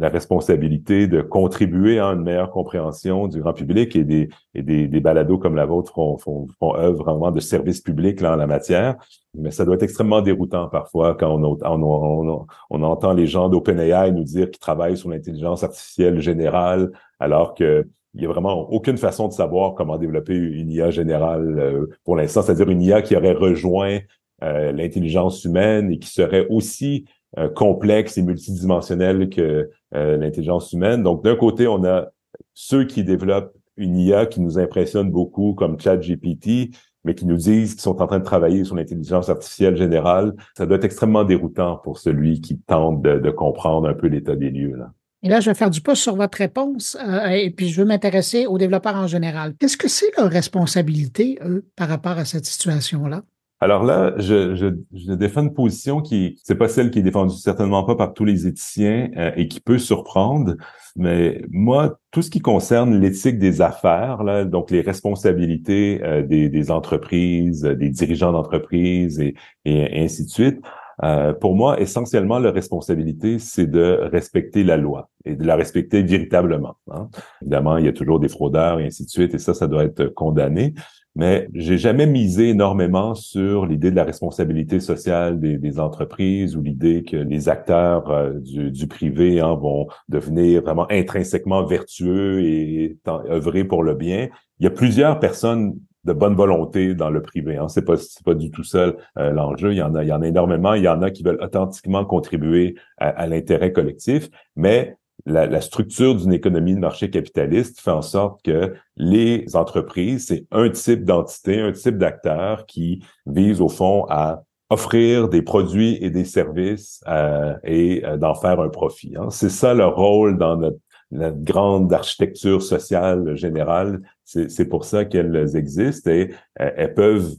la 0.00 0.08
responsabilité 0.08 1.06
de 1.06 1.20
contribuer 1.20 1.98
à 1.98 2.06
une 2.06 2.22
meilleure 2.22 2.50
compréhension 2.50 3.28
du 3.28 3.40
grand 3.40 3.52
public 3.52 3.94
et 3.94 4.04
des, 4.04 4.30
et 4.54 4.62
des, 4.62 4.88
des 4.88 5.00
balados 5.00 5.36
comme 5.36 5.54
la 5.54 5.66
vôtre 5.66 5.92
font, 5.92 6.16
font, 6.16 6.46
font 6.58 6.74
œuvre 6.74 7.04
vraiment 7.04 7.30
de 7.30 7.38
service 7.38 7.82
public 7.82 8.22
là, 8.22 8.32
en 8.32 8.36
la 8.36 8.46
matière. 8.46 8.96
Mais 9.34 9.50
ça 9.50 9.66
doit 9.66 9.74
être 9.74 9.82
extrêmement 9.82 10.22
déroutant 10.22 10.68
parfois 10.68 11.14
quand 11.14 11.30
on, 11.30 11.58
on, 11.62 12.46
on, 12.70 12.82
entend 12.82 13.12
les 13.12 13.26
gens 13.26 13.50
d'OpenAI 13.50 14.10
nous 14.12 14.24
dire 14.24 14.50
qu'ils 14.50 14.58
travaillent 14.58 14.96
sur 14.96 15.10
l'intelligence 15.10 15.62
artificielle 15.62 16.18
générale 16.20 16.90
alors 17.18 17.54
que 17.54 17.86
il 18.14 18.22
y 18.22 18.24
a 18.24 18.28
vraiment 18.28 18.68
aucune 18.70 18.96
façon 18.96 19.28
de 19.28 19.32
savoir 19.32 19.74
comment 19.74 19.96
développer 19.96 20.34
une 20.34 20.70
IA 20.70 20.90
générale 20.90 21.58
euh, 21.60 21.86
pour 22.04 22.16
l'instant, 22.16 22.42
c'est-à-dire 22.42 22.68
une 22.68 22.82
IA 22.82 23.02
qui 23.02 23.14
aurait 23.14 23.34
rejoint 23.34 24.00
euh, 24.42 24.72
l'intelligence 24.72 25.44
humaine 25.44 25.92
et 25.92 25.98
qui 25.98 26.08
serait 26.08 26.46
aussi 26.48 27.04
euh, 27.38 27.48
complexe 27.48 28.18
et 28.18 28.22
multidimensionnel 28.22 29.30
que 29.30 29.70
euh, 29.94 30.16
l'intelligence 30.16 30.72
humaine. 30.72 31.02
Donc, 31.02 31.22
d'un 31.22 31.36
côté, 31.36 31.68
on 31.68 31.84
a 31.84 32.08
ceux 32.54 32.84
qui 32.84 33.04
développent 33.04 33.54
une 33.76 33.96
IA 33.96 34.26
qui 34.26 34.40
nous 34.40 34.58
impressionne 34.58 35.10
beaucoup, 35.10 35.54
comme 35.54 35.78
ChatGPT, 35.78 36.70
mais 37.04 37.14
qui 37.14 37.26
nous 37.26 37.36
disent 37.36 37.74
qu'ils 37.74 37.82
sont 37.82 38.02
en 38.02 38.06
train 38.06 38.18
de 38.18 38.24
travailler 38.24 38.64
sur 38.64 38.74
l'intelligence 38.74 39.28
artificielle 39.28 39.76
générale. 39.76 40.34
Ça 40.56 40.66
doit 40.66 40.76
être 40.76 40.84
extrêmement 40.84 41.24
déroutant 41.24 41.76
pour 41.76 41.98
celui 41.98 42.40
qui 42.40 42.58
tente 42.58 43.00
de, 43.02 43.30
comprendre 43.30 43.88
un 43.88 43.94
peu 43.94 44.08
l'état 44.08 44.36
des 44.36 44.50
lieux. 44.50 44.76
Là. 44.76 44.90
Et 45.22 45.28
là, 45.28 45.40
je 45.40 45.50
vais 45.50 45.54
faire 45.54 45.70
du 45.70 45.80
pouce 45.80 46.00
sur 46.00 46.16
votre 46.16 46.38
réponse 46.38 46.96
euh, 47.06 47.28
et 47.28 47.50
puis 47.50 47.68
je 47.68 47.80
veux 47.80 47.86
m'intéresser 47.86 48.46
aux 48.46 48.58
développeurs 48.58 48.96
en 48.96 49.06
général. 49.06 49.54
Qu'est-ce 49.58 49.76
que 49.76 49.88
c'est 49.88 50.10
leur 50.16 50.30
responsabilité, 50.30 51.38
eux, 51.44 51.64
par 51.76 51.88
rapport 51.88 52.18
à 52.18 52.24
cette 52.24 52.46
situation-là? 52.46 53.22
Alors 53.62 53.84
là, 53.84 54.14
je, 54.16 55.14
défends 55.14 55.42
une 55.42 55.52
position 55.52 56.00
qui, 56.00 56.40
c'est 56.44 56.54
pas 56.54 56.68
celle 56.68 56.90
qui 56.90 57.00
est 57.00 57.02
défendue 57.02 57.36
certainement 57.36 57.84
pas 57.84 57.94
par 57.94 58.14
tous 58.14 58.24
les 58.24 58.46
éthiciens 58.46 59.10
euh, 59.18 59.32
et 59.36 59.48
qui 59.48 59.60
peut 59.60 59.76
surprendre. 59.76 60.56
Mais 60.96 61.42
moi, 61.50 61.98
tout 62.10 62.22
ce 62.22 62.30
qui 62.30 62.40
concerne 62.40 62.98
l'éthique 62.98 63.38
des 63.38 63.60
affaires, 63.60 64.22
là, 64.24 64.46
donc 64.46 64.70
les 64.70 64.80
responsabilités 64.80 66.00
euh, 66.02 66.22
des, 66.22 66.48
des, 66.48 66.70
entreprises, 66.70 67.62
des 67.62 67.90
dirigeants 67.90 68.32
d'entreprises 68.32 69.20
et, 69.20 69.34
et, 69.66 70.02
ainsi 70.02 70.24
de 70.24 70.30
suite, 70.30 70.60
euh, 71.02 71.32
pour 71.32 71.54
moi, 71.54 71.80
essentiellement, 71.80 72.38
la 72.38 72.50
responsabilité, 72.50 73.38
c'est 73.38 73.66
de 73.66 74.00
respecter 74.12 74.64
la 74.64 74.76
loi 74.76 75.08
et 75.24 75.34
de 75.34 75.44
la 75.46 75.56
respecter 75.56 76.02
véritablement. 76.02 76.76
Hein. 76.90 77.08
Évidemment, 77.42 77.78
il 77.78 77.86
y 77.86 77.88
a 77.88 77.92
toujours 77.92 78.20
des 78.20 78.28
fraudeurs 78.28 78.80
et 78.80 78.86
ainsi 78.86 79.04
de 79.04 79.10
suite, 79.10 79.34
et 79.34 79.38
ça, 79.38 79.54
ça 79.54 79.66
doit 79.66 79.84
être 79.84 80.06
condamné 80.06 80.74
mais 81.16 81.48
j'ai 81.54 81.76
jamais 81.76 82.06
misé 82.06 82.50
énormément 82.50 83.14
sur 83.14 83.66
l'idée 83.66 83.90
de 83.90 83.96
la 83.96 84.04
responsabilité 84.04 84.78
sociale 84.78 85.40
des, 85.40 85.80
entreprises 85.80 86.56
ou 86.56 86.62
l'idée 86.62 87.02
que 87.02 87.16
les 87.16 87.48
acteurs 87.48 88.10
euh, 88.10 88.32
du, 88.40 88.86
privé 88.86 89.40
hein, 89.40 89.54
vont 89.54 89.88
devenir 90.08 90.62
vraiment 90.62 90.86
intrinsèquement 90.90 91.64
vertueux 91.64 92.44
et 92.44 92.98
œuvrer 93.06 93.64
pour 93.64 93.82
le 93.82 93.94
bien. 93.94 94.28
Il 94.58 94.64
y 94.64 94.66
a 94.66 94.70
plusieurs 94.70 95.18
personnes 95.18 95.74
de 96.04 96.12
bonne 96.12 96.34
volonté 96.34 96.94
dans 96.94 97.10
le 97.10 97.22
privé. 97.22 97.56
Hein. 97.56 97.68
C'est 97.68 97.84
pas 97.84 97.96
c'est 97.96 98.24
pas 98.24 98.34
du 98.34 98.50
tout 98.50 98.64
seul 98.64 98.96
euh, 99.18 99.30
l'enjeu. 99.30 99.72
Il 99.72 99.78
y 99.78 99.82
en 99.82 99.94
a 99.94 100.02
il 100.02 100.08
y 100.08 100.12
en 100.12 100.22
a 100.22 100.26
énormément. 100.26 100.74
Il 100.74 100.82
y 100.82 100.88
en 100.88 101.02
a 101.02 101.10
qui 101.10 101.22
veulent 101.22 101.42
authentiquement 101.42 102.04
contribuer 102.04 102.76
à, 102.98 103.08
à 103.08 103.26
l'intérêt 103.26 103.72
collectif, 103.72 104.28
mais 104.56 104.96
la, 105.26 105.60
structure 105.60 106.14
d'une 106.14 106.32
économie 106.32 106.74
de 106.74 106.80
marché 106.80 107.10
capitaliste 107.10 107.80
fait 107.80 107.90
en 107.90 108.02
sorte 108.02 108.42
que 108.42 108.74
les 108.96 109.44
entreprises, 109.54 110.26
c'est 110.28 110.46
un 110.50 110.68
type 110.70 111.04
d'entité, 111.04 111.60
un 111.60 111.72
type 111.72 111.98
d'acteur 111.98 112.66
qui 112.66 113.02
vise 113.26 113.60
au 113.60 113.68
fond 113.68 114.06
à 114.08 114.42
offrir 114.70 115.28
des 115.28 115.42
produits 115.42 115.98
et 116.00 116.10
des 116.10 116.24
services 116.24 117.02
euh, 117.08 117.54
et 117.64 118.04
euh, 118.04 118.16
d'en 118.16 118.34
faire 118.34 118.60
un 118.60 118.68
profit. 118.68 119.14
Hein. 119.16 119.28
C'est 119.30 119.50
ça 119.50 119.74
le 119.74 119.86
rôle 119.86 120.38
dans 120.38 120.56
notre 120.56 120.78
la 121.10 121.30
grande 121.30 121.92
architecture 121.92 122.62
sociale 122.62 123.36
générale. 123.36 124.02
C'est 124.24 124.68
pour 124.68 124.84
ça 124.84 125.04
qu'elles 125.04 125.56
existent 125.56 126.10
et 126.10 126.30
elles 126.54 126.94
peuvent 126.94 127.34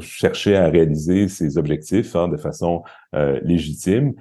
chercher 0.00 0.56
à 0.56 0.68
réaliser 0.68 1.28
ces 1.28 1.58
objectifs 1.58 2.14
hein, 2.14 2.28
de 2.28 2.36
façon 2.36 2.82
légitime. 3.42 4.14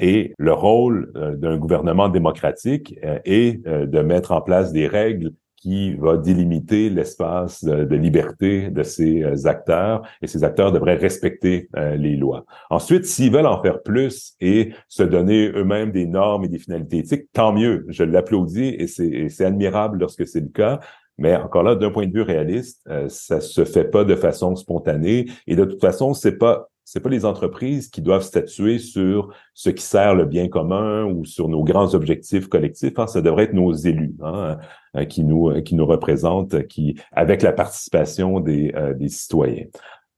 et 0.00 0.34
le 0.38 0.52
rôle 0.52 1.12
d'un 1.38 1.56
gouvernement 1.56 2.10
démocratique 2.10 2.98
est 3.24 3.64
de 3.66 4.00
mettre 4.02 4.32
en 4.32 4.42
place 4.42 4.70
des 4.72 4.86
règles 4.86 5.32
qui 5.62 5.94
va 5.94 6.16
délimiter 6.16 6.90
l'espace 6.90 7.62
de, 7.62 7.94
liberté 7.94 8.68
de 8.68 8.82
ces 8.82 9.22
euh, 9.22 9.46
acteurs 9.46 10.02
et 10.20 10.26
ces 10.26 10.42
acteurs 10.42 10.72
devraient 10.72 10.96
respecter 10.96 11.68
euh, 11.76 11.94
les 11.94 12.16
lois. 12.16 12.44
Ensuite, 12.68 13.06
s'ils 13.06 13.30
veulent 13.30 13.46
en 13.46 13.62
faire 13.62 13.80
plus 13.80 14.34
et 14.40 14.72
se 14.88 15.04
donner 15.04 15.52
eux-mêmes 15.54 15.92
des 15.92 16.06
normes 16.06 16.44
et 16.44 16.48
des 16.48 16.58
finalités 16.58 16.98
éthiques, 16.98 17.26
tant 17.32 17.52
mieux. 17.52 17.86
Je 17.88 18.02
l'applaudis 18.02 18.74
et 18.76 18.88
c'est 18.88 19.44
admirable 19.44 19.98
lorsque 20.00 20.26
c'est 20.26 20.40
le 20.40 20.48
cas. 20.48 20.80
Mais 21.16 21.36
encore 21.36 21.62
là, 21.62 21.76
d'un 21.76 21.90
point 21.90 22.08
de 22.08 22.12
vue 22.12 22.22
réaliste, 22.22 22.80
euh, 22.88 23.08
ça 23.08 23.40
se 23.40 23.64
fait 23.64 23.84
pas 23.84 24.02
de 24.02 24.16
façon 24.16 24.56
spontanée 24.56 25.26
et 25.46 25.54
de 25.54 25.64
toute 25.64 25.80
façon, 25.80 26.12
c'est 26.14 26.38
pas 26.38 26.71
c'est 26.84 27.00
pas 27.00 27.08
les 27.08 27.24
entreprises 27.24 27.88
qui 27.88 28.02
doivent 28.02 28.22
statuer 28.22 28.78
sur 28.78 29.32
ce 29.54 29.70
qui 29.70 29.82
sert 29.82 30.14
le 30.14 30.24
bien 30.24 30.48
commun 30.48 31.04
ou 31.04 31.24
sur 31.24 31.48
nos 31.48 31.62
grands 31.62 31.94
objectifs 31.94 32.48
collectifs. 32.48 32.98
Hein, 32.98 33.06
ça 33.06 33.20
devrait 33.20 33.44
être 33.44 33.54
nos 33.54 33.72
élus 33.72 34.14
hein, 34.22 34.58
euh, 34.96 35.04
qui 35.04 35.24
nous 35.24 35.50
euh, 35.50 35.60
qui 35.60 35.74
nous 35.74 35.86
représentent, 35.86 36.66
qui 36.66 36.96
avec 37.12 37.42
la 37.42 37.52
participation 37.52 38.40
des, 38.40 38.72
euh, 38.74 38.94
des 38.94 39.08
citoyens. 39.08 39.66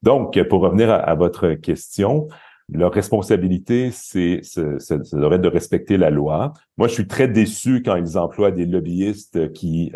Donc, 0.03 0.43
pour 0.49 0.61
revenir 0.61 0.91
à, 0.91 1.15
votre 1.15 1.55
question, 1.55 2.29
leur 2.71 2.93
responsabilité, 2.93 3.91
c'est 3.91 4.41
ça 4.43 4.99
devrait 4.99 5.37
être 5.37 5.43
de 5.43 5.49
respecter 5.49 5.97
la 5.97 6.11
loi. 6.11 6.53
Moi, 6.77 6.89
je 6.89 6.93
suis 6.93 7.07
très 7.07 7.27
déçu 7.27 7.83
quand 7.83 7.97
ils 7.97 8.19
emploient 8.19 8.51
des 8.51 8.67
lobbyistes 8.67 9.51
qui 9.53 9.93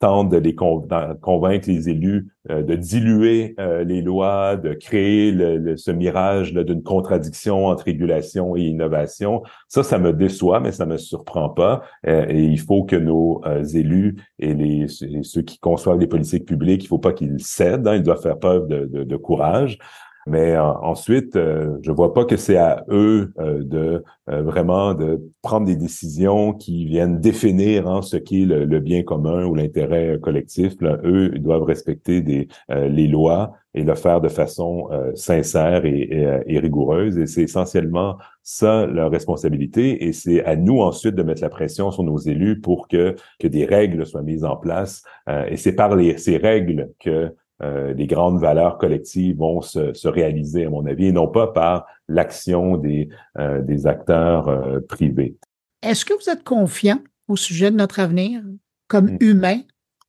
tentent 0.00 0.30
de 0.30 0.38
les 0.38 0.54
convaincre 0.54 1.68
les 1.68 1.88
élus 1.88 2.32
euh, 2.50 2.62
de 2.62 2.74
diluer 2.74 3.54
euh, 3.60 3.84
les 3.84 4.00
lois, 4.00 4.56
de 4.56 4.72
créer 4.72 5.30
le, 5.30 5.76
ce 5.76 5.90
mirage 5.90 6.54
d'une 6.54 6.82
contradiction 6.82 7.66
entre 7.66 7.84
régulation 7.84 8.56
et 8.56 8.62
innovation. 8.62 9.42
Ça, 9.68 9.82
ça 9.82 9.98
me 9.98 10.12
déçoit, 10.14 10.58
mais 10.58 10.72
ça 10.72 10.86
me 10.86 10.96
surprend 10.96 11.50
pas. 11.50 11.82
Euh, 12.08 12.24
et 12.28 12.42
il 12.42 12.58
faut 12.58 12.84
que 12.84 12.96
nos 12.96 13.42
élus 13.74 14.16
et 14.38 14.54
les 14.54 14.86
ceux 14.88 15.42
qui 15.42 15.58
conçoivent 15.58 15.98
les 15.98 16.06
politiques 16.06 16.46
publiques, 16.46 16.82
il 16.82 16.88
faut 16.88 16.98
pas 16.98 17.12
qu'ils 17.12 17.38
cèdent. 17.44 17.86
Hein, 17.86 17.96
ils 17.96 18.02
doivent 18.02 18.22
faire 18.22 18.38
preuve 18.38 18.68
de, 18.68 18.86
de, 18.86 19.04
de 19.04 19.16
courage. 19.16 19.78
Mais 20.26 20.54
euh, 20.54 20.62
ensuite, 20.62 21.36
euh, 21.36 21.78
je 21.82 21.90
vois 21.92 22.12
pas 22.12 22.24
que 22.24 22.36
c'est 22.36 22.56
à 22.56 22.84
eux 22.90 23.32
euh, 23.38 23.62
de 23.64 24.04
vraiment 24.28 24.94
de 24.94 25.20
prendre 25.42 25.66
des 25.66 25.74
décisions 25.74 26.52
qui 26.52 26.84
viennent 26.84 27.20
définir 27.20 27.88
hein, 27.88 28.00
ce 28.00 28.16
qui 28.16 28.42
est 28.42 28.46
le, 28.46 28.78
bien 28.78 29.02
commun 29.02 29.44
ou 29.44 29.56
l'intérêt 29.56 30.18
collectif. 30.22 30.74
Eux, 30.82 31.32
ils 31.34 31.42
doivent 31.42 31.64
respecter 31.64 32.20
des, 32.20 32.46
les 32.68 33.08
lois 33.08 33.54
et 33.74 33.82
le 33.82 33.94
faire 33.96 34.20
de 34.20 34.28
façon 34.28 34.88
sincère 35.16 35.84
et, 35.84 36.42
et, 36.46 36.58
rigoureuse. 36.60 37.18
Et 37.18 37.26
c'est 37.26 37.42
essentiellement 37.42 38.18
ça 38.44 38.86
leur 38.86 39.10
responsabilité. 39.10 40.04
Et 40.04 40.12
c'est 40.12 40.44
à 40.44 40.54
nous 40.54 40.78
ensuite 40.80 41.16
de 41.16 41.24
mettre 41.24 41.42
la 41.42 41.50
pression 41.50 41.90
sur 41.90 42.04
nos 42.04 42.18
élus 42.18 42.60
pour 42.60 42.86
que, 42.86 43.16
que 43.40 43.48
des 43.48 43.64
règles 43.64 44.06
soient 44.06 44.22
mises 44.22 44.44
en 44.44 44.56
place. 44.56 45.02
et 45.48 45.56
c'est 45.56 45.74
par 45.74 45.96
les, 45.96 46.18
ces 46.18 46.36
règles 46.36 46.90
que 47.00 47.34
euh, 47.62 47.92
les 47.92 48.06
grandes 48.06 48.40
valeurs 48.40 48.78
collectives 48.78 49.36
vont 49.36 49.60
se, 49.60 49.92
se, 49.92 50.08
réaliser, 50.08 50.64
à 50.64 50.70
mon 50.70 50.86
avis, 50.86 51.06
et 51.06 51.12
non 51.12 51.28
pas 51.28 51.48
par 51.48 51.86
l'action 52.08 52.76
des, 52.76 53.08
euh, 53.38 53.60
des 53.60 53.86
acteurs 53.86 54.48
euh, 54.48 54.80
privés. 54.80 55.36
Est-ce 55.82 56.04
que 56.04 56.14
vous 56.14 56.30
êtes 56.30 56.42
confiant 56.42 56.98
au 57.28 57.36
sujet 57.36 57.70
de 57.70 57.76
notre 57.76 58.00
avenir 58.00 58.42
comme 58.88 59.12
mm. 59.12 59.18
humain, 59.20 59.60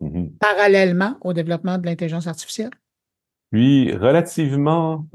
mm-hmm. 0.01 0.31
parallèlement 0.39 1.17
au 1.21 1.33
développement 1.33 1.77
de 1.77 1.85
l'intelligence 1.85 2.27
artificielle? 2.27 2.71
Oui, 3.53 3.91
relativement 3.93 5.05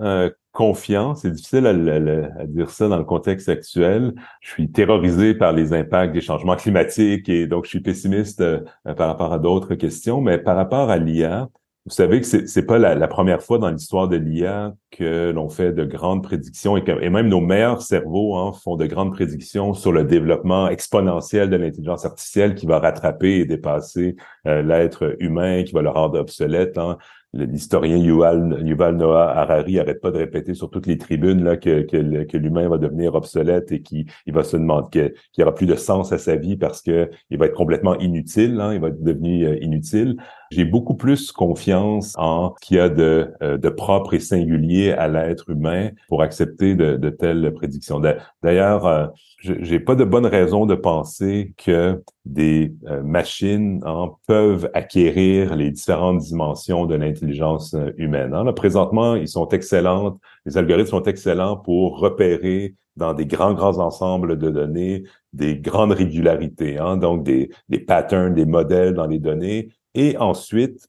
confiant. 0.52 1.14
C'est 1.14 1.30
difficile 1.30 1.66
à, 1.66 1.70
à, 1.70 2.46
dire 2.46 2.68
ça 2.68 2.86
dans 2.86 2.98
le 2.98 3.04
contexte 3.04 3.48
actuel. 3.48 4.12
Je 4.42 4.50
suis 4.50 4.70
terrorisé 4.70 5.32
par 5.32 5.54
les 5.54 5.72
impacts 5.72 6.12
des 6.12 6.20
changements 6.20 6.56
climatiques 6.56 7.30
et 7.30 7.46
donc 7.46 7.64
je 7.64 7.70
suis 7.70 7.80
pessimiste 7.80 8.44
par 8.84 9.08
rapport 9.08 9.32
à 9.32 9.38
d'autres 9.38 9.74
questions. 9.74 10.20
Mais 10.20 10.36
par 10.36 10.54
rapport 10.54 10.90
à 10.90 10.98
l'IA, 10.98 11.48
vous 11.86 11.92
savez 11.92 12.20
que 12.20 12.26
c'est, 12.26 12.48
c'est 12.48 12.66
pas 12.66 12.78
la, 12.78 13.06
première 13.06 13.42
fois 13.42 13.58
dans 13.58 13.70
l'histoire 13.70 14.08
de 14.08 14.16
l'IA 14.16 14.74
que 14.90 15.30
l'on 15.30 15.48
fait 15.48 15.72
de 15.72 15.84
grandes 15.84 16.24
prédictions 16.24 16.76
et, 16.76 16.82
que, 16.82 16.90
et 17.00 17.10
même 17.10 17.28
nos 17.28 17.40
meilleurs 17.40 17.80
cerveaux 17.80 18.34
hein, 18.36 18.52
font 18.52 18.76
de 18.76 18.86
grandes 18.86 19.12
prédictions 19.12 19.72
sur 19.72 19.92
le 19.92 20.02
développement 20.02 20.68
exponentiel 20.68 21.48
de 21.48 21.54
l'intelligence 21.54 22.04
artificielle 22.04 22.56
qui 22.56 22.66
va 22.66 22.80
rattraper 22.80 23.36
et 23.36 23.44
dépasser 23.44 24.16
euh, 24.48 24.62
l'être 24.62 25.14
humain, 25.20 25.62
qui 25.62 25.74
va 25.74 25.82
le 25.82 25.90
rendre 25.90 26.18
obsolète. 26.18 26.76
Hein 26.76 26.98
l'historien 27.36 27.96
Yuval, 27.98 28.96
Noah 28.96 29.30
Harari 29.36 29.78
arrête 29.78 30.00
pas 30.00 30.10
de 30.10 30.18
répéter 30.18 30.54
sur 30.54 30.70
toutes 30.70 30.86
les 30.86 30.98
tribunes 30.98 31.44
là 31.44 31.56
que, 31.56 31.82
que, 31.82 32.24
que 32.24 32.36
l'humain 32.36 32.68
va 32.68 32.78
devenir 32.78 33.14
obsolète 33.14 33.72
et 33.72 33.82
qu'il 33.82 34.06
il 34.26 34.32
va 34.32 34.42
se 34.42 34.56
demander 34.56 34.88
qu'il 34.90 35.12
n'y 35.38 35.44
aura 35.44 35.54
plus 35.54 35.66
de 35.66 35.74
sens 35.74 36.12
à 36.12 36.18
sa 36.18 36.36
vie 36.36 36.56
parce 36.56 36.82
que 36.82 37.10
il 37.30 37.38
va 37.38 37.46
être 37.46 37.54
complètement 37.54 37.98
inutile, 37.98 38.60
hein, 38.60 38.74
il 38.74 38.80
va 38.80 38.88
être 38.88 39.02
devenu 39.02 39.46
euh, 39.46 39.58
inutile. 39.60 40.16
J'ai 40.50 40.64
beaucoup 40.64 40.94
plus 40.94 41.32
confiance 41.32 42.14
en 42.16 42.54
ce 42.60 42.66
qu'il 42.66 42.76
y 42.76 42.80
a 42.80 42.88
de, 42.88 43.32
euh, 43.42 43.58
de 43.58 43.68
propre 43.68 44.14
et 44.14 44.20
singulier 44.20 44.92
à 44.92 45.08
l'être 45.08 45.50
humain 45.50 45.90
pour 46.08 46.22
accepter 46.22 46.74
de, 46.74 46.96
de 46.96 47.10
telles 47.10 47.52
prédictions. 47.52 48.00
D'ailleurs, 48.42 48.86
euh, 48.86 49.06
j'ai 49.42 49.80
pas 49.80 49.94
de 49.94 50.04
bonne 50.04 50.26
raison 50.26 50.66
de 50.66 50.74
penser 50.74 51.52
que 51.56 52.02
des 52.24 52.74
euh, 52.86 53.02
machines 53.02 53.80
hein, 53.84 54.10
peuvent 54.26 54.70
acquérir 54.74 55.56
les 55.56 55.70
différentes 55.70 56.18
dimensions 56.18 56.86
de 56.86 56.94
l'intelligence 56.94 57.74
humaine. 57.96 58.34
Hein. 58.34 58.44
Là, 58.44 58.52
présentement, 58.52 59.14
ils 59.14 59.28
sont 59.28 59.48
excellents, 59.48 60.18
les 60.44 60.56
algorithmes 60.56 60.90
sont 60.90 61.02
excellents 61.02 61.56
pour 61.56 61.98
repérer 61.98 62.74
dans 62.96 63.12
des 63.12 63.26
grands, 63.26 63.52
grands 63.52 63.78
ensembles 63.78 64.38
de 64.38 64.48
données 64.50 65.04
des 65.32 65.56
grandes 65.56 65.92
régularités, 65.92 66.78
hein, 66.78 66.96
donc 66.96 67.22
des, 67.22 67.50
des 67.68 67.78
patterns, 67.78 68.34
des 68.34 68.46
modèles 68.46 68.94
dans 68.94 69.06
les 69.06 69.18
données, 69.18 69.68
et 69.96 70.16
ensuite 70.18 70.88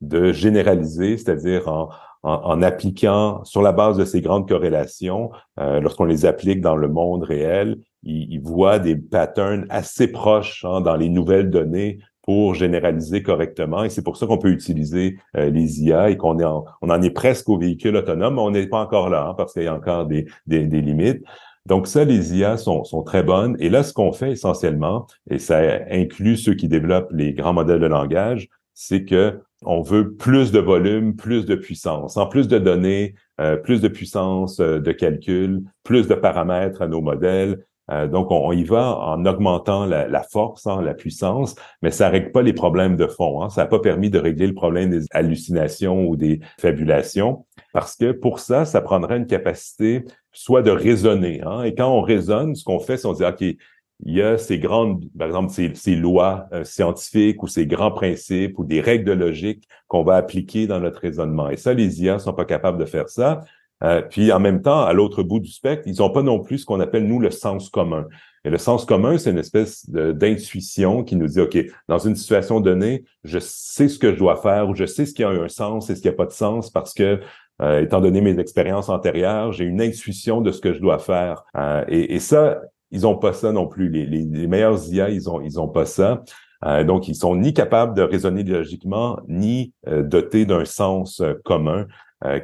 de 0.00 0.32
généraliser, 0.32 1.16
c'est-à-dire 1.16 1.68
en, 1.68 1.88
en, 2.22 2.60
appliquant 2.62 3.42
sur 3.44 3.62
la 3.62 3.72
base 3.72 3.96
de 3.96 4.04
ces 4.04 4.20
grandes 4.20 4.48
corrélations, 4.48 5.30
euh, 5.58 5.80
lorsqu'on 5.80 6.04
les 6.04 6.26
applique 6.26 6.60
dans 6.60 6.76
le 6.76 6.88
monde 6.88 7.22
réel, 7.22 7.78
ils, 8.02 8.30
ils 8.30 8.40
voient 8.40 8.78
des 8.78 8.96
patterns 8.96 9.66
assez 9.70 10.08
proches 10.08 10.64
hein, 10.68 10.82
dans 10.82 10.96
les 10.96 11.08
nouvelles 11.08 11.48
données 11.48 12.00
pour 12.22 12.54
généraliser 12.54 13.22
correctement. 13.22 13.84
Et 13.84 13.88
c'est 13.88 14.02
pour 14.02 14.16
ça 14.16 14.26
qu'on 14.26 14.38
peut 14.38 14.50
utiliser 14.50 15.18
euh, 15.36 15.50
les 15.50 15.82
IA 15.82 16.10
et 16.10 16.16
qu'on 16.16 16.38
est 16.38 16.44
en, 16.44 16.64
on 16.82 16.90
en 16.90 17.00
est 17.02 17.10
presque 17.10 17.48
au 17.48 17.58
véhicule 17.58 17.96
autonome, 17.96 18.34
mais 18.34 18.40
on 18.40 18.50
n'est 18.50 18.66
pas 18.66 18.80
encore 18.80 19.08
là 19.08 19.28
hein, 19.28 19.34
parce 19.36 19.52
qu'il 19.52 19.62
y 19.62 19.66
a 19.66 19.74
encore 19.74 20.06
des, 20.06 20.26
des, 20.46 20.66
des, 20.66 20.80
limites. 20.80 21.24
Donc 21.66 21.86
ça, 21.86 22.04
les 22.04 22.36
IA 22.36 22.56
sont, 22.56 22.84
sont 22.84 23.02
très 23.02 23.22
bonnes. 23.22 23.56
Et 23.60 23.68
là, 23.68 23.82
ce 23.82 23.92
qu'on 23.92 24.12
fait 24.12 24.32
essentiellement, 24.32 25.06
et 25.30 25.38
ça 25.38 25.60
inclut 25.90 26.36
ceux 26.36 26.54
qui 26.54 26.68
développent 26.68 27.12
les 27.12 27.32
grands 27.32 27.52
modèles 27.52 27.80
de 27.80 27.86
langage, 27.86 28.48
c'est 28.74 29.04
que 29.04 29.40
on 29.62 29.82
veut 29.82 30.14
plus 30.14 30.52
de 30.52 30.58
volume, 30.58 31.16
plus 31.16 31.44
de 31.44 31.54
puissance. 31.54 32.16
En 32.16 32.26
plus 32.26 32.48
de 32.48 32.58
données, 32.58 33.14
euh, 33.40 33.56
plus 33.56 33.80
de 33.82 33.88
puissance 33.88 34.58
euh, 34.60 34.78
de 34.80 34.92
calcul, 34.92 35.62
plus 35.84 36.08
de 36.08 36.14
paramètres 36.14 36.80
à 36.80 36.88
nos 36.88 37.02
modèles. 37.02 37.64
Euh, 37.90 38.06
donc, 38.06 38.30
on, 38.30 38.52
y 38.52 38.64
va 38.64 38.96
en 38.96 39.26
augmentant 39.26 39.84
la, 39.84 40.22
force, 40.22 40.66
hein, 40.66 40.80
la 40.80 40.94
puissance, 40.94 41.56
mais 41.82 41.90
ça 41.90 42.08
règle 42.08 42.30
pas 42.30 42.42
les 42.42 42.52
problèmes 42.52 42.96
de 42.96 43.06
fond. 43.06 43.42
Hein. 43.42 43.50
Ça 43.50 43.62
n'a 43.62 43.66
pas 43.66 43.80
permis 43.80 44.10
de 44.10 44.18
régler 44.18 44.46
le 44.46 44.54
problème 44.54 44.90
des 44.90 45.04
hallucinations 45.10 46.06
ou 46.06 46.16
des 46.16 46.40
fabulations, 46.58 47.44
parce 47.72 47.96
que 47.96 48.12
pour 48.12 48.40
ça, 48.40 48.64
ça 48.64 48.80
prendrait 48.80 49.16
une 49.16 49.26
capacité 49.26 50.04
soit 50.32 50.62
de 50.62 50.70
raisonner. 50.70 51.40
Hein. 51.42 51.62
Et 51.62 51.74
quand 51.74 51.88
on 51.88 52.00
raisonne, 52.00 52.54
ce 52.54 52.64
qu'on 52.64 52.80
fait, 52.80 52.96
c'est 52.96 53.06
on 53.06 53.12
dit, 53.12 53.24
OK, 53.24 53.40
il 53.40 54.14
y 54.14 54.22
a 54.22 54.38
ces 54.38 54.58
grandes, 54.58 55.04
par 55.16 55.26
exemple, 55.26 55.52
ces, 55.52 55.94
lois 55.94 56.46
euh, 56.52 56.64
scientifiques 56.64 57.42
ou 57.42 57.48
ces 57.48 57.66
grands 57.66 57.90
principes 57.90 58.58
ou 58.58 58.64
des 58.64 58.80
règles 58.80 59.04
de 59.04 59.12
logique 59.12 59.68
qu'on 59.88 60.02
va 60.02 60.16
appliquer 60.16 60.66
dans 60.66 60.80
notre 60.80 61.00
raisonnement. 61.00 61.50
Et 61.50 61.56
ça, 61.56 61.74
les 61.74 62.02
IA 62.02 62.18
sont 62.18 62.32
pas 62.32 62.46
capables 62.46 62.78
de 62.78 62.86
faire 62.86 63.08
ça. 63.08 63.40
Euh, 63.82 64.02
puis 64.02 64.30
en 64.32 64.40
même 64.40 64.62
temps, 64.62 64.82
à 64.82 64.92
l'autre 64.92 65.22
bout 65.22 65.40
du 65.40 65.50
spectre, 65.50 65.84
ils 65.86 65.98
n'ont 65.98 66.10
pas 66.10 66.22
non 66.22 66.40
plus 66.40 66.58
ce 66.58 66.66
qu'on 66.66 66.80
appelle, 66.80 67.06
nous, 67.06 67.18
le 67.18 67.30
sens 67.30 67.68
commun. 67.68 68.06
Et 68.44 68.50
le 68.50 68.58
sens 68.58 68.86
commun, 68.86 69.18
c'est 69.18 69.30
une 69.30 69.38
espèce 69.38 69.88
d'intuition 69.90 71.04
qui 71.04 71.16
nous 71.16 71.26
dit, 71.26 71.40
OK, 71.40 71.58
dans 71.88 71.98
une 71.98 72.16
situation 72.16 72.60
donnée, 72.60 73.04
je 73.24 73.38
sais 73.38 73.88
ce 73.88 73.98
que 73.98 74.12
je 74.12 74.18
dois 74.18 74.36
faire 74.36 74.68
ou 74.68 74.74
je 74.74 74.86
sais 74.86 75.04
ce 75.04 75.12
qui 75.12 75.22
a 75.22 75.28
un 75.28 75.48
sens 75.48 75.90
et 75.90 75.96
ce 75.96 76.00
qui 76.00 76.08
n'a 76.08 76.14
pas 76.14 76.26
de 76.26 76.32
sens 76.32 76.70
parce 76.70 76.94
que, 76.94 77.20
euh, 77.60 77.82
étant 77.82 78.00
donné 78.00 78.20
mes 78.20 78.38
expériences 78.38 78.88
antérieures, 78.88 79.52
j'ai 79.52 79.64
une 79.64 79.80
intuition 79.80 80.40
de 80.40 80.50
ce 80.50 80.60
que 80.60 80.72
je 80.72 80.80
dois 80.80 80.98
faire. 80.98 81.44
et, 81.88 82.14
et 82.14 82.20
ça, 82.20 82.60
ils 82.90 83.06
ont 83.06 83.16
pas 83.16 83.32
ça 83.32 83.52
non 83.52 83.66
plus. 83.66 83.88
Les, 83.88 84.06
les, 84.06 84.24
les 84.24 84.46
meilleurs 84.46 84.88
IA, 84.88 85.10
ils 85.10 85.30
ont, 85.30 85.40
ils 85.40 85.60
ont 85.60 85.68
pas 85.68 85.86
ça. 85.86 86.22
Euh, 86.64 86.84
donc, 86.84 87.08
ils 87.08 87.14
sont 87.14 87.36
ni 87.36 87.54
capables 87.54 87.94
de 87.94 88.02
raisonner 88.02 88.42
logiquement, 88.42 89.18
ni 89.28 89.72
euh, 89.88 90.02
dotés 90.02 90.44
d'un 90.44 90.64
sens 90.64 91.20
euh, 91.20 91.34
commun. 91.44 91.86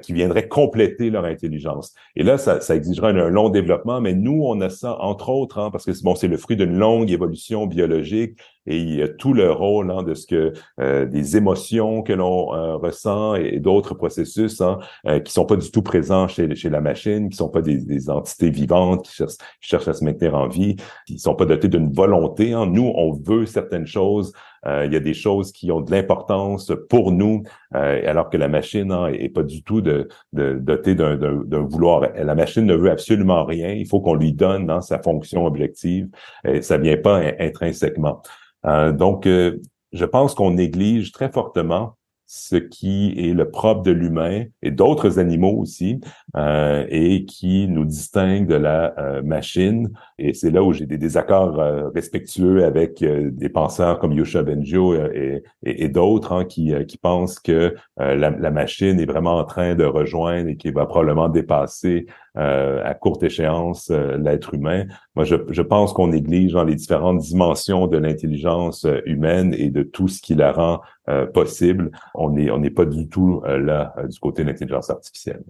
qui 0.01 0.15
viendraient 0.15 0.49
compléter 0.49 1.11
leur 1.11 1.27
intelligence. 1.27 1.93
Et 2.15 2.23
là, 2.23 2.39
ça, 2.39 2.63
ça 2.63 2.75
exigera 2.75 3.11
un, 3.11 3.29
long 3.29 3.51
développement, 3.51 4.01
mais 4.01 4.15
nous, 4.15 4.41
on 4.43 4.59
a 4.63 4.71
ça, 4.71 4.97
entre 5.03 5.29
autres, 5.29 5.59
hein, 5.59 5.71
parce 5.71 5.85
que 5.85 5.93
bon, 6.03 6.15
c'est 6.15 6.29
le 6.29 6.39
fruit 6.39 6.57
d'une 6.57 6.79
longue 6.79 7.11
évolution 7.11 7.67
biologique 7.67 8.39
et 8.67 8.79
il 8.79 8.95
y 8.95 9.03
a 9.03 9.09
tout 9.09 9.33
le 9.33 9.51
rôle 9.51 9.91
hein, 9.91 10.03
de 10.03 10.15
ce 10.15 10.27
que 10.27 10.53
euh, 10.81 11.07
des 11.07 11.37
émotions 11.37 12.03
que 12.03 12.13
l'on 12.13 12.55
euh, 12.55 12.77
ressent 12.77 13.35
et, 13.35 13.59
d'autres 13.61 13.95
processus 13.95 14.61
hein, 14.61 14.79
euh, 15.07 15.21
qui 15.21 15.33
sont 15.33 15.47
pas 15.47 15.57
du 15.57 15.71
tout 15.71 15.83
présents 15.83 16.29
chez, 16.29 16.55
chez 16.55 16.71
la 16.71 16.81
machine, 16.81 17.29
qui 17.29 17.37
sont 17.37 17.49
pas 17.49 17.63
des, 17.63 17.79
des 17.79 18.11
entités 18.11 18.51
vivantes 18.51 19.07
qui 19.07 19.13
cherchent, 19.13 19.37
cherchent, 19.61 19.89
à 19.89 19.93
se 19.93 20.05
maintenir 20.05 20.35
en 20.35 20.49
vie, 20.49 20.77
qui 21.07 21.19
sont 21.19 21.35
pas 21.35 21.47
dotées 21.47 21.69
d'une 21.69 21.93
volonté. 21.93 22.53
Hein. 22.53 22.67
Nous, 22.67 22.93
on 22.95 23.13
veut 23.13 23.47
certaines 23.47 23.87
choses. 23.87 24.33
Euh, 24.67 24.85
il 24.85 24.93
y 24.93 24.97
a 24.97 25.01
des 25.01 25.15
choses 25.15 25.53
qui 25.53 25.71
ont 25.71 25.81
de 25.81 25.91
l'importance 25.93 26.73
pour 26.89 27.13
nous, 27.13 27.45
alors 27.73 28.31
que 28.31 28.37
la 28.37 28.49
machine 28.49 28.91
hein, 28.91 29.09
est, 29.09 29.29
pas 29.29 29.43
du 29.43 29.63
tout 29.63 29.81
de, 29.81 30.09
de, 30.33 30.55
dotée 30.55 30.95
d'un 30.95 31.17
vouloir. 31.61 32.01
La 32.17 32.35
machine 32.35 32.65
ne 32.65 32.75
veut 32.75 32.91
absolument 32.91 33.45
rien. 33.45 33.71
Il 33.71 33.87
faut 33.87 34.01
qu'on 34.01 34.15
lui 34.15 34.33
donne 34.33 34.71
hein, 34.71 34.81
sa 34.81 34.99
fonction 34.99 35.47
objective. 35.47 36.09
Et 36.45 36.63
ça 36.63 36.79
vient 36.79 36.97
pas 36.97 37.21
intrinsèquement. 37.39 38.23
Euh, 38.67 38.93
donc, 38.93 39.27
euh, 39.27 39.61
je 39.93 40.05
pense 40.05 40.35
qu'on 40.35 40.53
néglige 40.53 41.13
très 41.13 41.31
fortement 41.31 41.96
ce 42.27 42.57
qui 42.57 43.15
est 43.17 43.33
le 43.33 43.51
propre 43.51 43.83
de 43.83 43.93
l'humain 43.93 44.45
et 44.63 44.73
d'autres 44.73 45.21
animaux 45.21 45.57
aussi, 45.57 46.01
euh, 46.37 46.85
et 46.89 47.25
qui 47.25 47.69
nous 47.69 47.85
distingue 47.85 48.49
de 48.49 48.57
la 48.57 48.95
euh, 48.99 49.23
machine. 49.23 49.91
Et 50.19 50.35
c'est 50.35 50.51
là 50.51 50.63
où 50.65 50.73
j'ai 50.73 50.87
des 50.87 50.99
désaccords 50.99 51.61
euh, 51.61 51.89
respectueux 51.95 52.65
avec 52.65 53.03
des 53.03 53.49
penseurs 53.49 54.01
comme 54.01 54.13
Yosha 54.13 54.43
Benjo 54.43 54.95
et, 54.95 55.43
et, 55.63 55.89
d'autres 55.89 56.33
hein, 56.33 56.45
qui, 56.45 56.73
qui 56.87 56.99
pensent 56.99 57.39
que 57.39 57.75
la, 57.97 58.31
la, 58.31 58.51
machine 58.51 58.99
est 58.99 59.07
vraiment 59.07 59.37
en 59.37 59.45
train 59.45 59.75
de 59.75 59.85
rejoindre 59.85 60.49
et 60.49 60.57
qui 60.57 60.71
va 60.71 60.87
probablement 60.87 61.29
dépasser 61.29 62.07
à 62.35 62.93
courte 62.95 63.23
échéance 63.23 63.91
l'être 63.91 64.53
humain. 64.55 64.85
Moi, 65.15 65.25
je, 65.25 65.37
je 65.49 65.63
pense 65.63 65.93
qu'on 65.93 66.09
néglige 66.09 66.53
dans 66.53 66.65
les 66.65 66.75
différentes 66.75 67.21
dimensions 67.21 67.87
de 67.87 67.97
l'intelligence 67.97 68.87
humaine 69.07 69.55
et 69.57 69.71
de 69.71 69.83
tout 69.83 70.09
ce 70.09 70.21
qui 70.21 70.35
la 70.35 70.53
rend 70.53 70.81
possible. 71.33 71.91
On 72.15 72.31
n'est 72.31 72.51
on 72.51 72.59
n'est 72.59 72.71
pas 72.71 72.85
du 72.85 73.09
tout 73.09 73.43
là 73.45 73.95
du 74.09 74.19
côté 74.19 74.43
de 74.43 74.49
l'intelligence 74.49 74.91
artificielle. 74.91 75.43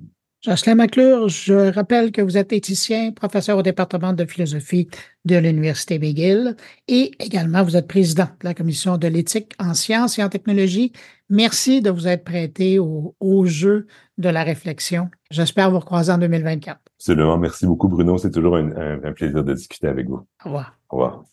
Jocelyn 0.47 0.77
McClure, 0.77 1.29
je 1.29 1.73
rappelle 1.73 2.13
que 2.13 2.23
vous 2.23 2.37
êtes 2.37 2.53
éthicien, 2.53 3.11
professeur 3.11 3.59
au 3.59 3.63
département 3.63 4.13
de 4.13 4.25
philosophie 4.25 4.89
de 5.25 5.37
l'Université 5.37 5.99
McGill 5.99 6.55
et 6.87 7.11
également 7.19 7.65
vous 7.65 7.77
êtes 7.77 7.89
président 7.89 8.29
de 8.41 8.45
la 8.45 8.55
commission 8.55 8.97
de 8.97 9.09
l'éthique 9.09 9.55
en 9.59 9.75
sciences 9.75 10.21
et 10.21 10.23
en 10.23 10.29
technologie. 10.29 10.93
Merci 11.31 11.83
de 11.83 11.91
vous 11.91 12.07
être 12.07 12.23
prêté 12.23 12.79
au, 12.79 13.47
jeu 13.47 13.89
de 14.19 14.29
la 14.29 14.45
réflexion. 14.45 15.11
J'espère 15.33 15.73
vous 15.73 15.81
recroiser 15.81 16.13
en 16.13 16.19
2024. 16.19 16.79
Absolument. 16.97 17.39
Merci 17.39 17.67
beaucoup, 17.67 17.89
Bruno. 17.89 18.17
C'est 18.17 18.31
toujours 18.31 18.57
un, 18.57 18.71
un 19.03 19.13
plaisir 19.13 19.43
de 19.43 19.53
discuter 19.53 19.89
avec 19.89 20.07
vous. 20.07 20.25
Au 20.45 20.45
revoir. 20.45 20.79
Au 20.91 20.97
revoir. 20.97 21.25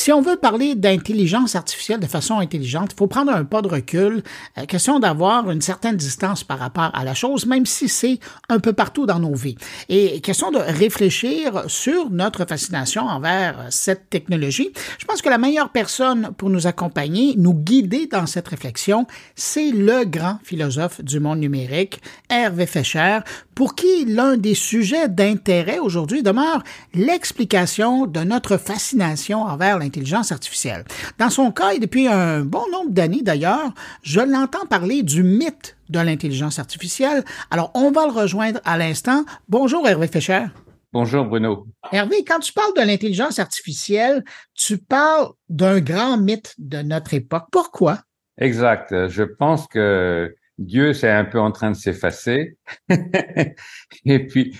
Si 0.00 0.12
on 0.12 0.22
veut 0.22 0.36
parler 0.36 0.76
d'intelligence 0.76 1.56
artificielle 1.56 2.00
de 2.00 2.06
façon 2.06 2.38
intelligente, 2.38 2.92
il 2.94 2.96
faut 2.96 3.06
prendre 3.06 3.32
un 3.32 3.44
pas 3.44 3.60
de 3.60 3.68
recul. 3.68 4.22
Euh, 4.56 4.64
question 4.64 4.98
d'avoir 4.98 5.50
une 5.50 5.60
certaine 5.60 5.98
distance 5.98 6.42
par 6.42 6.58
rapport 6.58 6.90
à 6.94 7.04
la 7.04 7.12
chose, 7.12 7.44
même 7.44 7.66
si 7.66 7.86
c'est 7.90 8.18
un 8.48 8.60
peu 8.60 8.72
partout 8.72 9.04
dans 9.04 9.18
nos 9.18 9.34
vies. 9.34 9.56
Et 9.90 10.22
question 10.22 10.52
de 10.52 10.56
réfléchir 10.56 11.64
sur 11.66 12.08
notre 12.08 12.46
fascination 12.46 13.02
envers 13.02 13.66
cette 13.68 14.08
technologie. 14.08 14.70
Je 14.96 15.04
pense 15.04 15.20
que 15.20 15.28
la 15.28 15.36
meilleure 15.36 15.68
personne 15.68 16.30
pour 16.38 16.48
nous 16.48 16.66
accompagner, 16.66 17.34
nous 17.36 17.52
guider 17.52 18.06
dans 18.06 18.24
cette 18.24 18.48
réflexion, 18.48 19.06
c'est 19.34 19.70
le 19.70 20.06
grand 20.06 20.38
philosophe 20.42 21.04
du 21.04 21.20
monde 21.20 21.40
numérique, 21.40 22.00
Hervé 22.30 22.64
Fischer, 22.64 23.18
pour 23.54 23.74
qui 23.74 24.06
l'un 24.06 24.38
des 24.38 24.54
sujets 24.54 25.10
d'intérêt 25.10 25.78
aujourd'hui 25.78 26.22
demeure 26.22 26.62
l'explication 26.94 28.06
de 28.06 28.20
notre 28.20 28.56
fascination 28.56 29.42
envers 29.42 29.74
l'intelligence 29.74 29.89
artificielle. 30.30 30.84
Dans 31.18 31.30
son 31.30 31.52
cas, 31.52 31.72
et 31.72 31.78
depuis 31.78 32.08
un 32.08 32.40
bon 32.40 32.64
nombre 32.70 32.90
d'années 32.90 33.22
d'ailleurs, 33.22 33.72
je 34.02 34.20
l'entends 34.20 34.66
parler 34.66 35.02
du 35.02 35.22
mythe 35.22 35.76
de 35.88 35.98
l'intelligence 35.98 36.58
artificielle. 36.58 37.24
Alors, 37.50 37.70
on 37.74 37.90
va 37.90 38.06
le 38.06 38.12
rejoindre 38.12 38.60
à 38.64 38.78
l'instant. 38.78 39.24
Bonjour 39.48 39.86
Hervé 39.88 40.06
Fischer. 40.08 40.46
Bonjour 40.92 41.24
Bruno. 41.24 41.66
Hervé, 41.92 42.24
quand 42.24 42.40
tu 42.40 42.52
parles 42.52 42.74
de 42.76 42.82
l'intelligence 42.82 43.38
artificielle, 43.38 44.24
tu 44.54 44.78
parles 44.78 45.28
d'un 45.48 45.80
grand 45.80 46.16
mythe 46.16 46.54
de 46.58 46.82
notre 46.82 47.14
époque. 47.14 47.46
Pourquoi? 47.52 48.00
Exact. 48.38 49.08
Je 49.08 49.22
pense 49.22 49.66
que 49.68 50.34
Dieu, 50.60 50.92
c'est 50.92 51.10
un 51.10 51.24
peu 51.24 51.40
en 51.40 51.52
train 51.52 51.70
de 51.70 51.76
s'effacer. 51.76 52.58
Et 54.04 54.26
puis, 54.26 54.56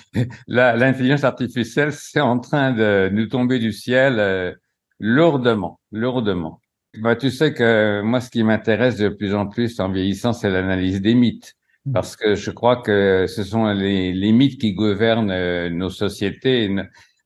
l'intelligence 0.46 1.24
artificielle, 1.24 1.92
c'est 1.92 2.20
en 2.20 2.38
train 2.38 2.72
de 2.72 3.10
nous 3.12 3.26
tomber 3.26 3.58
du 3.58 3.72
ciel 3.72 4.18
euh, 4.18 4.54
lourdement, 5.00 5.80
lourdement. 5.90 6.60
Bah, 6.98 7.16
tu 7.16 7.30
sais 7.30 7.52
que 7.54 8.02
moi, 8.02 8.20
ce 8.20 8.30
qui 8.30 8.42
m'intéresse 8.42 8.96
de 8.96 9.08
plus 9.08 9.34
en 9.34 9.46
plus 9.46 9.80
en 9.80 9.90
vieillissant, 9.90 10.32
c'est 10.32 10.50
l'analyse 10.50 11.00
des 11.00 11.14
mythes. 11.14 11.56
Mmh. 11.86 11.92
Parce 11.92 12.14
que 12.16 12.34
je 12.34 12.50
crois 12.50 12.76
que 12.76 13.26
ce 13.26 13.42
sont 13.42 13.66
les, 13.72 14.12
les 14.12 14.32
mythes 14.32 14.60
qui 14.60 14.74
gouvernent 14.74 15.30
euh, 15.30 15.70
nos 15.70 15.90
sociétés. 15.90 16.68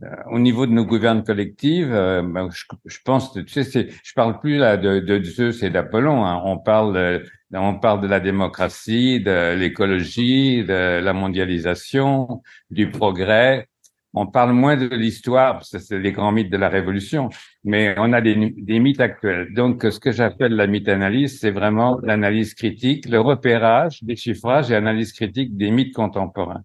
Euh, 0.03 0.07
au 0.31 0.39
niveau 0.39 0.67
de 0.67 0.73
nos 0.73 0.85
gouvernes 0.85 1.25
collectives, 1.25 1.91
bah, 1.91 2.49
je, 2.53 2.65
je, 2.85 2.99
pense, 3.05 3.33
tu 3.33 3.63
sais, 3.65 3.89
je 4.03 4.13
parle 4.15 4.39
plus 4.39 4.59
là 4.59 4.77
de, 4.77 5.01
de 5.01 5.23
Zeus 5.23 5.63
et 5.63 5.71
d'Apollon. 5.71 6.25
Hein. 6.25 6.41
On 6.45 6.59
parle 6.59 7.23
on 7.57 7.79
parle 7.79 8.01
de 8.01 8.07
la 8.07 8.21
démocratie, 8.21 9.21
de 9.21 9.55
l'écologie, 9.55 10.65
de 10.65 11.01
la 11.01 11.13
mondialisation, 11.13 12.43
du 12.71 12.91
progrès. 12.91 13.69
On 14.17 14.27
parle 14.27 14.53
moins 14.53 14.77
de 14.77 14.87
l'histoire, 14.95 15.65
c'est 15.65 15.91
les 15.91 16.13
grands 16.13 16.31
mythes 16.31 16.51
de 16.51 16.57
la 16.57 16.69
Révolution, 16.69 17.31
mais 17.65 17.97
on 17.99 18.13
a 18.13 18.21
des, 18.21 18.37
mythes 18.37 19.01
actuels. 19.01 19.53
Donc, 19.53 19.83
ce 19.83 19.99
que 19.99 20.13
j'appelle 20.13 20.55
la 20.55 20.69
mythe-analyse, 20.69 21.41
c'est 21.41 21.51
vraiment 21.51 21.99
l'analyse 22.01 22.55
critique, 22.55 23.09
le 23.09 23.21
repérage, 23.21 24.05
déchiffrage 24.05 24.71
et 24.71 24.77
analyse 24.77 25.13
critique 25.13 25.57
des 25.57 25.73
mythes 25.73 25.95
contemporains. 25.95 26.63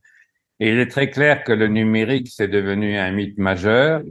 Et 0.59 0.69
il 0.71 0.77
est 0.77 0.91
très 0.91 1.09
clair 1.09 1.43
que 1.43 1.51
le 1.51 1.67
numérique, 1.67 2.27
c'est 2.29 2.47
devenu 2.47 2.97
un 2.97 3.11
mythe 3.11 3.39
majeur. 3.39 4.03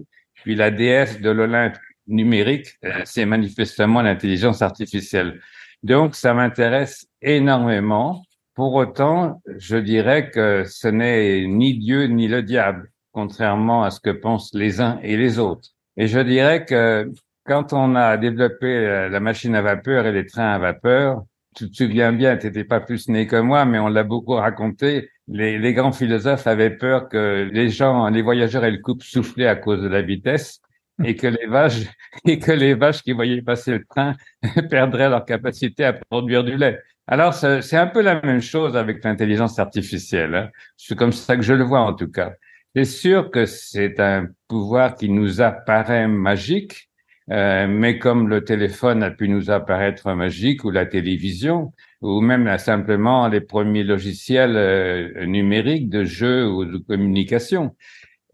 Puis 0.43 0.57
la 0.57 0.73
déesse 0.73 1.21
de 1.21 1.31
l'Olympe 1.31 1.77
numérique, 2.09 2.75
euh, 2.85 3.03
c'est 3.05 3.27
manifestement 3.27 4.03
l'intelligence 4.03 4.63
artificielle. 4.63 5.41
Donc, 5.85 6.17
ça 6.17 6.35
m'intéresse 6.35 7.07
énormément. 7.23 8.25
Pour 8.55 8.75
autant, 8.75 9.41
je 9.59 9.77
dirais 9.77 10.31
que 10.31 10.65
ce 10.67 10.89
n'est 10.89 11.47
ni 11.47 11.79
Dieu 11.79 12.07
ni 12.07 12.27
le 12.27 12.43
diable, 12.43 12.91
contrairement 13.13 13.83
à 13.85 13.91
ce 13.91 14.01
que 14.01 14.11
pensent 14.11 14.55
les 14.55 14.81
uns 14.81 14.99
et 15.03 15.17
les 15.17 15.39
autres. 15.39 15.71
Et 15.97 16.07
je 16.07 16.19
dirais 16.21 16.65
que 16.65 17.11
quand 17.45 17.73
on 17.73 17.95
a 17.95 18.17
développé 18.17 19.09
la 19.11 19.21
machine 19.21 19.55
à 19.55 19.63
vapeur 19.63 20.07
et 20.07 20.13
les 20.13 20.27
trains 20.27 20.53
à 20.53 20.59
vapeur, 20.59 21.23
tu 21.57 21.71
te 21.71 21.77
souviens 21.77 22.13
bien, 22.13 22.37
tu 22.37 22.47
n'étais 22.47 22.65
pas 22.65 22.81
plus 22.81 23.09
né 23.09 23.27
que 23.27 23.37
moi, 23.37 23.65
mais 23.65 23.79
on 23.79 23.89
l'a 23.89 24.05
beaucoup 24.05 24.35
raconté. 24.35 25.11
Les, 25.27 25.75
grands 25.75 25.93
philosophes 25.93 26.47
avaient 26.47 26.71
peur 26.71 27.09
que 27.09 27.49
les 27.53 27.69
gens, 27.69 28.09
les 28.09 28.23
voyageurs 28.23 28.65
aient 28.65 28.71
le 28.71 28.79
coupe 28.79 29.03
souffler 29.03 29.47
à 29.47 29.57
cause 29.57 29.83
de 29.83 29.89
la 29.89 30.03
vitesse 30.03 30.61
et 31.05 31.17
que 31.17 31.27
les 31.27 31.47
vaches 31.47 31.87
et 32.25 32.39
que 32.39 32.53
les 32.53 32.75
vaches 32.75 33.03
qui 33.03 33.13
voyaient 33.13 33.43
passer 33.43 33.73
le 33.73 33.85
train 33.85 34.15
perdraient 34.71 35.09
leur 35.09 35.25
capacité 35.25 35.85
à 35.85 35.93
produire 35.93 36.45
du 36.45 36.57
lait. 36.57 36.79
Alors 37.07 37.35
c'est 37.35 37.77
un 37.77 37.87
peu 37.87 38.03
la 38.03 38.21
même 38.21 38.41
chose 38.41 38.77
avec 38.77 39.03
l'intelligence 39.03 39.59
artificielle. 39.59 40.35
Hein. 40.35 40.51
C'est 40.77 40.97
comme 40.97 41.13
ça 41.13 41.37
que 41.37 41.43
je 41.43 41.55
le 41.55 41.65
vois 41.65 41.81
en 41.81 41.95
tout 41.95 42.11
cas. 42.11 42.33
C'est 42.75 42.85
sûr 42.85 43.31
que 43.31 43.47
c'est 43.47 43.99
un 44.01 44.29
pouvoir 44.47 44.95
qui 44.95 45.09
nous 45.09 45.41
apparaît 45.41 46.07
magique, 46.07 46.91
euh, 47.31 47.67
mais 47.67 47.99
comme 47.99 48.29
le 48.29 48.45
téléphone 48.45 49.03
a 49.03 49.11
pu 49.11 49.29
nous 49.29 49.51
apparaître 49.51 50.13
magique 50.15 50.65
ou 50.65 50.71
la 50.71 50.87
télévision 50.87 51.73
ou 52.01 52.21
même 52.21 52.57
simplement 52.59 53.29
les 53.29 53.41
premiers 53.41 53.85
logiciels 53.85 54.57
euh, 54.57 55.27
numériques 55.27 55.89
de 55.89 56.05
jeu 56.05 56.49
ou 56.49 56.65
de 56.65 56.79
communication. 56.79 57.75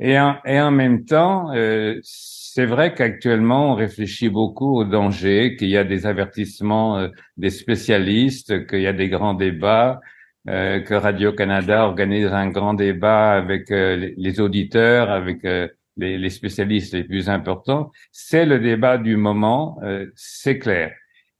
Et 0.00 0.18
en, 0.18 0.36
et 0.44 0.60
en 0.60 0.70
même 0.70 1.04
temps, 1.04 1.52
euh, 1.54 1.98
c'est 2.02 2.66
vrai 2.66 2.94
qu'actuellement, 2.94 3.72
on 3.72 3.74
réfléchit 3.74 4.28
beaucoup 4.28 4.76
aux 4.76 4.84
dangers, 4.84 5.56
qu'il 5.56 5.68
y 5.68 5.76
a 5.76 5.84
des 5.84 6.06
avertissements 6.06 6.98
euh, 6.98 7.08
des 7.36 7.50
spécialistes, 7.50 8.66
qu'il 8.66 8.80
y 8.80 8.86
a 8.86 8.92
des 8.92 9.08
grands 9.08 9.34
débats, 9.34 10.00
euh, 10.48 10.80
que 10.80 10.94
Radio-Canada 10.94 11.86
organise 11.86 12.26
un 12.26 12.50
grand 12.50 12.74
débat 12.74 13.32
avec 13.32 13.70
euh, 13.70 14.12
les 14.16 14.40
auditeurs, 14.40 15.10
avec 15.10 15.42
les, 15.42 16.18
les, 16.18 16.30
spécialistes 16.30 16.94
les 16.94 17.04
plus 17.04 17.28
importants. 17.28 17.90
C'est 18.12 18.44
le 18.44 18.58
débat 18.58 18.98
du 18.98 19.16
moment, 19.16 19.78
c'est 20.14 20.58
clair. 20.58 20.92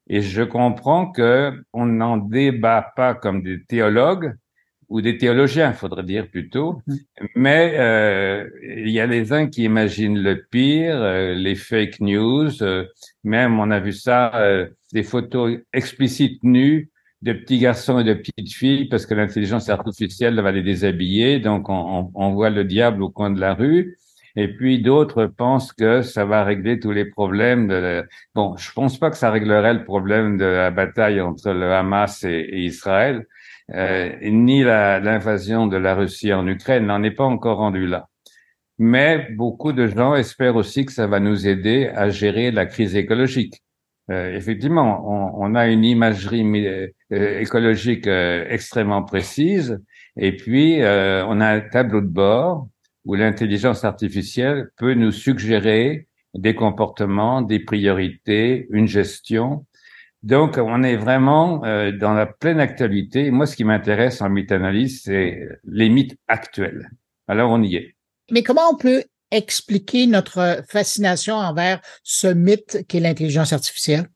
Et 0.07 0.21
je 0.21 0.43
comprends 0.43 1.11
que 1.11 1.53
on 1.73 1.87
n'en 1.87 2.19
débat 2.19 2.93
pas 2.95 3.15
comme 3.15 3.43
des 3.43 3.65
théologues, 3.65 4.35
ou 4.89 5.01
des 5.01 5.19
théologiens, 5.19 5.73
faudrait 5.73 6.05
dire 6.05 6.29
plutôt. 6.29 6.81
Mm-hmm. 6.87 7.29
Mais 7.35 7.75
euh, 7.79 8.49
il 8.63 8.91
y 8.91 9.01
a 9.01 9.07
les 9.07 9.33
uns 9.33 9.49
qui 9.49 9.65
imaginent 9.65 10.23
le 10.23 10.45
pire, 10.51 10.97
euh, 10.97 11.35
les 11.35 11.55
fake 11.55 12.01
news. 12.01 12.63
Euh, 12.63 12.85
même 13.23 13.59
on 13.59 13.71
a 13.71 13.81
vu 13.81 13.93
ça, 13.93 14.33
des 14.93 15.03
photos 15.03 15.59
explicites 15.73 16.43
nues 16.45 16.91
de 17.25 17.33
petits 17.33 17.59
garçons 17.59 17.99
et 17.99 18.05
de 18.05 18.13
petites 18.15 18.53
filles 18.53 18.85
parce 18.85 19.07
que 19.07 19.15
l'intelligence 19.15 19.71
artificielle 19.71 20.39
va 20.41 20.53
les 20.53 20.63
déshabiller. 20.63 21.41
Donc 21.41 21.71
on, 21.71 22.11
on, 22.15 22.31
voit 22.35 22.51
le 22.51 22.65
diable 22.65 23.03
au 23.03 23.09
coin 23.11 23.31
de 23.31 23.41
la 23.41 23.55
rue. 23.55 23.97
Et 24.37 24.49
puis 24.49 24.83
d'autres 24.83 25.27
pensent 25.27 25.73
que 25.73 26.03
ça 26.03 26.27
va 26.27 26.45
régler 26.45 26.79
tous 26.79 26.93
les 26.93 27.07
problèmes. 27.07 27.67
De 27.69 28.07
Bon, 28.35 28.57
je 28.59 28.71
pense 28.73 28.99
pas 28.99 29.11
que 29.11 29.17
ça 29.17 29.31
réglerait 29.31 29.75
le 29.75 29.85
problème 29.85 30.37
de 30.37 30.45
la 30.45 30.71
bataille 30.71 31.21
entre 31.21 31.53
le 31.53 31.73
Hamas 31.73 32.25
et, 32.25 32.47
Israël, 32.65 33.27
euh, 33.73 34.13
ni 34.23 34.63
l'invasion 34.63 35.67
de 35.67 35.79
la 35.79 35.95
Russie 35.95 36.33
en 36.35 36.47
Ukraine. 36.47 36.87
N'en 36.87 37.03
est 37.03 37.11
pas 37.11 37.25
encore 37.25 37.59
rendu 37.59 37.87
là. 37.87 38.09
Mais 38.79 39.29
beaucoup 39.31 39.73
de 39.73 39.87
gens 39.87 40.15
espèrent 40.15 40.57
aussi 40.57 40.85
que 40.85 40.93
ça 40.93 41.07
va 41.07 41.21
nous 41.21 41.47
aider 41.49 41.89
à 41.95 42.11
gérer 42.11 42.51
la 42.51 42.67
crise 42.67 42.97
écologique. 42.97 43.64
Euh, 44.11 44.35
effectivement, 44.35 45.03
on, 45.09 45.47
on, 45.47 45.55
a 45.55 45.67
une 45.67 45.85
imagerie 45.85 46.45
euh, 46.67 47.41
écologique 47.41 48.07
euh, 48.07 48.45
extrêmement 48.49 49.03
précise, 49.03 49.81
et 50.17 50.37
puis 50.37 50.77
on 50.81 51.41
a 51.41 51.49
un 51.49 51.61
tableau 51.61 52.01
de 52.01 52.07
bord 52.07 52.69
où 53.05 53.15
l'intelligence 53.15 53.85
artificielle 53.85 54.71
peut 54.77 54.95
nous 54.95 55.11
suggérer 55.11 56.07
des 56.35 56.55
comportements, 56.55 57.43
des 57.43 57.59
priorités, 57.59 58.67
une 58.71 58.87
gestion. 58.87 59.67
Donc, 60.23 60.57
on 60.57 60.83
est 60.85 60.97
vraiment 60.97 61.59
dans 61.59 62.15
la 62.15 62.27
pleine 62.27 62.61
actualité. 62.61 63.31
Moi, 63.33 63.47
ce 63.47 63.57
qui 63.57 63.65
m'intéresse 63.65 64.23
en 64.23 64.31
mythe-analyse, 64.31 65.03
c'est 65.03 65.49
les 65.65 65.89
mythes 65.89 66.17
actuels. 66.29 66.91
Alors, 67.27 67.51
on 67.51 67.61
y 67.61 67.75
est. 67.75 67.97
Mais 68.31 68.45
comment 68.45 68.71
on 68.73 68.77
peut 68.77 69.03
expliquer 69.31 70.07
notre 70.07 70.63
fascination 70.69 71.35
envers 71.37 71.81
ce 72.03 72.27
mythe 72.27 72.85
qu'est 72.89 73.01
l'intelligence 73.01 73.53
artificielle? 73.53 74.09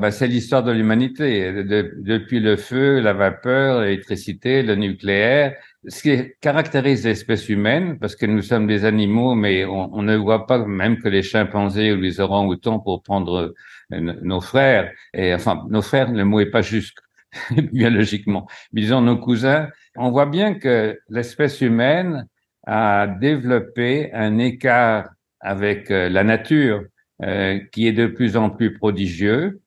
Ben, 0.00 0.10
c'est 0.10 0.26
l'histoire 0.26 0.64
de 0.64 0.72
l'humanité. 0.72 1.52
depuis 1.62 2.40
le 2.40 2.56
feu, 2.56 2.98
la 2.98 3.12
vapeur, 3.12 3.82
l'électricité, 3.82 4.64
le 4.64 4.74
nucléaire, 4.74 5.54
ce 5.86 6.02
qui 6.02 6.32
caractérise 6.40 7.04
l'espèce 7.04 7.48
humaine, 7.48 7.98
parce 8.00 8.16
que 8.16 8.26
nous 8.26 8.42
sommes 8.42 8.66
des 8.66 8.84
animaux, 8.84 9.36
mais 9.36 9.64
on, 9.64 10.02
ne 10.02 10.16
voit 10.16 10.46
pas 10.46 10.58
même 10.66 10.98
que 10.98 11.08
les 11.08 11.22
chimpanzés 11.22 11.92
ou 11.92 11.96
les 12.00 12.18
orang-outans 12.18 12.80
pour 12.80 13.02
prendre 13.02 13.54
euh, 13.92 14.00
nos 14.00 14.40
frères, 14.40 14.90
et 15.12 15.32
enfin, 15.32 15.64
nos 15.70 15.82
frères, 15.82 16.10
le 16.10 16.24
mot 16.24 16.40
est 16.40 16.50
pas 16.50 16.62
juste 16.62 16.98
biologiquement, 17.72 18.48
mais 18.72 18.80
disons 18.80 19.00
nos 19.00 19.18
cousins, 19.18 19.68
on 19.96 20.10
voit 20.10 20.26
bien 20.26 20.54
que 20.54 20.98
l'espèce 21.08 21.60
humaine 21.60 22.26
a 22.66 23.06
développé 23.06 24.12
un 24.12 24.38
écart 24.38 25.08
avec 25.40 25.90
euh, 25.90 26.08
la 26.08 26.24
nature 26.24 26.82
euh, 27.22 27.58
qui 27.72 27.86
est 27.86 27.92
de 27.92 28.06
plus 28.06 28.36
en 28.36 28.50
plus 28.50 28.76
prodigieux 28.78 29.60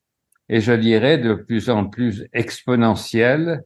et 0.50 0.62
je 0.62 0.74
dirais 0.74 1.18
de 1.18 1.34
plus 1.34 1.70
en 1.70 1.86
plus 1.86 2.26
exponentiel 2.34 3.64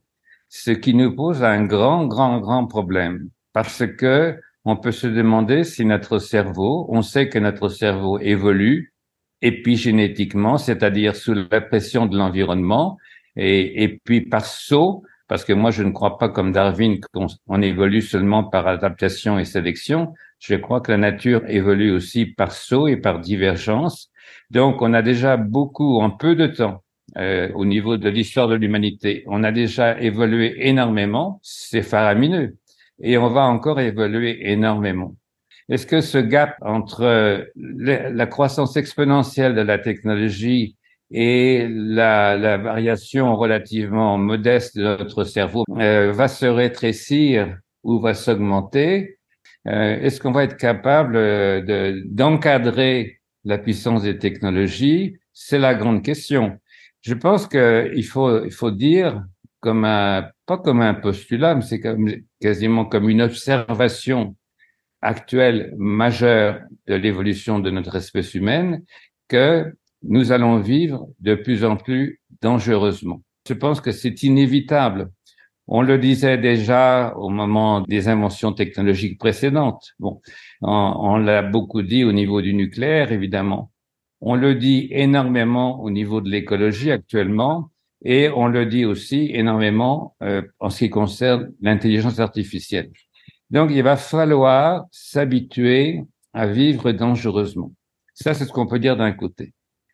ce 0.48 0.70
qui 0.70 0.94
nous 0.94 1.14
pose 1.14 1.42
un 1.42 1.64
grand, 1.64 2.06
grand, 2.06 2.38
grand 2.40 2.66
problème. 2.66 3.30
Parce 3.52 3.86
que 3.86 4.36
on 4.64 4.76
peut 4.76 4.92
se 4.92 5.06
demander 5.06 5.64
si 5.64 5.84
notre 5.84 6.18
cerveau, 6.18 6.86
on 6.88 7.02
sait 7.02 7.28
que 7.28 7.38
notre 7.38 7.68
cerveau 7.68 8.18
évolue 8.20 8.92
épigénétiquement, 9.40 10.58
c'est-à-dire 10.58 11.16
sous 11.16 11.34
la 11.34 11.60
pression 11.60 12.06
de 12.06 12.16
l'environnement, 12.16 12.98
et, 13.34 13.82
et 13.82 14.00
puis 14.04 14.20
par 14.20 14.44
saut, 14.44 15.02
parce 15.32 15.46
que 15.46 15.54
moi 15.54 15.70
je 15.70 15.82
ne 15.82 15.92
crois 15.92 16.18
pas 16.18 16.28
comme 16.28 16.52
Darwin 16.52 17.00
qu'on 17.10 17.26
on 17.46 17.62
évolue 17.62 18.02
seulement 18.02 18.44
par 18.44 18.68
adaptation 18.68 19.38
et 19.38 19.46
sélection, 19.46 20.12
je 20.40 20.56
crois 20.56 20.82
que 20.82 20.92
la 20.92 20.98
nature 20.98 21.40
évolue 21.48 21.90
aussi 21.90 22.26
par 22.26 22.52
saut 22.52 22.86
et 22.86 22.98
par 22.98 23.18
divergence. 23.18 24.10
Donc 24.50 24.82
on 24.82 24.92
a 24.92 25.00
déjà 25.00 25.38
beaucoup, 25.38 26.00
en 26.00 26.10
peu 26.10 26.36
de 26.36 26.48
temps, 26.48 26.84
euh, 27.16 27.50
au 27.54 27.64
niveau 27.64 27.96
de 27.96 28.10
l'histoire 28.10 28.46
de 28.46 28.56
l'humanité. 28.56 29.24
On 29.26 29.42
a 29.42 29.52
déjà 29.52 29.98
évolué 29.98 30.68
énormément, 30.68 31.40
c'est 31.42 31.80
faramineux, 31.80 32.58
et 33.00 33.16
on 33.16 33.30
va 33.30 33.44
encore 33.44 33.80
évoluer 33.80 34.50
énormément. 34.52 35.16
Est-ce 35.70 35.86
que 35.86 36.02
ce 36.02 36.18
gap 36.18 36.56
entre 36.60 37.46
la 37.56 38.26
croissance 38.26 38.76
exponentielle 38.76 39.54
de 39.54 39.62
la 39.62 39.78
technologie 39.78 40.76
et 41.12 41.68
la, 41.68 42.36
la 42.36 42.56
variation 42.56 43.36
relativement 43.36 44.18
modeste 44.18 44.76
de 44.76 44.82
notre 44.82 45.24
cerveau 45.24 45.64
euh, 45.78 46.12
va 46.12 46.28
se 46.28 46.46
rétrécir 46.46 47.58
ou 47.82 48.00
va 48.00 48.14
s'augmenter 48.14 49.18
euh, 49.68 50.00
Est-ce 50.00 50.20
qu'on 50.20 50.32
va 50.32 50.44
être 50.44 50.56
capable 50.56 51.16
d'encadrer 52.06 53.20
la 53.44 53.58
puissance 53.58 54.02
des 54.02 54.18
technologies? 54.18 55.18
C'est 55.32 55.58
la 55.58 55.74
grande 55.74 56.02
question. 56.02 56.58
Je 57.02 57.14
pense 57.14 57.46
qu'il 57.46 58.04
faut, 58.04 58.44
il 58.44 58.52
faut 58.52 58.70
dire 58.70 59.22
comme 59.60 59.84
un, 59.84 60.30
pas 60.46 60.58
comme 60.58 60.80
un 60.80 60.94
postulat, 60.94 61.54
mais 61.54 61.62
c'est 61.62 61.80
quasiment 62.40 62.84
comme 62.84 63.08
une 63.08 63.22
observation 63.22 64.36
actuelle 65.00 65.74
majeure 65.76 66.60
de 66.86 66.94
l'évolution 66.94 67.58
de 67.58 67.70
notre 67.70 67.96
espèce 67.96 68.34
humaine 68.34 68.82
que 69.28 69.72
nous 70.04 70.32
allons 70.32 70.58
vivre 70.58 71.06
de 71.20 71.34
plus 71.34 71.64
en 71.64 71.76
plus 71.76 72.20
dangereusement. 72.40 73.22
Je 73.48 73.54
pense 73.54 73.80
que 73.80 73.92
c'est 73.92 74.22
inévitable. 74.22 75.10
On 75.68 75.82
le 75.82 75.98
disait 75.98 76.38
déjà 76.38 77.14
au 77.16 77.28
moment 77.28 77.80
des 77.82 78.08
inventions 78.08 78.52
technologiques 78.52 79.18
précédentes. 79.18 79.92
Bon, 79.98 80.20
on, 80.60 81.16
l'a 81.16 81.42
beaucoup 81.42 81.82
dit 81.82 82.04
au 82.04 82.12
niveau 82.12 82.42
du 82.42 82.52
nucléaire, 82.52 83.12
évidemment. 83.12 83.70
On 84.20 84.34
le 84.34 84.54
dit 84.54 84.88
énormément 84.90 85.80
au 85.82 85.90
niveau 85.90 86.20
de 86.20 86.30
l'écologie 86.30 86.90
actuellement 86.90 87.70
et 88.04 88.28
on 88.28 88.48
le 88.48 88.66
dit 88.66 88.84
aussi 88.84 89.30
énormément 89.32 90.16
euh, 90.22 90.42
en 90.58 90.70
ce 90.70 90.80
qui 90.80 90.90
concerne 90.90 91.52
l'intelligence 91.60 92.18
artificielle. 92.18 92.90
Donc, 93.50 93.70
il 93.72 93.82
va 93.82 93.96
falloir 93.96 94.86
s'habituer 94.90 96.02
à 96.32 96.46
vivre 96.46 96.90
dangereusement. 96.92 97.72
Ça, 98.14 98.34
c'est 98.34 98.44
ce 98.44 98.52
qu'on 98.52 98.66
peut 98.66 98.78
dire 98.78 98.96
d'un 98.96 99.12
côté. 99.12 99.52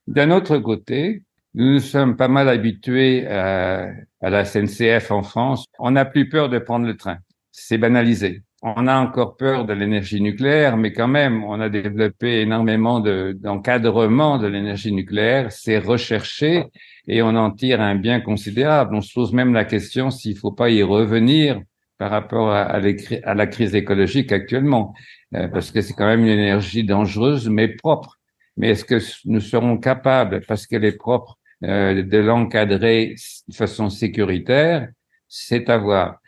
D'un 0.08 0.30
autre 0.30 0.56
côté, 0.56 1.22
nous 1.52 1.80
sommes 1.80 2.16
pas 2.16 2.28
mal 2.28 2.48
habitués 2.48 3.26
à, 3.26 3.90
la 4.22 4.44
SNCF 4.46 5.10
en 5.10 5.22
France. 5.22 5.66
On 5.78 5.90
n'a 5.90 6.06
plus 6.06 6.30
peur 6.30 6.48
de 6.48 6.58
prendre 6.58 6.86
le 6.86 6.96
train. 6.96 7.18
C'est 7.52 7.76
banalisé 7.76 8.42
on 8.60 8.88
a 8.88 8.96
encore 8.98 9.36
peur 9.36 9.66
de 9.66 9.72
l'énergie 9.72 10.20
nucléaire, 10.20 10.76
mais 10.76 10.92
quand 10.92 11.06
même, 11.06 11.44
on 11.44 11.60
a 11.60 11.68
développé 11.68 12.40
énormément 12.40 12.98
d'encadrement 12.98 14.36
de, 14.36 14.48
l'énergie 14.48 14.90
nucléaire. 14.90 15.52
C'est 15.52 15.78
recherché 15.78 16.64
et 17.06 17.22
on 17.22 17.36
en 17.36 17.52
tire 17.52 17.80
un 17.80 17.94
bien 17.94 18.20
considérable. 18.20 18.96
On 18.96 19.00
se 19.00 19.14
pose 19.14 19.32
même 19.32 19.54
la 19.54 19.64
question 19.64 20.10
s'il 20.10 20.34
ne 20.34 20.40
faut 20.40 20.50
pas 20.50 20.70
y 20.70 20.82
revenir 20.82 21.60
par 21.98 22.10
rapport 22.10 22.50
à, 22.50 22.62
à, 22.62 23.34
la 23.34 23.46
crise 23.46 23.76
écologique 23.76 24.32
actuellement, 24.32 24.92
euh, 25.36 25.46
parce 25.46 25.70
que 25.70 25.80
c'est 25.80 25.92
quand 25.92 26.06
même 26.06 26.22
une 26.22 26.26
énergie 26.26 26.82
dangereuse, 26.82 27.48
mais 27.48 27.68
propre. 27.68 28.17
Mais 28.58 28.70
est-ce 28.70 28.84
que 28.84 28.98
nous 29.24 29.40
serons 29.40 29.78
capables, 29.78 30.42
parce 30.46 30.66
qu'elle 30.66 30.84
est 30.84 30.98
propre, 30.98 31.38
euh, 31.64 32.02
de 32.02 32.18
l'encadrer 32.18 33.14
de 33.48 33.54
façon 33.54 33.88
sécuritaire 33.88 34.88
C'est 35.28 35.70
à 35.70 35.78
voir. 35.78 36.20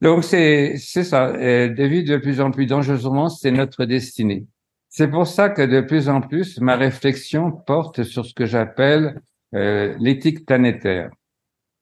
Donc 0.00 0.24
c'est 0.24 0.76
c'est 0.78 1.04
ça. 1.04 1.32
de 1.32 1.84
vivre 1.84 2.08
de 2.08 2.16
plus 2.16 2.40
en 2.40 2.50
plus 2.50 2.66
dangereusement, 2.66 3.28
c'est 3.28 3.52
notre 3.52 3.84
destinée. 3.84 4.46
C'est 4.94 5.08
pour 5.08 5.26
ça 5.26 5.48
que 5.48 5.62
de 5.62 5.80
plus 5.80 6.10
en 6.10 6.20
plus, 6.20 6.60
ma 6.60 6.76
réflexion 6.76 7.50
porte 7.50 8.02
sur 8.02 8.26
ce 8.26 8.34
que 8.34 8.44
j'appelle 8.44 9.22
euh, 9.54 9.96
l'éthique 9.98 10.44
planétaire, 10.44 11.08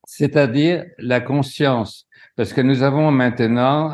c'est-à-dire 0.05 0.85
la 0.97 1.19
conscience, 1.19 2.07
parce 2.37 2.53
que 2.53 2.61
nous 2.61 2.83
avons 2.83 3.11
maintenant, 3.11 3.93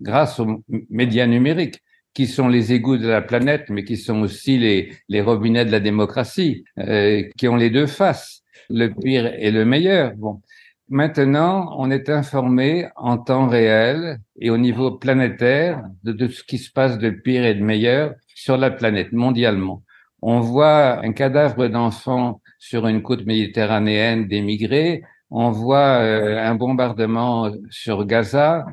grâce 0.00 0.38
aux 0.38 0.62
médias 0.90 1.26
numériques, 1.26 1.80
qui 2.18 2.26
sont 2.26 2.48
les 2.48 2.72
égouts 2.72 2.96
de 2.96 3.06
la 3.06 3.22
planète, 3.22 3.66
mais 3.70 3.84
qui 3.84 3.96
sont 3.96 4.22
aussi 4.22 4.58
les, 4.58 4.92
les 5.08 5.20
robinets 5.20 5.64
de 5.64 5.70
la 5.70 5.78
démocratie, 5.78 6.64
euh, 6.80 7.22
qui 7.36 7.46
ont 7.46 7.54
les 7.54 7.70
deux 7.70 7.86
faces, 7.86 8.42
le 8.68 8.88
pire 8.88 9.32
et 9.38 9.52
le 9.52 9.64
meilleur. 9.64 10.16
Bon, 10.16 10.42
Maintenant, 10.88 11.76
on 11.78 11.92
est 11.92 12.08
informé 12.08 12.88
en 12.96 13.18
temps 13.18 13.46
réel 13.46 14.18
et 14.40 14.50
au 14.50 14.58
niveau 14.58 14.90
planétaire 14.90 15.84
de, 16.02 16.26
ce 16.26 16.42
qui 16.42 16.58
se 16.58 16.72
passe 16.72 16.98
de 16.98 17.10
pire 17.10 17.44
et 17.44 17.54
de 17.54 17.62
meilleur 17.62 18.14
sur 18.34 18.56
la 18.56 18.72
planète 18.72 19.12
mondialement. 19.12 19.84
On 20.20 20.40
voit 20.40 20.98
un 21.04 21.12
cadavre 21.12 21.68
d'enfant 21.68 22.40
sur 22.58 22.88
une 22.88 23.02
côte 23.02 23.26
méditerranéenne 23.26 24.26
d'émigrés. 24.26 25.02
On 25.30 25.50
voit 25.52 26.00
euh, 26.00 26.36
un 26.36 26.56
bombardement 26.56 27.52
sur 27.70 28.04
Gaza 28.06 28.66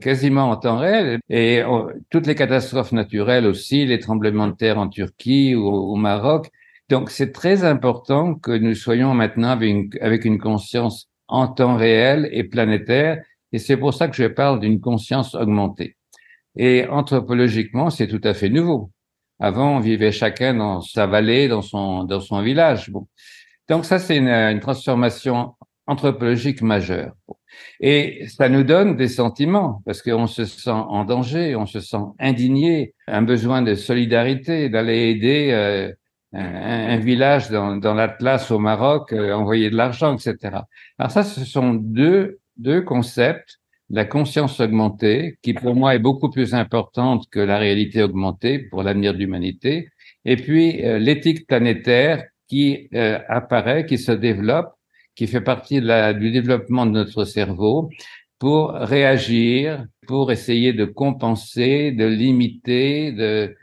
quasiment 0.00 0.50
en 0.50 0.56
temps 0.56 0.78
réel 0.78 1.20
et 1.28 1.62
oh, 1.64 1.90
toutes 2.10 2.26
les 2.26 2.34
catastrophes 2.34 2.92
naturelles 2.92 3.46
aussi, 3.46 3.86
les 3.86 3.98
tremblements 3.98 4.48
de 4.48 4.54
terre 4.54 4.78
en 4.78 4.88
Turquie 4.88 5.54
ou 5.54 5.66
au 5.66 5.96
Maroc. 5.96 6.50
Donc 6.88 7.10
c'est 7.10 7.32
très 7.32 7.64
important 7.64 8.34
que 8.34 8.50
nous 8.50 8.74
soyons 8.74 9.14
maintenant 9.14 9.50
avec 9.50 10.24
une, 10.24 10.38
conscience 10.38 11.08
en 11.28 11.48
temps 11.48 11.76
réel 11.76 12.28
et 12.32 12.44
planétaire 12.44 13.22
Et 13.52 13.58
c'est 13.58 13.76
pour 13.76 13.94
ça 13.94 14.08
que 14.08 14.16
je 14.16 14.26
parle 14.26 14.60
d'une 14.60 14.80
conscience 14.80 15.34
augmentée. 15.34 15.96
Et 16.56 16.86
anthropologiquement, 16.88 17.90
c'est 17.90 18.08
tout 18.08 18.20
à 18.24 18.34
fait 18.34 18.48
nouveau. 18.48 18.90
Avant, 19.38 19.76
on 19.76 19.80
vivait 19.80 20.12
chacun 20.12 20.54
dans 20.54 20.80
sa 20.80 21.06
vallée, 21.06 21.48
dans 21.48 21.62
son, 21.62 22.04
dans 22.04 22.20
son 22.20 22.42
village. 22.42 22.90
Bon. 22.90 23.06
Donc 23.68 23.84
ça, 23.84 23.98
c'est 23.98 24.16
une, 24.16 24.60
transformation 24.60 25.54
anthropologique 25.86 26.60
majeure. 26.60 27.14
Et 27.80 28.26
ça 28.28 28.48
nous 28.48 28.62
donne 28.62 28.96
des 28.96 29.08
sentiments, 29.08 29.82
parce 29.84 30.02
qu'on 30.02 30.26
se 30.26 30.44
sent 30.44 30.70
en 30.70 31.04
danger, 31.04 31.56
on 31.56 31.66
se 31.66 31.80
sent 31.80 32.04
indigné, 32.18 32.94
un 33.06 33.22
besoin 33.22 33.62
de 33.62 33.74
solidarité, 33.74 34.68
d'aller 34.68 35.10
aider 35.10 35.50
euh, 35.52 35.92
un, 36.32 36.94
un, 36.94 36.96
village 36.98 37.50
dans, 37.50 37.76
dans 37.76 37.94
l'Atlas 37.94 38.50
au 38.50 38.58
Maroc, 38.58 39.12
euh, 39.12 39.32
envoyer 39.32 39.70
de 39.70 39.76
l'argent, 39.76 40.16
etc. 40.16 40.60
Alors 40.98 41.10
ça, 41.10 41.22
ce 41.22 41.44
sont 41.44 41.74
deux, 41.74 42.38
deux 42.56 42.82
concepts 42.82 43.60
la 43.90 44.04
conscience 44.04 44.60
augmentée, 44.60 45.36
qui 45.42 45.52
pour 45.52 45.74
moi 45.74 45.94
est 45.94 45.98
beaucoup 45.98 46.30
plus 46.30 46.54
importante 46.54 47.28
que 47.30 47.40
la 47.40 47.58
réalité 47.58 48.02
augmentée 48.02 48.58
pour 48.58 48.82
l'avenir 48.82 49.12
de 49.12 49.18
l'humanité, 49.18 49.88
et 50.24 50.36
puis 50.36 50.84
euh, 50.84 50.98
l'éthique 50.98 51.46
planétaire 51.46 52.24
qui 52.48 52.88
euh, 52.94 53.18
apparaît, 53.28 53.86
qui 53.86 53.98
se 53.98 54.12
développe, 54.12 54.72
qui 55.20 55.26
fait 55.26 55.42
partie 55.42 55.82
de 55.82 55.86
la, 55.86 56.14
du 56.14 56.30
développement 56.30 56.86
de 56.86 56.92
notre 56.92 57.26
cerveau 57.26 57.90
pour 58.38 58.70
réagir, 58.70 59.84
pour 60.06 60.32
essayer 60.32 60.72
de 60.72 60.86
compenser, 60.86 61.92
de 61.92 62.06
limiter, 62.06 63.12
de 63.12 63.54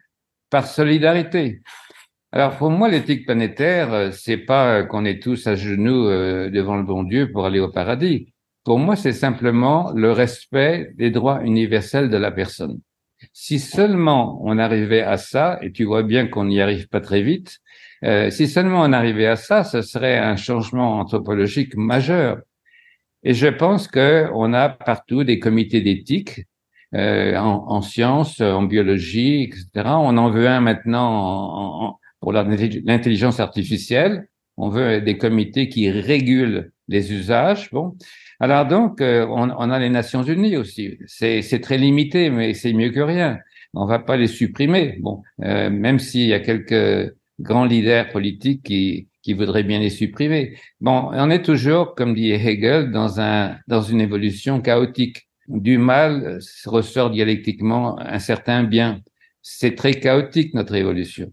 par 0.52 0.68
solidarité. 0.68 1.64
Alors 2.32 2.58
pour 2.58 2.70
moi, 2.70 2.90
l'éthique 2.90 3.26
planétaire, 3.26 3.92
euh, 3.92 4.12
c'est 4.12 4.38
pas 4.38 4.84
qu'on 4.84 5.04
est 5.04 5.20
tous 5.20 5.48
à 5.48 5.56
genoux 5.56 6.04
devant 6.58 6.76
le 6.76 6.84
bon 6.84 7.02
Dieu 7.02 7.32
pour 7.32 7.48
aller 7.48 7.60
au 7.60 7.72
paradis. 7.72 8.32
Pour 8.64 8.78
moi, 8.78 8.96
c'est 8.96 9.12
simplement 9.12 9.92
le 9.96 10.12
respect 10.12 10.92
des 10.94 11.10
droits 11.10 11.42
universels 11.44 12.12
de 12.12 12.18
la 12.18 12.30
personne. 12.30 12.80
Si 13.34 13.58
seulement 13.58 14.40
on 14.44 14.60
arrivait 14.60 15.02
à 15.02 15.18
ça, 15.18 15.58
et 15.64 15.72
tu 15.72 15.86
vois 15.86 16.04
bien 16.04 16.28
qu'on 16.28 16.46
n'y 16.46 16.62
arrive 16.62 16.88
pas 16.88 17.02
très 17.02 17.24
vite, 17.24 17.58
euh, 18.04 18.30
si 18.30 18.48
seulement 18.48 18.82
on 18.82 18.94
arrivait 18.94 19.28
à 19.28 19.36
ça, 19.36 19.64
ce 19.64 19.82
serait 19.82 20.18
un 20.18 20.36
changement 20.36 21.00
anthropologique 21.00 21.76
majeur. 21.76 22.40
Et 23.24 23.34
je 23.34 23.48
pense 23.48 23.88
que 23.88 24.28
on 24.34 24.54
a 24.54 24.70
partout 24.70 25.24
des 25.24 25.40
comités 25.40 25.82
d'éthique 25.82 26.46
euh, 26.96 27.36
en, 27.36 27.66
en, 27.68 27.82
sciences, 27.82 28.42
en 28.42 28.64
biologie, 28.64 29.44
etc. 29.44 29.90
On 30.00 30.18
en 30.18 30.30
veut 30.30 30.48
un 30.48 30.62
maintenant 30.62 31.10
en, 31.10 31.86
en, 31.86 32.00
pour 32.20 32.32
l'intelligence 32.32 33.40
artificielle. 33.40 34.28
On 34.58 34.70
veut 34.70 35.02
des 35.02 35.18
comités 35.18 35.70
qui 35.70 35.90
régulent 35.90 36.72
les 36.88 37.14
usages. 37.14 37.70
Bon, 37.72 37.96
alors 38.40 38.66
donc, 38.66 39.02
euh, 39.02 39.26
on, 39.28 39.50
on, 39.50 39.72
a 39.72 39.80
les 39.80 39.90
Nations 39.90 40.24
Unies 40.24 40.58
aussi. 40.58 40.98
C'est 41.08 41.62
très 41.62 41.78
limité, 41.78 42.30
mais 42.30 42.54
c'est 42.54 42.74
mieux 42.74 42.90
que 42.90 43.00
rien. 43.00 43.40
On 43.74 43.86
va 43.86 44.00
pas 44.00 44.18
les 44.18 44.28
supprimer. 44.28 44.98
Bon, 45.02 45.22
euh, 45.44 45.70
même 45.70 46.00
s'il 46.00 46.28
y 46.28 46.34
a 46.34 46.40
quelques 46.40 47.16
grands 47.40 47.66
leaders 47.66 48.10
politiques 48.10 48.64
qui, 48.64 49.08
qui 49.22 49.34
voudraient 49.34 49.64
bien 49.64 49.80
les 49.80 49.90
supprimer. 49.90 50.58
Bon, 50.80 51.10
on 51.12 51.30
est 51.30 51.44
toujours, 51.44 51.96
comme 51.96 52.16
dit 52.16 52.32
Hegel, 52.32 52.92
dans 52.92 53.20
un 53.20 53.58
dans 53.68 53.82
une 53.82 54.02
évolution 54.02 54.62
chaotique. 54.62 55.28
Du 55.48 55.78
mal 55.78 56.40
ressort 56.66 57.10
dialectiquement 57.10 57.98
un 58.00 58.20
certain 58.20 58.64
bien. 58.64 59.02
C'est 59.42 59.76
très 59.76 59.94
chaotique 59.94 60.54
notre 60.54 60.76
évolution. 60.76 61.32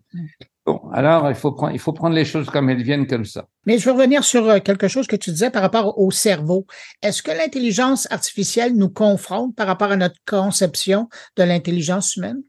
Bon, 0.67 0.81
alors 0.93 1.29
il 1.29 1.35
faut 1.35 1.53
prendre, 1.53 1.75
il 1.75 1.79
faut 1.79 1.93
prendre 1.93 2.15
les 2.15 2.25
choses 2.25 2.47
comme 2.47 2.71
elles 2.71 2.83
viennent 2.83 3.07
comme 3.07 3.25
ça. 3.25 3.47
Mais 3.67 3.79
je 3.79 3.85
veux 3.85 3.93
revenir 3.93 4.25
sur 4.25 4.49
euh, 4.49 4.61
quelque 4.61 4.89
chose 4.89 5.07
que 5.07 5.17
tu 5.17 5.31
disais 5.31 5.51
par 5.51 5.63
rapport 5.63 5.99
au 5.99 6.11
cerveau. 6.11 6.67
Est-ce 7.03 7.23
que 7.23 7.31
l'intelligence 7.31 8.11
artificielle 8.11 8.75
nous 8.75 8.89
confronte 8.89 9.55
par 9.55 9.67
rapport 9.67 9.91
à 9.91 9.97
notre 9.97 10.17
conception 10.27 11.09
de 11.37 11.43
l'intelligence 11.43 12.17
humaine? 12.17 12.43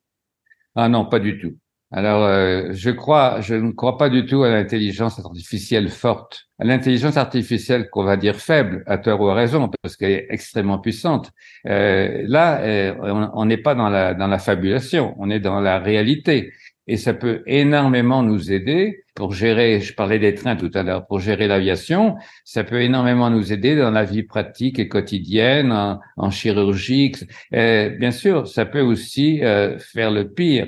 Ah 0.76 0.88
non, 0.88 1.06
pas 1.06 1.20
du 1.20 1.40
tout. 1.40 1.58
Alors, 1.96 2.26
euh, 2.26 2.72
je 2.74 2.90
crois, 2.90 3.40
je 3.40 3.56
ne 3.56 3.72
crois 3.72 3.98
pas 3.98 4.10
du 4.10 4.26
tout 4.26 4.44
à 4.44 4.50
l'intelligence 4.50 5.18
artificielle 5.18 5.88
forte, 5.88 6.50
à 6.60 6.66
l'intelligence 6.66 7.16
artificielle 7.16 7.90
qu'on 7.90 8.04
va 8.04 8.18
dire 8.18 8.36
faible, 8.36 8.84
à 8.86 8.98
tort 8.98 9.22
ou 9.22 9.30
à 9.30 9.34
raison, 9.34 9.70
parce 9.82 9.96
qu'elle 9.96 10.12
est 10.12 10.28
extrêmement 10.30 10.80
puissante. 10.80 11.32
Euh, 11.68 12.22
là, 12.28 12.60
euh, 12.60 12.94
on 13.34 13.46
n'est 13.46 13.56
pas 13.56 13.76
dans 13.76 13.88
la 13.88 14.14
dans 14.14 14.28
la 14.28 14.40
fabulation, 14.40 15.16
on 15.20 15.30
est 15.30 15.40
dans 15.40 15.62
la 15.62 15.80
réalité 15.80 16.52
et 16.88 16.98
ça 16.98 17.14
peut 17.14 17.44
énormément 17.48 18.24
nous 18.24 18.52
aider 18.52 19.06
pour 19.16 19.32
gérer, 19.32 19.80
je 19.80 19.94
parlais 19.96 20.20
des 20.20 20.36
trains 20.36 20.58
tout 20.58 20.72
à 20.74 20.84
l'heure, 20.84 21.08
pour 21.08 21.22
gérer 21.22 21.48
l'aviation, 21.48 22.18
ça 22.44 22.66
peut 22.66 22.82
énormément 22.82 23.30
nous 23.30 23.54
aider 23.54 23.78
dans 23.78 23.92
la 23.92 24.04
vie 24.04 24.24
pratique 24.24 24.80
et 24.80 24.90
quotidienne, 24.90 25.72
en, 25.72 26.02
en 26.18 26.30
chirurgie. 26.30 27.14
Et 27.54 27.92
bien 27.98 28.12
sûr, 28.12 28.48
ça 28.48 28.66
peut 28.66 28.82
aussi 28.82 29.42
euh, 29.44 29.80
faire 29.80 30.12
le 30.12 30.30
pire, 30.30 30.68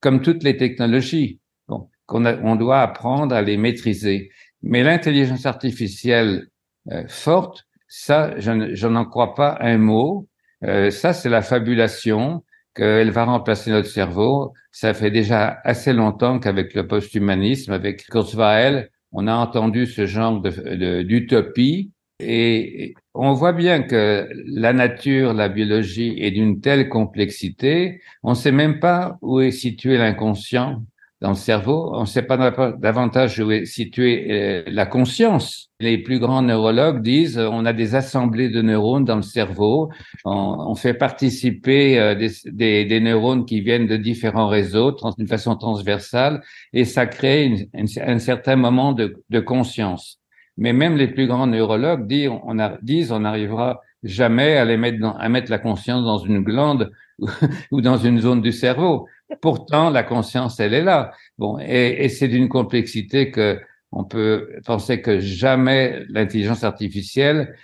comme 0.00 0.22
toutes 0.22 0.42
les 0.42 0.56
technologies. 0.56 1.40
Bon, 1.68 1.88
qu'on 2.06 2.24
on 2.26 2.56
doit 2.56 2.80
apprendre 2.80 3.34
à 3.34 3.42
les 3.42 3.56
maîtriser. 3.56 4.30
Mais 4.62 4.82
l'intelligence 4.82 5.46
artificielle 5.46 6.48
euh, 6.90 7.04
forte, 7.08 7.64
ça, 7.86 8.38
je, 8.38 8.86
n'en 8.86 9.04
crois 9.04 9.34
pas 9.34 9.56
un 9.60 9.78
mot. 9.78 10.28
Euh, 10.64 10.90
ça, 10.90 11.12
c'est 11.12 11.28
la 11.28 11.42
fabulation 11.42 12.44
qu'elle 12.74 13.10
va 13.10 13.24
remplacer 13.24 13.70
notre 13.70 13.88
cerveau. 13.88 14.52
Ça 14.72 14.94
fait 14.94 15.10
déjà 15.10 15.58
assez 15.64 15.92
longtemps 15.92 16.38
qu'avec 16.38 16.74
le 16.74 16.86
post-humanisme, 16.86 17.72
avec 17.72 18.06
Kurzweil, 18.06 18.88
on 19.12 19.26
a 19.26 19.34
entendu 19.34 19.86
ce 19.86 20.06
genre 20.06 20.40
d'utopie. 20.40 21.92
Et 22.20 22.94
on 23.14 23.32
voit 23.32 23.52
bien 23.52 23.82
que 23.82 24.28
la 24.46 24.72
nature, 24.72 25.32
la 25.34 25.48
biologie 25.48 26.16
est 26.18 26.32
d'une 26.32 26.60
telle 26.60 26.88
complexité, 26.88 28.00
on 28.22 28.30
ne 28.30 28.34
sait 28.34 28.52
même 28.52 28.80
pas 28.80 29.18
où 29.22 29.40
est 29.40 29.52
situé 29.52 29.98
l'inconscient 29.98 30.82
dans 31.20 31.30
le 31.30 31.36
cerveau. 31.36 31.90
On 31.94 32.02
ne 32.02 32.06
sait 32.06 32.22
pas 32.22 32.36
davantage 32.78 33.40
où 33.40 33.50
est 33.50 33.64
située 33.64 34.26
euh, 34.30 34.62
la 34.66 34.86
conscience. 34.86 35.70
Les 35.80 35.98
plus 35.98 36.18
grands 36.18 36.42
neurologues 36.42 37.02
disent 37.02 37.38
on 37.38 37.64
a 37.64 37.72
des 37.72 37.94
assemblées 37.94 38.48
de 38.48 38.62
neurones 38.62 39.04
dans 39.04 39.16
le 39.16 39.22
cerveau. 39.22 39.90
On, 40.24 40.74
fait 40.74 40.94
participer 40.94 41.98
euh, 41.98 42.14
des, 42.14 43.00
neurones 43.00 43.46
qui 43.46 43.60
viennent 43.60 43.86
de 43.86 43.96
différents 43.96 44.48
réseaux 44.48 44.96
d'une 45.16 45.28
façon 45.28 45.56
transversale 45.56 46.42
et 46.72 46.84
ça 46.84 47.06
crée 47.06 47.68
un 47.74 48.18
certain 48.18 48.56
moment 48.56 48.92
de, 48.92 49.40
conscience. 49.40 50.17
Mais 50.58 50.72
même 50.72 50.96
les 50.96 51.06
plus 51.06 51.28
grands 51.28 51.46
neurologues 51.46 52.06
disent 52.06 53.12
on, 53.12 53.20
n'arrivera 53.20 53.80
jamais 54.02 54.56
à 54.56 55.28
mettre 55.28 55.50
la 55.50 55.58
conscience 55.58 56.04
dans 56.04 56.18
une 56.18 56.42
glande 56.42 56.90
ou 57.70 57.80
dans 57.80 57.96
une 57.96 58.20
zone 58.20 58.42
du 58.42 58.52
cerveau. 58.52 59.06
Pourtant, 59.40 59.88
la 59.90 60.02
conscience, 60.02 60.58
elle 60.58 60.74
est 60.74 60.82
là. 60.82 61.12
Bon, 61.38 61.58
et, 61.60 62.08
c'est 62.08 62.28
d'une 62.28 62.48
complexité 62.48 63.30
que 63.30 63.60
on 63.92 64.04
peut 64.04 64.50
penser 64.66 65.00
que 65.00 65.20
jamais 65.20 66.02
l'intelligence 66.10 66.64
artificielle, 66.64 67.54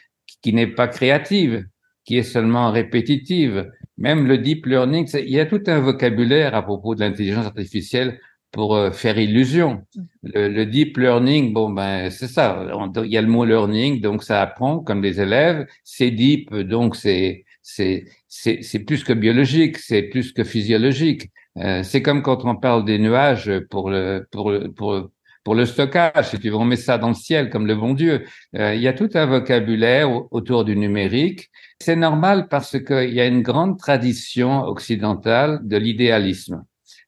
qui 0.40 0.54
n'est 0.54 0.68
pas 0.68 0.88
créative, 0.88 1.66
qui 2.04 2.16
est 2.16 2.22
seulement 2.22 2.70
répétitive, 2.70 3.70
même 3.98 4.26
le 4.26 4.38
deep 4.38 4.66
learning, 4.66 5.08
il 5.14 5.30
y 5.30 5.40
a 5.40 5.46
tout 5.46 5.62
un 5.66 5.80
vocabulaire 5.80 6.54
à 6.54 6.62
propos 6.62 6.94
de 6.94 7.00
l'intelligence 7.00 7.46
artificielle 7.46 8.20
pour 8.54 8.76
euh, 8.76 8.92
faire 8.92 9.18
illusion. 9.18 9.82
Le, 10.22 10.48
le, 10.48 10.64
deep 10.64 10.96
learning, 10.96 11.52
bon 11.52 11.70
ben 11.70 12.08
c'est 12.10 12.28
ça. 12.28 12.64
il 13.04 13.10
y 13.10 13.18
a 13.18 13.22
le 13.22 13.26
mot 13.26 13.44
learning, 13.44 14.00
donc 14.00 14.22
ça 14.22 14.40
apprend 14.40 14.78
comme 14.78 15.02
les 15.02 15.20
élèves. 15.20 15.66
C'est 15.82 16.12
deep, 16.12 16.54
donc 16.54 16.94
c'est 16.94 17.44
c'est 17.62 18.04
c'est 18.28 18.78
plus 18.86 19.02
que 19.04 19.12
biologique, 19.12 19.78
c'est 19.78 20.02
plus 20.02 20.32
que 20.32 20.44
physiologique. 20.44 21.30
Euh, 21.58 21.82
c'est 21.82 22.02
comme 22.02 22.22
quand 22.22 22.44
on 22.44 22.56
parle 22.56 22.84
des 22.84 22.98
nuages 22.98 23.50
pour 23.70 23.90
le, 23.90 24.26
pour 24.30 24.50
le, 24.50 24.70
pour, 24.72 25.10
pour 25.44 25.54
le 25.54 25.66
stockage, 25.66 26.30
si 26.30 26.38
tu 26.38 26.50
veux, 26.50 26.56
on 26.56 26.64
met 26.64 26.76
ça 26.76 26.98
dans 26.98 27.08
le 27.08 27.14
ciel 27.14 27.50
comme 27.50 27.66
le 27.66 27.74
bon 27.76 27.94
Dieu. 27.94 28.24
Euh, 28.56 28.74
il 28.74 28.82
y 28.82 28.88
a 28.88 28.92
tout 28.92 29.10
un 29.14 29.26
vocabulaire 29.26 30.10
autour 30.32 30.64
du 30.64 30.76
numérique. 30.76 31.50
C'est 31.80 31.96
normal 31.96 32.48
parce 32.48 32.78
qu'il 32.80 33.14
y 33.14 33.20
a 33.20 33.26
une 33.26 33.42
grande 33.42 33.78
tradition 33.78 34.62
occidentale 34.64 35.60
de 35.62 35.76
l'idéalisme. 35.76 36.64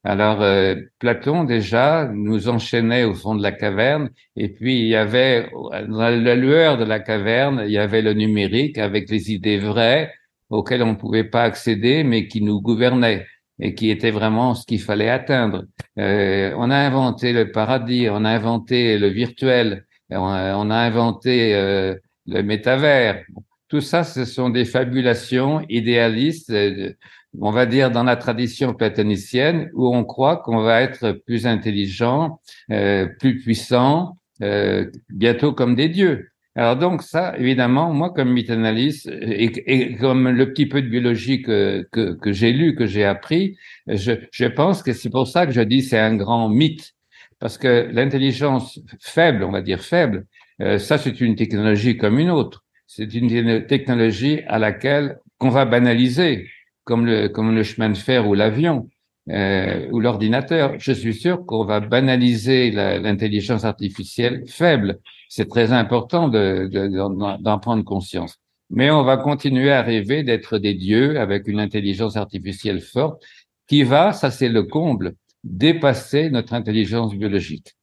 Alors, 0.07 0.41
euh, 0.41 0.75
Platon 0.99 1.43
déjà 1.43 2.09
nous 2.13 2.47
enchaînait 2.47 3.03
au 3.03 3.13
fond 3.13 3.35
de 3.35 3.43
la 3.43 3.51
caverne, 3.51 4.09
et 4.37 4.47
puis 4.47 4.79
il 4.79 4.87
y 4.87 4.95
avait, 4.95 5.49
dans 5.51 5.99
la 5.99 6.35
lueur 6.35 6.77
de 6.77 6.85
la 6.85 7.01
caverne, 7.01 7.63
il 7.65 7.71
y 7.73 7.77
avait 7.77 8.01
le 8.01 8.13
numérique 8.13 8.77
avec 8.77 9.09
les 9.09 9.33
idées 9.33 9.57
vraies 9.57 10.13
auxquelles 10.49 10.81
on 10.81 10.93
ne 10.93 10.95
pouvait 10.95 11.25
pas 11.25 11.43
accéder, 11.43 12.05
mais 12.05 12.29
qui 12.29 12.41
nous 12.41 12.61
gouvernaient 12.61 13.25
et 13.59 13.75
qui 13.75 13.89
était 13.89 14.11
vraiment 14.11 14.55
ce 14.55 14.65
qu'il 14.65 14.79
fallait 14.81 15.09
atteindre. 15.09 15.65
Euh, 15.99 16.53
on 16.55 16.71
a 16.71 16.77
inventé 16.77 17.33
le 17.33 17.51
paradis, 17.51 18.07
on 18.09 18.23
a 18.23 18.29
inventé 18.29 18.97
le 18.97 19.07
virtuel, 19.07 19.85
on 20.09 20.27
a, 20.27 20.55
on 20.55 20.69
a 20.69 20.77
inventé 20.77 21.53
euh, 21.53 21.95
le 22.27 22.43
métavers. 22.43 23.25
Tout 23.67 23.81
ça, 23.81 24.05
ce 24.05 24.23
sont 24.23 24.49
des 24.49 24.63
fabulations 24.63 25.65
idéalistes, 25.67 26.51
euh, 26.51 26.93
on 27.41 27.51
va 27.51 27.65
dire 27.65 27.91
dans 27.91 28.03
la 28.03 28.15
tradition 28.15 28.73
platonicienne, 28.73 29.69
où 29.73 29.95
on 29.95 30.03
croit 30.03 30.37
qu'on 30.37 30.61
va 30.61 30.81
être 30.81 31.11
plus 31.11 31.45
intelligent, 31.47 32.39
euh, 32.71 33.07
plus 33.19 33.39
puissant, 33.39 34.17
euh, 34.41 34.85
bientôt 35.09 35.53
comme 35.53 35.75
des 35.75 35.89
dieux. 35.89 36.29
Alors 36.55 36.75
donc 36.75 37.03
ça, 37.03 37.35
évidemment, 37.37 37.93
moi 37.93 38.11
comme 38.11 38.31
mythanalyste 38.31 39.07
et, 39.21 39.95
comme 39.95 40.27
le 40.29 40.51
petit 40.51 40.65
peu 40.65 40.81
de 40.81 40.87
biologie 40.87 41.43
que, 41.43 41.87
que, 41.91 42.13
que 42.13 42.31
j'ai 42.31 42.51
lu, 42.51 42.73
que 42.73 42.87
j'ai 42.87 43.05
appris, 43.05 43.57
je, 43.87 44.13
je 44.31 44.45
pense 44.45 44.81
que 44.81 44.93
c'est 44.93 45.11
pour 45.11 45.27
ça 45.27 45.45
que 45.45 45.51
je 45.51 45.61
dis 45.61 45.83
c'est 45.83 45.99
un 45.99 46.15
grand 46.15 46.49
mythe. 46.49 46.93
Parce 47.39 47.59
que 47.59 47.87
l'intelligence 47.91 48.79
faible, 48.99 49.43
on 49.43 49.51
va 49.51 49.61
dire 49.61 49.81
faible, 49.81 50.25
euh, 50.61 50.79
ça 50.79 50.97
c'est 50.97 51.21
une 51.21 51.35
technologie 51.35 51.95
comme 51.95 52.17
une 52.17 52.31
autre. 52.31 52.65
C'est 52.87 53.13
une 53.13 53.67
technologie 53.67 54.41
à 54.47 54.57
laquelle 54.57 55.19
qu'on 55.37 55.49
va 55.49 55.65
banaliser, 55.65 56.49
comme 56.87 57.05
le, 57.05 57.27
comme 57.27 57.53
le 57.53 57.63
chemin 57.63 57.89
de 57.89 57.97
fer 57.97 58.27
ou 58.27 58.33
l'avion. 58.33 58.89
Euh, 59.29 59.89
ou 59.91 59.99
l'ordinateur, 59.99 60.75
je 60.79 60.93
suis 60.93 61.13
sûr 61.13 61.45
qu'on 61.45 61.65
va 61.65 61.81
banaliser 61.81 62.71
l'intelligence 62.71 63.65
artificielle 63.65 64.45
faible. 64.47 64.99
C'est 65.27 65.49
très 65.49 65.73
important 65.73 66.29
d'en 66.29 66.65
de, 66.69 67.37
d'en 67.43 67.59
prendre 67.59 67.83
conscience. 67.83 68.37
Mais 68.69 68.89
on 68.89 69.03
va 69.03 69.17
continuer 69.17 69.71
à 69.71 69.81
rêver 69.81 70.23
d'être 70.23 70.57
des 70.57 70.73
dieux 70.73 71.19
avec 71.19 71.47
une 71.47 71.59
intelligence 71.59 72.15
artificielle 72.15 72.79
forte 72.79 73.21
qui 73.67 73.83
va, 73.83 74.13
ça 74.13 74.31
c'est 74.31 74.47
le 74.47 74.63
comble, 74.63 75.15
dépasser 75.43 76.29
notre 76.29 76.53
intelligence 76.53 77.13
biologique. 77.13 77.73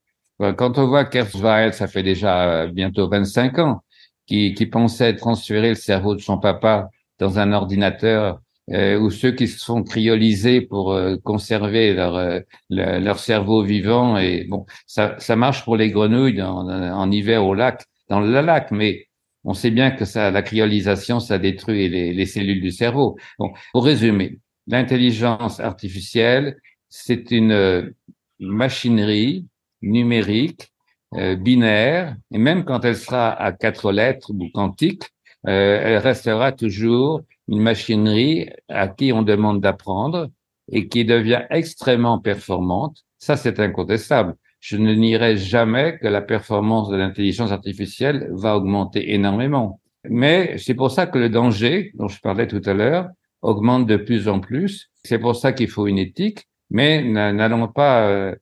Quand 0.57 0.79
on 0.79 0.87
voit 0.87 1.05
Kurzweil, 1.05 1.73
ça 1.75 1.87
fait 1.87 2.03
déjà 2.03 2.65
euh, 2.65 2.67
bientôt 2.69 3.09
25 3.09 3.59
ans, 3.61 3.85
qui, 4.27 4.55
qui 4.55 4.67
pensait 4.67 5.15
transférer 5.15 5.69
le 5.71 5.75
cerveau 5.75 6.15
de 6.15 6.21
son 6.21 6.39
papa 6.39 6.89
dans 7.19 7.39
un 7.39 7.53
ordinateur 7.53 8.41
euh, 8.71 8.99
ou 8.99 9.11
ceux 9.11 9.33
qui 9.33 9.47
se 9.47 9.59
sont 9.59 9.83
cryolisés 9.83 10.63
pour 10.63 10.93
euh, 10.93 11.17
conserver 11.23 11.93
leur, 11.93 12.17
euh, 12.17 12.41
leur 12.71 13.19
cerveau 13.19 13.63
vivant. 13.63 14.17
Et 14.17 14.47
bon, 14.49 14.65
ça, 14.87 15.17
ça 15.19 15.37
marche 15.37 15.65
pour 15.65 15.77
les 15.77 15.91
grenouilles 15.91 16.41
en, 16.41 16.69
en, 16.69 17.11
hiver 17.11 17.45
au 17.45 17.53
lac, 17.53 17.85
dans 18.09 18.21
le 18.21 18.41
lac, 18.41 18.71
mais 18.71 19.07
on 19.45 19.53
sait 19.53 19.71
bien 19.71 19.91
que 19.91 20.07
ça, 20.07 20.31
la 20.31 20.41
cryolisation, 20.41 21.21
ça 21.21 21.39
détruit 21.39 21.91
les, 21.91 22.15
les 22.15 22.27
cellules 22.27 22.63
du 22.63 22.71
cerveau. 22.71 23.19
Bon, 23.39 23.53
pour 23.73 23.85
résumer, 23.85 24.39
l'intelligence 24.67 25.61
artificielle, 25.61 26.57
c'est 26.89 27.31
une 27.31 27.93
machinerie 28.41 29.47
numérique, 29.83 30.73
binaire, 31.13 32.17
et 32.33 32.39
même 32.39 32.65
quand 32.65 32.85
elle 32.85 32.97
sera 32.97 33.31
à 33.31 33.53
quatre 33.53 33.93
lettres 33.93 34.31
ou 34.31 34.49
quantique, 34.55 35.03
elle 35.45 35.99
restera 35.99 36.53
toujours 36.53 37.21
une 37.49 37.61
machinerie 37.61 38.49
à 38.69 38.89
qui 38.89 39.13
on 39.13 39.23
demande 39.23 39.61
d'apprendre 39.61 40.31
et 40.71 40.89
qui 40.89 41.05
devient 41.05 41.43
extrêmement 41.51 42.19
performante, 42.19 43.05
ça 43.19 43.37
c'est 43.37 43.61
incontestable. 43.61 44.35
Je 44.61 44.77
ne 44.77 44.95
nierai 44.95 45.37
jamais 45.37 45.99
que 45.99 46.09
la 46.09 46.23
performance 46.23 46.89
de 46.89 46.97
l'intelligence 46.97 47.53
artificielle 47.53 48.29
va 48.33 48.57
augmenter 48.57 49.13
énormément. 49.13 49.81
Mais 50.09 50.57
c'est 50.59 50.75
pour 50.75 50.91
ça 50.91 51.07
que 51.07 51.19
le 51.19 51.29
danger, 51.29 51.93
dont 51.95 52.09
je 52.09 52.21
parlais 52.21 52.47
tout 52.47 52.63
à 52.65 52.73
l'heure, 52.73 53.09
augmente 53.43 53.87
de 53.87 53.97
plus 53.97 54.29
en 54.29 54.41
plus. 54.41 54.91
C'est 55.05 55.19
pour 55.19 55.37
ça 55.37 55.53
qu'il 55.53 55.69
faut 55.69 55.87
une 55.87 55.99
éthique, 55.99 56.49
mais 56.71 57.03
n'allons 57.05 57.69
pas 57.69 58.09
euh, 58.09 58.35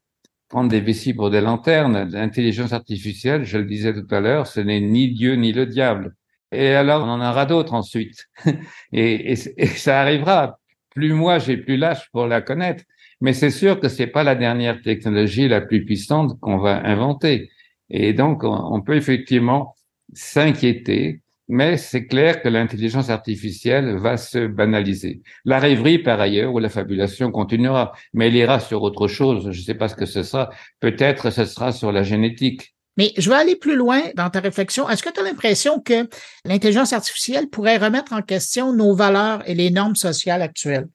prendre 0.48 0.70
des 0.70 0.80
vessies 0.80 1.14
pour 1.14 1.30
des 1.30 1.40
lanternes. 1.40 2.08
L'intelligence 2.10 2.72
artificielle, 2.72 3.44
je 3.44 3.58
le 3.58 3.64
disais 3.64 3.92
tout 3.92 4.14
à 4.14 4.20
l'heure, 4.20 4.46
ce 4.46 4.60
n'est 4.60 4.80
ni 4.80 5.12
Dieu 5.12 5.34
ni 5.34 5.52
le 5.52 5.66
diable. 5.66 6.14
Et 6.52 6.68
alors, 6.68 7.04
on 7.04 7.10
en 7.10 7.20
aura 7.20 7.46
d'autres 7.46 7.74
ensuite. 7.74 8.28
et, 8.92 9.36
ça 9.36 10.00
arrivera. 10.00 10.58
Plus 10.90 11.14
moi, 11.14 11.38
j'ai 11.38 11.56
plus 11.56 11.76
l'âge 11.76 12.10
pour 12.12 12.26
la 12.26 12.42
connaître. 12.42 12.84
Mais 13.20 13.32
c'est 13.32 13.50
sûr 13.50 13.80
que 13.80 13.88
c'est 13.88 14.08
pas 14.08 14.24
la 14.24 14.34
dernière 14.34 14.82
technologie 14.82 15.48
la 15.48 15.60
plus 15.60 15.84
puissante 15.84 16.38
qu'on 16.40 16.58
va 16.58 16.84
inventer. 16.86 17.50
Et 17.88 18.12
donc, 18.12 18.42
on, 18.44 18.80
peut 18.82 18.96
effectivement 18.96 19.74
s'inquiéter, 20.12 21.22
mais 21.48 21.76
c'est 21.76 22.06
clair 22.06 22.42
que 22.42 22.48
l'intelligence 22.48 23.10
artificielle 23.10 23.96
va 23.96 24.16
se 24.16 24.46
banaliser. 24.46 25.22
La 25.44 25.58
rêverie, 25.58 25.98
par 25.98 26.20
ailleurs, 26.20 26.52
ou 26.52 26.58
la 26.58 26.68
fabulation 26.68 27.30
continuera, 27.30 27.92
mais 28.12 28.28
elle 28.28 28.36
ira 28.36 28.60
sur 28.60 28.82
autre 28.82 29.08
chose. 29.08 29.50
Je 29.50 29.58
ne 29.58 29.64
sais 29.64 29.74
pas 29.74 29.88
ce 29.88 29.94
que 29.94 30.06
ce 30.06 30.22
sera. 30.22 30.50
Peut-être 30.80 31.30
ce 31.30 31.44
sera 31.44 31.72
sur 31.72 31.92
la 31.92 32.02
génétique. 32.02 32.74
Mais 32.96 33.12
je 33.16 33.28
vais 33.30 33.36
aller 33.36 33.56
plus 33.56 33.76
loin 33.76 34.00
dans 34.16 34.28
ta 34.30 34.40
réflexion. 34.40 34.88
Est-ce 34.88 35.02
que 35.02 35.10
tu 35.10 35.20
as 35.20 35.22
l'impression 35.22 35.80
que 35.80 36.08
l'intelligence 36.44 36.92
artificielle 36.92 37.48
pourrait 37.48 37.78
remettre 37.78 38.12
en 38.12 38.22
question 38.22 38.72
nos 38.72 38.94
valeurs 38.94 39.42
et 39.48 39.54
les 39.54 39.70
normes 39.70 39.96
sociales 39.96 40.42
actuelles? 40.42 40.88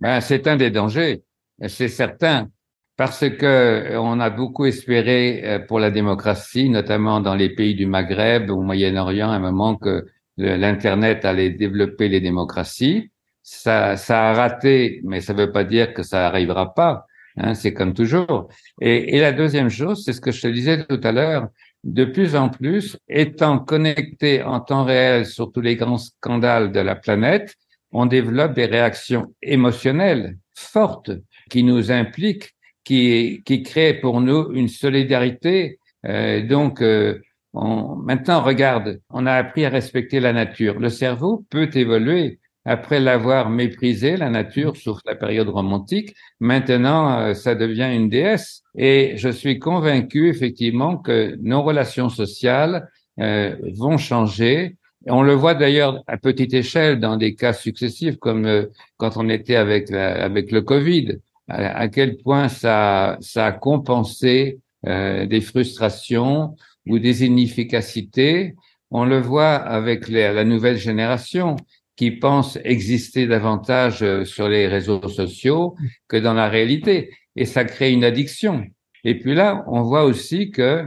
Ben, 0.00 0.20
c'est 0.20 0.46
un 0.46 0.56
des 0.56 0.70
dangers, 0.70 1.22
c'est 1.66 1.88
certain, 1.88 2.48
parce 2.96 3.28
que 3.28 3.96
on 3.96 4.18
a 4.20 4.30
beaucoup 4.30 4.64
espéré 4.64 5.42
euh, 5.44 5.58
pour 5.58 5.78
la 5.78 5.90
démocratie, 5.90 6.70
notamment 6.70 7.20
dans 7.20 7.34
les 7.34 7.50
pays 7.50 7.74
du 7.74 7.86
Maghreb, 7.86 8.50
au 8.50 8.62
Moyen-Orient, 8.62 9.30
à 9.30 9.34
un 9.34 9.40
moment 9.40 9.76
que 9.76 10.06
l'Internet 10.38 11.24
allait 11.24 11.50
développer 11.50 12.08
les 12.08 12.20
démocraties. 12.20 13.10
Ça, 13.42 13.96
ça 13.96 14.30
a 14.30 14.32
raté, 14.32 15.00
mais 15.04 15.20
ça 15.20 15.34
ne 15.34 15.38
veut 15.42 15.52
pas 15.52 15.64
dire 15.64 15.92
que 15.92 16.02
ça 16.02 16.20
n'arrivera 16.20 16.72
pas. 16.74 17.06
Hein, 17.36 17.54
c'est 17.54 17.72
comme 17.72 17.94
toujours. 17.94 18.48
Et, 18.80 19.16
et, 19.16 19.20
la 19.20 19.32
deuxième 19.32 19.68
chose, 19.68 20.04
c'est 20.04 20.12
ce 20.12 20.20
que 20.20 20.32
je 20.32 20.42
te 20.42 20.48
disais 20.48 20.84
tout 20.84 21.00
à 21.02 21.12
l'heure, 21.12 21.48
de 21.84 22.04
plus 22.04 22.36
en 22.36 22.48
plus, 22.48 22.98
étant 23.08 23.58
connecté 23.58 24.42
en 24.42 24.60
temps 24.60 24.84
réel 24.84 25.26
sur 25.26 25.52
tous 25.52 25.60
les 25.60 25.76
grands 25.76 25.98
scandales 25.98 26.72
de 26.72 26.80
la 26.80 26.94
planète, 26.94 27.54
on 27.92 28.06
développe 28.06 28.54
des 28.54 28.66
réactions 28.66 29.34
émotionnelles 29.42 30.36
fortes 30.54 31.10
qui 31.48 31.62
nous 31.62 31.90
impliquent, 31.90 32.54
qui, 32.84 33.42
qui 33.44 33.62
créent 33.62 33.94
pour 33.94 34.20
nous 34.20 34.52
une 34.52 34.68
solidarité. 34.68 35.78
Euh, 36.06 36.46
donc, 36.46 36.82
euh, 36.82 37.20
on, 37.52 37.96
maintenant, 37.96 38.42
regarde, 38.42 39.00
on 39.10 39.26
a 39.26 39.32
appris 39.32 39.64
à 39.64 39.70
respecter 39.70 40.20
la 40.20 40.32
nature. 40.32 40.78
Le 40.78 40.88
cerveau 40.88 41.46
peut 41.50 41.70
évoluer 41.74 42.39
après 42.64 43.00
l'avoir 43.00 43.48
méprisé, 43.48 44.16
la 44.16 44.28
nature, 44.28 44.76
sauf 44.76 45.00
la 45.06 45.14
période 45.14 45.48
romantique, 45.48 46.14
maintenant, 46.40 47.18
euh, 47.18 47.34
ça 47.34 47.54
devient 47.54 47.90
une 47.92 48.08
déesse. 48.08 48.62
Et 48.76 49.14
je 49.16 49.30
suis 49.30 49.58
convaincu, 49.58 50.28
effectivement, 50.28 50.96
que 50.98 51.36
nos 51.40 51.62
relations 51.62 52.10
sociales 52.10 52.88
euh, 53.18 53.56
vont 53.76 53.96
changer. 53.96 54.76
On 55.06 55.22
le 55.22 55.32
voit 55.32 55.54
d'ailleurs 55.54 56.02
à 56.06 56.18
petite 56.18 56.52
échelle 56.52 57.00
dans 57.00 57.16
des 57.16 57.34
cas 57.34 57.54
successifs, 57.54 58.18
comme 58.18 58.44
euh, 58.44 58.66
quand 58.98 59.16
on 59.16 59.30
était 59.30 59.56
avec, 59.56 59.90
avec 59.90 60.52
le 60.52 60.60
Covid, 60.60 61.18
à, 61.48 61.88
quel 61.88 62.18
point 62.18 62.48
ça, 62.48 63.16
ça 63.20 63.46
a 63.46 63.52
compensé 63.52 64.60
des 64.84 65.40
frustrations 65.40 66.54
ou 66.86 67.00
des 67.00 67.24
inefficacités. 67.24 68.54
On 68.92 69.04
le 69.04 69.18
voit 69.18 69.56
avec 69.56 70.08
la 70.08 70.44
nouvelle 70.44 70.76
génération 70.76 71.56
qui 72.00 72.12
pensent 72.12 72.58
exister 72.64 73.26
davantage 73.26 74.02
euh, 74.02 74.24
sur 74.24 74.48
les 74.48 74.66
réseaux 74.66 75.06
sociaux 75.06 75.76
que 76.08 76.16
dans 76.16 76.32
la 76.32 76.48
réalité. 76.48 77.10
Et 77.36 77.44
ça 77.44 77.64
crée 77.64 77.92
une 77.92 78.04
addiction. 78.04 78.64
Et 79.04 79.18
puis 79.18 79.34
là, 79.34 79.62
on 79.66 79.82
voit 79.82 80.04
aussi 80.04 80.50
que 80.50 80.86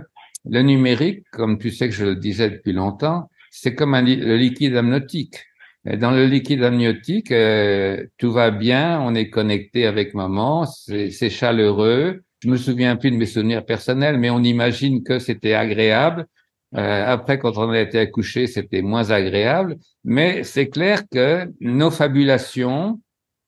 le 0.49 0.61
numérique, 0.64 1.23
comme 1.31 1.60
tu 1.60 1.69
sais 1.69 1.88
que 1.88 1.94
je 1.94 2.06
le 2.06 2.15
disais 2.15 2.49
depuis 2.49 2.73
longtemps, 2.73 3.30
c'est 3.52 3.76
comme 3.76 3.95
le 3.95 4.38
liquide 4.38 4.76
amniotique. 4.76 5.38
Dans 5.85 6.10
le 6.10 6.26
liquide 6.26 6.64
amniotique, 6.64 7.31
euh, 7.31 8.03
tout 8.18 8.31
va 8.31 8.49
bien, 8.49 8.99
on 8.99 9.14
est 9.14 9.30
connecté 9.30 9.85
avec 9.85 10.15
maman, 10.15 10.65
c'est 10.65 11.30
chaleureux. 11.30 12.23
Je 12.40 12.49
me 12.49 12.57
souviens 12.57 12.95
plus 12.95 13.11
de 13.11 13.18
mes 13.18 13.27
souvenirs 13.27 13.64
personnels, 13.64 14.18
mais 14.18 14.31
on 14.31 14.41
imagine 14.41 15.03
que 15.03 15.19
c'était 15.19 15.53
agréable. 15.53 16.26
Euh, 16.75 17.05
après, 17.05 17.39
quand 17.39 17.57
on 17.57 17.69
a 17.69 17.79
été 17.79 17.99
accouché, 17.99 18.47
c'était 18.47 18.81
moins 18.81 19.11
agréable. 19.11 19.77
Mais 20.03 20.43
c'est 20.43 20.69
clair 20.69 21.03
que 21.11 21.51
nos 21.59 21.91
fabulations 21.91 22.99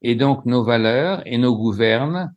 et 0.01 0.15
donc 0.15 0.45
nos 0.45 0.63
valeurs 0.63 1.21
et 1.25 1.37
nos 1.37 1.55
gouvernes 1.55 2.33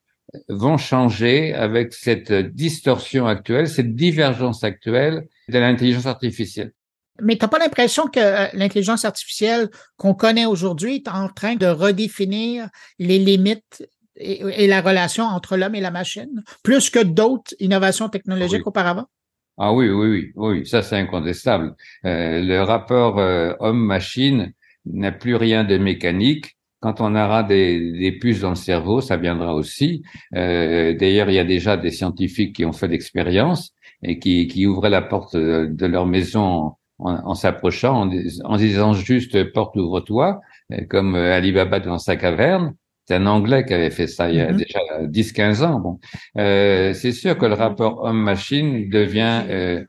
vont 0.48 0.76
changer 0.76 1.54
avec 1.54 1.92
cette 1.92 2.32
distorsion 2.32 3.26
actuelle, 3.26 3.68
cette 3.68 3.94
divergence 3.94 4.64
actuelle 4.64 5.26
de 5.48 5.58
l'intelligence 5.58 6.06
artificielle. 6.06 6.72
Mais 7.20 7.36
tu 7.36 7.44
n'as 7.44 7.48
pas 7.48 7.58
l'impression 7.58 8.06
que 8.06 8.20
euh, 8.20 8.46
l'intelligence 8.52 9.04
artificielle 9.04 9.70
qu'on 9.96 10.14
connaît 10.14 10.46
aujourd'hui 10.46 10.96
est 10.96 11.08
en 11.08 11.28
train 11.28 11.56
de 11.56 11.66
redéfinir 11.66 12.68
les 12.98 13.18
limites 13.18 13.88
et, 14.16 14.66
la 14.66 14.80
relation 14.80 15.24
entre 15.24 15.56
l'homme 15.56 15.74
et 15.74 15.80
la 15.80 15.90
machine, 15.90 16.42
plus 16.62 16.90
que 16.90 17.02
d'autres 17.02 17.54
innovations 17.60 18.08
technologiques 18.08 18.66
auparavant? 18.66 19.06
Ah 19.60 19.72
oui, 19.72 19.88
oui, 19.90 20.08
oui, 20.08 20.32
oui, 20.36 20.66
ça 20.66 20.82
c'est 20.82 20.96
incontestable. 20.96 21.74
Euh, 22.04 22.40
le 22.40 22.62
rapport 22.62 23.18
euh, 23.18 23.54
homme-machine 23.58 24.52
n'a 24.86 25.10
plus 25.10 25.34
rien 25.34 25.64
de 25.64 25.76
mécanique. 25.78 26.56
Quand 26.80 27.00
on 27.00 27.16
aura 27.16 27.42
des, 27.42 27.90
des, 27.90 28.12
puces 28.12 28.40
dans 28.40 28.50
le 28.50 28.54
cerveau, 28.54 29.00
ça 29.00 29.16
viendra 29.16 29.54
aussi. 29.54 30.04
Euh, 30.36 30.94
D'ailleurs, 30.94 31.28
il 31.28 31.34
y 31.34 31.40
a 31.40 31.44
déjà 31.44 31.76
des 31.76 31.90
scientifiques 31.90 32.54
qui 32.54 32.64
ont 32.64 32.72
fait 32.72 32.86
l'expérience 32.86 33.72
et 34.04 34.20
qui, 34.20 34.46
qui 34.46 34.64
ouvraient 34.66 34.90
la 34.90 35.02
porte 35.02 35.36
de 35.36 35.86
leur 35.86 36.06
maison 36.06 36.74
en, 37.00 37.34
s'approchant, 37.34 38.02
en, 38.02 38.10
en, 38.44 38.56
disant 38.56 38.92
juste 38.92 39.52
porte 39.52 39.74
ouvre-toi, 39.76 40.40
euh, 40.72 40.84
comme 40.88 41.16
Alibaba 41.16 41.80
dans 41.80 41.98
sa 41.98 42.14
caverne. 42.14 42.74
C'est 43.08 43.14
un 43.14 43.24
Anglais 43.24 43.64
qui 43.64 43.72
avait 43.72 43.88
fait 43.88 44.06
ça 44.06 44.28
il 44.28 44.36
y 44.36 44.40
a 44.40 44.52
mm-hmm. 44.52 44.56
déjà 44.56 44.80
10-15 45.06 45.64
ans. 45.64 45.80
Bon, 45.80 45.98
euh, 46.36 46.92
c'est 46.92 47.12
sûr 47.12 47.38
que 47.38 47.46
le 47.46 47.54
rapport 47.54 48.04
homme-machine 48.04 48.90
devient 48.90 49.44
euh, 49.48 49.82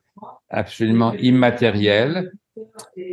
absolument 0.49 1.11
immatériel. 1.15 2.31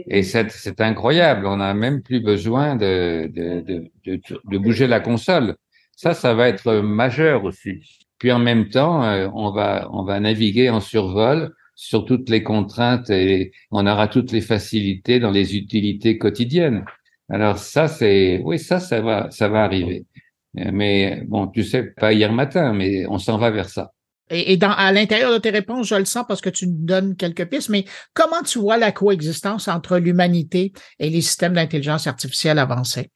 Et 0.06 0.22
c'est 0.22 0.80
incroyable. 0.80 1.44
On 1.46 1.56
n'a 1.56 1.74
même 1.74 2.02
plus 2.02 2.20
besoin 2.20 2.76
de, 2.76 3.28
de, 3.34 3.60
de, 4.04 4.20
de, 4.44 4.58
bouger 4.58 4.86
la 4.86 5.00
console. 5.00 5.56
Ça, 5.96 6.14
ça 6.14 6.34
va 6.34 6.48
être 6.48 6.74
majeur 6.74 7.42
aussi. 7.42 7.82
Puis 8.18 8.30
en 8.30 8.38
même 8.38 8.68
temps, 8.68 9.02
euh, 9.02 9.28
on 9.34 9.50
va, 9.50 9.88
on 9.92 10.04
va 10.04 10.20
naviguer 10.20 10.70
en 10.70 10.78
survol 10.78 11.52
sur 11.74 12.04
toutes 12.04 12.30
les 12.30 12.44
contraintes 12.44 13.10
et 13.10 13.50
on 13.72 13.88
aura 13.88 14.06
toutes 14.06 14.30
les 14.30 14.40
facilités 14.40 15.18
dans 15.18 15.32
les 15.32 15.56
utilités 15.56 16.16
quotidiennes. 16.16 16.84
Alors 17.28 17.58
ça, 17.58 17.88
c'est, 17.88 18.40
oui, 18.44 18.58
ça, 18.58 18.80
ça 18.80 19.00
va, 19.00 19.30
ça 19.30 19.48
va 19.48 19.64
arriver. 19.64 20.06
Mais 20.54 21.22
bon, 21.26 21.48
tu 21.48 21.64
sais, 21.64 21.82
pas 21.82 22.12
hier 22.12 22.32
matin, 22.32 22.72
mais 22.72 23.06
on 23.06 23.18
s'en 23.18 23.36
va 23.38 23.50
vers 23.50 23.68
ça. 23.68 23.92
Et, 24.28 24.56
dans, 24.56 24.72
à 24.72 24.90
l'intérieur 24.90 25.32
de 25.32 25.38
tes 25.38 25.50
réponses, 25.50 25.88
je 25.88 25.94
le 25.94 26.04
sens 26.04 26.24
parce 26.26 26.40
que 26.40 26.50
tu 26.50 26.66
nous 26.66 26.84
donnes 26.84 27.14
quelques 27.14 27.48
pistes, 27.48 27.68
mais 27.68 27.84
comment 28.12 28.42
tu 28.42 28.58
vois 28.58 28.76
la 28.76 28.90
coexistence 28.90 29.68
entre 29.68 29.98
l'humanité 29.98 30.72
et 30.98 31.10
les 31.10 31.20
systèmes 31.20 31.54
d'intelligence 31.54 32.08
artificielle 32.08 32.58
avancés? 32.58 33.10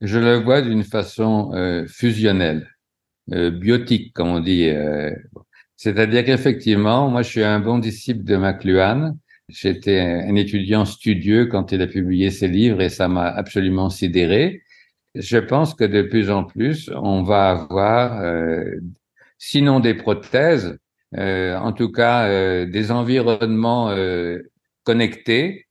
Je 0.00 0.18
le 0.18 0.36
vois 0.36 0.62
d'une 0.62 0.84
façon 0.84 1.52
euh, 1.54 1.86
fusionnelle, 1.86 2.70
euh, 3.32 3.50
biotique, 3.50 4.14
comme 4.14 4.28
on 4.28 4.40
dit. 4.40 4.68
Euh, 4.68 5.10
c'est-à-dire 5.76 6.24
qu'effectivement, 6.24 7.10
moi, 7.10 7.20
je 7.22 7.28
suis 7.28 7.42
un 7.42 7.60
bon 7.60 7.78
disciple 7.78 8.24
de 8.24 8.36
McLuhan. 8.36 9.14
J'étais 9.48 10.00
un 10.00 10.34
étudiant 10.34 10.84
studieux 10.84 11.46
quand 11.46 11.72
il 11.72 11.80
a 11.82 11.86
publié 11.86 12.30
ses 12.30 12.48
livres 12.48 12.80
et 12.80 12.88
ça 12.88 13.08
m'a 13.08 13.26
absolument 13.26 13.90
sidéré. 13.90 14.62
Je 15.14 15.38
pense 15.38 15.74
que 15.74 15.84
de 15.84 16.02
plus 16.02 16.30
en 16.30 16.44
plus, 16.44 16.90
on 16.94 17.22
va 17.22 17.50
avoir, 17.50 18.20
euh, 18.22 18.64
sinon 19.38 19.80
des 19.80 19.94
prothèses, 19.94 20.78
euh, 21.16 21.56
en 21.56 21.72
tout 21.72 21.92
cas 21.92 22.26
euh, 22.28 22.66
des 22.66 22.90
environnements 22.90 23.94
connectés 24.84 25.66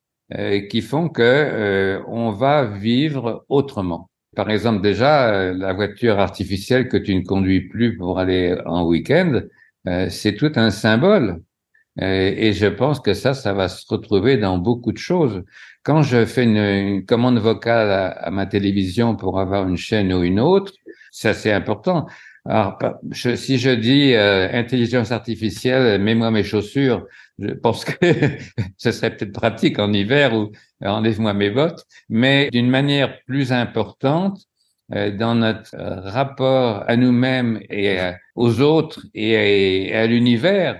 qui 0.69 0.81
font 0.81 1.09
que 1.09 2.01
on 2.07 2.31
va 2.31 2.65
vivre 2.65 3.45
autrement. 3.49 4.09
Par 4.35 4.49
exemple, 4.49 4.81
déjà, 4.81 5.53
la 5.53 5.73
voiture 5.73 6.19
artificielle 6.19 6.89
que 6.89 6.97
tu 6.97 7.15
ne 7.15 7.21
conduis 7.21 7.61
plus 7.69 7.97
pour 7.97 8.19
aller 8.19 8.57
en 8.65 8.85
week-end, 8.85 9.41
euh, 9.87 10.09
c'est 10.09 10.35
tout 10.35 10.51
un 10.55 10.71
symbole. 10.71 11.41
Euh, 12.01 12.33
et 12.35 12.53
je 12.53 12.67
pense 12.67 12.99
que 12.99 13.13
ça, 13.13 13.33
ça 13.33 13.53
va 13.53 13.67
se 13.69 13.85
retrouver 13.87 14.37
dans 14.37 14.57
beaucoup 14.57 14.91
de 14.91 14.97
choses. 14.97 15.43
Quand 15.83 16.01
je 16.01 16.25
fais 16.25 16.43
une, 16.43 17.05
commande 17.05 17.39
vocale 17.39 18.15
à, 18.17 18.31
ma 18.31 18.45
télévision 18.45 19.15
pour 19.15 19.39
avoir 19.39 19.67
une 19.67 19.77
chaîne 19.77 20.11
ou 20.13 20.23
une 20.23 20.39
autre, 20.39 20.73
ça 21.11 21.33
c'est 21.33 21.51
important. 21.53 22.07
Alors, 22.47 22.77
si 23.11 23.57
je 23.57 23.71
dis 23.71 24.13
euh, 24.13 24.49
intelligence 24.51 25.11
artificielle, 25.11 25.99
mets-moi 26.01 26.29
mes 26.31 26.43
chaussures, 26.43 27.05
je 27.39 27.53
pense 27.53 27.85
que 27.85 27.95
ce 28.77 28.91
serait 28.91 29.15
peut-être 29.15 29.33
pratique 29.33 29.79
en 29.79 29.91
hiver 29.93 30.33
ou 30.35 30.51
enlève-moi 30.81 31.33
mes 31.33 31.49
bottes, 31.49 31.85
mais 32.09 32.49
d'une 32.51 32.69
manière 32.69 33.19
plus 33.25 33.51
importante, 33.51 34.45
euh, 34.93 35.09
dans 35.09 35.33
notre 35.33 35.73
euh, 35.75 35.99
rapport 36.01 36.83
à 36.87 36.95
nous-mêmes 36.95 37.59
et 37.71 37.97
aux 38.35 38.61
autres 38.61 39.01
et 39.15 39.91
à, 39.95 40.05
l'univers. 40.05 40.79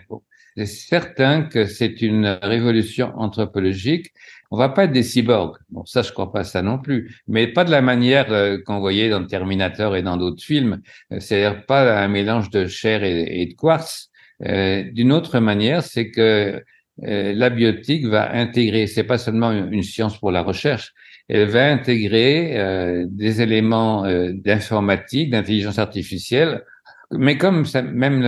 C'est 0.56 0.66
certain 0.66 1.44
que 1.44 1.66
c'est 1.66 2.02
une 2.02 2.40
révolution 2.42 3.12
anthropologique. 3.16 4.14
On 4.52 4.58
va 4.58 4.70
pas 4.70 4.86
être 4.86 4.92
des 4.92 5.04
cyborgs. 5.04 5.58
Bon, 5.70 5.86
ça, 5.86 6.02
je 6.02 6.12
crois 6.12 6.32
pas 6.32 6.44
ça 6.44 6.62
non 6.62 6.78
plus. 6.78 7.22
Mais 7.28 7.48
pas 7.48 7.66
de 7.66 7.72
la 7.72 7.82
manière 7.82 8.32
euh, 8.32 8.58
qu'on 8.66 8.80
voyait 8.80 9.10
dans 9.10 9.26
Terminator 9.26 9.96
et 9.96 10.02
dans 10.02 10.18
d'autres 10.18 10.44
films. 10.44 10.82
C'est-à-dire 11.20 11.66
pas 11.66 12.02
un 12.02 12.08
mélange 12.08 12.50
de 12.50 12.68
chair 12.68 13.04
et, 13.04 13.46
de 13.46 13.54
quartz. 13.54 14.10
D'une 14.42 15.12
autre 15.12 15.40
manière, 15.40 15.82
c'est 15.84 16.12
que 16.12 16.62
la 16.98 17.50
biotique 17.50 18.06
va 18.06 18.34
intégrer, 18.34 18.88
c'est 18.88 19.04
pas 19.04 19.18
seulement 19.18 19.52
une 19.52 19.84
science 19.84 20.18
pour 20.18 20.32
la 20.32 20.42
recherche, 20.42 20.94
elle 21.28 21.48
va 21.48 21.72
intégrer 21.72 22.58
euh, 22.58 23.06
des 23.10 23.42
éléments 23.42 24.06
euh, 24.06 24.32
d'informatique, 24.34 25.32
d'intelligence 25.32 25.80
artificielle, 25.80 26.64
mais 27.12 27.38
comme 27.38 27.66
ça, 27.66 27.82
même 27.82 28.22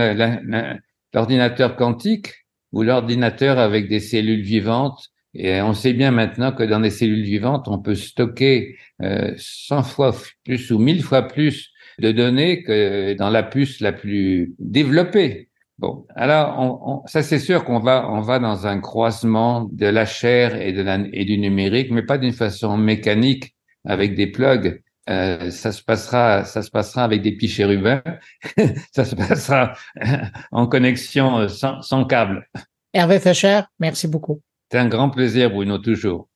l'ordinateur 1.14 1.76
quantique 1.76 2.46
ou 2.72 2.82
l'ordinateur 2.82 3.58
avec 3.58 3.88
des 3.88 4.00
cellules 4.00 4.42
vivantes. 4.42 5.08
Et 5.34 5.60
on 5.60 5.74
sait 5.74 5.92
bien 5.92 6.10
maintenant 6.10 6.52
que 6.52 6.62
dans 6.62 6.80
des 6.80 6.90
cellules 6.90 7.24
vivantes, 7.24 7.68
on 7.68 7.78
peut 7.78 7.94
stocker 7.94 8.76
euh, 9.02 9.32
100 9.36 9.82
fois 9.82 10.14
plus 10.44 10.70
ou 10.70 10.78
1000 10.78 11.02
fois 11.02 11.22
plus 11.22 11.70
de 11.98 12.12
données 12.12 12.62
que 12.62 13.14
dans 13.14 13.30
la 13.30 13.42
puce 13.42 13.80
la 13.80 13.92
plus 13.92 14.54
développée. 14.58 15.48
Bon, 15.78 16.06
alors 16.16 17.04
ça 17.06 17.22
c'est 17.22 17.38
sûr 17.38 17.64
qu'on 17.64 17.78
va 17.78 18.10
on 18.10 18.20
va 18.20 18.40
dans 18.40 18.66
un 18.66 18.80
croisement 18.80 19.68
de 19.72 19.86
la 19.86 20.06
chair 20.06 20.60
et 20.60 20.72
de 20.72 20.82
la, 20.82 20.98
et 21.12 21.24
du 21.24 21.38
numérique, 21.38 21.92
mais 21.92 22.02
pas 22.02 22.18
d'une 22.18 22.32
façon 22.32 22.76
mécanique 22.76 23.54
avec 23.84 24.16
des 24.16 24.26
plugs. 24.26 24.82
Euh, 25.08 25.50
ça 25.50 25.72
se 25.72 25.82
passera 25.82 26.44
ça 26.44 26.60
se 26.62 26.70
passera 26.70 27.04
avec 27.04 27.22
des 27.22 27.32
petits 27.32 27.48
chérubins. 27.48 28.02
ça 28.92 29.04
se 29.04 29.14
passera 29.14 29.72
en 30.52 30.66
connexion 30.66 31.38
euh, 31.38 31.48
sans, 31.48 31.80
sans 31.82 32.04
câble. 32.04 32.46
Hervé 32.92 33.20
Fischer, 33.20 33.62
merci 33.78 34.08
beaucoup. 34.08 34.40
C'est 34.70 34.78
un 34.78 34.88
grand 34.88 35.08
plaisir, 35.08 35.50
Bruno, 35.50 35.78
toujours. 35.78 36.27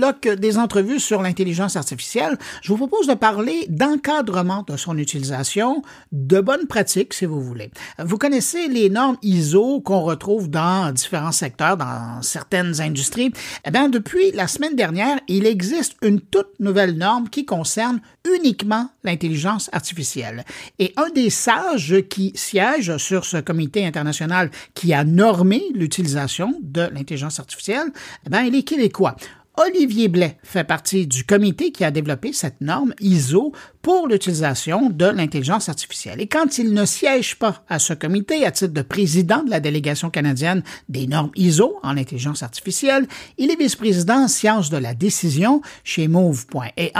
Bloc 0.00 0.28
des 0.28 0.56
entrevues 0.56 0.98
sur 0.98 1.20
l'intelligence 1.20 1.76
artificielle, 1.76 2.38
je 2.62 2.72
vous 2.72 2.78
propose 2.78 3.06
de 3.06 3.12
parler 3.12 3.66
d'encadrement 3.68 4.64
de 4.66 4.78
son 4.78 4.96
utilisation, 4.96 5.82
de 6.10 6.40
bonnes 6.40 6.66
pratiques, 6.66 7.12
si 7.12 7.26
vous 7.26 7.42
voulez. 7.42 7.70
Vous 7.98 8.16
connaissez 8.16 8.68
les 8.68 8.88
normes 8.88 9.18
ISO 9.20 9.82
qu'on 9.82 10.00
retrouve 10.00 10.48
dans 10.48 10.90
différents 10.90 11.32
secteurs, 11.32 11.76
dans 11.76 12.22
certaines 12.22 12.80
industries. 12.80 13.30
Eh 13.66 13.70
bien, 13.70 13.90
depuis 13.90 14.32
la 14.32 14.48
semaine 14.48 14.74
dernière, 14.74 15.20
il 15.28 15.44
existe 15.44 15.96
une 16.00 16.22
toute 16.22 16.58
nouvelle 16.60 16.96
norme 16.96 17.28
qui 17.28 17.44
concerne 17.44 18.00
uniquement 18.38 18.88
l'intelligence 19.04 19.68
artificielle. 19.74 20.46
Et 20.78 20.94
un 20.96 21.10
des 21.10 21.28
sages 21.28 22.00
qui 22.08 22.32
siège 22.34 22.96
sur 22.96 23.26
ce 23.26 23.36
comité 23.36 23.86
international 23.86 24.50
qui 24.72 24.94
a 24.94 25.04
normé 25.04 25.62
l'utilisation 25.74 26.54
de 26.62 26.88
l'intelligence 26.94 27.38
artificielle, 27.38 27.88
eh 28.26 28.30
bien, 28.30 28.44
il 28.44 28.54
est 28.54 28.62
québécois. 28.62 29.16
Olivier 29.56 30.08
Blais 30.08 30.38
fait 30.42 30.64
partie 30.64 31.06
du 31.06 31.24
comité 31.24 31.72
qui 31.72 31.84
a 31.84 31.90
développé 31.90 32.32
cette 32.32 32.60
norme 32.60 32.94
ISO 33.00 33.52
pour 33.82 34.06
l'utilisation 34.06 34.90
de 34.90 35.06
l'intelligence 35.06 35.68
artificielle. 35.68 36.20
Et 36.20 36.28
quand 36.28 36.58
il 36.58 36.72
ne 36.72 36.84
siège 36.84 37.36
pas 37.36 37.62
à 37.68 37.78
ce 37.78 37.92
comité 37.92 38.46
à 38.46 38.52
titre 38.52 38.72
de 38.72 38.82
président 38.82 39.42
de 39.42 39.50
la 39.50 39.60
délégation 39.60 40.08
canadienne 40.08 40.62
des 40.88 41.06
normes 41.06 41.32
ISO 41.36 41.78
en 41.82 41.96
intelligence 41.96 42.42
artificielle, 42.42 43.06
il 43.38 43.50
est 43.50 43.58
vice-président 43.58 44.28
sciences 44.28 44.70
de 44.70 44.78
la 44.78 44.94
décision 44.94 45.60
chez 45.84 46.08
Move.ai, 46.08 46.92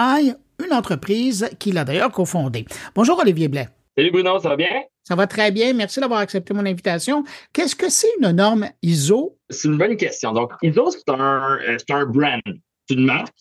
une 0.63 0.73
entreprise 0.73 1.49
qu'il 1.59 1.79
a 1.79 1.85
d'ailleurs 1.85 2.13
cofondée. 2.13 2.67
Bonjour 2.95 3.19
Olivier 3.21 3.49
Blais. 3.49 3.69
Salut 3.97 4.11
Bruno, 4.11 4.39
ça 4.39 4.51
va 4.51 4.57
bien? 4.57 4.83
Ça 5.03 5.15
va 5.15 5.27
très 5.27 5.51
bien. 5.51 5.73
Merci 5.73 6.01
d'avoir 6.01 6.21
accepté 6.21 6.53
mon 6.53 6.67
invitation. 6.67 7.25
Qu'est-ce 7.53 7.75
que 7.75 7.89
c'est 7.89 8.09
une 8.21 8.31
norme 8.33 8.69
ISO? 8.83 9.40
C'est 9.51 9.69
une 9.69 9.79
bonne 9.79 9.97
question. 9.97 10.33
Donc, 10.33 10.53
ISO, 10.63 10.91
c'est 10.91 11.09
un, 11.09 11.59
euh, 11.59 11.77
un 11.89 12.07
brand, 12.07 12.41
c'est 12.89 12.95
une 12.95 13.05
marque. 13.05 13.35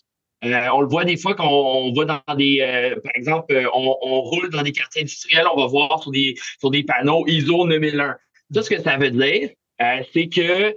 Euh, 0.43 0.67
on 0.73 0.81
le 0.81 0.87
voit 0.87 1.03
des 1.03 1.17
fois 1.17 1.35
quand 1.35 1.49
on 1.49 1.93
va 1.93 2.05
dans 2.05 2.35
des, 2.35 2.61
euh, 2.61 2.99
par 3.01 3.11
exemple, 3.15 3.69
on, 3.73 4.21
roule 4.21 4.49
dans 4.49 4.63
des 4.63 4.71
quartiers 4.71 5.01
industriels, 5.01 5.45
on 5.53 5.59
va 5.59 5.67
voir 5.67 6.01
sur 6.01 6.11
des, 6.11 6.35
sur 6.59 6.71
des 6.71 6.83
panneaux 6.83 7.27
ISO 7.27 7.67
9001. 7.67 8.15
Ça, 8.51 8.63
ce 8.63 8.69
que 8.69 8.81
ça 8.81 8.97
veut 8.97 9.11
dire, 9.11 9.49
c'est 10.13 10.29
que 10.29 10.75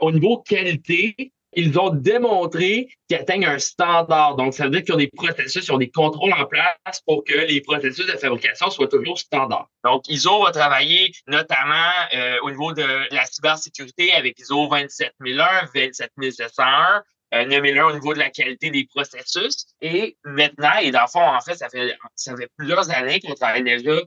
au 0.00 0.10
niveau 0.10 0.38
qualité, 0.38 1.32
ils 1.56 1.78
ont 1.78 1.90
démontré 1.90 2.88
qu'ils 3.08 3.18
atteignent 3.18 3.46
un 3.46 3.58
standard. 3.58 4.36
Donc, 4.36 4.54
ça 4.54 4.64
veut 4.64 4.70
dire 4.70 4.82
qu'ils 4.82 4.94
ont 4.94 4.98
des 4.98 5.10
processus, 5.14 5.66
ils 5.66 5.72
ont 5.72 5.78
des 5.78 5.90
contrôles 5.90 6.32
en 6.32 6.46
place 6.46 7.00
pour 7.06 7.24
que 7.24 7.34
les 7.34 7.60
processus 7.60 8.06
de 8.06 8.12
fabrication 8.12 8.70
soient 8.70 8.88
toujours 8.88 9.18
standards. 9.18 9.68
Donc, 9.84 10.08
ISO 10.08 10.42
va 10.42 10.52
travailler 10.52 11.12
notamment 11.26 11.90
euh, 12.14 12.38
au 12.42 12.50
niveau 12.50 12.72
de 12.72 13.14
la 13.14 13.24
cybersécurité 13.26 14.12
avec 14.12 14.38
ISO 14.38 14.66
27001, 14.66 15.66
27701, 15.72 17.02
euh, 17.34 17.44
9001 17.46 17.84
au 17.84 17.92
niveau 17.92 18.14
de 18.14 18.18
la 18.18 18.30
qualité 18.30 18.70
des 18.70 18.86
processus. 18.86 19.66
Et 19.80 20.16
maintenant, 20.24 20.78
et 20.80 20.90
dans 20.90 21.02
le 21.02 21.08
fond, 21.08 21.26
en 21.26 21.40
fait, 21.40 21.56
ça 21.56 21.68
fait, 21.68 21.96
ça 22.14 22.36
fait 22.36 22.48
plusieurs 22.56 22.90
années 22.90 23.20
qu'on 23.20 23.34
travaille 23.34 23.64
déjà, 23.64 24.00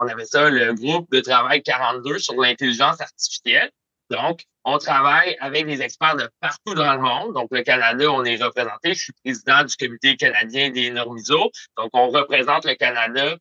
on 0.00 0.06
avait 0.08 0.24
ça, 0.24 0.50
le 0.50 0.74
groupe 0.74 1.10
de 1.12 1.20
travail 1.20 1.62
42 1.62 2.18
sur 2.18 2.34
l'intelligence 2.34 3.00
artificielle. 3.00 3.70
Donc, 4.12 4.44
on 4.64 4.78
travaille 4.78 5.36
avec 5.40 5.66
des 5.66 5.80
experts 5.80 6.16
de 6.16 6.28
partout 6.40 6.74
dans 6.74 6.92
le 6.92 7.00
monde. 7.00 7.34
Donc, 7.34 7.48
le 7.50 7.62
Canada, 7.62 8.10
on 8.12 8.24
est 8.24 8.36
représenté. 8.36 8.94
Je 8.94 9.04
suis 9.04 9.12
président 9.24 9.64
du 9.64 9.74
comité 9.74 10.16
canadien 10.16 10.70
des 10.70 10.90
normes 10.90 11.16
ISO. 11.16 11.50
Donc, 11.78 11.90
on 11.94 12.10
représente 12.10 12.66
le 12.66 12.74
Canada 12.74 13.36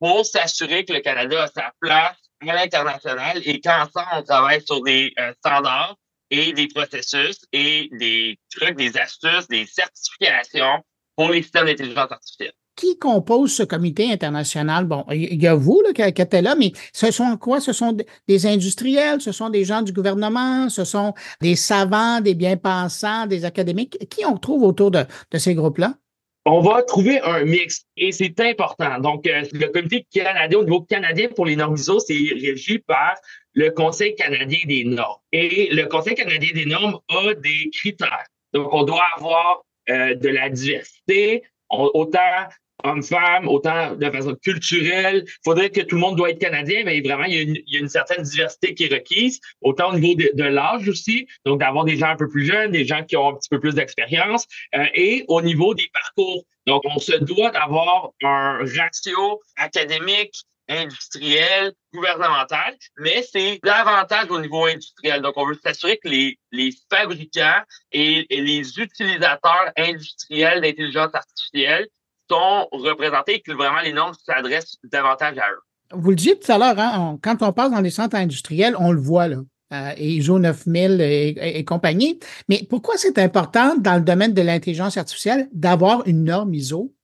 pour 0.00 0.26
s'assurer 0.26 0.84
que 0.84 0.92
le 0.92 1.00
Canada 1.00 1.44
a 1.44 1.46
sa 1.46 1.72
place 1.80 2.16
à 2.46 2.54
l'international 2.54 3.40
et 3.44 3.60
qu'ensemble, 3.60 4.08
on 4.12 4.22
travaille 4.22 4.62
sur 4.62 4.82
des 4.82 5.12
euh, 5.18 5.32
standards 5.38 5.96
et 6.30 6.52
des 6.52 6.66
processus 6.68 7.38
et 7.52 7.88
des 7.92 8.38
trucs, 8.50 8.76
des 8.76 8.98
astuces, 8.98 9.46
des 9.48 9.64
certifications 9.64 10.84
pour 11.14 11.30
les 11.30 11.42
systèmes 11.42 11.66
d'intelligence 11.66 12.10
artificielle 12.10 12.52
qui 12.76 12.98
compose 12.98 13.52
ce 13.52 13.62
comité 13.62 14.12
international? 14.12 14.84
Bon, 14.84 15.04
il 15.10 15.42
y 15.42 15.46
a 15.46 15.54
vous 15.54 15.82
là, 15.82 15.92
qui, 15.92 16.02
êtes 16.02 16.34
là, 16.34 16.54
mais 16.54 16.72
ce 16.92 17.10
sont 17.10 17.36
quoi? 17.38 17.60
Ce 17.60 17.72
sont 17.72 17.96
des 18.28 18.46
industriels, 18.46 19.20
ce 19.20 19.32
sont 19.32 19.48
des 19.48 19.64
gens 19.64 19.82
du 19.82 19.92
gouvernement, 19.92 20.68
ce 20.68 20.84
sont 20.84 21.14
des 21.40 21.56
savants, 21.56 22.20
des 22.20 22.34
bien-pensants, 22.34 23.26
des 23.26 23.44
académiques. 23.44 23.98
Qui 24.10 24.24
on 24.26 24.36
trouve 24.36 24.62
autour 24.62 24.90
de, 24.90 25.04
ces 25.34 25.54
groupes-là? 25.54 25.94
On 26.44 26.60
va 26.60 26.82
trouver 26.82 27.20
un 27.22 27.44
mix 27.44 27.86
et 27.96 28.12
c'est 28.12 28.38
important. 28.38 29.00
Donc, 29.00 29.26
euh, 29.26 29.42
le 29.52 29.66
comité 29.66 30.06
canadien 30.12 30.60
au 30.60 30.64
niveau 30.64 30.82
canadien 30.82 31.28
pour 31.34 31.44
les 31.44 31.56
normes 31.56 31.74
ISO, 31.74 31.98
c'est 31.98 32.14
régi 32.14 32.78
par 32.78 33.14
le 33.54 33.70
Conseil 33.70 34.14
canadien 34.14 34.60
des 34.64 34.84
normes. 34.84 35.18
Et 35.32 35.74
le 35.74 35.86
Conseil 35.86 36.14
canadien 36.14 36.50
des 36.54 36.66
normes 36.66 36.98
a 37.08 37.34
des 37.34 37.70
critères. 37.72 38.26
Donc, 38.52 38.72
on 38.72 38.84
doit 38.84 39.02
avoir 39.16 39.64
euh, 39.88 40.14
de 40.14 40.28
la 40.28 40.48
diversité, 40.48 41.42
autant 41.70 42.18
hommes-femmes, 42.84 43.48
autant 43.48 43.94
de 43.94 44.10
façon 44.10 44.34
culturelle. 44.36 45.24
Il 45.26 45.32
faudrait 45.44 45.70
que 45.70 45.80
tout 45.80 45.96
le 45.96 46.00
monde 46.00 46.16
doit 46.16 46.30
être 46.30 46.38
canadien, 46.38 46.82
mais 46.84 47.00
vraiment, 47.00 47.24
il 47.24 47.62
y, 47.66 47.76
a 47.76 47.80
une, 47.80 47.88
certaine 47.88 48.22
diversité 48.22 48.74
qui 48.74 48.84
est 48.84 48.92
requise, 48.92 49.40
autant 49.60 49.92
au 49.92 49.98
niveau 49.98 50.14
de, 50.14 50.42
l'âge 50.42 50.88
aussi, 50.88 51.26
donc 51.44 51.60
d'avoir 51.60 51.84
des 51.84 51.96
gens 51.96 52.08
un 52.08 52.16
peu 52.16 52.28
plus 52.28 52.44
jeunes, 52.44 52.72
des 52.72 52.84
gens 52.84 53.02
qui 53.04 53.16
ont 53.16 53.30
un 53.30 53.34
petit 53.34 53.48
peu 53.48 53.60
plus 53.60 53.74
d'expérience, 53.74 54.46
euh, 54.74 54.84
et 54.94 55.24
au 55.28 55.40
niveau 55.42 55.74
des 55.74 55.88
parcours. 55.92 56.44
Donc, 56.66 56.82
on 56.84 56.98
se 56.98 57.16
doit 57.16 57.50
d'avoir 57.50 58.10
un 58.22 58.58
ratio 58.58 59.40
académique, 59.56 60.34
industriel, 60.68 61.72
gouvernemental, 61.94 62.76
mais 62.98 63.22
c'est 63.22 63.60
davantage 63.62 64.30
au 64.30 64.40
niveau 64.40 64.66
industriel. 64.66 65.22
Donc, 65.22 65.34
on 65.36 65.46
veut 65.46 65.58
s'assurer 65.62 65.98
que 65.98 66.08
les, 66.08 66.38
les 66.50 66.72
fabricants 66.90 67.62
et 67.92 68.26
les 68.30 68.78
utilisateurs 68.78 69.70
industriels 69.76 70.60
d'intelligence 70.60 71.14
artificielle 71.14 71.86
sont 72.30 72.68
représentés 72.72 73.34
et 73.36 73.40
que 73.40 73.52
vraiment 73.52 73.80
les 73.80 73.92
normes 73.92 74.14
s'adressent 74.24 74.76
davantage 74.84 75.38
à 75.38 75.50
eux. 75.50 75.60
Vous 75.92 76.10
le 76.10 76.16
dites 76.16 76.44
tout 76.44 76.52
à 76.52 76.58
l'heure, 76.58 76.78
hein, 76.78 77.18
quand 77.22 77.42
on 77.42 77.52
passe 77.52 77.70
dans 77.70 77.80
les 77.80 77.90
centres 77.90 78.16
industriels, 78.16 78.74
on 78.78 78.92
le 78.92 79.00
voit 79.00 79.28
là. 79.28 79.38
Euh, 79.72 79.92
ISO 79.98 80.38
9000 80.38 81.00
et, 81.00 81.58
et, 81.58 81.64
compagnie. 81.64 82.20
Mais 82.48 82.62
pourquoi 82.70 82.96
c'est 82.98 83.18
important 83.18 83.74
dans 83.76 83.96
le 83.96 84.02
domaine 84.02 84.32
de 84.32 84.40
l'intelligence 84.40 84.96
artificielle 84.96 85.48
d'avoir 85.52 86.06
une 86.06 86.22
norme 86.22 86.54
ISO? 86.54 86.94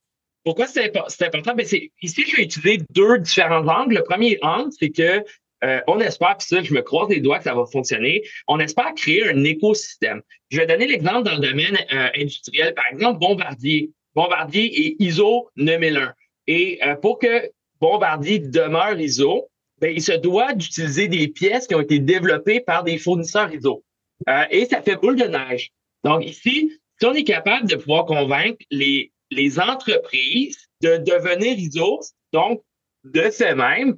Pourquoi 0.45 0.67
c'est 0.67 0.85
important? 0.85 1.55
Ben 1.55 1.65
ici, 1.65 1.91
je 2.01 2.37
vais 2.37 2.43
utiliser 2.43 2.81
deux 2.91 3.19
différents 3.19 3.67
angles. 3.67 3.95
Le 3.95 4.03
premier 4.03 4.37
angle, 4.41 4.69
c'est 4.77 4.91
que 4.91 5.25
euh, 5.63 5.79
on 5.87 5.99
espère, 5.99 6.37
puis 6.37 6.47
ça, 6.47 6.61
je 6.61 6.73
me 6.73 6.81
croise 6.81 7.09
les 7.09 7.21
doigts 7.21 7.37
que 7.37 7.45
ça 7.45 7.53
va 7.53 7.65
fonctionner, 7.65 8.23
on 8.47 8.59
espère 8.59 8.93
créer 8.95 9.29
un 9.29 9.43
écosystème. 9.43 10.21
Je 10.49 10.57
vais 10.57 10.65
donner 10.65 10.87
l'exemple 10.87 11.23
dans 11.23 11.35
le 11.35 11.39
domaine 11.39 11.77
euh, 11.93 12.09
industriel. 12.17 12.73
Par 12.73 12.85
exemple, 12.91 13.19
Bombardier. 13.19 13.91
Bombardier 14.15 14.87
est 14.87 14.95
ISO 14.99 15.49
9001. 15.55 16.13
Et 16.47 16.79
euh, 16.83 16.95
pour 16.95 17.19
que 17.19 17.49
Bombardier 17.79 18.39
demeure 18.39 18.99
ISO, 18.99 19.49
ben, 19.79 19.93
il 19.93 20.01
se 20.01 20.13
doit 20.13 20.53
d'utiliser 20.53 21.07
des 21.07 21.27
pièces 21.27 21.67
qui 21.67 21.75
ont 21.75 21.81
été 21.81 21.99
développées 21.99 22.59
par 22.59 22.83
des 22.83 22.97
fournisseurs 22.97 23.53
ISO. 23.53 23.83
Euh, 24.29 24.45
et 24.51 24.65
ça 24.65 24.81
fait 24.81 24.95
boule 24.95 25.15
de 25.15 25.25
neige. 25.25 25.71
Donc 26.03 26.25
ici, 26.25 26.71
si 26.99 27.05
on 27.05 27.13
est 27.13 27.23
capable 27.23 27.67
de 27.67 27.75
pouvoir 27.75 28.05
convaincre 28.05 28.57
les, 28.71 29.11
les 29.31 29.59
entreprises 29.59 30.57
de 30.81 30.97
devenir 30.97 31.57
ISO, 31.57 31.99
donc 32.31 32.61
de 33.03 33.29
fait 33.29 33.55
même, 33.55 33.95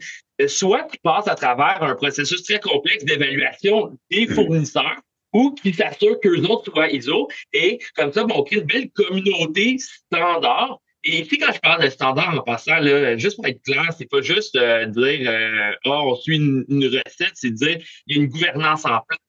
soit 0.47 0.83
qui 0.83 0.97
passent 0.99 1.27
à 1.27 1.35
travers 1.35 1.83
un 1.83 1.95
processus 1.95 2.43
très 2.43 2.59
complexe 2.59 3.05
d'évaluation 3.05 3.97
des 4.09 4.27
fournisseurs, 4.33 4.99
ou 5.35 5.51
qui 5.51 5.73
s'assurent 5.73 6.19
qu'eux 6.21 6.43
autres 6.43 6.71
soient 6.71 6.89
ISO. 6.89 7.27
Et 7.51 7.77
comme 7.97 8.13
ça, 8.13 8.23
on 8.23 8.43
crée 8.43 8.55
une 8.55 8.63
belle 8.63 8.89
communauté 8.91 9.77
standard. 9.77 10.79
Et 11.03 11.19
ici, 11.19 11.37
quand 11.37 11.51
je 11.51 11.59
parle 11.59 11.83
de 11.83 11.89
standard 11.89 12.33
en 12.33 12.41
passant, 12.41 12.77
là, 12.77 13.17
juste 13.17 13.35
pour 13.35 13.45
être 13.45 13.61
clair, 13.61 13.85
c'est 13.97 14.09
pas 14.09 14.21
juste 14.21 14.55
euh, 14.55 14.85
dire 14.85 15.29
euh, 15.29 15.71
oh, 15.83 16.13
on 16.13 16.15
suit 16.15 16.37
une, 16.37 16.85
recette, 16.85 17.33
c'est 17.33 17.51
dire 17.51 17.77
il 18.07 18.15
y 18.15 18.19
a 18.19 18.23
une 18.23 18.29
gouvernance 18.29 18.85
en 18.85 19.01
place, 19.01 19.19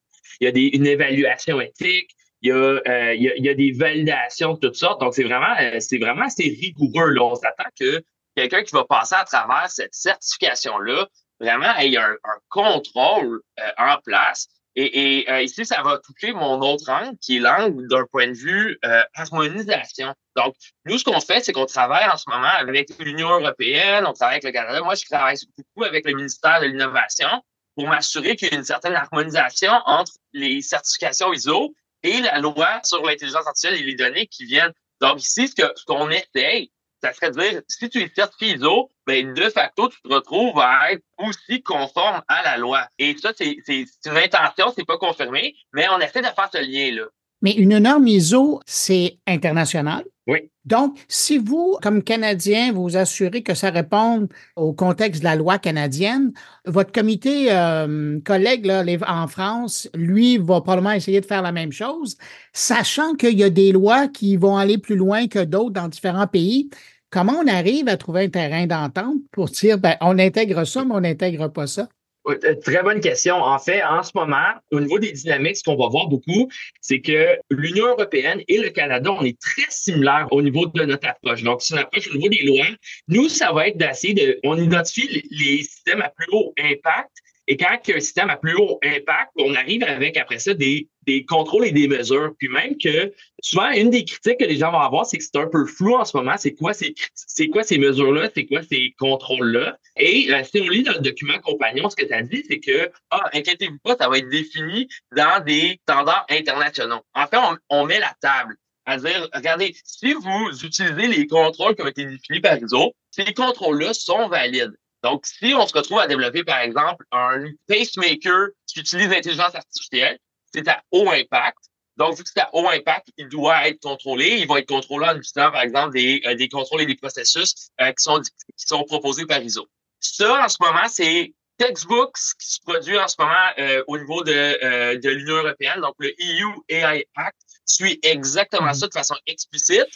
il 0.40 0.44
y 0.44 0.46
a 0.46 0.52
des, 0.52 0.70
une 0.74 0.86
évaluation 0.86 1.60
éthique, 1.60 2.12
il 2.40 2.50
y, 2.50 2.52
a, 2.52 2.54
euh, 2.54 3.14
il, 3.14 3.22
y 3.22 3.28
a, 3.28 3.36
il 3.36 3.44
y 3.44 3.48
a, 3.48 3.54
des 3.54 3.72
validations 3.72 4.54
de 4.54 4.60
toutes 4.60 4.76
sortes. 4.76 5.00
Donc, 5.00 5.12
c'est 5.12 5.24
vraiment, 5.24 5.54
c'est 5.80 5.98
vraiment 5.98 6.26
assez 6.26 6.56
rigoureux. 6.62 7.10
Là. 7.10 7.24
On 7.24 7.34
s'attend 7.34 7.68
que 7.78 8.00
quelqu'un 8.36 8.62
qui 8.62 8.72
va 8.72 8.84
passer 8.84 9.16
à 9.16 9.24
travers 9.24 9.68
cette 9.68 9.92
certification-là, 9.92 11.08
vraiment 11.40 11.76
ait 11.78 11.96
un, 11.96 12.12
un 12.12 12.38
contrôle 12.48 13.40
en 13.76 13.96
place 14.04 14.48
et, 14.76 15.20
et 15.20 15.30
euh, 15.30 15.42
ici, 15.42 15.64
ça 15.64 15.82
va 15.82 15.98
toucher 15.98 16.34
mon 16.34 16.60
autre 16.60 16.90
angle, 16.90 17.16
qui 17.18 17.38
est 17.38 17.40
l'angle 17.40 17.88
d'un 17.88 18.04
point 18.12 18.28
de 18.28 18.34
vue 18.34 18.78
euh, 18.84 19.02
harmonisation. 19.14 20.14
Donc, 20.36 20.54
nous, 20.84 20.98
ce 20.98 21.04
qu'on 21.04 21.18
fait, 21.18 21.40
c'est 21.40 21.52
qu'on 21.52 21.64
travaille 21.64 22.06
en 22.06 22.18
ce 22.18 22.28
moment 22.28 22.46
avec 22.46 22.90
l'Union 22.98 23.30
européenne, 23.30 24.04
on 24.06 24.12
travaille 24.12 24.34
avec 24.34 24.44
le 24.44 24.52
Canada. 24.52 24.82
Moi, 24.82 24.94
je 24.94 25.06
travaille 25.06 25.38
beaucoup 25.56 25.84
avec 25.84 26.04
le 26.06 26.12
ministère 26.12 26.60
de 26.60 26.66
l'Innovation 26.66 27.28
pour 27.74 27.88
m'assurer 27.88 28.36
qu'il 28.36 28.50
y 28.50 28.54
a 28.54 28.58
une 28.58 28.64
certaine 28.64 28.94
harmonisation 28.94 29.72
entre 29.86 30.12
les 30.34 30.60
certifications 30.60 31.32
ISO 31.32 31.74
et 32.02 32.20
la 32.20 32.38
loi 32.38 32.80
sur 32.84 33.02
l'intelligence 33.02 33.46
artificielle 33.46 33.80
et 33.80 33.82
les 33.82 33.94
données 33.94 34.26
qui 34.26 34.44
viennent. 34.44 34.72
Donc, 35.00 35.22
ici, 35.22 35.48
ce 35.48 35.84
qu'on 35.86 36.10
essaye, 36.10 36.70
ça 37.06 37.12
serait 37.12 37.30
de 37.30 37.40
dire, 37.40 37.62
si 37.68 37.88
tu 37.88 38.02
es 38.02 38.10
certifié 38.14 38.56
ISO, 38.56 38.90
ben, 39.06 39.32
de 39.32 39.48
facto, 39.50 39.88
tu 39.88 40.00
te 40.02 40.12
retrouves 40.12 40.58
à 40.58 40.92
être 40.92 41.02
aussi 41.18 41.62
conforme 41.62 42.22
à 42.28 42.42
la 42.42 42.56
loi. 42.56 42.86
Et 42.98 43.16
ça, 43.16 43.32
c'est 43.36 43.56
une 43.68 44.16
intention, 44.16 44.72
c'est 44.76 44.86
pas 44.86 44.98
confirmé, 44.98 45.54
mais 45.72 45.86
on 45.88 46.00
essaie 46.00 46.22
de 46.22 46.26
faire 46.26 46.50
ce 46.52 46.58
lien-là. 46.58 47.06
Mais 47.42 47.52
une 47.52 47.78
norme 47.78 48.08
ISO, 48.08 48.60
c'est 48.66 49.18
international. 49.26 50.04
Oui. 50.26 50.50
Donc, 50.64 50.98
si 51.06 51.38
vous, 51.38 51.78
comme 51.80 52.02
Canadien, 52.02 52.72
vous 52.72 52.96
assurez 52.96 53.44
que 53.44 53.54
ça 53.54 53.70
réponde 53.70 54.28
au 54.56 54.72
contexte 54.72 55.20
de 55.20 55.24
la 55.24 55.36
loi 55.36 55.58
canadienne, 55.58 56.32
votre 56.64 56.90
comité 56.90 57.52
euh, 57.52 58.18
collègue 58.24 58.66
là, 58.66 58.82
en 59.06 59.28
France, 59.28 59.88
lui, 59.94 60.38
va 60.38 60.60
probablement 60.62 60.90
essayer 60.90 61.20
de 61.20 61.26
faire 61.26 61.42
la 61.42 61.52
même 61.52 61.70
chose, 61.70 62.16
sachant 62.52 63.14
qu'il 63.14 63.38
y 63.38 63.44
a 63.44 63.50
des 63.50 63.70
lois 63.70 64.08
qui 64.08 64.36
vont 64.36 64.56
aller 64.56 64.78
plus 64.78 64.96
loin 64.96 65.28
que 65.28 65.44
d'autres 65.44 65.74
dans 65.74 65.86
différents 65.86 66.26
pays. 66.26 66.70
Comment 67.10 67.40
on 67.42 67.46
arrive 67.46 67.88
à 67.88 67.96
trouver 67.96 68.24
un 68.24 68.28
terrain 68.28 68.66
d'entente 68.66 69.18
pour 69.32 69.46
dire, 69.46 69.78
ben, 69.78 69.96
on 70.00 70.18
intègre 70.18 70.64
ça, 70.64 70.84
mais 70.84 70.94
on 70.94 71.00
n'intègre 71.00 71.48
pas 71.48 71.66
ça? 71.66 71.88
Euh, 72.28 72.54
très 72.60 72.82
bonne 72.82 73.00
question. 73.00 73.36
En 73.36 73.58
fait, 73.58 73.82
en 73.84 74.02
ce 74.02 74.10
moment, 74.14 74.48
au 74.72 74.80
niveau 74.80 74.98
des 74.98 75.12
dynamiques, 75.12 75.58
ce 75.58 75.62
qu'on 75.62 75.76
va 75.76 75.88
voir 75.88 76.08
beaucoup, 76.08 76.48
c'est 76.80 77.00
que 77.00 77.38
l'Union 77.50 77.86
européenne 77.86 78.42
et 78.48 78.58
le 78.58 78.70
Canada, 78.70 79.12
on 79.12 79.24
est 79.24 79.38
très 79.40 79.70
similaires 79.70 80.26
au 80.32 80.42
niveau 80.42 80.66
de 80.66 80.84
notre 80.84 81.08
approche. 81.08 81.44
Donc, 81.44 81.62
c'est 81.62 81.74
une 81.74 81.80
approche 81.80 82.10
au 82.10 82.16
niveau 82.16 82.28
des 82.28 82.42
lois. 82.44 82.66
Nous, 83.08 83.28
ça 83.28 83.52
va 83.52 83.68
être 83.68 83.76
d'essayer 83.76 84.14
de, 84.14 84.40
on 84.42 84.60
identifie 84.60 85.24
les 85.30 85.58
systèmes 85.58 86.02
à 86.02 86.08
plus 86.08 86.26
haut 86.32 86.52
impact 86.58 87.12
et 87.48 87.56
quand 87.56 87.78
un 87.88 88.00
système 88.00 88.30
a 88.30 88.36
plus 88.36 88.56
haut 88.56 88.78
impact, 88.82 89.30
on 89.38 89.54
arrive 89.54 89.84
avec 89.84 90.16
après 90.16 90.38
ça 90.38 90.52
des, 90.54 90.88
des 91.02 91.24
contrôles 91.24 91.66
et 91.66 91.70
des 91.70 91.86
mesures. 91.86 92.32
Puis 92.38 92.48
même 92.48 92.76
que 92.76 93.12
souvent, 93.40 93.70
une 93.70 93.90
des 93.90 94.04
critiques 94.04 94.40
que 94.40 94.44
les 94.44 94.56
gens 94.56 94.72
vont 94.72 94.80
avoir, 94.80 95.06
c'est 95.06 95.18
que 95.18 95.24
c'est 95.24 95.38
un 95.38 95.46
peu 95.46 95.64
flou 95.64 95.94
en 95.94 96.04
ce 96.04 96.16
moment. 96.16 96.34
C'est 96.36 96.54
quoi 96.54 96.74
ces, 96.74 96.94
ces 97.14 97.78
mesures-là? 97.78 98.30
C'est 98.34 98.46
quoi 98.46 98.62
ces 98.62 98.94
contrôles-là? 98.98 99.78
Et 99.96 100.28
si 100.44 100.60
on 100.60 100.68
lit 100.68 100.82
dans 100.82 100.94
le 100.94 101.00
document 101.00 101.38
compagnon, 101.38 101.88
ce 101.88 101.96
que 101.96 102.04
tu 102.04 102.12
as 102.12 102.22
dit, 102.22 102.44
c'est 102.48 102.58
que, 102.58 102.90
ah, 103.10 103.30
inquiétez-vous 103.32 103.78
pas, 103.78 103.96
ça 103.96 104.08
va 104.08 104.18
être 104.18 104.28
défini 104.28 104.88
dans 105.16 105.42
des 105.44 105.78
standards 105.82 106.26
internationaux. 106.30 107.00
En 107.14 107.26
fait, 107.26 107.36
on, 107.36 107.56
on 107.70 107.86
met 107.86 108.00
la 108.00 108.14
table 108.20 108.56
à 108.86 108.96
dire, 108.98 109.28
regardez, 109.32 109.74
si 109.84 110.14
vous 110.14 110.50
utilisez 110.64 111.08
les 111.08 111.26
contrôles 111.26 111.74
qui 111.74 111.82
ont 111.82 111.88
été 111.88 112.06
définis 112.06 112.40
par 112.40 112.56
ISO, 112.56 112.92
ces 113.10 113.32
contrôles-là 113.34 113.94
sont 113.94 114.28
valides. 114.28 114.76
Donc, 115.02 115.26
si 115.26 115.54
on 115.54 115.66
se 115.66 115.72
retrouve 115.72 115.98
à 115.98 116.06
développer, 116.06 116.44
par 116.44 116.60
exemple, 116.60 117.04
un 117.12 117.44
pacemaker 117.68 118.48
qui 118.66 118.80
utilise 118.80 119.08
l'intelligence 119.08 119.54
artificielle, 119.54 120.18
c'est 120.52 120.66
à 120.68 120.82
haut 120.90 121.10
impact. 121.10 121.58
Donc, 121.96 122.16
vu 122.16 122.24
que 122.24 122.30
c'est 122.32 122.40
à 122.40 122.50
haut 122.52 122.68
impact, 122.68 123.08
il 123.16 123.28
doit 123.28 123.68
être 123.68 123.80
contrôlé. 123.80 124.36
Il 124.38 124.46
va 124.46 124.58
être 124.58 124.68
contrôlé 124.68 125.06
en 125.06 125.16
utilisant, 125.16 125.50
par 125.50 125.62
exemple, 125.62 125.94
des, 125.94 126.22
euh, 126.26 126.34
des 126.34 126.48
contrôles 126.48 126.82
et 126.82 126.86
des 126.86 126.96
processus 126.96 127.70
euh, 127.80 127.90
qui, 127.92 128.02
sont, 128.02 128.20
qui 128.20 128.66
sont 128.66 128.84
proposés 128.84 129.26
par 129.26 129.42
ISO. 129.42 129.66
Ça, 130.00 130.44
en 130.44 130.48
ce 130.48 130.56
moment, 130.60 130.88
c'est 130.88 131.32
textbooks 131.58 132.18
qui 132.38 132.54
se 132.54 132.60
produit 132.60 132.98
en 132.98 133.08
ce 133.08 133.16
moment 133.18 133.32
euh, 133.58 133.82
au 133.86 133.96
niveau 133.96 134.22
de, 134.22 134.96
de 134.96 135.08
l'Union 135.08 135.36
européenne, 135.36 135.80
donc 135.80 135.94
le 135.98 136.08
EU 136.08 136.46
AI 136.68 137.06
Act, 137.14 137.36
suit 137.64 137.98
exactement 138.02 138.74
ça 138.74 138.88
de 138.88 138.92
façon 138.92 139.16
explicite. 139.26 139.86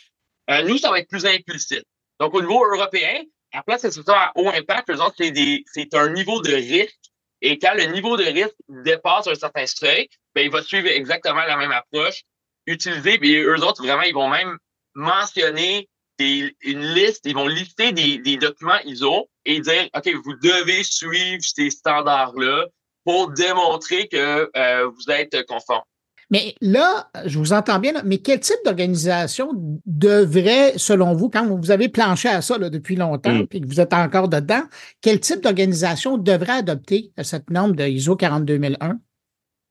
Nous, 0.65 0.79
ça 0.79 0.91
va 0.91 0.99
être 0.99 1.09
plus 1.09 1.27
implicite. 1.27 1.85
Donc, 2.19 2.35
au 2.35 2.41
niveau 2.41 2.65
européen, 2.65 3.23
à 3.53 3.63
place 3.63 3.83
de 3.83 3.91
ça 3.91 4.17
à 4.17 4.33
haut 4.37 4.49
impact, 4.49 4.91
eux 4.91 5.01
autres, 5.01 5.17
c'est 5.19 5.95
un 5.95 6.11
niveau 6.11 6.41
de 6.41 6.53
risque. 6.53 6.99
Et 7.43 7.59
quand 7.59 7.75
le 7.75 7.85
niveau 7.85 8.17
de 8.17 8.25
risque 8.25 8.57
dépasse 8.69 9.27
un 9.27 9.35
certain 9.35 9.67
seuil, 9.67 10.09
ben, 10.35 10.43
il 10.43 10.51
va 10.51 10.63
suivre 10.63 10.89
exactement 10.89 11.43
la 11.47 11.57
même 11.57 11.73
approche, 11.73 12.23
utiliser, 12.67 13.19
puis 13.19 13.37
eux 13.37 13.65
autres, 13.65 13.83
vraiment, 13.83 14.03
ils 14.03 14.15
vont 14.15 14.29
même 14.29 14.59
mentionner 14.95 15.89
une 16.19 16.83
liste, 16.95 17.23
ils 17.25 17.35
vont 17.35 17.47
lister 17.47 17.93
des, 17.93 18.19
des, 18.19 18.37
documents 18.37 18.79
ISO 18.85 19.31
et 19.47 19.61
dire, 19.61 19.89
OK, 19.95 20.09
vous 20.23 20.35
devez 20.35 20.85
suivre 20.85 21.43
ces 21.43 21.71
standards-là 21.71 22.67
pour 23.05 23.31
démontrer 23.31 24.07
que 24.09 24.51
euh, 24.55 24.87
vous 24.87 25.11
êtes 25.11 25.47
conforme. 25.47 25.83
Mais 26.31 26.55
là, 26.61 27.11
je 27.27 27.39
vous 27.39 27.53
entends 27.53 27.81
bien, 27.81 27.93
mais 28.05 28.19
quel 28.19 28.39
type 28.39 28.59
d'organisation 28.65 29.51
devrait, 29.85 30.75
selon 30.77 31.15
vous, 31.15 31.29
quand 31.29 31.47
vous 31.47 31.71
avez 31.73 31.89
planché 31.89 32.29
à 32.29 32.41
ça 32.41 32.57
là, 32.57 32.71
depuis 32.71 32.95
longtemps 32.95 33.35
et 33.35 33.43
mm. 33.43 33.61
que 33.61 33.67
vous 33.67 33.81
êtes 33.81 33.93
encore 33.93 34.29
dedans, 34.29 34.63
quel 35.01 35.19
type 35.19 35.41
d'organisation 35.41 36.19
devrait 36.19 36.59
adopter 36.59 37.11
cette 37.23 37.51
norme 37.51 37.75
de 37.75 37.85
ISO 37.85 38.15
42001? 38.15 38.99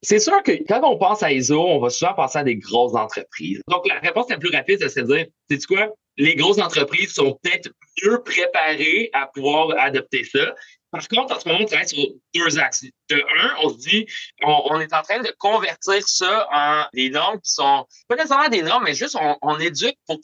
C'est 0.02 0.19
sûr 0.19 0.41
que 0.44 0.52
quand 0.68 0.81
on 0.84 0.98
pense 0.98 1.23
à 1.23 1.31
ISO, 1.31 1.61
on 1.61 1.80
va 1.80 1.90
souvent 1.90 2.14
penser 2.14 2.40
à 2.40 2.44
des 2.44 2.56
grosses 2.56 2.95
entreprises. 2.95 3.61
Donc, 3.69 3.88
la 3.88 3.99
réponse 3.99 4.30
la 4.30 4.38
plus 4.38 4.53
rapide, 4.53 4.86
c'est 4.88 5.02
de 5.02 5.07
dire, 5.07 5.26
c'est 5.49 5.65
quoi? 5.65 5.90
Les 6.18 6.36
grosses 6.36 6.60
entreprises 6.60 7.14
sont 7.14 7.38
peut-être 7.41 7.69
mieux 8.03 8.22
préparées 8.23 9.10
à 9.14 9.27
pouvoir 9.27 9.77
adopter 9.77 10.23
ça. 10.26 10.53
Par 10.91 11.07
contre, 11.07 11.35
en 11.35 11.39
ce 11.39 11.47
moment, 11.47 11.59
on 11.61 11.65
travaille 11.65 11.87
sur 11.87 12.07
deux 12.33 12.59
axes. 12.59 12.85
De 13.09 13.23
un, 13.39 13.55
on 13.63 13.69
se 13.69 13.77
dit, 13.77 14.07
on, 14.41 14.79
est 14.79 14.93
en 14.93 15.01
train 15.03 15.19
de 15.19 15.33
convertir 15.37 16.07
ça 16.07 16.47
en 16.51 16.85
des 16.93 17.09
normes 17.09 17.39
qui 17.41 17.51
sont 17.51 17.85
pas 18.07 18.15
nécessairement 18.15 18.49
des 18.49 18.63
normes, 18.63 18.83
mais 18.85 18.95
juste 18.95 19.15
on, 19.19 19.37
on 19.41 19.59
éduque 19.59 19.97
pour, 20.07 20.19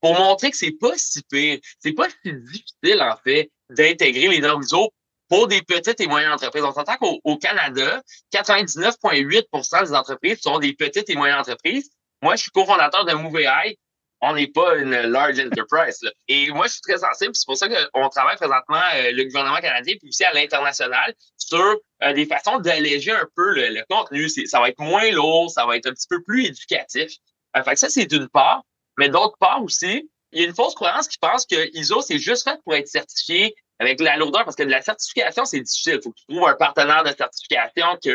pour 0.00 0.14
montrer 0.14 0.50
que 0.50 0.56
c'est 0.56 0.72
pas 0.72 0.96
si 0.96 1.22
pire, 1.30 1.58
c'est 1.78 1.92
pas 1.92 2.08
si 2.08 2.32
difficile 2.32 3.00
en 3.02 3.16
fait 3.22 3.50
d'intégrer 3.68 4.28
les 4.28 4.40
normes 4.40 4.62
ISO 4.62 4.90
pour 5.28 5.46
des 5.46 5.62
petites 5.62 6.00
et 6.00 6.06
moyennes 6.08 6.32
entreprises. 6.32 6.64
On 6.64 6.72
s'entend 6.72 6.96
qu'au 6.96 7.36
Canada, 7.36 8.02
99,8% 8.32 9.84
des 9.84 9.94
entreprises 9.94 10.40
sont 10.40 10.58
des 10.58 10.72
petites 10.72 11.08
et 11.08 11.14
moyennes 11.14 11.38
entreprises. 11.38 11.90
Moi, 12.20 12.34
je 12.34 12.42
suis 12.42 12.50
cofondateur 12.50 13.04
de 13.04 13.12
MoveAI 13.12 13.78
on 14.22 14.34
n'est 14.34 14.48
pas 14.48 14.76
une 14.76 14.94
large 15.02 15.40
enterprise. 15.40 15.98
Et 16.28 16.50
moi, 16.50 16.66
je 16.66 16.72
suis 16.72 16.82
très 16.82 16.98
sensible. 16.98 17.34
C'est 17.34 17.46
pour 17.46 17.56
ça 17.56 17.68
qu'on 17.68 18.08
travaille 18.08 18.36
présentement, 18.36 18.82
euh, 18.96 19.12
le 19.12 19.24
gouvernement 19.24 19.56
canadien, 19.56 19.94
puis 19.98 20.08
aussi 20.08 20.24
à 20.24 20.32
l'international, 20.32 21.14
sur 21.36 21.76
euh, 22.02 22.12
des 22.12 22.26
façons 22.26 22.58
d'alléger 22.58 23.12
un 23.12 23.26
peu 23.34 23.54
le, 23.54 23.82
contenu. 23.88 24.28
Ça 24.28 24.60
va 24.60 24.68
être 24.68 24.80
moins 24.80 25.10
lourd, 25.10 25.50
ça 25.50 25.64
va 25.64 25.76
être 25.76 25.86
un 25.86 25.92
petit 25.92 26.08
peu 26.08 26.22
plus 26.22 26.46
éducatif. 26.46 27.12
Euh, 27.56 27.62
fait 27.62 27.72
que 27.72 27.78
ça, 27.78 27.88
c'est 27.88 28.06
d'une 28.06 28.28
part. 28.28 28.62
Mais 28.98 29.08
d'autre 29.08 29.36
part 29.38 29.62
aussi, 29.62 30.10
il 30.32 30.42
y 30.42 30.44
a 30.44 30.48
une 30.48 30.54
fausse 30.54 30.74
croyance 30.74 31.08
qui 31.08 31.18
pense 31.18 31.46
que 31.46 31.76
ISO, 31.76 32.02
c'est 32.02 32.18
juste 32.18 32.44
fait 32.44 32.58
pour 32.64 32.74
être 32.74 32.88
certifié 32.88 33.54
avec 33.78 33.98
la 34.00 34.18
lourdeur, 34.18 34.44
parce 34.44 34.56
que 34.56 34.62
de 34.62 34.70
la 34.70 34.82
certification, 34.82 35.46
c'est 35.46 35.60
difficile. 35.60 35.94
Il 35.94 36.02
faut 36.02 36.10
que 36.10 36.18
tu 36.18 36.26
trouves 36.26 36.46
un 36.46 36.54
partenaire 36.54 37.02
de 37.02 37.14
certification 37.16 37.96
qui 38.02 38.10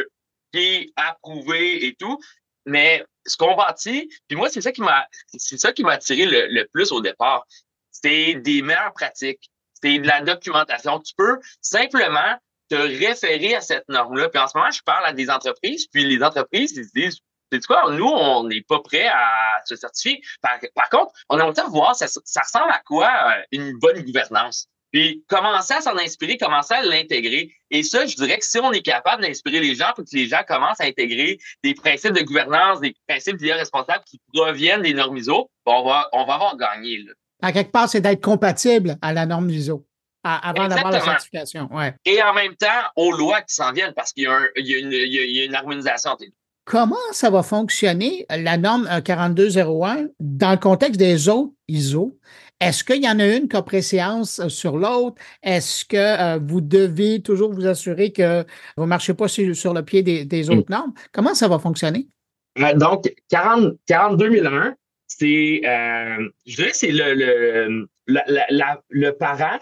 est 0.53 0.93
approuvé 0.95 1.87
et 1.87 1.95
tout. 1.95 2.19
Mais 2.67 3.03
ce 3.25 3.37
qu'on 3.37 3.55
bâtit, 3.55 4.09
puis 4.27 4.37
moi, 4.37 4.49
c'est 4.49 4.61
ça 4.61 4.71
qui 4.71 4.81
m'a, 4.81 5.07
c'est 5.37 5.57
ça 5.57 5.73
qui 5.73 5.83
m'a 5.83 5.93
attiré 5.93 6.25
le, 6.25 6.63
plus 6.65 6.91
au 6.91 7.01
départ. 7.01 7.45
C'est 7.91 8.35
des 8.35 8.61
meilleures 8.61 8.93
pratiques. 8.93 9.51
C'est 9.81 9.99
de 9.99 10.07
la 10.07 10.21
documentation. 10.21 10.99
Tu 10.99 11.13
peux 11.17 11.39
simplement 11.61 12.37
te 12.69 12.75
référer 12.75 13.55
à 13.55 13.61
cette 13.61 13.87
norme-là. 13.89 14.29
Puis 14.29 14.39
en 14.39 14.47
ce 14.47 14.57
moment, 14.57 14.71
je 14.71 14.81
parle 14.83 15.05
à 15.05 15.13
des 15.13 15.29
entreprises, 15.29 15.87
puis 15.87 16.05
les 16.05 16.23
entreprises, 16.23 16.73
ils 16.75 16.85
se 16.85 16.91
disent, 16.93 17.19
c'est 17.51 17.65
quoi, 17.65 17.91
nous, 17.91 18.07
on 18.07 18.43
n'est 18.45 18.63
pas 18.63 18.79
prêt 18.79 19.07
à 19.07 19.61
se 19.65 19.75
certifier. 19.75 20.21
Par, 20.41 20.89
contre, 20.89 21.13
on 21.29 21.39
a 21.39 21.43
envie 21.43 21.55
de 21.55 21.69
voir 21.69 21.95
ça, 21.95 22.07
ça 22.07 22.41
ressemble 22.41 22.71
à 22.71 22.79
quoi 22.79 23.07
euh, 23.07 23.41
une 23.51 23.77
bonne 23.77 24.01
gouvernance? 24.01 24.67
Puis 24.95 25.25
commencer 25.27 25.73
à 25.73 25.81
s'en 25.81 25.97
inspirer, 25.97 26.37
commencer 26.37 26.73
à 26.73 26.81
l'intégrer. 26.81 27.51
Et 27.69 27.83
ça, 27.83 28.05
je 28.05 28.15
dirais 28.15 28.37
que 28.37 28.45
si 28.45 28.59
on 28.59 28.71
est 28.71 28.81
capable 28.81 29.23
d'inspirer 29.23 29.59
les 29.59 29.75
gens 29.75 29.91
pour 29.93 30.05
que 30.05 30.09
les 30.13 30.25
gens 30.25 30.39
commencent 30.47 30.79
à 30.79 30.85
intégrer 30.85 31.37
des 31.65 31.73
principes 31.73 32.13
de 32.13 32.21
gouvernance, 32.21 32.79
des 32.79 32.95
principes 33.05 33.35
d'IA 33.35 33.57
responsable 33.57 34.05
qui 34.05 34.21
proviennent 34.33 34.83
des 34.83 34.93
normes 34.93 35.17
ISO, 35.17 35.49
on 35.65 35.83
va, 35.83 36.07
on 36.13 36.25
va 36.25 36.35
avoir 36.35 36.55
gagné. 36.55 36.99
Là. 36.99 37.11
À 37.41 37.51
quelque 37.51 37.73
part, 37.73 37.89
c'est 37.89 37.99
d'être 37.99 38.23
compatible 38.23 38.95
à 39.01 39.11
la 39.11 39.25
norme 39.25 39.49
ISO 39.49 39.85
avant 40.23 40.69
d'avoir 40.69 40.93
la 40.93 41.01
certification. 41.01 41.67
Ouais. 41.73 41.93
Et 42.05 42.23
en 42.23 42.33
même 42.33 42.55
temps, 42.55 42.67
aux 42.95 43.11
lois 43.11 43.41
qui 43.41 43.53
s'en 43.53 43.73
viennent 43.73 43.93
parce 43.93 44.13
qu'il 44.13 44.23
y, 44.23 44.27
y, 44.61 45.41
a 45.41 45.43
une 45.43 45.55
harmonisation 45.55 46.11
entre 46.11 46.23
les 46.23 46.29
deux. 46.29 46.35
Comment 46.63 46.95
ça 47.11 47.29
va 47.29 47.43
fonctionner, 47.43 48.25
la 48.29 48.57
norme 48.57 48.89
4201, 49.03 50.07
dans 50.21 50.51
le 50.51 50.57
contexte 50.57 50.99
des 50.99 51.27
autres 51.27 51.51
ISO? 51.67 52.17
Est-ce 52.61 52.83
qu'il 52.85 53.03
y 53.03 53.09
en 53.09 53.19
a 53.19 53.27
une 53.27 53.49
qui 53.49 53.57
a 53.57 53.61
préséance 53.61 54.39
euh, 54.39 54.47
sur 54.47 54.77
l'autre? 54.77 55.21
Est-ce 55.43 55.83
que 55.83 55.97
euh, 55.97 56.39
vous 56.41 56.61
devez 56.61 57.21
toujours 57.21 57.53
vous 57.53 57.67
assurer 57.67 58.11
que 58.13 58.45
vous 58.77 58.83
ne 58.83 58.89
marchez 58.89 59.13
pas 59.13 59.27
sur, 59.27 59.73
le 59.73 59.81
pied 59.81 60.03
des, 60.03 60.43
mm. 60.43 60.57
autres 60.57 60.71
normes? 60.71 60.93
Comment 61.11 61.33
ça 61.33 61.49
va 61.49 61.59
fonctionner? 61.59 62.07
Euh, 62.59 62.73
donc, 62.73 63.13
40, 63.29 63.75
42 63.87 64.29
c'est, 65.07 65.61
je 65.63 66.55
dirais, 66.55 66.71
c'est 66.73 66.91
le, 66.91 67.13
le, 67.13 67.87
le 68.89 69.11
parent 69.11 69.59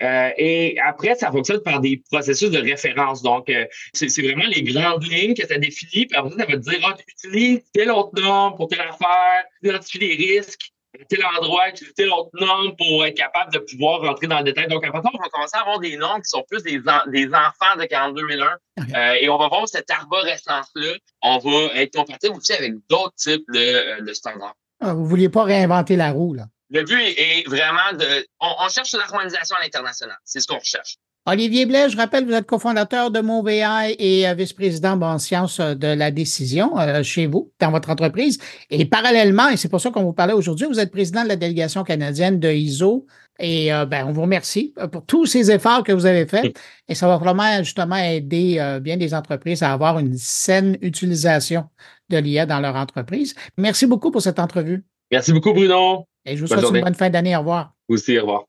et 0.00 0.76
après, 0.84 1.14
ça 1.14 1.30
fonctionne 1.30 1.62
par 1.62 1.80
des 1.80 2.02
processus 2.10 2.50
de 2.50 2.58
référence. 2.58 3.22
Donc, 3.22 3.50
c'est 3.92 4.20
vraiment 4.20 4.46
les 4.48 4.62
grandes 4.64 5.04
lignes 5.04 5.34
que 5.34 5.46
ça 5.46 5.58
définit. 5.58 6.06
Puis 6.06 6.16
après, 6.16 6.30
ça 6.30 6.44
va 6.44 6.52
te 6.52 6.56
dire, 6.56 6.80
ah, 6.84 6.94
tu 6.98 7.28
utilises 7.28 7.62
telle 7.72 7.90
autre 7.90 8.20
norme 8.20 8.56
pour 8.56 8.68
telle 8.68 8.80
affaire, 8.80 9.44
identifier 9.62 10.16
les 10.16 10.38
risques, 10.38 10.72
tel 11.08 11.24
endroit, 11.24 11.68
utiliser 11.68 12.06
l'autre 12.06 12.30
norme 12.34 12.74
pour 12.76 13.04
être 13.04 13.16
capable 13.16 13.52
de 13.52 13.58
pouvoir 13.58 14.00
rentrer 14.00 14.26
dans 14.26 14.38
le 14.38 14.44
détail. 14.44 14.68
Donc, 14.68 14.84
après 14.84 15.02
ça, 15.02 15.10
on 15.12 15.18
va 15.18 15.28
commencer 15.28 15.56
à 15.56 15.60
avoir 15.60 15.80
des 15.80 15.96
normes 15.96 16.22
qui 16.22 16.28
sont 16.28 16.44
plus 16.48 16.62
des, 16.62 16.80
des 17.08 17.28
enfants 17.28 17.76
de 17.78 17.84
42001. 17.84 18.56
Euh, 18.78 19.14
et 19.20 19.28
on 19.28 19.38
va 19.38 19.48
voir 19.48 19.68
cette 19.68 19.90
arborescence-là. 19.90 20.94
On 21.22 21.38
va 21.38 21.74
être 21.74 21.94
compatible 21.94 22.36
aussi 22.36 22.52
avec 22.52 22.74
d'autres 22.88 23.14
types 23.16 23.44
de, 23.52 23.58
euh, 23.58 24.00
de 24.00 24.12
standards. 24.12 24.54
Ah, 24.80 24.94
vous 24.94 25.02
ne 25.02 25.08
vouliez 25.08 25.28
pas 25.28 25.44
réinventer 25.44 25.96
la 25.96 26.10
roue, 26.10 26.34
là? 26.34 26.46
Le 26.70 26.82
but 26.84 27.00
est 27.00 27.46
vraiment 27.46 27.92
de... 27.92 28.26
On, 28.40 28.54
on 28.60 28.68
cherche 28.68 28.92
l'harmonisation 28.94 29.56
à 29.56 29.62
l'international. 29.62 30.16
C'est 30.24 30.40
ce 30.40 30.46
qu'on 30.46 30.58
recherche. 30.58 30.96
Olivier 31.24 31.66
Blais, 31.66 31.88
je 31.88 31.96
rappelle, 31.96 32.24
vous 32.26 32.32
êtes 32.32 32.46
cofondateur 32.46 33.12
de 33.12 33.20
MoveAI 33.20 33.94
et 33.96 34.28
euh, 34.28 34.34
vice-président 34.34 35.00
en 35.00 35.18
sciences 35.18 35.60
euh, 35.60 35.74
de 35.74 35.86
la 35.86 36.10
décision 36.10 36.76
euh, 36.80 37.04
chez 37.04 37.28
vous, 37.28 37.52
dans 37.60 37.70
votre 37.70 37.90
entreprise. 37.90 38.38
Et 38.70 38.86
parallèlement, 38.86 39.48
et 39.48 39.56
c'est 39.56 39.68
pour 39.68 39.80
ça 39.80 39.92
qu'on 39.92 40.02
vous 40.02 40.12
parlait 40.12 40.32
aujourd'hui, 40.32 40.66
vous 40.66 40.80
êtes 40.80 40.90
président 40.90 41.22
de 41.22 41.28
la 41.28 41.36
délégation 41.36 41.84
canadienne 41.84 42.40
de 42.40 42.50
ISO. 42.50 43.06
Et 43.38 43.70
ben, 43.88 44.06
on 44.06 44.12
vous 44.12 44.20
remercie 44.20 44.74
pour 44.92 45.04
tous 45.04 45.26
ces 45.26 45.50
efforts 45.50 45.82
que 45.82 45.90
vous 45.90 46.06
avez 46.06 46.26
faits. 46.26 46.54
Et 46.86 46.94
ça 46.94 47.08
va 47.08 47.16
vraiment 47.16 47.58
justement 47.58 47.96
aider 47.96 48.78
bien 48.82 48.98
des 48.98 49.14
entreprises 49.14 49.62
à 49.62 49.72
avoir 49.72 49.98
une 49.98 50.16
saine 50.16 50.76
utilisation 50.82 51.64
de 52.10 52.18
l'IA 52.18 52.46
dans 52.46 52.60
leur 52.60 52.76
entreprise. 52.76 53.34
Merci 53.56 53.86
beaucoup 53.86 54.10
pour 54.10 54.22
cette 54.22 54.38
entrevue. 54.38 54.84
Merci 55.10 55.32
beaucoup, 55.32 55.54
Bruno. 55.54 56.06
Et 56.26 56.36
je 56.36 56.42
vous 56.42 56.46
souhaite 56.46 56.70
une 56.72 56.82
bonne 56.82 56.94
fin 56.94 57.10
d'année. 57.10 57.34
Au 57.34 57.40
revoir. 57.40 57.72
Vous 57.88 57.94
aussi, 57.94 58.16
au 58.18 58.20
revoir. 58.20 58.44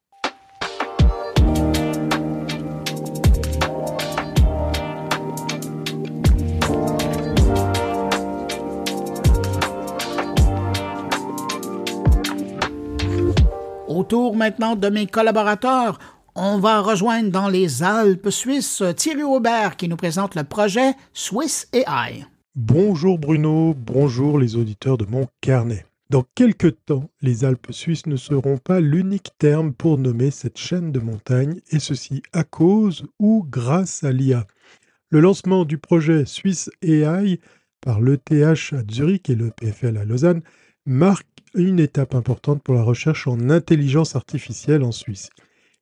Autour 14.03 14.35
maintenant 14.35 14.75
de 14.75 14.89
mes 14.89 15.07
collaborateurs, 15.07 15.97
on 16.35 16.59
va 16.59 16.81
rejoindre 16.81 17.31
dans 17.31 17.47
les 17.47 17.83
Alpes 17.83 18.31
suisses 18.31 18.83
Thierry 18.97 19.23
Aubert 19.23 19.77
qui 19.77 19.87
nous 19.87 19.95
présente 19.95 20.35
le 20.35 20.43
projet 20.43 20.91
Swiss 21.13 21.69
AI. 21.71 22.25
Bonjour 22.53 23.17
Bruno, 23.17 23.73
bonjour 23.73 24.39
les 24.39 24.57
auditeurs 24.57 24.97
de 24.97 25.05
mon 25.05 25.27
carnet. 25.39 25.85
Dans 26.09 26.25
quelques 26.35 26.75
temps, 26.85 27.09
les 27.21 27.45
Alpes 27.45 27.71
suisses 27.71 28.05
ne 28.05 28.17
seront 28.17 28.57
pas 28.57 28.81
l'unique 28.81 29.31
terme 29.37 29.71
pour 29.71 29.97
nommer 29.97 30.31
cette 30.31 30.57
chaîne 30.57 30.91
de 30.91 30.99
montagnes, 30.99 31.61
et 31.71 31.79
ceci 31.79 32.23
à 32.33 32.43
cause 32.43 33.05
ou 33.19 33.47
grâce 33.49 34.03
à 34.03 34.11
l'IA. 34.11 34.45
Le 35.11 35.21
lancement 35.21 35.63
du 35.63 35.77
projet 35.77 36.25
Swiss 36.25 36.69
AI 36.81 37.39
par 37.79 38.01
l'ETH 38.01 38.73
à 38.73 38.83
Zurich 38.91 39.29
et 39.29 39.35
le 39.35 39.51
PFL 39.51 39.95
à 39.95 40.03
Lausanne 40.03 40.41
marque 40.85 41.27
une 41.53 41.79
étape 41.79 42.15
importante 42.15 42.63
pour 42.63 42.75
la 42.75 42.83
recherche 42.83 43.27
en 43.27 43.49
intelligence 43.49 44.15
artificielle 44.15 44.83
en 44.83 44.91
Suisse. 44.91 45.29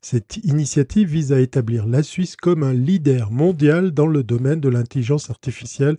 Cette 0.01 0.37
initiative 0.37 1.09
vise 1.09 1.31
à 1.31 1.39
établir 1.39 1.85
la 1.85 2.03
Suisse 2.03 2.35
comme 2.35 2.63
un 2.63 2.73
leader 2.73 3.31
mondial 3.31 3.91
dans 3.91 4.07
le 4.07 4.23
domaine 4.23 4.59
de 4.59 4.69
l'intelligence 4.69 5.29
artificielle 5.29 5.97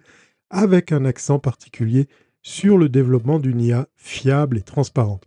avec 0.51 0.93
un 0.93 1.05
accent 1.05 1.39
particulier 1.39 2.09
sur 2.43 2.77
le 2.77 2.89
développement 2.89 3.39
d'une 3.39 3.61
IA 3.61 3.89
fiable 3.97 4.59
et 4.59 4.63
transparente. 4.63 5.25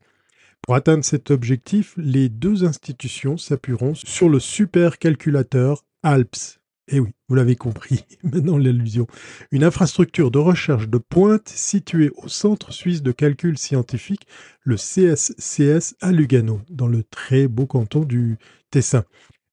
Pour 0.61 0.75
atteindre 0.75 1.05
cet 1.05 1.31
objectif, 1.31 1.93
les 1.95 2.27
deux 2.27 2.65
institutions 2.65 3.37
s'appuieront 3.37 3.95
sur 3.95 4.29
le 4.29 4.39
supercalculateur 4.39 5.85
ALPS. 6.03 6.59
Eh 6.87 6.99
oui, 6.99 7.09
vous 7.27 7.35
l'avez 7.35 7.55
compris, 7.55 8.05
maintenant 8.23 8.57
l'allusion. 8.57 9.07
Une 9.51 9.63
infrastructure 9.63 10.29
de 10.29 10.37
recherche 10.37 10.87
de 10.87 10.99
pointe 10.99 11.49
située 11.49 12.11
au 12.15 12.27
Centre 12.27 12.71
suisse 12.71 13.01
de 13.01 13.11
calcul 13.11 13.57
scientifique, 13.57 14.27
le 14.63 14.75
CSCS 14.75 15.95
à 15.99 16.11
Lugano, 16.11 16.61
dans 16.69 16.87
le 16.87 17.03
très 17.03 17.47
beau 17.47 17.65
canton 17.65 18.01
du 18.01 18.37
Tessin. 18.69 19.03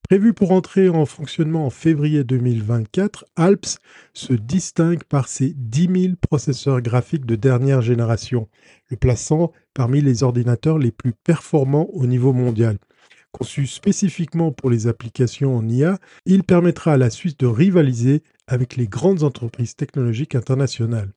Prévu 0.02 0.34
pour 0.34 0.52
entrer 0.52 0.90
en 0.90 1.06
fonctionnement 1.06 1.64
en 1.64 1.70
février 1.70 2.22
2024, 2.22 3.24
ALPS 3.36 3.78
se 4.12 4.34
distingue 4.34 5.04
par 5.04 5.26
ses 5.26 5.54
10 5.56 6.02
000 6.02 6.14
processeurs 6.20 6.82
graphiques 6.82 7.24
de 7.24 7.36
dernière 7.36 7.80
génération, 7.80 8.46
le 8.90 8.98
plaçant 8.98 9.52
parmi 9.72 10.02
les 10.02 10.22
ordinateurs 10.22 10.76
les 10.76 10.90
plus 10.90 11.14
performants 11.14 11.88
au 11.94 12.06
niveau 12.06 12.34
mondial. 12.34 12.76
Conçu 13.32 13.66
spécifiquement 13.66 14.52
pour 14.52 14.70
les 14.70 14.86
applications 14.86 15.56
en 15.56 15.68
IA, 15.68 15.98
il 16.26 16.44
permettra 16.44 16.92
à 16.92 16.96
la 16.96 17.10
Suisse 17.10 17.36
de 17.38 17.46
rivaliser 17.46 18.22
avec 18.46 18.76
les 18.76 18.86
grandes 18.86 19.22
entreprises 19.22 19.74
technologiques 19.74 20.34
internationales. 20.34 21.12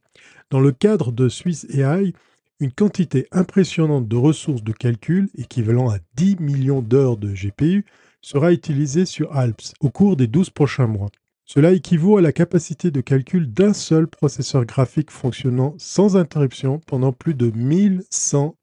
Dans 0.50 0.62
le 0.62 0.72
cadre 0.72 1.12
de 1.12 1.28
Swiss 1.28 1.66
AI, 1.70 2.14
une 2.62 2.72
quantité 2.72 3.28
impressionnante 3.32 4.08
de 4.08 4.16
ressources 4.16 4.64
de 4.64 4.72
calcul, 4.72 5.30
équivalent 5.38 5.90
à 5.90 5.98
10 6.16 6.38
millions 6.40 6.82
d'heures 6.82 7.18
de 7.18 7.34
GPU, 7.34 7.86
sera 8.22 8.54
utilisée 8.54 9.06
sur 9.06 9.36
ALPS 9.36 9.74
au 9.82 9.90
cours 9.90 10.16
des 10.16 10.28
12 10.28 10.50
prochains 10.52 10.88
mois. 10.88 11.10
Cela 11.46 11.74
équivaut 11.74 12.18
à 12.18 12.22
la 12.22 12.32
capacité 12.32 12.90
de 12.90 13.02
calcul 13.02 13.52
d'un 13.52 13.74
seul 13.74 14.08
processeur 14.08 14.66
graphique 14.66 15.12
fonctionnant 15.12 15.76
sans 15.78 16.18
interruption 16.18 16.80
pendant 16.88 17.12
plus 17.12 17.36
de 17.36 17.52
1100 17.52 18.56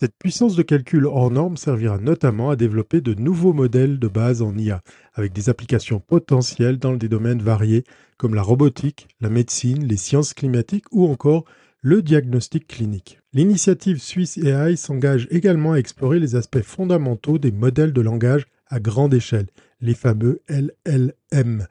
Cette 0.00 0.18
puissance 0.18 0.56
de 0.56 0.62
calcul 0.62 1.06
hors 1.06 1.30
norme 1.30 1.56
servira 1.56 1.98
notamment 1.98 2.50
à 2.50 2.56
développer 2.56 3.00
de 3.00 3.14
nouveaux 3.14 3.52
modèles 3.52 4.00
de 4.00 4.08
base 4.08 4.42
en 4.42 4.56
IA, 4.56 4.82
avec 5.14 5.32
des 5.32 5.48
applications 5.48 6.00
potentielles 6.00 6.78
dans 6.78 6.94
des 6.94 7.08
domaines 7.08 7.40
variés 7.40 7.84
comme 8.16 8.34
la 8.34 8.42
robotique, 8.42 9.06
la 9.20 9.30
médecine, 9.30 9.86
les 9.86 9.96
sciences 9.96 10.34
climatiques 10.34 10.86
ou 10.90 11.06
encore 11.06 11.44
le 11.82 12.02
diagnostic 12.02 12.66
clinique. 12.66 13.20
L'initiative 13.32 14.00
Suisse 14.00 14.38
AI 14.38 14.76
s'engage 14.76 15.28
également 15.30 15.72
à 15.72 15.78
explorer 15.78 16.18
les 16.18 16.34
aspects 16.34 16.62
fondamentaux 16.62 17.38
des 17.38 17.52
modèles 17.52 17.92
de 17.92 18.00
langage 18.00 18.46
à 18.66 18.80
grande 18.80 19.14
échelle, 19.14 19.46
les 19.80 19.94
fameux 19.94 20.40
LLM, 20.48 21.66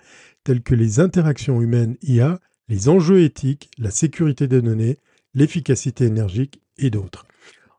tels 0.46 0.62
que 0.62 0.76
les 0.76 1.02
interactions 1.02 1.62
humaines 1.62 1.98
IA, 2.02 2.40
les 2.70 2.88
enjeux 2.88 3.24
éthiques, 3.24 3.72
la 3.78 3.92
sécurité 3.92 4.48
des 4.48 4.62
données, 4.62 5.00
l'efficacité 5.34 6.06
énergique 6.06 6.62
et 6.78 6.90
d'autres. 6.90 7.26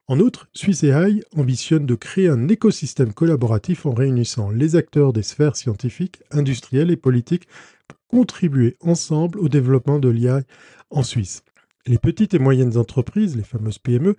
En 0.06 0.20
outre, 0.20 0.48
AI 0.82 1.22
ambitionne 1.34 1.86
de 1.86 1.94
créer 1.94 2.28
un 2.28 2.48
écosystème 2.48 3.14
collaboratif 3.14 3.86
en 3.86 3.94
réunissant 3.94 4.50
les 4.50 4.76
acteurs 4.76 5.14
des 5.14 5.22
sphères 5.22 5.56
scientifiques, 5.56 6.22
industrielles 6.30 6.90
et 6.90 6.96
politiques 6.96 7.48
pour 7.88 7.98
contribuer 8.08 8.76
ensemble 8.80 9.38
au 9.38 9.48
développement 9.48 9.98
de 9.98 10.10
l'IA 10.10 10.42
en 10.90 11.02
Suisse. 11.02 11.42
Les 11.86 11.98
petites 11.98 12.34
et 12.34 12.38
moyennes 12.38 12.76
entreprises, 12.76 13.34
les 13.34 13.42
fameuses 13.42 13.78
PME, 13.78 14.16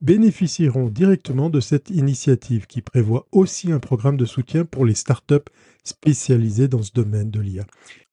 bénéficieront 0.00 0.88
directement 0.88 1.50
de 1.50 1.58
cette 1.58 1.90
initiative 1.90 2.66
qui 2.68 2.80
prévoit 2.80 3.26
aussi 3.32 3.72
un 3.72 3.80
programme 3.80 4.16
de 4.16 4.26
soutien 4.26 4.64
pour 4.64 4.84
les 4.84 4.94
startups 4.94 5.50
spécialisées 5.82 6.68
dans 6.68 6.82
ce 6.82 6.92
domaine 6.92 7.30
de 7.30 7.40
l'IA. 7.40 7.64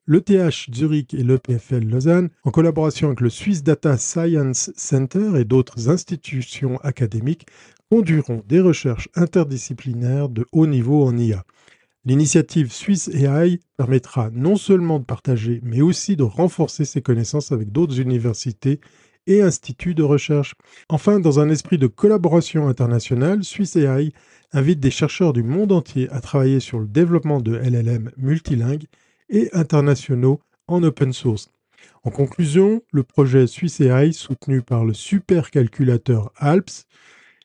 L'ETH 0.07 0.73
Zurich 0.73 1.13
et 1.13 1.23
l'EPFL 1.23 1.85
Lausanne, 1.85 2.29
en 2.43 2.49
collaboration 2.49 3.07
avec 3.07 3.21
le 3.21 3.29
Swiss 3.29 3.61
Data 3.61 3.97
Science 3.97 4.71
Center 4.75 5.39
et 5.39 5.45
d'autres 5.45 5.89
institutions 5.89 6.79
académiques, 6.81 7.45
conduiront 7.91 8.41
des 8.47 8.61
recherches 8.61 9.09
interdisciplinaires 9.15 10.27
de 10.27 10.47
haut 10.53 10.65
niveau 10.65 11.05
en 11.05 11.15
IA. 11.15 11.43
L'initiative 12.03 12.73
Swiss 12.73 13.09
AI 13.09 13.59
permettra 13.77 14.31
non 14.31 14.55
seulement 14.55 14.97
de 14.97 15.05
partager, 15.05 15.59
mais 15.63 15.81
aussi 15.81 16.15
de 16.15 16.23
renforcer 16.23 16.83
ses 16.83 17.03
connaissances 17.03 17.51
avec 17.51 17.71
d'autres 17.71 17.99
universités 17.99 18.79
et 19.27 19.43
instituts 19.43 19.93
de 19.93 20.01
recherche. 20.01 20.55
Enfin, 20.89 21.19
dans 21.19 21.39
un 21.39 21.49
esprit 21.49 21.77
de 21.77 21.85
collaboration 21.85 22.67
internationale, 22.67 23.43
Swiss 23.43 23.75
AI 23.75 24.13
invite 24.51 24.79
des 24.79 24.89
chercheurs 24.89 25.31
du 25.31 25.43
monde 25.43 25.71
entier 25.71 26.09
à 26.09 26.21
travailler 26.21 26.59
sur 26.59 26.79
le 26.79 26.87
développement 26.87 27.39
de 27.39 27.55
LLM 27.55 28.09
multilingues 28.17 28.87
et 29.31 29.49
internationaux 29.53 30.39
en 30.67 30.83
open 30.83 31.13
source. 31.13 31.49
En 32.03 32.11
conclusion, 32.11 32.81
le 32.91 33.03
projet 33.03 33.47
Swiss 33.47 33.81
AI, 33.81 34.11
soutenu 34.11 34.61
par 34.61 34.85
le 34.85 34.93
supercalculateur 34.93 36.31
ALPS, 36.35 36.85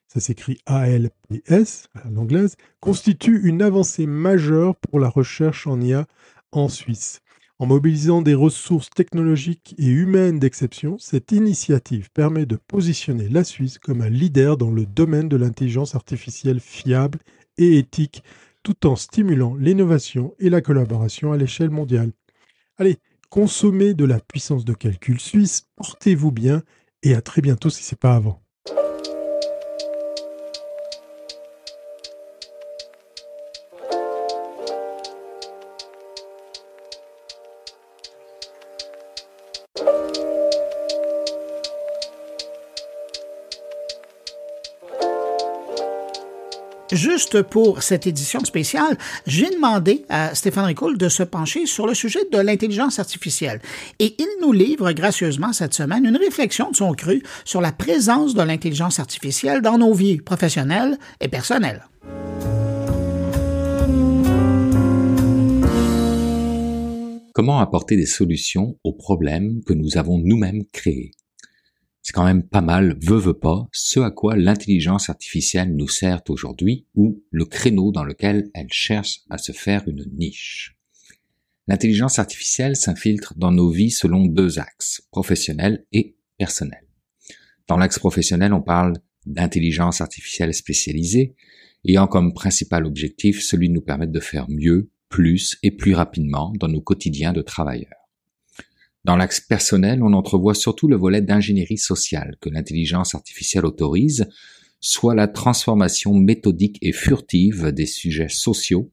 ça 0.06 0.20
s'écrit 0.20 0.58
ALPS 0.66 1.88
à 1.94 2.08
l'anglaise, 2.10 2.56
constitue 2.80 3.46
une 3.48 3.62
avancée 3.62 4.06
majeure 4.06 4.76
pour 4.76 5.00
la 5.00 5.08
recherche 5.08 5.66
en 5.66 5.80
IA 5.80 6.06
en 6.52 6.68
Suisse. 6.68 7.20
En 7.58 7.66
mobilisant 7.66 8.20
des 8.20 8.34
ressources 8.34 8.90
technologiques 8.90 9.74
et 9.78 9.86
humaines 9.86 10.38
d'exception, 10.38 10.98
cette 10.98 11.32
initiative 11.32 12.10
permet 12.12 12.44
de 12.44 12.56
positionner 12.56 13.28
la 13.28 13.44
Suisse 13.44 13.78
comme 13.78 14.02
un 14.02 14.10
leader 14.10 14.58
dans 14.58 14.70
le 14.70 14.84
domaine 14.84 15.28
de 15.30 15.38
l'intelligence 15.38 15.94
artificielle 15.94 16.60
fiable 16.60 17.18
et 17.56 17.78
éthique, 17.78 18.22
tout 18.66 18.88
en 18.88 18.96
stimulant 18.96 19.54
l'innovation 19.54 20.34
et 20.40 20.50
la 20.50 20.60
collaboration 20.60 21.30
à 21.30 21.36
l'échelle 21.36 21.70
mondiale. 21.70 22.10
Allez, 22.78 22.96
consommez 23.30 23.94
de 23.94 24.04
la 24.04 24.18
puissance 24.18 24.64
de 24.64 24.74
calcul 24.74 25.20
suisse, 25.20 25.68
portez-vous 25.76 26.32
bien 26.32 26.64
et 27.04 27.14
à 27.14 27.20
très 27.20 27.42
bientôt 27.42 27.70
si 27.70 27.84
ce 27.84 27.94
n'est 27.94 27.98
pas 27.98 28.16
avant. 28.16 28.42
Juste 47.08 47.40
pour 47.42 47.84
cette 47.84 48.08
édition 48.08 48.40
spéciale, 48.44 48.98
j'ai 49.28 49.48
demandé 49.48 50.04
à 50.08 50.34
Stéphane 50.34 50.64
Ricoul 50.64 50.98
de 50.98 51.08
se 51.08 51.22
pencher 51.22 51.64
sur 51.64 51.86
le 51.86 51.94
sujet 51.94 52.18
de 52.32 52.38
l'intelligence 52.38 52.98
artificielle. 52.98 53.60
Et 54.00 54.16
il 54.18 54.26
nous 54.42 54.50
livre 54.50 54.90
gracieusement 54.90 55.52
cette 55.52 55.72
semaine 55.72 56.04
une 56.04 56.16
réflexion 56.16 56.68
de 56.72 56.74
son 56.74 56.94
cru 56.94 57.22
sur 57.44 57.60
la 57.60 57.70
présence 57.70 58.34
de 58.34 58.42
l'intelligence 58.42 58.98
artificielle 58.98 59.62
dans 59.62 59.78
nos 59.78 59.94
vies 59.94 60.16
professionnelles 60.16 60.98
et 61.20 61.28
personnelles. 61.28 61.84
Comment 67.34 67.60
apporter 67.60 67.94
des 67.94 68.06
solutions 68.06 68.76
aux 68.82 68.94
problèmes 68.94 69.62
que 69.64 69.74
nous 69.74 69.96
avons 69.96 70.18
nous-mêmes 70.18 70.64
créés? 70.72 71.12
C'est 72.06 72.12
quand 72.12 72.24
même 72.24 72.44
pas 72.44 72.60
mal, 72.60 72.96
veut 73.02 73.18
veut 73.18 73.36
pas, 73.36 73.66
ce 73.72 73.98
à 73.98 74.12
quoi 74.12 74.36
l'intelligence 74.36 75.10
artificielle 75.10 75.74
nous 75.74 75.88
sert 75.88 76.22
aujourd'hui 76.28 76.86
ou 76.94 77.24
le 77.32 77.44
créneau 77.44 77.90
dans 77.90 78.04
lequel 78.04 78.48
elle 78.54 78.70
cherche 78.70 79.22
à 79.28 79.38
se 79.38 79.50
faire 79.50 79.82
une 79.88 80.04
niche. 80.16 80.76
L'intelligence 81.66 82.20
artificielle 82.20 82.76
s'infiltre 82.76 83.34
dans 83.36 83.50
nos 83.50 83.70
vies 83.70 83.90
selon 83.90 84.26
deux 84.26 84.60
axes, 84.60 85.02
professionnel 85.10 85.84
et 85.90 86.14
personnel. 86.38 86.86
Dans 87.66 87.76
l'axe 87.76 87.98
professionnel, 87.98 88.52
on 88.52 88.62
parle 88.62 88.92
d'intelligence 89.26 90.00
artificielle 90.00 90.54
spécialisée, 90.54 91.34
ayant 91.88 92.06
comme 92.06 92.34
principal 92.34 92.86
objectif 92.86 93.42
celui 93.42 93.68
de 93.68 93.74
nous 93.74 93.82
permettre 93.82 94.12
de 94.12 94.20
faire 94.20 94.48
mieux, 94.48 94.92
plus 95.08 95.58
et 95.64 95.72
plus 95.72 95.94
rapidement 95.94 96.52
dans 96.60 96.68
nos 96.68 96.82
quotidiens 96.82 97.32
de 97.32 97.42
travailleurs. 97.42 98.05
Dans 99.06 99.14
l'axe 99.14 99.40
personnel, 99.40 100.02
on 100.02 100.14
entrevoit 100.14 100.56
surtout 100.56 100.88
le 100.88 100.96
volet 100.96 101.22
d'ingénierie 101.22 101.78
sociale 101.78 102.36
que 102.40 102.50
l'intelligence 102.50 103.14
artificielle 103.14 103.64
autorise, 103.64 104.28
soit 104.80 105.14
la 105.14 105.28
transformation 105.28 106.12
méthodique 106.12 106.76
et 106.82 106.90
furtive 106.90 107.70
des 107.70 107.86
sujets 107.86 108.28
sociaux, 108.28 108.90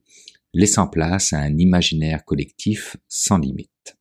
laissant 0.52 0.86
place 0.86 1.32
à 1.32 1.40
un 1.40 1.58
imaginaire 1.58 2.24
collectif 2.24 2.96
sans 3.08 3.38
limite. 3.38 3.96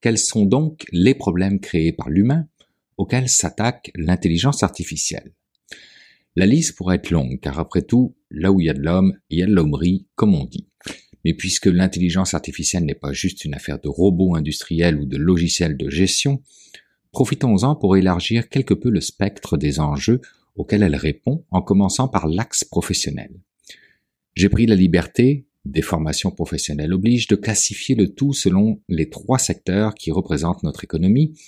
Quels 0.00 0.16
sont 0.16 0.46
donc 0.46 0.86
les 0.92 1.14
problèmes 1.14 1.60
créés 1.60 1.92
par 1.92 2.08
l'humain 2.08 2.48
auxquels 2.96 3.28
s'attaque 3.28 3.90
l'intelligence 3.94 4.62
artificielle? 4.62 5.34
La 6.36 6.46
liste 6.46 6.74
pourrait 6.74 6.96
être 6.96 7.10
longue, 7.10 7.38
car 7.42 7.58
après 7.58 7.82
tout, 7.82 8.16
là 8.30 8.50
où 8.50 8.60
il 8.62 8.64
y 8.68 8.70
a 8.70 8.74
de 8.74 8.80
l'homme, 8.80 9.12
il 9.28 9.40
y 9.40 9.42
a 9.42 9.46
de 9.46 9.52
l'hommerie, 9.52 10.06
comme 10.14 10.34
on 10.34 10.46
dit. 10.46 10.70
Mais 11.24 11.34
puisque 11.34 11.66
l'intelligence 11.66 12.34
artificielle 12.34 12.84
n'est 12.84 12.94
pas 12.94 13.12
juste 13.12 13.44
une 13.44 13.54
affaire 13.54 13.78
de 13.78 13.88
robots 13.88 14.36
industriels 14.36 14.98
ou 14.98 15.04
de 15.04 15.16
logiciels 15.16 15.76
de 15.76 15.90
gestion, 15.90 16.42
profitons-en 17.12 17.76
pour 17.76 17.96
élargir 17.96 18.48
quelque 18.48 18.74
peu 18.74 18.90
le 18.90 19.00
spectre 19.00 19.56
des 19.56 19.80
enjeux 19.80 20.20
auxquels 20.56 20.82
elle 20.82 20.96
répond 20.96 21.44
en 21.50 21.62
commençant 21.62 22.08
par 22.08 22.26
l'axe 22.26 22.64
professionnel. 22.64 23.30
J'ai 24.34 24.48
pris 24.48 24.66
la 24.66 24.76
liberté, 24.76 25.46
des 25.64 25.82
formations 25.82 26.30
professionnelles 26.30 26.92
obligent, 26.92 27.28
de 27.28 27.36
classifier 27.36 27.94
le 27.94 28.14
tout 28.14 28.32
selon 28.32 28.80
les 28.88 29.10
trois 29.10 29.38
secteurs 29.38 29.94
qui 29.94 30.10
représentent 30.10 30.62
notre 30.62 30.84
économie, 30.84 31.38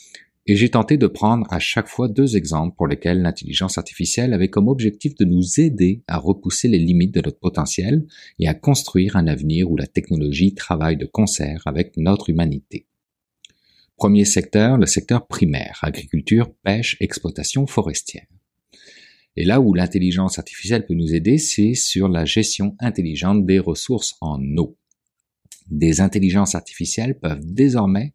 et 0.47 0.57
j'ai 0.57 0.71
tenté 0.71 0.97
de 0.97 1.07
prendre 1.07 1.47
à 1.53 1.61
chaque 1.61 1.87
fois 1.87 2.09
deux 2.09 2.37
exemples 2.37 2.75
pour 2.77 2.89
lesquels 2.89 3.23
l'intelligence 3.23 3.79
artificielle 3.79 4.33
avait 4.33 4.49
comme 4.49 4.67
objectif 4.67 5.15
de 5.15 5.25
nous 5.25 5.61
aider 5.61 6.03
à 6.09 6.19
repousser 6.19 6.67
les 6.67 6.79
limites 6.79 7.15
de 7.15 7.21
notre 7.21 7.39
potentiel 7.39 8.05
et 8.41 8.49
à 8.49 8.55
construire 8.55 9.17
un 9.17 9.29
avenir 9.29 9.71
où 9.71 9.77
la 9.77 9.87
technologie 9.87 10.55
travaille 10.55 10.97
de 10.97 11.07
concert 11.07 11.63
avec 11.65 11.97
notre 11.97 12.29
humanité. 12.29 12.87
Premier 13.97 14.25
secteur, 14.25 14.79
le 14.79 14.87
secteur 14.87 15.29
primaire, 15.29 15.79
agriculture, 15.83 16.53
pêche, 16.65 16.97
exploitation 16.99 17.69
forestière. 17.69 18.27
Et 19.37 19.45
là 19.45 19.61
où 19.61 19.75
l'intelligence 19.75 20.41
artificielle 20.41 20.87
peut 20.87 20.95
nous 20.95 21.15
aider, 21.15 21.39
c'est 21.39 21.75
sur 21.75 22.09
la 22.09 22.25
gestion 22.25 22.75
intelligente 22.81 23.47
des 23.47 23.61
ressources 23.61 24.17
en 24.21 24.41
eau. 24.57 24.77
Des 25.71 26.01
intelligences 26.01 26.57
artificielles 26.57 27.19
peuvent 27.19 27.45
désormais 27.45 28.13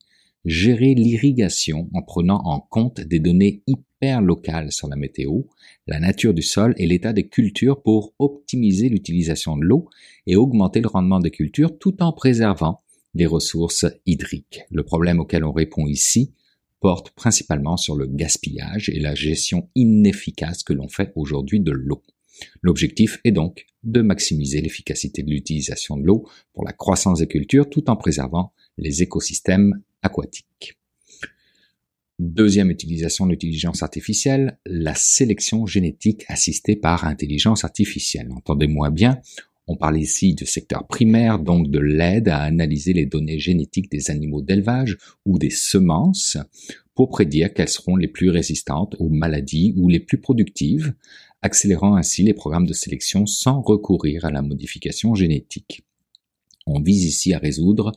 gérer 0.48 0.96
l'irrigation 0.96 1.90
en 1.94 2.02
prenant 2.02 2.42
en 2.46 2.62
compte 2.62 3.02
des 3.02 3.20
données 3.20 3.64
hyper 3.68 4.22
locales 4.22 4.72
sur 4.72 4.88
la 4.88 4.96
météo, 4.96 5.42
la 5.88 6.00
nature 6.00 6.34
du 6.34 6.42
sol 6.42 6.74
et 6.78 6.88
l'état 6.88 7.12
des 7.12 7.28
cultures 7.28 7.84
pour 7.84 8.14
optimiser 8.18 8.88
l'utilisation 8.88 9.58
de 9.58 9.66
l'eau 9.66 9.90
et 10.26 10.38
augmenter 10.38 10.80
le 10.80 10.88
rendement 10.88 11.20
des 11.20 11.32
cultures 11.32 11.78
tout 11.78 12.02
en 12.02 12.14
préservant 12.14 12.82
les 13.14 13.26
ressources 13.26 13.86
hydriques. 14.06 14.62
Le 14.72 14.84
problème 14.84 15.20
auquel 15.20 15.44
on 15.44 15.52
répond 15.52 15.86
ici 15.86 16.34
porte 16.80 17.10
principalement 17.12 17.76
sur 17.76 17.96
le 17.96 18.08
gaspillage 18.08 18.90
et 18.90 19.00
la 19.00 19.16
gestion 19.16 19.70
inefficace 19.76 20.64
que 20.64 20.74
l'on 20.74 20.88
fait 20.88 21.12
aujourd'hui 21.16 21.60
de 21.60 21.72
l'eau. 21.72 22.04
L'objectif 22.62 23.20
est 23.26 23.32
donc 23.32 23.66
de 23.84 24.02
maximiser 24.02 24.62
l'efficacité 24.62 25.24
de 25.24 25.30
l'utilisation 25.30 25.98
de 25.98 26.06
l'eau 26.06 26.30
pour 26.54 26.64
la 26.64 26.72
croissance 26.72 27.20
des 27.20 27.28
cultures 27.28 27.70
tout 27.70 27.90
en 27.90 27.98
préservant 27.98 28.54
les 28.78 29.02
écosystèmes 29.02 29.82
aquatiques. 30.02 30.78
Deuxième 32.20 32.72
utilisation 32.72 33.28
de 33.28 33.32
l'intelligence 33.32 33.84
artificielle, 33.84 34.58
la 34.66 34.96
sélection 34.96 35.68
génétique 35.68 36.26
assistée 36.28 36.76
par 36.76 37.06
intelligence 37.06 37.64
artificielle. 37.64 38.30
Entendez-moi 38.32 38.90
bien, 38.90 39.22
on 39.68 39.76
parle 39.76 40.00
ici 40.00 40.34
du 40.34 40.46
secteur 40.46 40.88
primaire, 40.88 41.40
donc 41.40 41.70
de 41.70 41.78
l'aide 41.78 42.30
à 42.30 42.40
analyser 42.40 42.94
les 42.94 43.06
données 43.06 43.38
génétiques 43.38 43.92
des 43.92 44.10
animaux 44.10 44.42
d'élevage 44.42 44.98
ou 45.26 45.38
des 45.38 45.50
semences 45.50 46.38
pour 46.96 47.10
prédire 47.10 47.54
quelles 47.54 47.70
seront 47.70 47.98
les 47.98 48.08
plus 48.08 48.32
résistantes 48.32 48.96
aux 48.98 49.10
maladies 49.10 49.76
ou 49.78 49.88
les 49.88 50.00
plus 50.00 50.20
productives, 50.20 50.96
accélérant 51.44 51.96
ainsi 51.96 52.24
les 52.24 52.34
programmes 52.34 52.66
de 52.66 52.74
sélection 52.74 53.28
sans 53.28 53.62
recourir 53.62 54.26
à 54.26 54.32
la 54.32 54.42
modification 54.42 55.14
génétique. 55.14 55.84
On 56.66 56.82
vise 56.82 57.04
ici 57.04 57.34
à 57.34 57.38
résoudre 57.38 57.92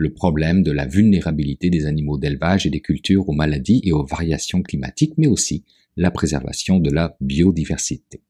le 0.00 0.14
problème 0.14 0.62
de 0.62 0.72
la 0.72 0.86
vulnérabilité 0.86 1.68
des 1.68 1.84
animaux 1.84 2.16
d'élevage 2.16 2.64
et 2.64 2.70
des 2.70 2.80
cultures 2.80 3.28
aux 3.28 3.34
maladies 3.34 3.82
et 3.84 3.92
aux 3.92 4.02
variations 4.02 4.62
climatiques, 4.62 5.12
mais 5.18 5.26
aussi 5.26 5.62
la 5.98 6.10
préservation 6.10 6.78
de 6.78 6.90
la 6.90 7.18
biodiversité. 7.20 8.22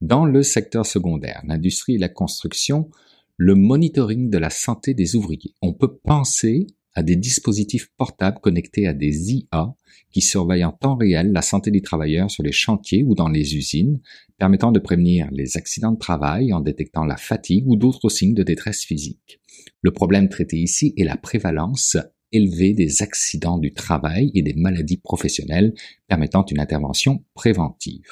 Dans 0.00 0.24
le 0.24 0.42
secteur 0.42 0.84
secondaire, 0.84 1.40
l'industrie 1.46 1.94
et 1.94 1.98
la 1.98 2.08
construction, 2.08 2.90
le 3.36 3.54
monitoring 3.54 4.28
de 4.28 4.38
la 4.38 4.50
santé 4.50 4.92
des 4.92 5.14
ouvriers. 5.14 5.54
On 5.62 5.72
peut 5.72 5.94
penser 5.94 6.66
à 6.94 7.02
des 7.02 7.16
dispositifs 7.16 7.90
portables 7.96 8.40
connectés 8.40 8.86
à 8.86 8.92
des 8.92 9.32
IA 9.32 9.74
qui 10.10 10.20
surveillent 10.20 10.64
en 10.64 10.72
temps 10.72 10.96
réel 10.96 11.32
la 11.32 11.42
santé 11.42 11.70
des 11.70 11.80
travailleurs 11.80 12.30
sur 12.30 12.42
les 12.42 12.52
chantiers 12.52 13.02
ou 13.02 13.14
dans 13.14 13.28
les 13.28 13.56
usines, 13.56 14.00
permettant 14.38 14.72
de 14.72 14.78
prévenir 14.78 15.28
les 15.32 15.56
accidents 15.56 15.92
de 15.92 15.98
travail 15.98 16.52
en 16.52 16.60
détectant 16.60 17.04
la 17.04 17.16
fatigue 17.16 17.66
ou 17.66 17.76
d'autres 17.76 18.10
signes 18.10 18.34
de 18.34 18.42
détresse 18.42 18.84
physique. 18.84 19.40
Le 19.80 19.90
problème 19.90 20.28
traité 20.28 20.58
ici 20.58 20.92
est 20.96 21.04
la 21.04 21.16
prévalence 21.16 21.96
élevée 22.32 22.72
des 22.72 23.02
accidents 23.02 23.58
du 23.58 23.72
travail 23.72 24.30
et 24.34 24.42
des 24.42 24.54
maladies 24.54 24.96
professionnelles 24.96 25.74
permettant 26.08 26.44
une 26.46 26.60
intervention 26.60 27.24
préventive. 27.34 28.06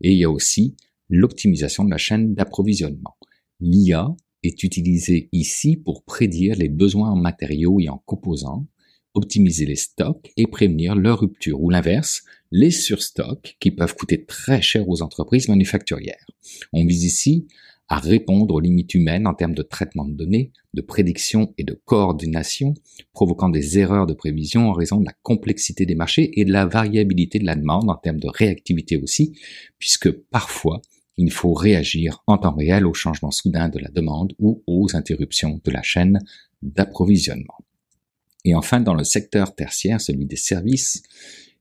Et 0.00 0.12
il 0.12 0.18
y 0.18 0.24
a 0.24 0.30
aussi 0.30 0.76
l'optimisation 1.08 1.84
de 1.84 1.90
la 1.90 1.98
chaîne 1.98 2.34
d'approvisionnement. 2.34 3.16
L'IA 3.60 4.08
est 4.42 4.62
utilisée 4.62 5.28
ici 5.32 5.76
pour 5.76 6.04
prédire 6.04 6.56
les 6.56 6.68
besoins 6.68 7.10
en 7.10 7.16
matériaux 7.16 7.80
et 7.80 7.88
en 7.88 8.02
composants, 8.04 8.66
optimiser 9.14 9.66
les 9.66 9.76
stocks 9.76 10.30
et 10.36 10.46
prévenir 10.46 10.94
leur 10.94 11.20
rupture 11.20 11.60
ou 11.60 11.70
l'inverse, 11.70 12.22
les 12.50 12.70
surstocks 12.70 13.56
qui 13.60 13.70
peuvent 13.70 13.94
coûter 13.94 14.24
très 14.24 14.62
cher 14.62 14.88
aux 14.88 15.02
entreprises 15.02 15.48
manufacturières. 15.48 16.26
On 16.72 16.84
vise 16.84 17.04
ici 17.04 17.46
à 17.88 17.98
répondre 17.98 18.54
aux 18.54 18.60
limites 18.60 18.94
humaines 18.94 19.26
en 19.26 19.34
termes 19.34 19.54
de 19.54 19.62
traitement 19.62 20.06
de 20.06 20.14
données, 20.14 20.52
de 20.72 20.80
prédiction 20.80 21.52
et 21.58 21.64
de 21.64 21.78
coordination, 21.84 22.72
provoquant 23.12 23.50
des 23.50 23.78
erreurs 23.78 24.06
de 24.06 24.14
prévision 24.14 24.70
en 24.70 24.72
raison 24.72 24.98
de 24.98 25.04
la 25.04 25.14
complexité 25.22 25.84
des 25.84 25.94
marchés 25.94 26.40
et 26.40 26.46
de 26.46 26.52
la 26.52 26.64
variabilité 26.64 27.38
de 27.38 27.44
la 27.44 27.54
demande 27.54 27.90
en 27.90 27.96
termes 27.96 28.20
de 28.20 28.28
réactivité 28.28 28.96
aussi, 28.96 29.38
puisque 29.78 30.10
parfois 30.10 30.80
il 31.22 31.30
faut 31.30 31.52
réagir 31.52 32.22
en 32.26 32.36
temps 32.36 32.54
réel 32.54 32.84
au 32.84 32.94
changement 32.94 33.30
soudain 33.30 33.68
de 33.68 33.78
la 33.78 33.88
demande 33.90 34.32
ou 34.40 34.62
aux 34.66 34.88
interruptions 34.94 35.60
de 35.64 35.70
la 35.70 35.82
chaîne 35.82 36.18
d'approvisionnement. 36.62 37.58
Et 38.44 38.56
enfin, 38.56 38.80
dans 38.80 38.94
le 38.94 39.04
secteur 39.04 39.54
tertiaire, 39.54 40.00
celui 40.00 40.26
des 40.26 40.36
services, 40.36 41.02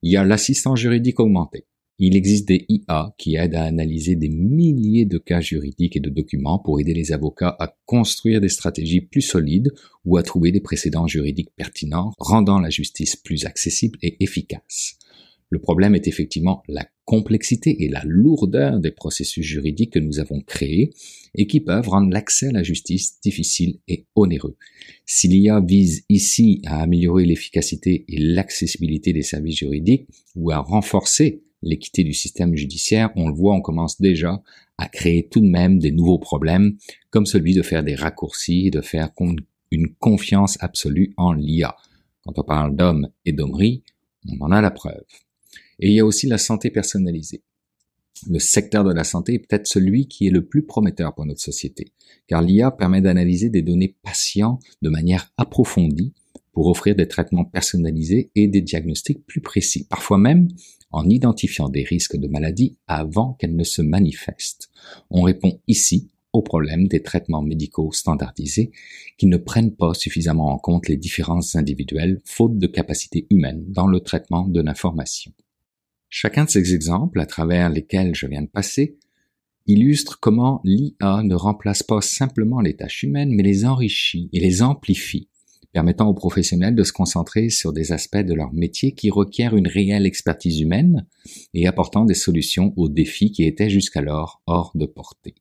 il 0.02 0.12
y 0.12 0.18
a 0.18 0.24
l'assistance 0.24 0.80
juridique 0.80 1.20
augmenté. 1.20 1.66
Il 2.00 2.16
existe 2.16 2.48
des 2.48 2.66
IA 2.70 3.14
qui 3.20 3.36
aident 3.36 3.54
à 3.54 3.66
analyser 3.66 4.16
des 4.16 4.30
milliers 4.30 5.06
de 5.06 5.20
cas 5.20 5.42
juridiques 5.42 5.96
et 5.96 6.00
de 6.00 6.10
documents 6.10 6.58
pour 6.58 6.80
aider 6.80 6.96
les 6.96 7.12
avocats 7.12 7.56
à 7.60 7.76
construire 7.86 8.42
des 8.42 8.50
stratégies 8.50 9.02
plus 9.02 9.22
solides 9.22 9.72
ou 10.06 10.18
à 10.18 10.24
trouver 10.24 10.52
des 10.52 10.62
précédents 10.62 11.06
juridiques 11.06 11.52
pertinents, 11.56 12.14
rendant 12.18 12.58
la 12.58 12.72
justice 12.72 13.16
plus 13.16 13.46
accessible 13.46 14.00
et 14.02 14.18
efficace. 14.24 14.98
Le 15.52 15.60
problème 15.60 15.96
est 15.96 16.08
effectivement 16.08 16.64
la 16.70 16.88
complexité 17.04 17.84
et 17.84 17.90
la 17.90 18.02
lourdeur 18.06 18.80
des 18.80 18.92
processus 18.92 19.46
juridiques 19.46 19.92
que 19.92 20.00
nous 20.00 20.22
avons 20.22 20.40
créés 20.40 20.92
et 21.36 21.46
qui 21.46 21.60
peuvent 21.60 21.90
rendre 21.90 22.10
l'accès 22.10 22.48
à 22.48 22.52
la 22.54 22.64
justice 22.64 23.20
difficile 23.20 23.80
et 23.90 24.06
onéreux. 24.16 24.56
Si 25.06 25.28
l'IA 25.28 25.60
vise 25.60 26.06
ici 26.08 26.62
à 26.66 26.82
améliorer 26.82 27.26
l'efficacité 27.26 28.06
et 28.08 28.18
l'accessibilité 28.18 29.12
des 29.12 29.24
services 29.24 29.58
juridiques 29.58 30.08
ou 30.38 30.52
à 30.52 30.60
renforcer 30.60 31.44
l'équité 31.62 32.06
du 32.06 32.14
système 32.14 32.56
judiciaire, 32.56 33.12
on 33.18 33.28
le 33.28 33.36
voit, 33.36 33.54
on 33.54 33.62
commence 33.62 34.00
déjà 34.00 34.42
à 34.78 34.88
créer 34.88 35.28
tout 35.28 35.42
de 35.42 35.50
même 35.50 35.80
des 35.80 35.92
nouveaux 35.92 36.18
problèmes, 36.18 36.78
comme 37.10 37.26
celui 37.26 37.54
de 37.54 37.62
faire 37.62 37.84
des 37.84 37.96
raccourcis 37.96 38.68
et 38.68 38.72
de 38.72 38.82
faire 38.82 39.10
une 39.70 39.94
confiance 40.00 40.58
absolue 40.62 41.14
en 41.18 41.34
l'IA. 41.34 41.76
Quand 42.24 42.40
on 42.40 42.44
parle 42.44 42.74
d'hommes 42.74 43.10
et 43.26 43.34
d'hommerie, 43.34 43.84
on 44.30 44.40
en 44.46 44.52
a 44.52 44.62
la 44.62 44.72
preuve. 44.72 45.04
Et 45.82 45.90
il 45.90 45.94
y 45.94 46.00
a 46.00 46.06
aussi 46.06 46.28
la 46.28 46.38
santé 46.38 46.70
personnalisée. 46.70 47.42
Le 48.30 48.38
secteur 48.38 48.84
de 48.84 48.94
la 48.94 49.04
santé 49.04 49.34
est 49.34 49.40
peut-être 49.40 49.66
celui 49.66 50.08
qui 50.08 50.28
est 50.28 50.32
le 50.32 50.46
plus 50.46 50.64
prometteur 50.64 51.16
pour 51.16 51.26
notre 51.26 51.42
société, 51.42 51.92
car 52.28 52.44
l'IA 52.44 52.70
permet 52.70 53.02
d'analyser 53.02 53.50
des 53.50 53.64
données 53.64 53.96
patients 54.04 54.60
de 54.84 54.90
manière 54.90 55.34
approfondie 55.38 56.14
pour 56.54 56.68
offrir 56.68 56.96
des 56.96 57.08
traitements 57.08 57.46
personnalisés 57.46 58.30
et 58.36 58.48
des 58.48 58.62
diagnostics 58.62 59.26
plus 59.26 59.42
précis, 59.42 59.88
parfois 59.90 60.20
même 60.20 60.50
en 60.92 61.10
identifiant 61.10 61.70
des 61.70 61.84
risques 61.84 62.18
de 62.18 62.28
maladie 62.28 62.78
avant 62.88 63.34
qu'elles 63.34 63.56
ne 63.56 63.64
se 63.64 63.82
manifestent. 63.82 64.70
On 65.10 65.24
répond 65.24 65.60
ici 65.68 66.10
au 66.34 66.42
problème 66.42 66.88
des 66.88 67.02
traitements 67.02 67.42
médicaux 67.42 67.92
standardisés 67.92 68.72
qui 69.18 69.26
ne 69.26 69.38
prennent 69.38 69.76
pas 69.76 69.94
suffisamment 69.94 70.52
en 70.52 70.58
compte 70.58 70.88
les 70.88 70.98
différences 70.98 71.56
individuelles 71.56 72.22
faute 72.26 72.58
de 72.58 72.68
capacité 72.68 73.26
humaine 73.30 73.64
dans 73.68 73.88
le 73.88 74.00
traitement 74.00 74.48
de 74.48 74.62
l'information. 74.62 75.32
Chacun 76.14 76.44
de 76.44 76.50
ces 76.50 76.76
exemples, 76.76 77.22
à 77.22 77.26
travers 77.26 77.70
lesquels 77.70 78.14
je 78.14 78.28
viens 78.28 78.42
de 78.42 78.50
passer, 78.50 78.98
illustre 79.66 80.20
comment 80.20 80.60
l'IA 80.66 81.24
ne 81.24 81.36
remplace 81.36 81.84
pas 81.84 82.02
simplement 82.02 82.60
les 82.60 82.76
tâches 82.76 83.04
humaines, 83.04 83.32
mais 83.34 83.44
les 83.44 83.64
enrichit 83.64 84.30
et 84.34 84.42
les 84.42 84.62
amplifie, 84.62 85.30
permettant 85.72 86.10
aux 86.10 86.14
professionnels 86.14 86.76
de 86.76 86.84
se 86.84 86.92
concentrer 86.92 87.50
sur 87.50 87.72
des 87.72 87.94
aspects 87.94 88.18
de 88.18 88.34
leur 88.34 88.52
métier 88.52 88.92
qui 88.92 89.10
requièrent 89.10 89.56
une 89.56 89.70
réelle 89.70 90.06
expertise 90.06 90.60
humaine 90.60 91.08
et 91.54 91.66
apportant 91.66 92.04
des 92.04 92.14
solutions 92.14 92.74
aux 92.76 92.90
défis 92.90 93.32
qui 93.32 93.46
étaient 93.46 93.70
jusqu'alors 93.70 94.44
hors 94.48 94.74
de 94.76 94.88
portée. 94.88 95.36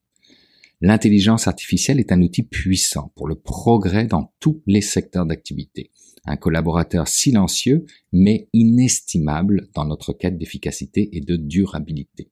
L'intelligence 0.80 1.48
artificielle 1.48 1.98
est 1.98 2.12
un 2.12 2.22
outil 2.22 2.44
puissant 2.44 3.12
pour 3.16 3.26
le 3.26 3.34
progrès 3.34 4.06
dans 4.06 4.32
tous 4.38 4.62
les 4.68 4.82
secteurs 4.82 5.26
d'activité, 5.26 5.90
un 6.30 6.36
collaborateur 6.36 7.08
silencieux 7.08 7.86
mais 8.12 8.48
inestimable 8.52 9.68
dans 9.74 9.84
notre 9.84 10.12
quête 10.12 10.38
d'efficacité 10.38 11.10
et 11.16 11.20
de 11.20 11.36
durabilité, 11.36 12.30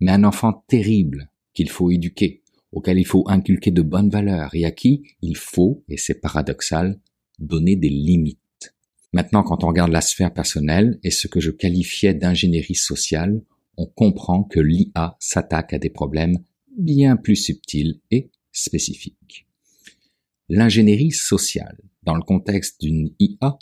mais 0.00 0.12
un 0.12 0.24
enfant 0.24 0.64
terrible 0.68 1.30
qu'il 1.52 1.68
faut 1.68 1.90
éduquer, 1.90 2.42
auquel 2.72 2.98
il 2.98 3.06
faut 3.06 3.24
inculquer 3.28 3.70
de 3.70 3.82
bonnes 3.82 4.10
valeurs 4.10 4.54
et 4.54 4.64
à 4.64 4.70
qui 4.70 5.02
il 5.22 5.36
faut, 5.36 5.84
et 5.88 5.96
c'est 5.96 6.20
paradoxal, 6.20 7.00
donner 7.38 7.76
des 7.76 7.88
limites. 7.88 8.38
Maintenant, 9.12 9.42
quand 9.42 9.64
on 9.64 9.68
regarde 9.68 9.90
la 9.90 10.00
sphère 10.00 10.32
personnelle 10.32 11.00
et 11.02 11.10
ce 11.10 11.26
que 11.26 11.40
je 11.40 11.50
qualifiais 11.50 12.14
d'ingénierie 12.14 12.76
sociale, 12.76 13.42
on 13.76 13.86
comprend 13.86 14.44
que 14.44 14.60
l'IA 14.60 15.16
s'attaque 15.18 15.72
à 15.72 15.78
des 15.78 15.90
problèmes 15.90 16.38
bien 16.76 17.16
plus 17.16 17.36
subtils 17.36 18.00
et 18.10 18.30
spécifiques. 18.52 19.46
L'ingénierie 20.48 21.12
sociale, 21.12 21.78
dans 22.02 22.14
le 22.14 22.22
contexte 22.22 22.80
d'une 22.80 23.10
IA, 23.18 23.58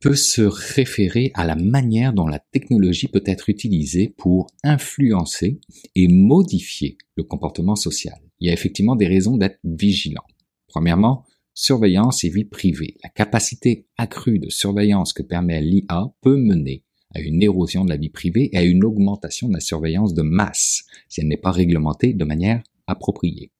peut 0.00 0.14
se 0.14 0.42
référer 0.42 1.30
à 1.34 1.44
la 1.44 1.56
manière 1.56 2.12
dont 2.12 2.28
la 2.28 2.38
technologie 2.38 3.08
peut 3.08 3.22
être 3.26 3.48
utilisée 3.48 4.14
pour 4.16 4.46
influencer 4.62 5.60
et 5.94 6.08
modifier 6.08 6.98
le 7.16 7.24
comportement 7.24 7.76
social. 7.76 8.18
Il 8.40 8.46
y 8.46 8.50
a 8.50 8.52
effectivement 8.52 8.96
des 8.96 9.06
raisons 9.06 9.36
d'être 9.36 9.58
vigilant. 9.64 10.24
Premièrement, 10.68 11.24
surveillance 11.54 12.22
et 12.24 12.28
vie 12.28 12.44
privée. 12.44 12.98
La 13.02 13.08
capacité 13.08 13.88
accrue 13.96 14.38
de 14.38 14.50
surveillance 14.50 15.12
que 15.12 15.22
permet 15.22 15.62
l'IA 15.62 16.12
peut 16.20 16.36
mener 16.36 16.84
à 17.14 17.20
une 17.20 17.42
érosion 17.42 17.84
de 17.84 17.90
la 17.90 17.96
vie 17.96 18.10
privée 18.10 18.50
et 18.52 18.58
à 18.58 18.62
une 18.62 18.84
augmentation 18.84 19.48
de 19.48 19.54
la 19.54 19.60
surveillance 19.60 20.12
de 20.12 20.22
masse 20.22 20.84
si 21.08 21.20
elle 21.20 21.28
n'est 21.28 21.36
pas 21.38 21.52
réglementée 21.52 22.12
de 22.12 22.24
manière 22.24 22.62
appropriée. 22.86 23.50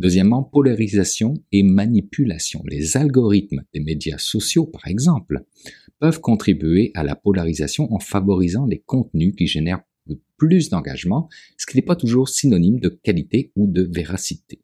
Deuxièmement, 0.00 0.42
polarisation 0.42 1.34
et 1.52 1.62
manipulation. 1.62 2.62
Les 2.66 2.96
algorithmes 2.96 3.62
des 3.72 3.80
médias 3.80 4.18
sociaux, 4.18 4.66
par 4.66 4.88
exemple, 4.88 5.44
peuvent 6.00 6.20
contribuer 6.20 6.90
à 6.94 7.04
la 7.04 7.14
polarisation 7.14 7.92
en 7.92 8.00
favorisant 8.00 8.66
les 8.66 8.80
contenus 8.80 9.34
qui 9.36 9.46
génèrent 9.46 9.82
plus 10.36 10.68
d'engagement, 10.68 11.28
ce 11.56 11.66
qui 11.66 11.76
n'est 11.76 11.82
pas 11.82 11.96
toujours 11.96 12.28
synonyme 12.28 12.80
de 12.80 12.88
qualité 12.88 13.52
ou 13.54 13.66
de 13.66 13.82
véracité. 13.82 14.60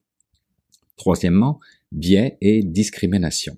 Troisièmement, 0.96 1.60
biais 1.92 2.36
et 2.40 2.62
discrimination. 2.62 3.56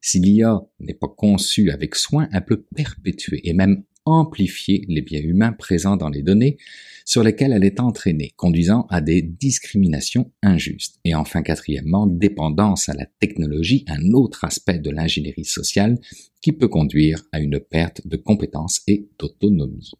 Si 0.00 0.20
l'IA 0.20 0.60
n'est 0.78 0.94
pas 0.94 1.08
conçue 1.08 1.70
avec 1.70 1.94
soin, 1.96 2.28
elle 2.32 2.44
peut 2.44 2.64
perpétuer 2.76 3.40
et 3.48 3.52
même 3.52 3.82
amplifier 4.12 4.84
les 4.88 5.02
biais 5.02 5.22
humains 5.22 5.52
présents 5.52 5.96
dans 5.96 6.08
les 6.08 6.22
données 6.22 6.58
sur 7.04 7.22
lesquelles 7.22 7.52
elle 7.52 7.64
est 7.64 7.80
entraînée, 7.80 8.32
conduisant 8.36 8.86
à 8.90 9.00
des 9.00 9.22
discriminations 9.22 10.30
injustes. 10.42 11.00
Et 11.04 11.14
enfin, 11.14 11.42
quatrièmement, 11.42 12.06
dépendance 12.06 12.90
à 12.90 12.94
la 12.94 13.06
technologie, 13.06 13.84
un 13.88 14.12
autre 14.12 14.44
aspect 14.44 14.78
de 14.78 14.90
l'ingénierie 14.90 15.46
sociale 15.46 15.98
qui 16.42 16.52
peut 16.52 16.68
conduire 16.68 17.22
à 17.32 17.40
une 17.40 17.60
perte 17.60 18.06
de 18.06 18.16
compétences 18.18 18.82
et 18.86 19.08
d'autonomie. 19.18 19.92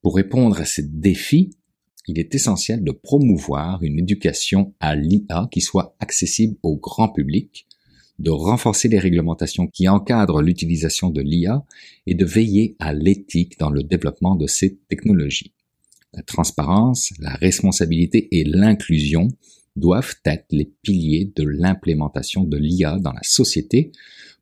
Pour 0.00 0.16
répondre 0.16 0.60
à 0.60 0.64
ces 0.64 0.82
défis, 0.82 1.50
il 2.06 2.18
est 2.18 2.34
essentiel 2.34 2.82
de 2.84 2.92
promouvoir 2.92 3.82
une 3.82 3.98
éducation 3.98 4.74
à 4.80 4.94
l'IA 4.94 5.48
qui 5.50 5.60
soit 5.60 5.96
accessible 5.98 6.56
au 6.62 6.76
grand 6.76 7.08
public, 7.08 7.66
de 8.18 8.30
renforcer 8.30 8.88
les 8.88 8.98
réglementations 8.98 9.66
qui 9.66 9.88
encadrent 9.88 10.42
l'utilisation 10.42 11.10
de 11.10 11.20
l'IA 11.20 11.64
et 12.06 12.14
de 12.14 12.24
veiller 12.24 12.76
à 12.78 12.92
l'éthique 12.92 13.58
dans 13.58 13.70
le 13.70 13.82
développement 13.82 14.36
de 14.36 14.46
ces 14.46 14.76
technologies. 14.88 15.52
La 16.14 16.22
transparence, 16.22 17.12
la 17.18 17.34
responsabilité 17.34 18.28
et 18.38 18.44
l'inclusion 18.44 19.28
doivent 19.76 20.14
être 20.24 20.46
les 20.50 20.72
piliers 20.82 21.30
de 21.36 21.44
l'implémentation 21.44 22.44
de 22.44 22.56
l'IA 22.56 22.98
dans 22.98 23.12
la 23.12 23.22
société 23.22 23.92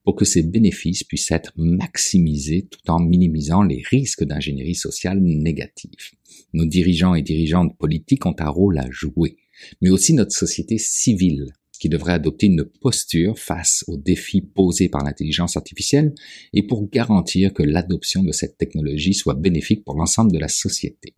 pour 0.05 0.15
que 0.15 0.25
ces 0.25 0.43
bénéfices 0.43 1.03
puissent 1.03 1.31
être 1.31 1.53
maximisés 1.57 2.69
tout 2.71 2.91
en 2.91 3.01
minimisant 3.01 3.63
les 3.63 3.83
risques 3.91 4.23
d'ingénierie 4.23 4.75
sociale 4.75 5.21
négative. 5.21 6.13
Nos 6.53 6.67
dirigeants 6.67 7.15
et 7.15 7.23
dirigeantes 7.23 7.77
politiques 7.77 8.27
ont 8.27 8.37
un 8.39 8.49
rôle 8.49 8.79
à 8.79 8.89
jouer, 8.91 9.37
mais 9.81 9.91
aussi 9.91 10.13
notre 10.13 10.33
société 10.33 10.79
civile 10.79 11.53
qui 11.85 11.91
devrait 11.91 12.15
adopter 12.15 12.47
une 12.47 12.65
posture 12.65 13.39
face 13.39 13.85
aux 13.89 13.99
défis 13.99 14.41
posés 14.41 14.89
par 14.89 15.05
l'intelligence 15.05 15.59
artificielle 15.59 16.15
et 16.55 16.63
pour 16.63 16.89
garantir 16.89 17.53
que 17.53 17.63
l'adoption 17.63 18.23
de 18.23 18.33
cette 18.33 18.57
technologie 18.57 19.13
soit 19.13 19.35
bénéfique 19.35 19.85
pour 19.85 19.95
l'ensemble 19.95 20.33
de 20.33 20.39
la 20.39 20.49
société. 20.49 21.13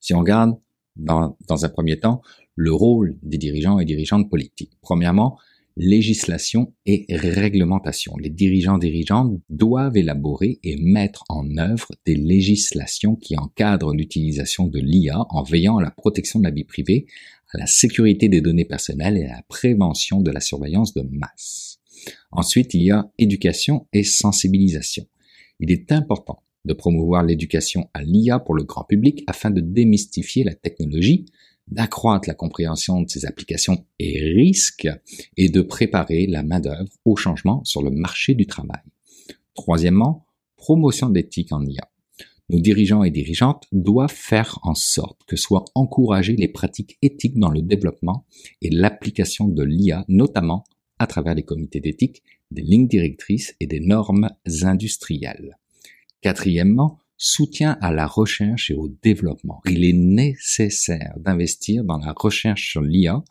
Si 0.00 0.14
on 0.14 0.18
regarde 0.18 0.58
dans, 0.96 1.36
dans 1.46 1.64
un 1.64 1.68
premier 1.68 2.00
temps 2.00 2.22
le 2.56 2.72
rôle 2.72 3.16
des 3.22 3.38
dirigeants 3.38 3.78
et 3.78 3.84
dirigeantes 3.84 4.28
politiques. 4.28 4.72
Premièrement, 4.80 5.38
législation 5.76 6.74
et 6.84 7.06
réglementation. 7.08 8.16
Les 8.16 8.30
dirigeants 8.30 8.78
dirigeantes 8.78 9.40
doivent 9.48 9.96
élaborer 9.96 10.58
et 10.64 10.76
mettre 10.76 11.22
en 11.28 11.56
œuvre 11.56 11.86
des 12.04 12.16
législations 12.16 13.14
qui 13.14 13.38
encadrent 13.38 13.94
l'utilisation 13.94 14.66
de 14.66 14.80
l'IA 14.80 15.24
en 15.30 15.44
veillant 15.44 15.78
à 15.78 15.82
la 15.82 15.92
protection 15.92 16.40
de 16.40 16.44
la 16.44 16.50
vie 16.50 16.64
privée 16.64 17.06
à 17.54 17.58
la 17.58 17.66
sécurité 17.66 18.28
des 18.28 18.40
données 18.40 18.64
personnelles 18.64 19.16
et 19.16 19.24
à 19.24 19.36
la 19.36 19.42
prévention 19.48 20.20
de 20.20 20.30
la 20.30 20.40
surveillance 20.40 20.94
de 20.94 21.02
masse. 21.10 21.78
Ensuite, 22.30 22.74
il 22.74 22.82
y 22.82 22.90
a 22.90 23.10
éducation 23.18 23.86
et 23.92 24.04
sensibilisation. 24.04 25.06
Il 25.60 25.70
est 25.70 25.92
important 25.92 26.42
de 26.64 26.74
promouvoir 26.74 27.22
l'éducation 27.24 27.88
à 27.94 28.02
l'IA 28.02 28.38
pour 28.38 28.54
le 28.54 28.64
grand 28.64 28.84
public 28.84 29.24
afin 29.26 29.50
de 29.50 29.60
démystifier 29.60 30.44
la 30.44 30.54
technologie, 30.54 31.26
d'accroître 31.68 32.28
la 32.28 32.34
compréhension 32.34 33.02
de 33.02 33.10
ses 33.10 33.26
applications 33.26 33.84
et 33.98 34.20
risques 34.20 34.88
et 35.36 35.48
de 35.48 35.60
préparer 35.60 36.26
la 36.26 36.42
main-d'œuvre 36.42 36.90
au 37.04 37.16
changement 37.16 37.64
sur 37.64 37.82
le 37.82 37.90
marché 37.90 38.34
du 38.34 38.46
travail. 38.46 38.82
Troisièmement, 39.54 40.26
promotion 40.56 41.08
d'éthique 41.08 41.52
en 41.52 41.64
IA. 41.64 41.91
Nos 42.48 42.60
dirigeants 42.60 43.04
et 43.04 43.10
dirigeantes 43.10 43.64
doivent 43.72 44.12
faire 44.12 44.58
en 44.62 44.74
sorte 44.74 45.20
que 45.26 45.36
soient 45.36 45.64
encouragées 45.74 46.36
les 46.36 46.48
pratiques 46.48 46.98
éthiques 47.00 47.38
dans 47.38 47.50
le 47.50 47.62
développement 47.62 48.26
et 48.60 48.70
l'application 48.70 49.48
de 49.48 49.62
l'IA, 49.62 50.04
notamment 50.08 50.64
à 50.98 51.06
travers 51.06 51.34
les 51.34 51.44
comités 51.44 51.80
d'éthique, 51.80 52.22
des 52.50 52.62
lignes 52.62 52.88
directrices 52.88 53.54
et 53.60 53.66
des 53.66 53.80
normes 53.80 54.28
industrielles. 54.62 55.58
Quatrièmement, 56.20 57.00
soutien 57.16 57.78
à 57.80 57.92
la 57.92 58.06
recherche 58.06 58.70
et 58.70 58.74
au 58.74 58.88
développement. 59.02 59.60
Il 59.68 59.84
est 59.84 59.92
nécessaire 59.92 61.14
d'investir 61.18 61.84
dans 61.84 61.98
la 61.98 62.12
recherche 62.16 62.70
sur 62.70 62.82
l'IA, 62.82 63.22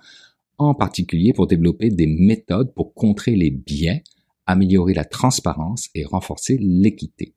en 0.57 0.73
particulier 0.73 1.33
pour 1.33 1.47
développer 1.47 1.89
des 1.89 2.07
méthodes 2.07 2.73
pour 2.73 2.93
contrer 2.93 3.35
les 3.35 3.51
biais, 3.51 4.03
améliorer 4.45 4.93
la 4.93 5.05
transparence 5.05 5.89
et 5.93 6.05
renforcer 6.05 6.57
l'équité. 6.59 7.35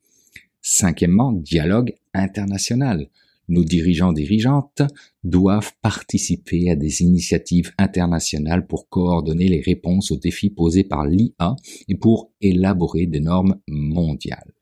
Cinquièmement, 0.67 1.31
dialogue 1.31 1.95
international. 2.15 3.11
Nos 3.49 3.65
dirigeants 3.65 4.15
dirigeantes 4.15 4.81
doivent 5.23 5.73
participer 5.83 6.71
à 6.71 6.75
des 6.75 7.03
initiatives 7.03 7.73
internationales 7.77 8.67
pour 8.67 8.89
coordonner 8.89 9.49
les 9.49 9.61
réponses 9.61 10.11
aux 10.11 10.17
défis 10.17 10.49
posés 10.49 10.85
par 10.85 11.05
l'IA 11.05 11.55
et 11.87 11.97
pour 11.97 12.33
élaborer 12.41 13.05
des 13.05 13.21
normes 13.21 13.61
mondiales. 13.69 14.55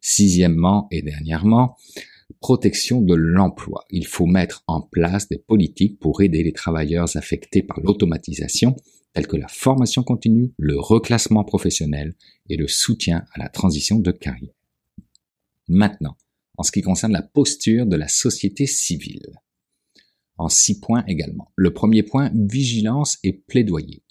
Sixièmement 0.00 0.88
et 0.90 1.02
dernièrement, 1.02 1.76
protection 2.40 3.00
de 3.00 3.14
l'emploi. 3.14 3.84
Il 3.90 4.08
faut 4.08 4.26
mettre 4.26 4.64
en 4.66 4.80
place 4.80 5.28
des 5.28 5.38
politiques 5.38 6.00
pour 6.00 6.20
aider 6.20 6.42
les 6.42 6.52
travailleurs 6.52 7.16
affectés 7.16 7.62
par 7.62 7.78
l'automatisation, 7.78 8.74
telles 9.12 9.28
que 9.28 9.36
la 9.36 9.46
formation 9.46 10.02
continue, 10.02 10.52
le 10.58 10.80
reclassement 10.80 11.44
professionnel 11.44 12.16
et 12.50 12.56
le 12.56 12.66
soutien 12.66 13.24
à 13.34 13.38
la 13.38 13.48
transition 13.48 14.00
de 14.00 14.10
carrière. 14.10 14.50
Maintenant, 15.68 16.16
en 16.56 16.62
ce 16.62 16.72
qui 16.72 16.82
concerne 16.82 17.12
la 17.12 17.22
posture 17.22 17.86
de 17.86 17.96
la 17.96 18.08
société 18.08 18.66
civile. 18.66 19.32
En 20.36 20.48
six 20.48 20.80
points 20.80 21.04
également. 21.06 21.52
Le 21.56 21.72
premier 21.72 22.02
point, 22.02 22.30
vigilance 22.34 23.18
et 23.22 23.32
plaidoyer. 23.32 24.02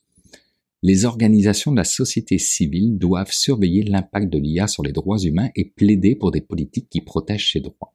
Les 0.81 1.05
organisations 1.05 1.71
de 1.71 1.77
la 1.77 1.85
société 1.85 2.37
civile 2.37 2.97
doivent 2.97 3.31
surveiller 3.31 3.83
l'impact 3.83 4.31
de 4.31 4.37
l'IA 4.37 4.67
sur 4.67 4.83
les 4.83 4.91
droits 4.91 5.19
humains 5.19 5.49
et 5.55 5.65
plaider 5.65 6.15
pour 6.15 6.31
des 6.31 6.41
politiques 6.41 6.89
qui 6.89 7.01
protègent 7.01 7.53
ces 7.53 7.61
droits. 7.61 7.93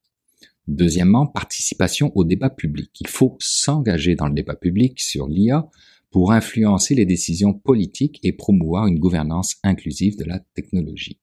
Deuxièmement, 0.66 1.26
participation 1.26 2.12
au 2.14 2.24
débat 2.24 2.50
public. 2.50 2.90
Il 3.00 3.08
faut 3.08 3.36
s'engager 3.40 4.14
dans 4.14 4.28
le 4.28 4.34
débat 4.34 4.54
public 4.54 5.00
sur 5.00 5.26
l'IA 5.26 5.68
pour 6.10 6.32
influencer 6.32 6.94
les 6.94 7.06
décisions 7.06 7.52
politiques 7.52 8.20
et 8.22 8.32
promouvoir 8.32 8.86
une 8.86 8.98
gouvernance 8.98 9.56
inclusive 9.62 10.16
de 10.16 10.24
la 10.24 10.38
technologie. 10.54 11.20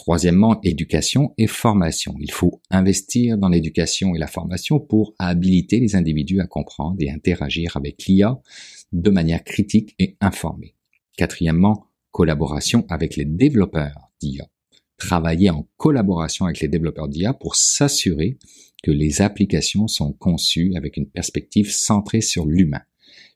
Troisièmement, 0.00 0.58
éducation 0.62 1.34
et 1.36 1.46
formation. 1.46 2.14
Il 2.20 2.30
faut 2.30 2.62
investir 2.70 3.36
dans 3.36 3.50
l'éducation 3.50 4.14
et 4.14 4.18
la 4.18 4.28
formation 4.28 4.80
pour 4.80 5.12
habiliter 5.18 5.78
les 5.78 5.94
individus 5.94 6.40
à 6.40 6.46
comprendre 6.46 6.96
et 7.00 7.10
interagir 7.10 7.76
avec 7.76 8.06
l'IA 8.06 8.40
de 8.92 9.10
manière 9.10 9.44
critique 9.44 9.94
et 9.98 10.16
informée. 10.22 10.74
Quatrièmement, 11.18 11.84
collaboration 12.12 12.86
avec 12.88 13.16
les 13.16 13.26
développeurs 13.26 14.10
d'IA. 14.22 14.46
Travailler 14.96 15.50
en 15.50 15.68
collaboration 15.76 16.46
avec 16.46 16.60
les 16.60 16.68
développeurs 16.68 17.08
d'IA 17.08 17.34
pour 17.34 17.54
s'assurer 17.54 18.38
que 18.82 18.90
les 18.90 19.20
applications 19.20 19.86
sont 19.86 20.14
conçues 20.14 20.72
avec 20.76 20.96
une 20.96 21.10
perspective 21.10 21.70
centrée 21.70 22.22
sur 22.22 22.46
l'humain. 22.46 22.80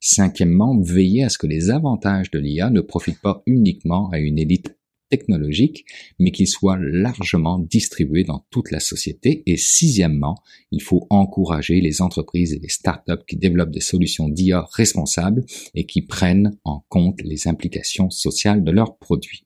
Cinquièmement, 0.01 0.81
veiller 0.81 1.25
à 1.25 1.29
ce 1.29 1.37
que 1.37 1.47
les 1.47 1.69
avantages 1.69 2.31
de 2.31 2.39
l'IA 2.39 2.71
ne 2.71 2.81
profitent 2.81 3.21
pas 3.21 3.43
uniquement 3.45 4.09
à 4.13 4.19
une 4.19 4.39
élite 4.39 4.75
technologique, 5.17 5.85
mais 6.19 6.33
qu'il 6.33 6.49
soit 6.49 6.79
largement 6.81 7.59
distribué 7.61 8.25
dans 8.25 8.45
toute 8.51 8.71
la 8.73 8.81
société. 8.81 9.43
Et 9.47 9.57
sixièmement, 9.57 10.37
il 10.73 10.83
faut 10.83 11.07
encourager 11.11 11.81
les 11.81 12.03
entreprises 12.03 12.53
et 12.53 12.59
les 12.59 12.69
startups 12.69 13.25
qui 13.29 13.37
développent 13.37 13.71
des 13.71 13.81
solutions 13.93 14.29
d'IA 14.29 14.67
responsables 14.73 15.45
et 15.75 15.87
qui 15.87 16.03
prennent 16.03 16.57
en 16.65 16.85
compte 16.89 17.21
les 17.23 17.47
implications 17.47 18.11
sociales 18.11 18.65
de 18.65 18.73
leurs 18.73 18.97
produits. 18.99 19.45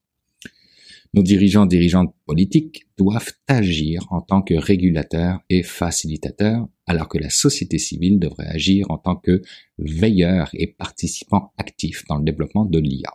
Nos 1.15 1.23
dirigeants 1.23 1.67
dirigeantes 1.67 2.15
politiques 2.27 2.87
doivent 2.99 3.33
agir 3.47 4.07
en 4.11 4.21
tant 4.21 4.43
que 4.43 4.55
régulateurs 4.55 5.41
et 5.49 5.63
facilitateurs, 5.63 6.67
alors 6.87 7.09
que 7.09 7.19
la 7.19 7.31
société 7.31 7.79
civile 7.79 8.19
devrait 8.19 8.49
agir 8.49 8.91
en 8.91 8.99
tant 8.99 9.17
que 9.17 9.41
veilleurs 9.79 10.51
et 10.53 10.67
participants 10.67 11.53
actifs 11.57 12.05
dans 12.09 12.17
le 12.17 12.25
développement 12.25 12.67
de 12.67 12.79
l'IA. 12.79 13.11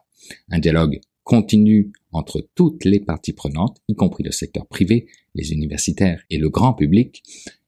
Un 0.50 0.60
dialogue 0.60 1.02
continue 1.24 1.92
entre 2.12 2.48
toutes 2.56 2.86
les 2.86 3.00
parties 3.00 3.34
prenantes, 3.34 3.78
y 3.88 3.96
compris 3.96 4.24
le 4.24 4.32
secteur 4.32 4.68
privé, 4.68 5.08
les 5.36 5.52
universitaires 5.52 6.24
et 6.30 6.38
le 6.38 6.50
grand 6.50 6.74
public, 6.74 7.24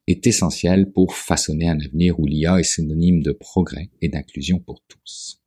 est 0.08 0.28
essentielle 0.28 0.92
pour 0.92 1.16
façonner 1.16 1.68
un 1.68 1.80
avenir 1.80 2.20
où 2.20 2.26
l'IA 2.26 2.60
est 2.60 2.64
synonyme 2.64 3.24
de 3.24 3.32
progrès 3.32 3.90
et 4.02 4.10
d'inclusion 4.10 4.60
pour 4.60 4.82
tous. 4.88 5.42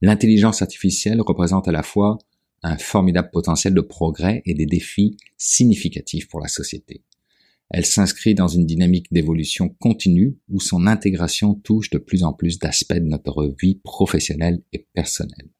L'intelligence 0.00 0.62
artificielle 0.62 1.20
représente 1.20 1.68
à 1.68 1.72
la 1.72 1.82
fois 1.82 2.18
un 2.62 2.78
formidable 2.78 3.30
potentiel 3.32 3.74
de 3.74 3.80
progrès 3.80 4.42
et 4.46 4.54
des 4.54 4.66
défis 4.66 5.16
significatifs 5.36 6.28
pour 6.28 6.40
la 6.40 6.48
société. 6.48 7.02
Elle 7.70 7.84
s'inscrit 7.84 8.34
dans 8.34 8.48
une 8.48 8.64
dynamique 8.64 9.12
d'évolution 9.12 9.68
continue 9.68 10.38
où 10.48 10.58
son 10.58 10.86
intégration 10.86 11.54
touche 11.54 11.90
de 11.90 11.98
plus 11.98 12.24
en 12.24 12.32
plus 12.32 12.58
d'aspects 12.58 12.94
de 12.94 13.00
notre 13.00 13.54
vie 13.60 13.74
professionnelle 13.74 14.62
et 14.72 14.86
personnelle. 14.94 15.50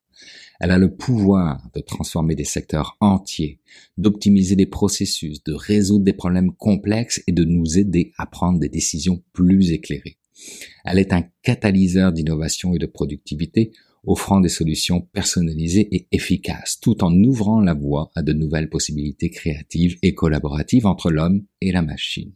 Elle 0.61 0.73
a 0.73 0.79
le 0.79 0.95
pouvoir 0.95 1.63
de 1.75 1.81
transformer 1.81 2.35
des 2.35 2.45
secteurs 2.45 2.97
entiers, 3.01 3.61
d'optimiser 3.97 4.57
des 4.57 4.67
processus, 4.67 5.43
de 5.45 5.53
résoudre 5.53 6.05
des 6.05 6.13
problèmes 6.13 6.53
complexes 6.53 7.23
et 7.29 7.33
de 7.33 7.45
nous 7.45 7.79
aider 7.79 8.13
à 8.19 8.27
prendre 8.27 8.59
des 8.59 8.69
décisions 8.69 9.23
plus 9.33 9.71
éclairées. 9.71 10.19
Elle 10.85 10.99
est 10.99 11.13
un 11.13 11.25
catalyseur 11.43 12.13
d'innovation 12.13 12.75
et 12.75 12.79
de 12.79 12.87
productivité, 12.87 13.73
offrant 14.05 14.41
des 14.41 14.49
solutions 14.49 15.01
personnalisées 15.01 15.89
et 15.95 16.09
efficaces, 16.13 16.81
tout 16.81 17.05
en 17.05 17.13
ouvrant 17.23 17.61
la 17.61 17.75
voie 17.75 18.11
à 18.15 18.23
de 18.23 18.33
nouvelles 18.33 18.71
possibilités 18.71 19.31
créatives 19.31 19.99
et 20.03 20.15
collaboratives 20.15 20.87
entre 20.87 21.11
l'homme 21.11 21.45
et 21.61 21.73
la 21.73 21.83
machine. 21.83 22.33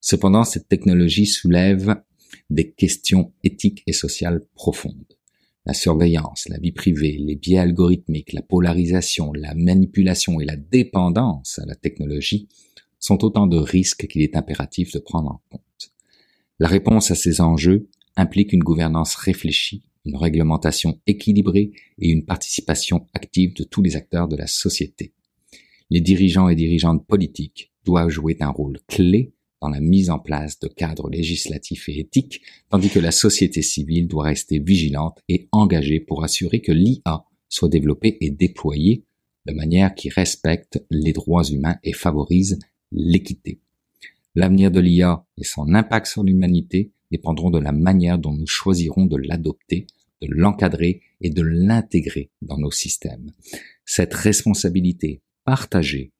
Cependant, 0.00 0.44
cette 0.44 0.68
technologie 0.68 1.26
soulève 1.26 2.00
des 2.48 2.70
questions 2.70 3.32
éthiques 3.42 3.82
et 3.86 3.92
sociales 3.92 4.46
profondes 4.54 5.17
la 5.68 5.74
surveillance, 5.74 6.48
la 6.48 6.58
vie 6.58 6.72
privée, 6.72 7.18
les 7.18 7.36
biais 7.36 7.58
algorithmiques, 7.58 8.32
la 8.32 8.40
polarisation, 8.40 9.34
la 9.34 9.54
manipulation 9.54 10.40
et 10.40 10.46
la 10.46 10.56
dépendance 10.56 11.58
à 11.58 11.66
la 11.66 11.74
technologie 11.74 12.48
sont 12.98 13.22
autant 13.22 13.46
de 13.46 13.58
risques 13.58 14.06
qu'il 14.06 14.22
est 14.22 14.34
impératif 14.34 14.92
de 14.92 14.98
prendre 14.98 15.30
en 15.30 15.42
compte. 15.50 15.92
La 16.58 16.68
réponse 16.68 17.10
à 17.10 17.14
ces 17.14 17.42
enjeux 17.42 17.86
implique 18.16 18.54
une 18.54 18.64
gouvernance 18.64 19.14
réfléchie, 19.14 19.82
une 20.06 20.16
réglementation 20.16 21.00
équilibrée 21.06 21.72
et 21.98 22.08
une 22.08 22.24
participation 22.24 23.06
active 23.12 23.54
de 23.54 23.62
tous 23.62 23.82
les 23.82 23.94
acteurs 23.94 24.26
de 24.26 24.36
la 24.36 24.46
société. 24.46 25.12
Les 25.90 26.00
dirigeants 26.00 26.48
et 26.48 26.56
dirigeantes 26.56 27.06
politiques 27.06 27.72
doivent 27.84 28.08
jouer 28.08 28.38
un 28.40 28.48
rôle 28.48 28.78
clé 28.88 29.34
dans 29.60 29.68
la 29.68 29.80
mise 29.80 30.10
en 30.10 30.18
place 30.18 30.58
de 30.60 30.68
cadres 30.68 31.10
législatifs 31.10 31.88
et 31.88 32.00
éthiques, 32.00 32.42
tandis 32.70 32.90
que 32.90 32.98
la 32.98 33.10
société 33.10 33.62
civile 33.62 34.06
doit 34.06 34.24
rester 34.24 34.58
vigilante 34.58 35.20
et 35.28 35.48
engagée 35.52 36.00
pour 36.00 36.24
assurer 36.24 36.60
que 36.60 36.72
l'IA 36.72 37.24
soit 37.48 37.68
développée 37.68 38.18
et 38.20 38.30
déployée 38.30 39.04
de 39.46 39.52
manière 39.54 39.94
qui 39.94 40.10
respecte 40.10 40.84
les 40.90 41.12
droits 41.12 41.44
humains 41.44 41.78
et 41.82 41.92
favorise 41.92 42.58
l'équité. 42.92 43.60
L'avenir 44.34 44.70
de 44.70 44.80
l'IA 44.80 45.24
et 45.38 45.44
son 45.44 45.74
impact 45.74 46.06
sur 46.06 46.22
l'humanité 46.22 46.92
dépendront 47.10 47.50
de 47.50 47.58
la 47.58 47.72
manière 47.72 48.18
dont 48.18 48.34
nous 48.34 48.46
choisirons 48.46 49.06
de 49.06 49.16
l'adopter, 49.16 49.86
de 50.20 50.28
l'encadrer 50.30 51.00
et 51.20 51.30
de 51.30 51.42
l'intégrer 51.42 52.30
dans 52.42 52.58
nos 52.58 52.70
systèmes. 52.70 53.32
Cette 53.84 54.14
responsabilité 54.14 55.22
partagée 55.44 56.12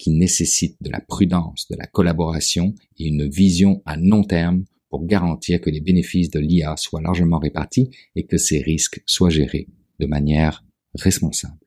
qui 0.00 0.10
nécessite 0.10 0.76
de 0.80 0.90
la 0.90 1.00
prudence, 1.00 1.68
de 1.68 1.76
la 1.76 1.86
collaboration 1.86 2.74
et 2.98 3.06
une 3.06 3.28
vision 3.28 3.82
à 3.84 3.96
long 3.98 4.24
terme 4.24 4.64
pour 4.88 5.04
garantir 5.06 5.60
que 5.60 5.68
les 5.68 5.82
bénéfices 5.82 6.30
de 6.30 6.40
l'IA 6.40 6.74
soient 6.78 7.02
largement 7.02 7.38
répartis 7.38 7.90
et 8.16 8.24
que 8.24 8.38
ces 8.38 8.62
risques 8.62 9.02
soient 9.04 9.28
gérés 9.28 9.68
de 9.98 10.06
manière 10.06 10.64
responsable. 10.94 11.58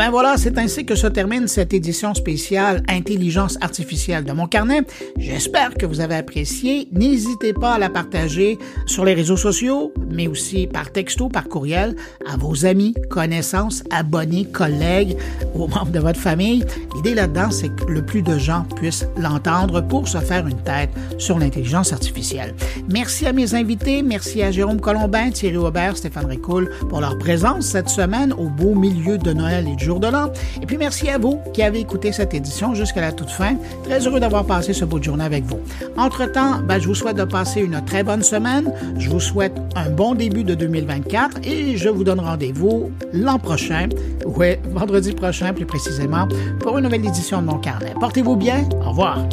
Ben 0.00 0.08
voilà, 0.08 0.38
c'est 0.38 0.56
ainsi 0.56 0.86
que 0.86 0.94
se 0.94 1.06
termine 1.06 1.46
cette 1.46 1.74
édition 1.74 2.14
spéciale 2.14 2.82
Intelligence 2.88 3.58
artificielle 3.60 4.24
de 4.24 4.32
mon 4.32 4.46
carnet. 4.46 4.80
J'espère 5.18 5.74
que 5.74 5.84
vous 5.84 6.00
avez 6.00 6.14
apprécié. 6.14 6.88
N'hésitez 6.90 7.52
pas 7.52 7.74
à 7.74 7.78
la 7.78 7.90
partager 7.90 8.56
sur 8.86 9.04
les 9.04 9.12
réseaux 9.12 9.36
sociaux, 9.36 9.92
mais 10.10 10.26
aussi 10.26 10.66
par 10.66 10.90
texto, 10.90 11.28
par 11.28 11.50
courriel, 11.50 11.96
à 12.26 12.38
vos 12.38 12.64
amis, 12.64 12.94
connaissances, 13.10 13.84
abonnés, 13.90 14.46
collègues, 14.46 15.18
aux 15.54 15.68
membres 15.68 15.92
de 15.92 15.98
votre 15.98 16.18
famille. 16.18 16.64
L'idée 16.94 17.14
là-dedans, 17.14 17.50
c'est 17.50 17.68
que 17.68 17.84
le 17.84 18.00
plus 18.00 18.22
de 18.22 18.38
gens 18.38 18.64
puissent 18.76 19.06
l'entendre 19.18 19.82
pour 19.82 20.08
se 20.08 20.16
faire 20.16 20.46
une 20.46 20.62
tête 20.62 20.88
sur 21.18 21.38
l'intelligence 21.38 21.92
artificielle. 21.92 22.54
Merci 22.88 23.26
à 23.26 23.34
mes 23.34 23.54
invités, 23.54 24.02
merci 24.02 24.42
à 24.42 24.50
Jérôme 24.50 24.80
Colombin, 24.80 25.28
Thierry 25.28 25.58
Aubert, 25.58 25.98
Stéphane 25.98 26.24
Ricoul 26.24 26.70
pour 26.88 27.02
leur 27.02 27.18
présence 27.18 27.66
cette 27.66 27.90
semaine 27.90 28.32
au 28.32 28.48
beau 28.48 28.74
milieu 28.74 29.18
de 29.18 29.34
Noël 29.34 29.68
et 29.68 29.78
de 29.98 30.06
l'an. 30.06 30.30
Et 30.62 30.66
puis 30.66 30.76
merci 30.76 31.08
à 31.08 31.18
vous 31.18 31.40
qui 31.52 31.62
avez 31.62 31.80
écouté 31.80 32.12
cette 32.12 32.34
édition 32.34 32.74
jusqu'à 32.74 33.00
la 33.00 33.12
toute 33.12 33.30
fin. 33.30 33.56
Très 33.84 34.06
heureux 34.06 34.20
d'avoir 34.20 34.44
passé 34.44 34.72
ce 34.72 34.84
beau 34.84 35.02
journée 35.02 35.24
avec 35.24 35.44
vous. 35.44 35.58
Entre-temps, 35.96 36.60
ben, 36.60 36.78
je 36.78 36.86
vous 36.86 36.94
souhaite 36.94 37.16
de 37.16 37.24
passer 37.24 37.60
une 37.60 37.84
très 37.84 38.02
bonne 38.02 38.22
semaine. 38.22 38.72
Je 38.98 39.08
vous 39.08 39.20
souhaite 39.20 39.56
un 39.74 39.90
bon 39.90 40.14
début 40.14 40.44
de 40.44 40.54
2024 40.54 41.40
et 41.44 41.76
je 41.76 41.88
vous 41.88 42.04
donne 42.04 42.20
rendez-vous 42.20 42.92
l'an 43.12 43.38
prochain, 43.38 43.88
oui, 44.26 44.56
vendredi 44.70 45.12
prochain 45.12 45.52
plus 45.52 45.66
précisément, 45.66 46.28
pour 46.60 46.78
une 46.78 46.84
nouvelle 46.84 47.06
édition 47.06 47.40
de 47.40 47.46
mon 47.46 47.58
carnet. 47.58 47.94
Portez-vous 47.98 48.36
bien. 48.36 48.68
Au 48.84 48.90
revoir. 48.90 49.26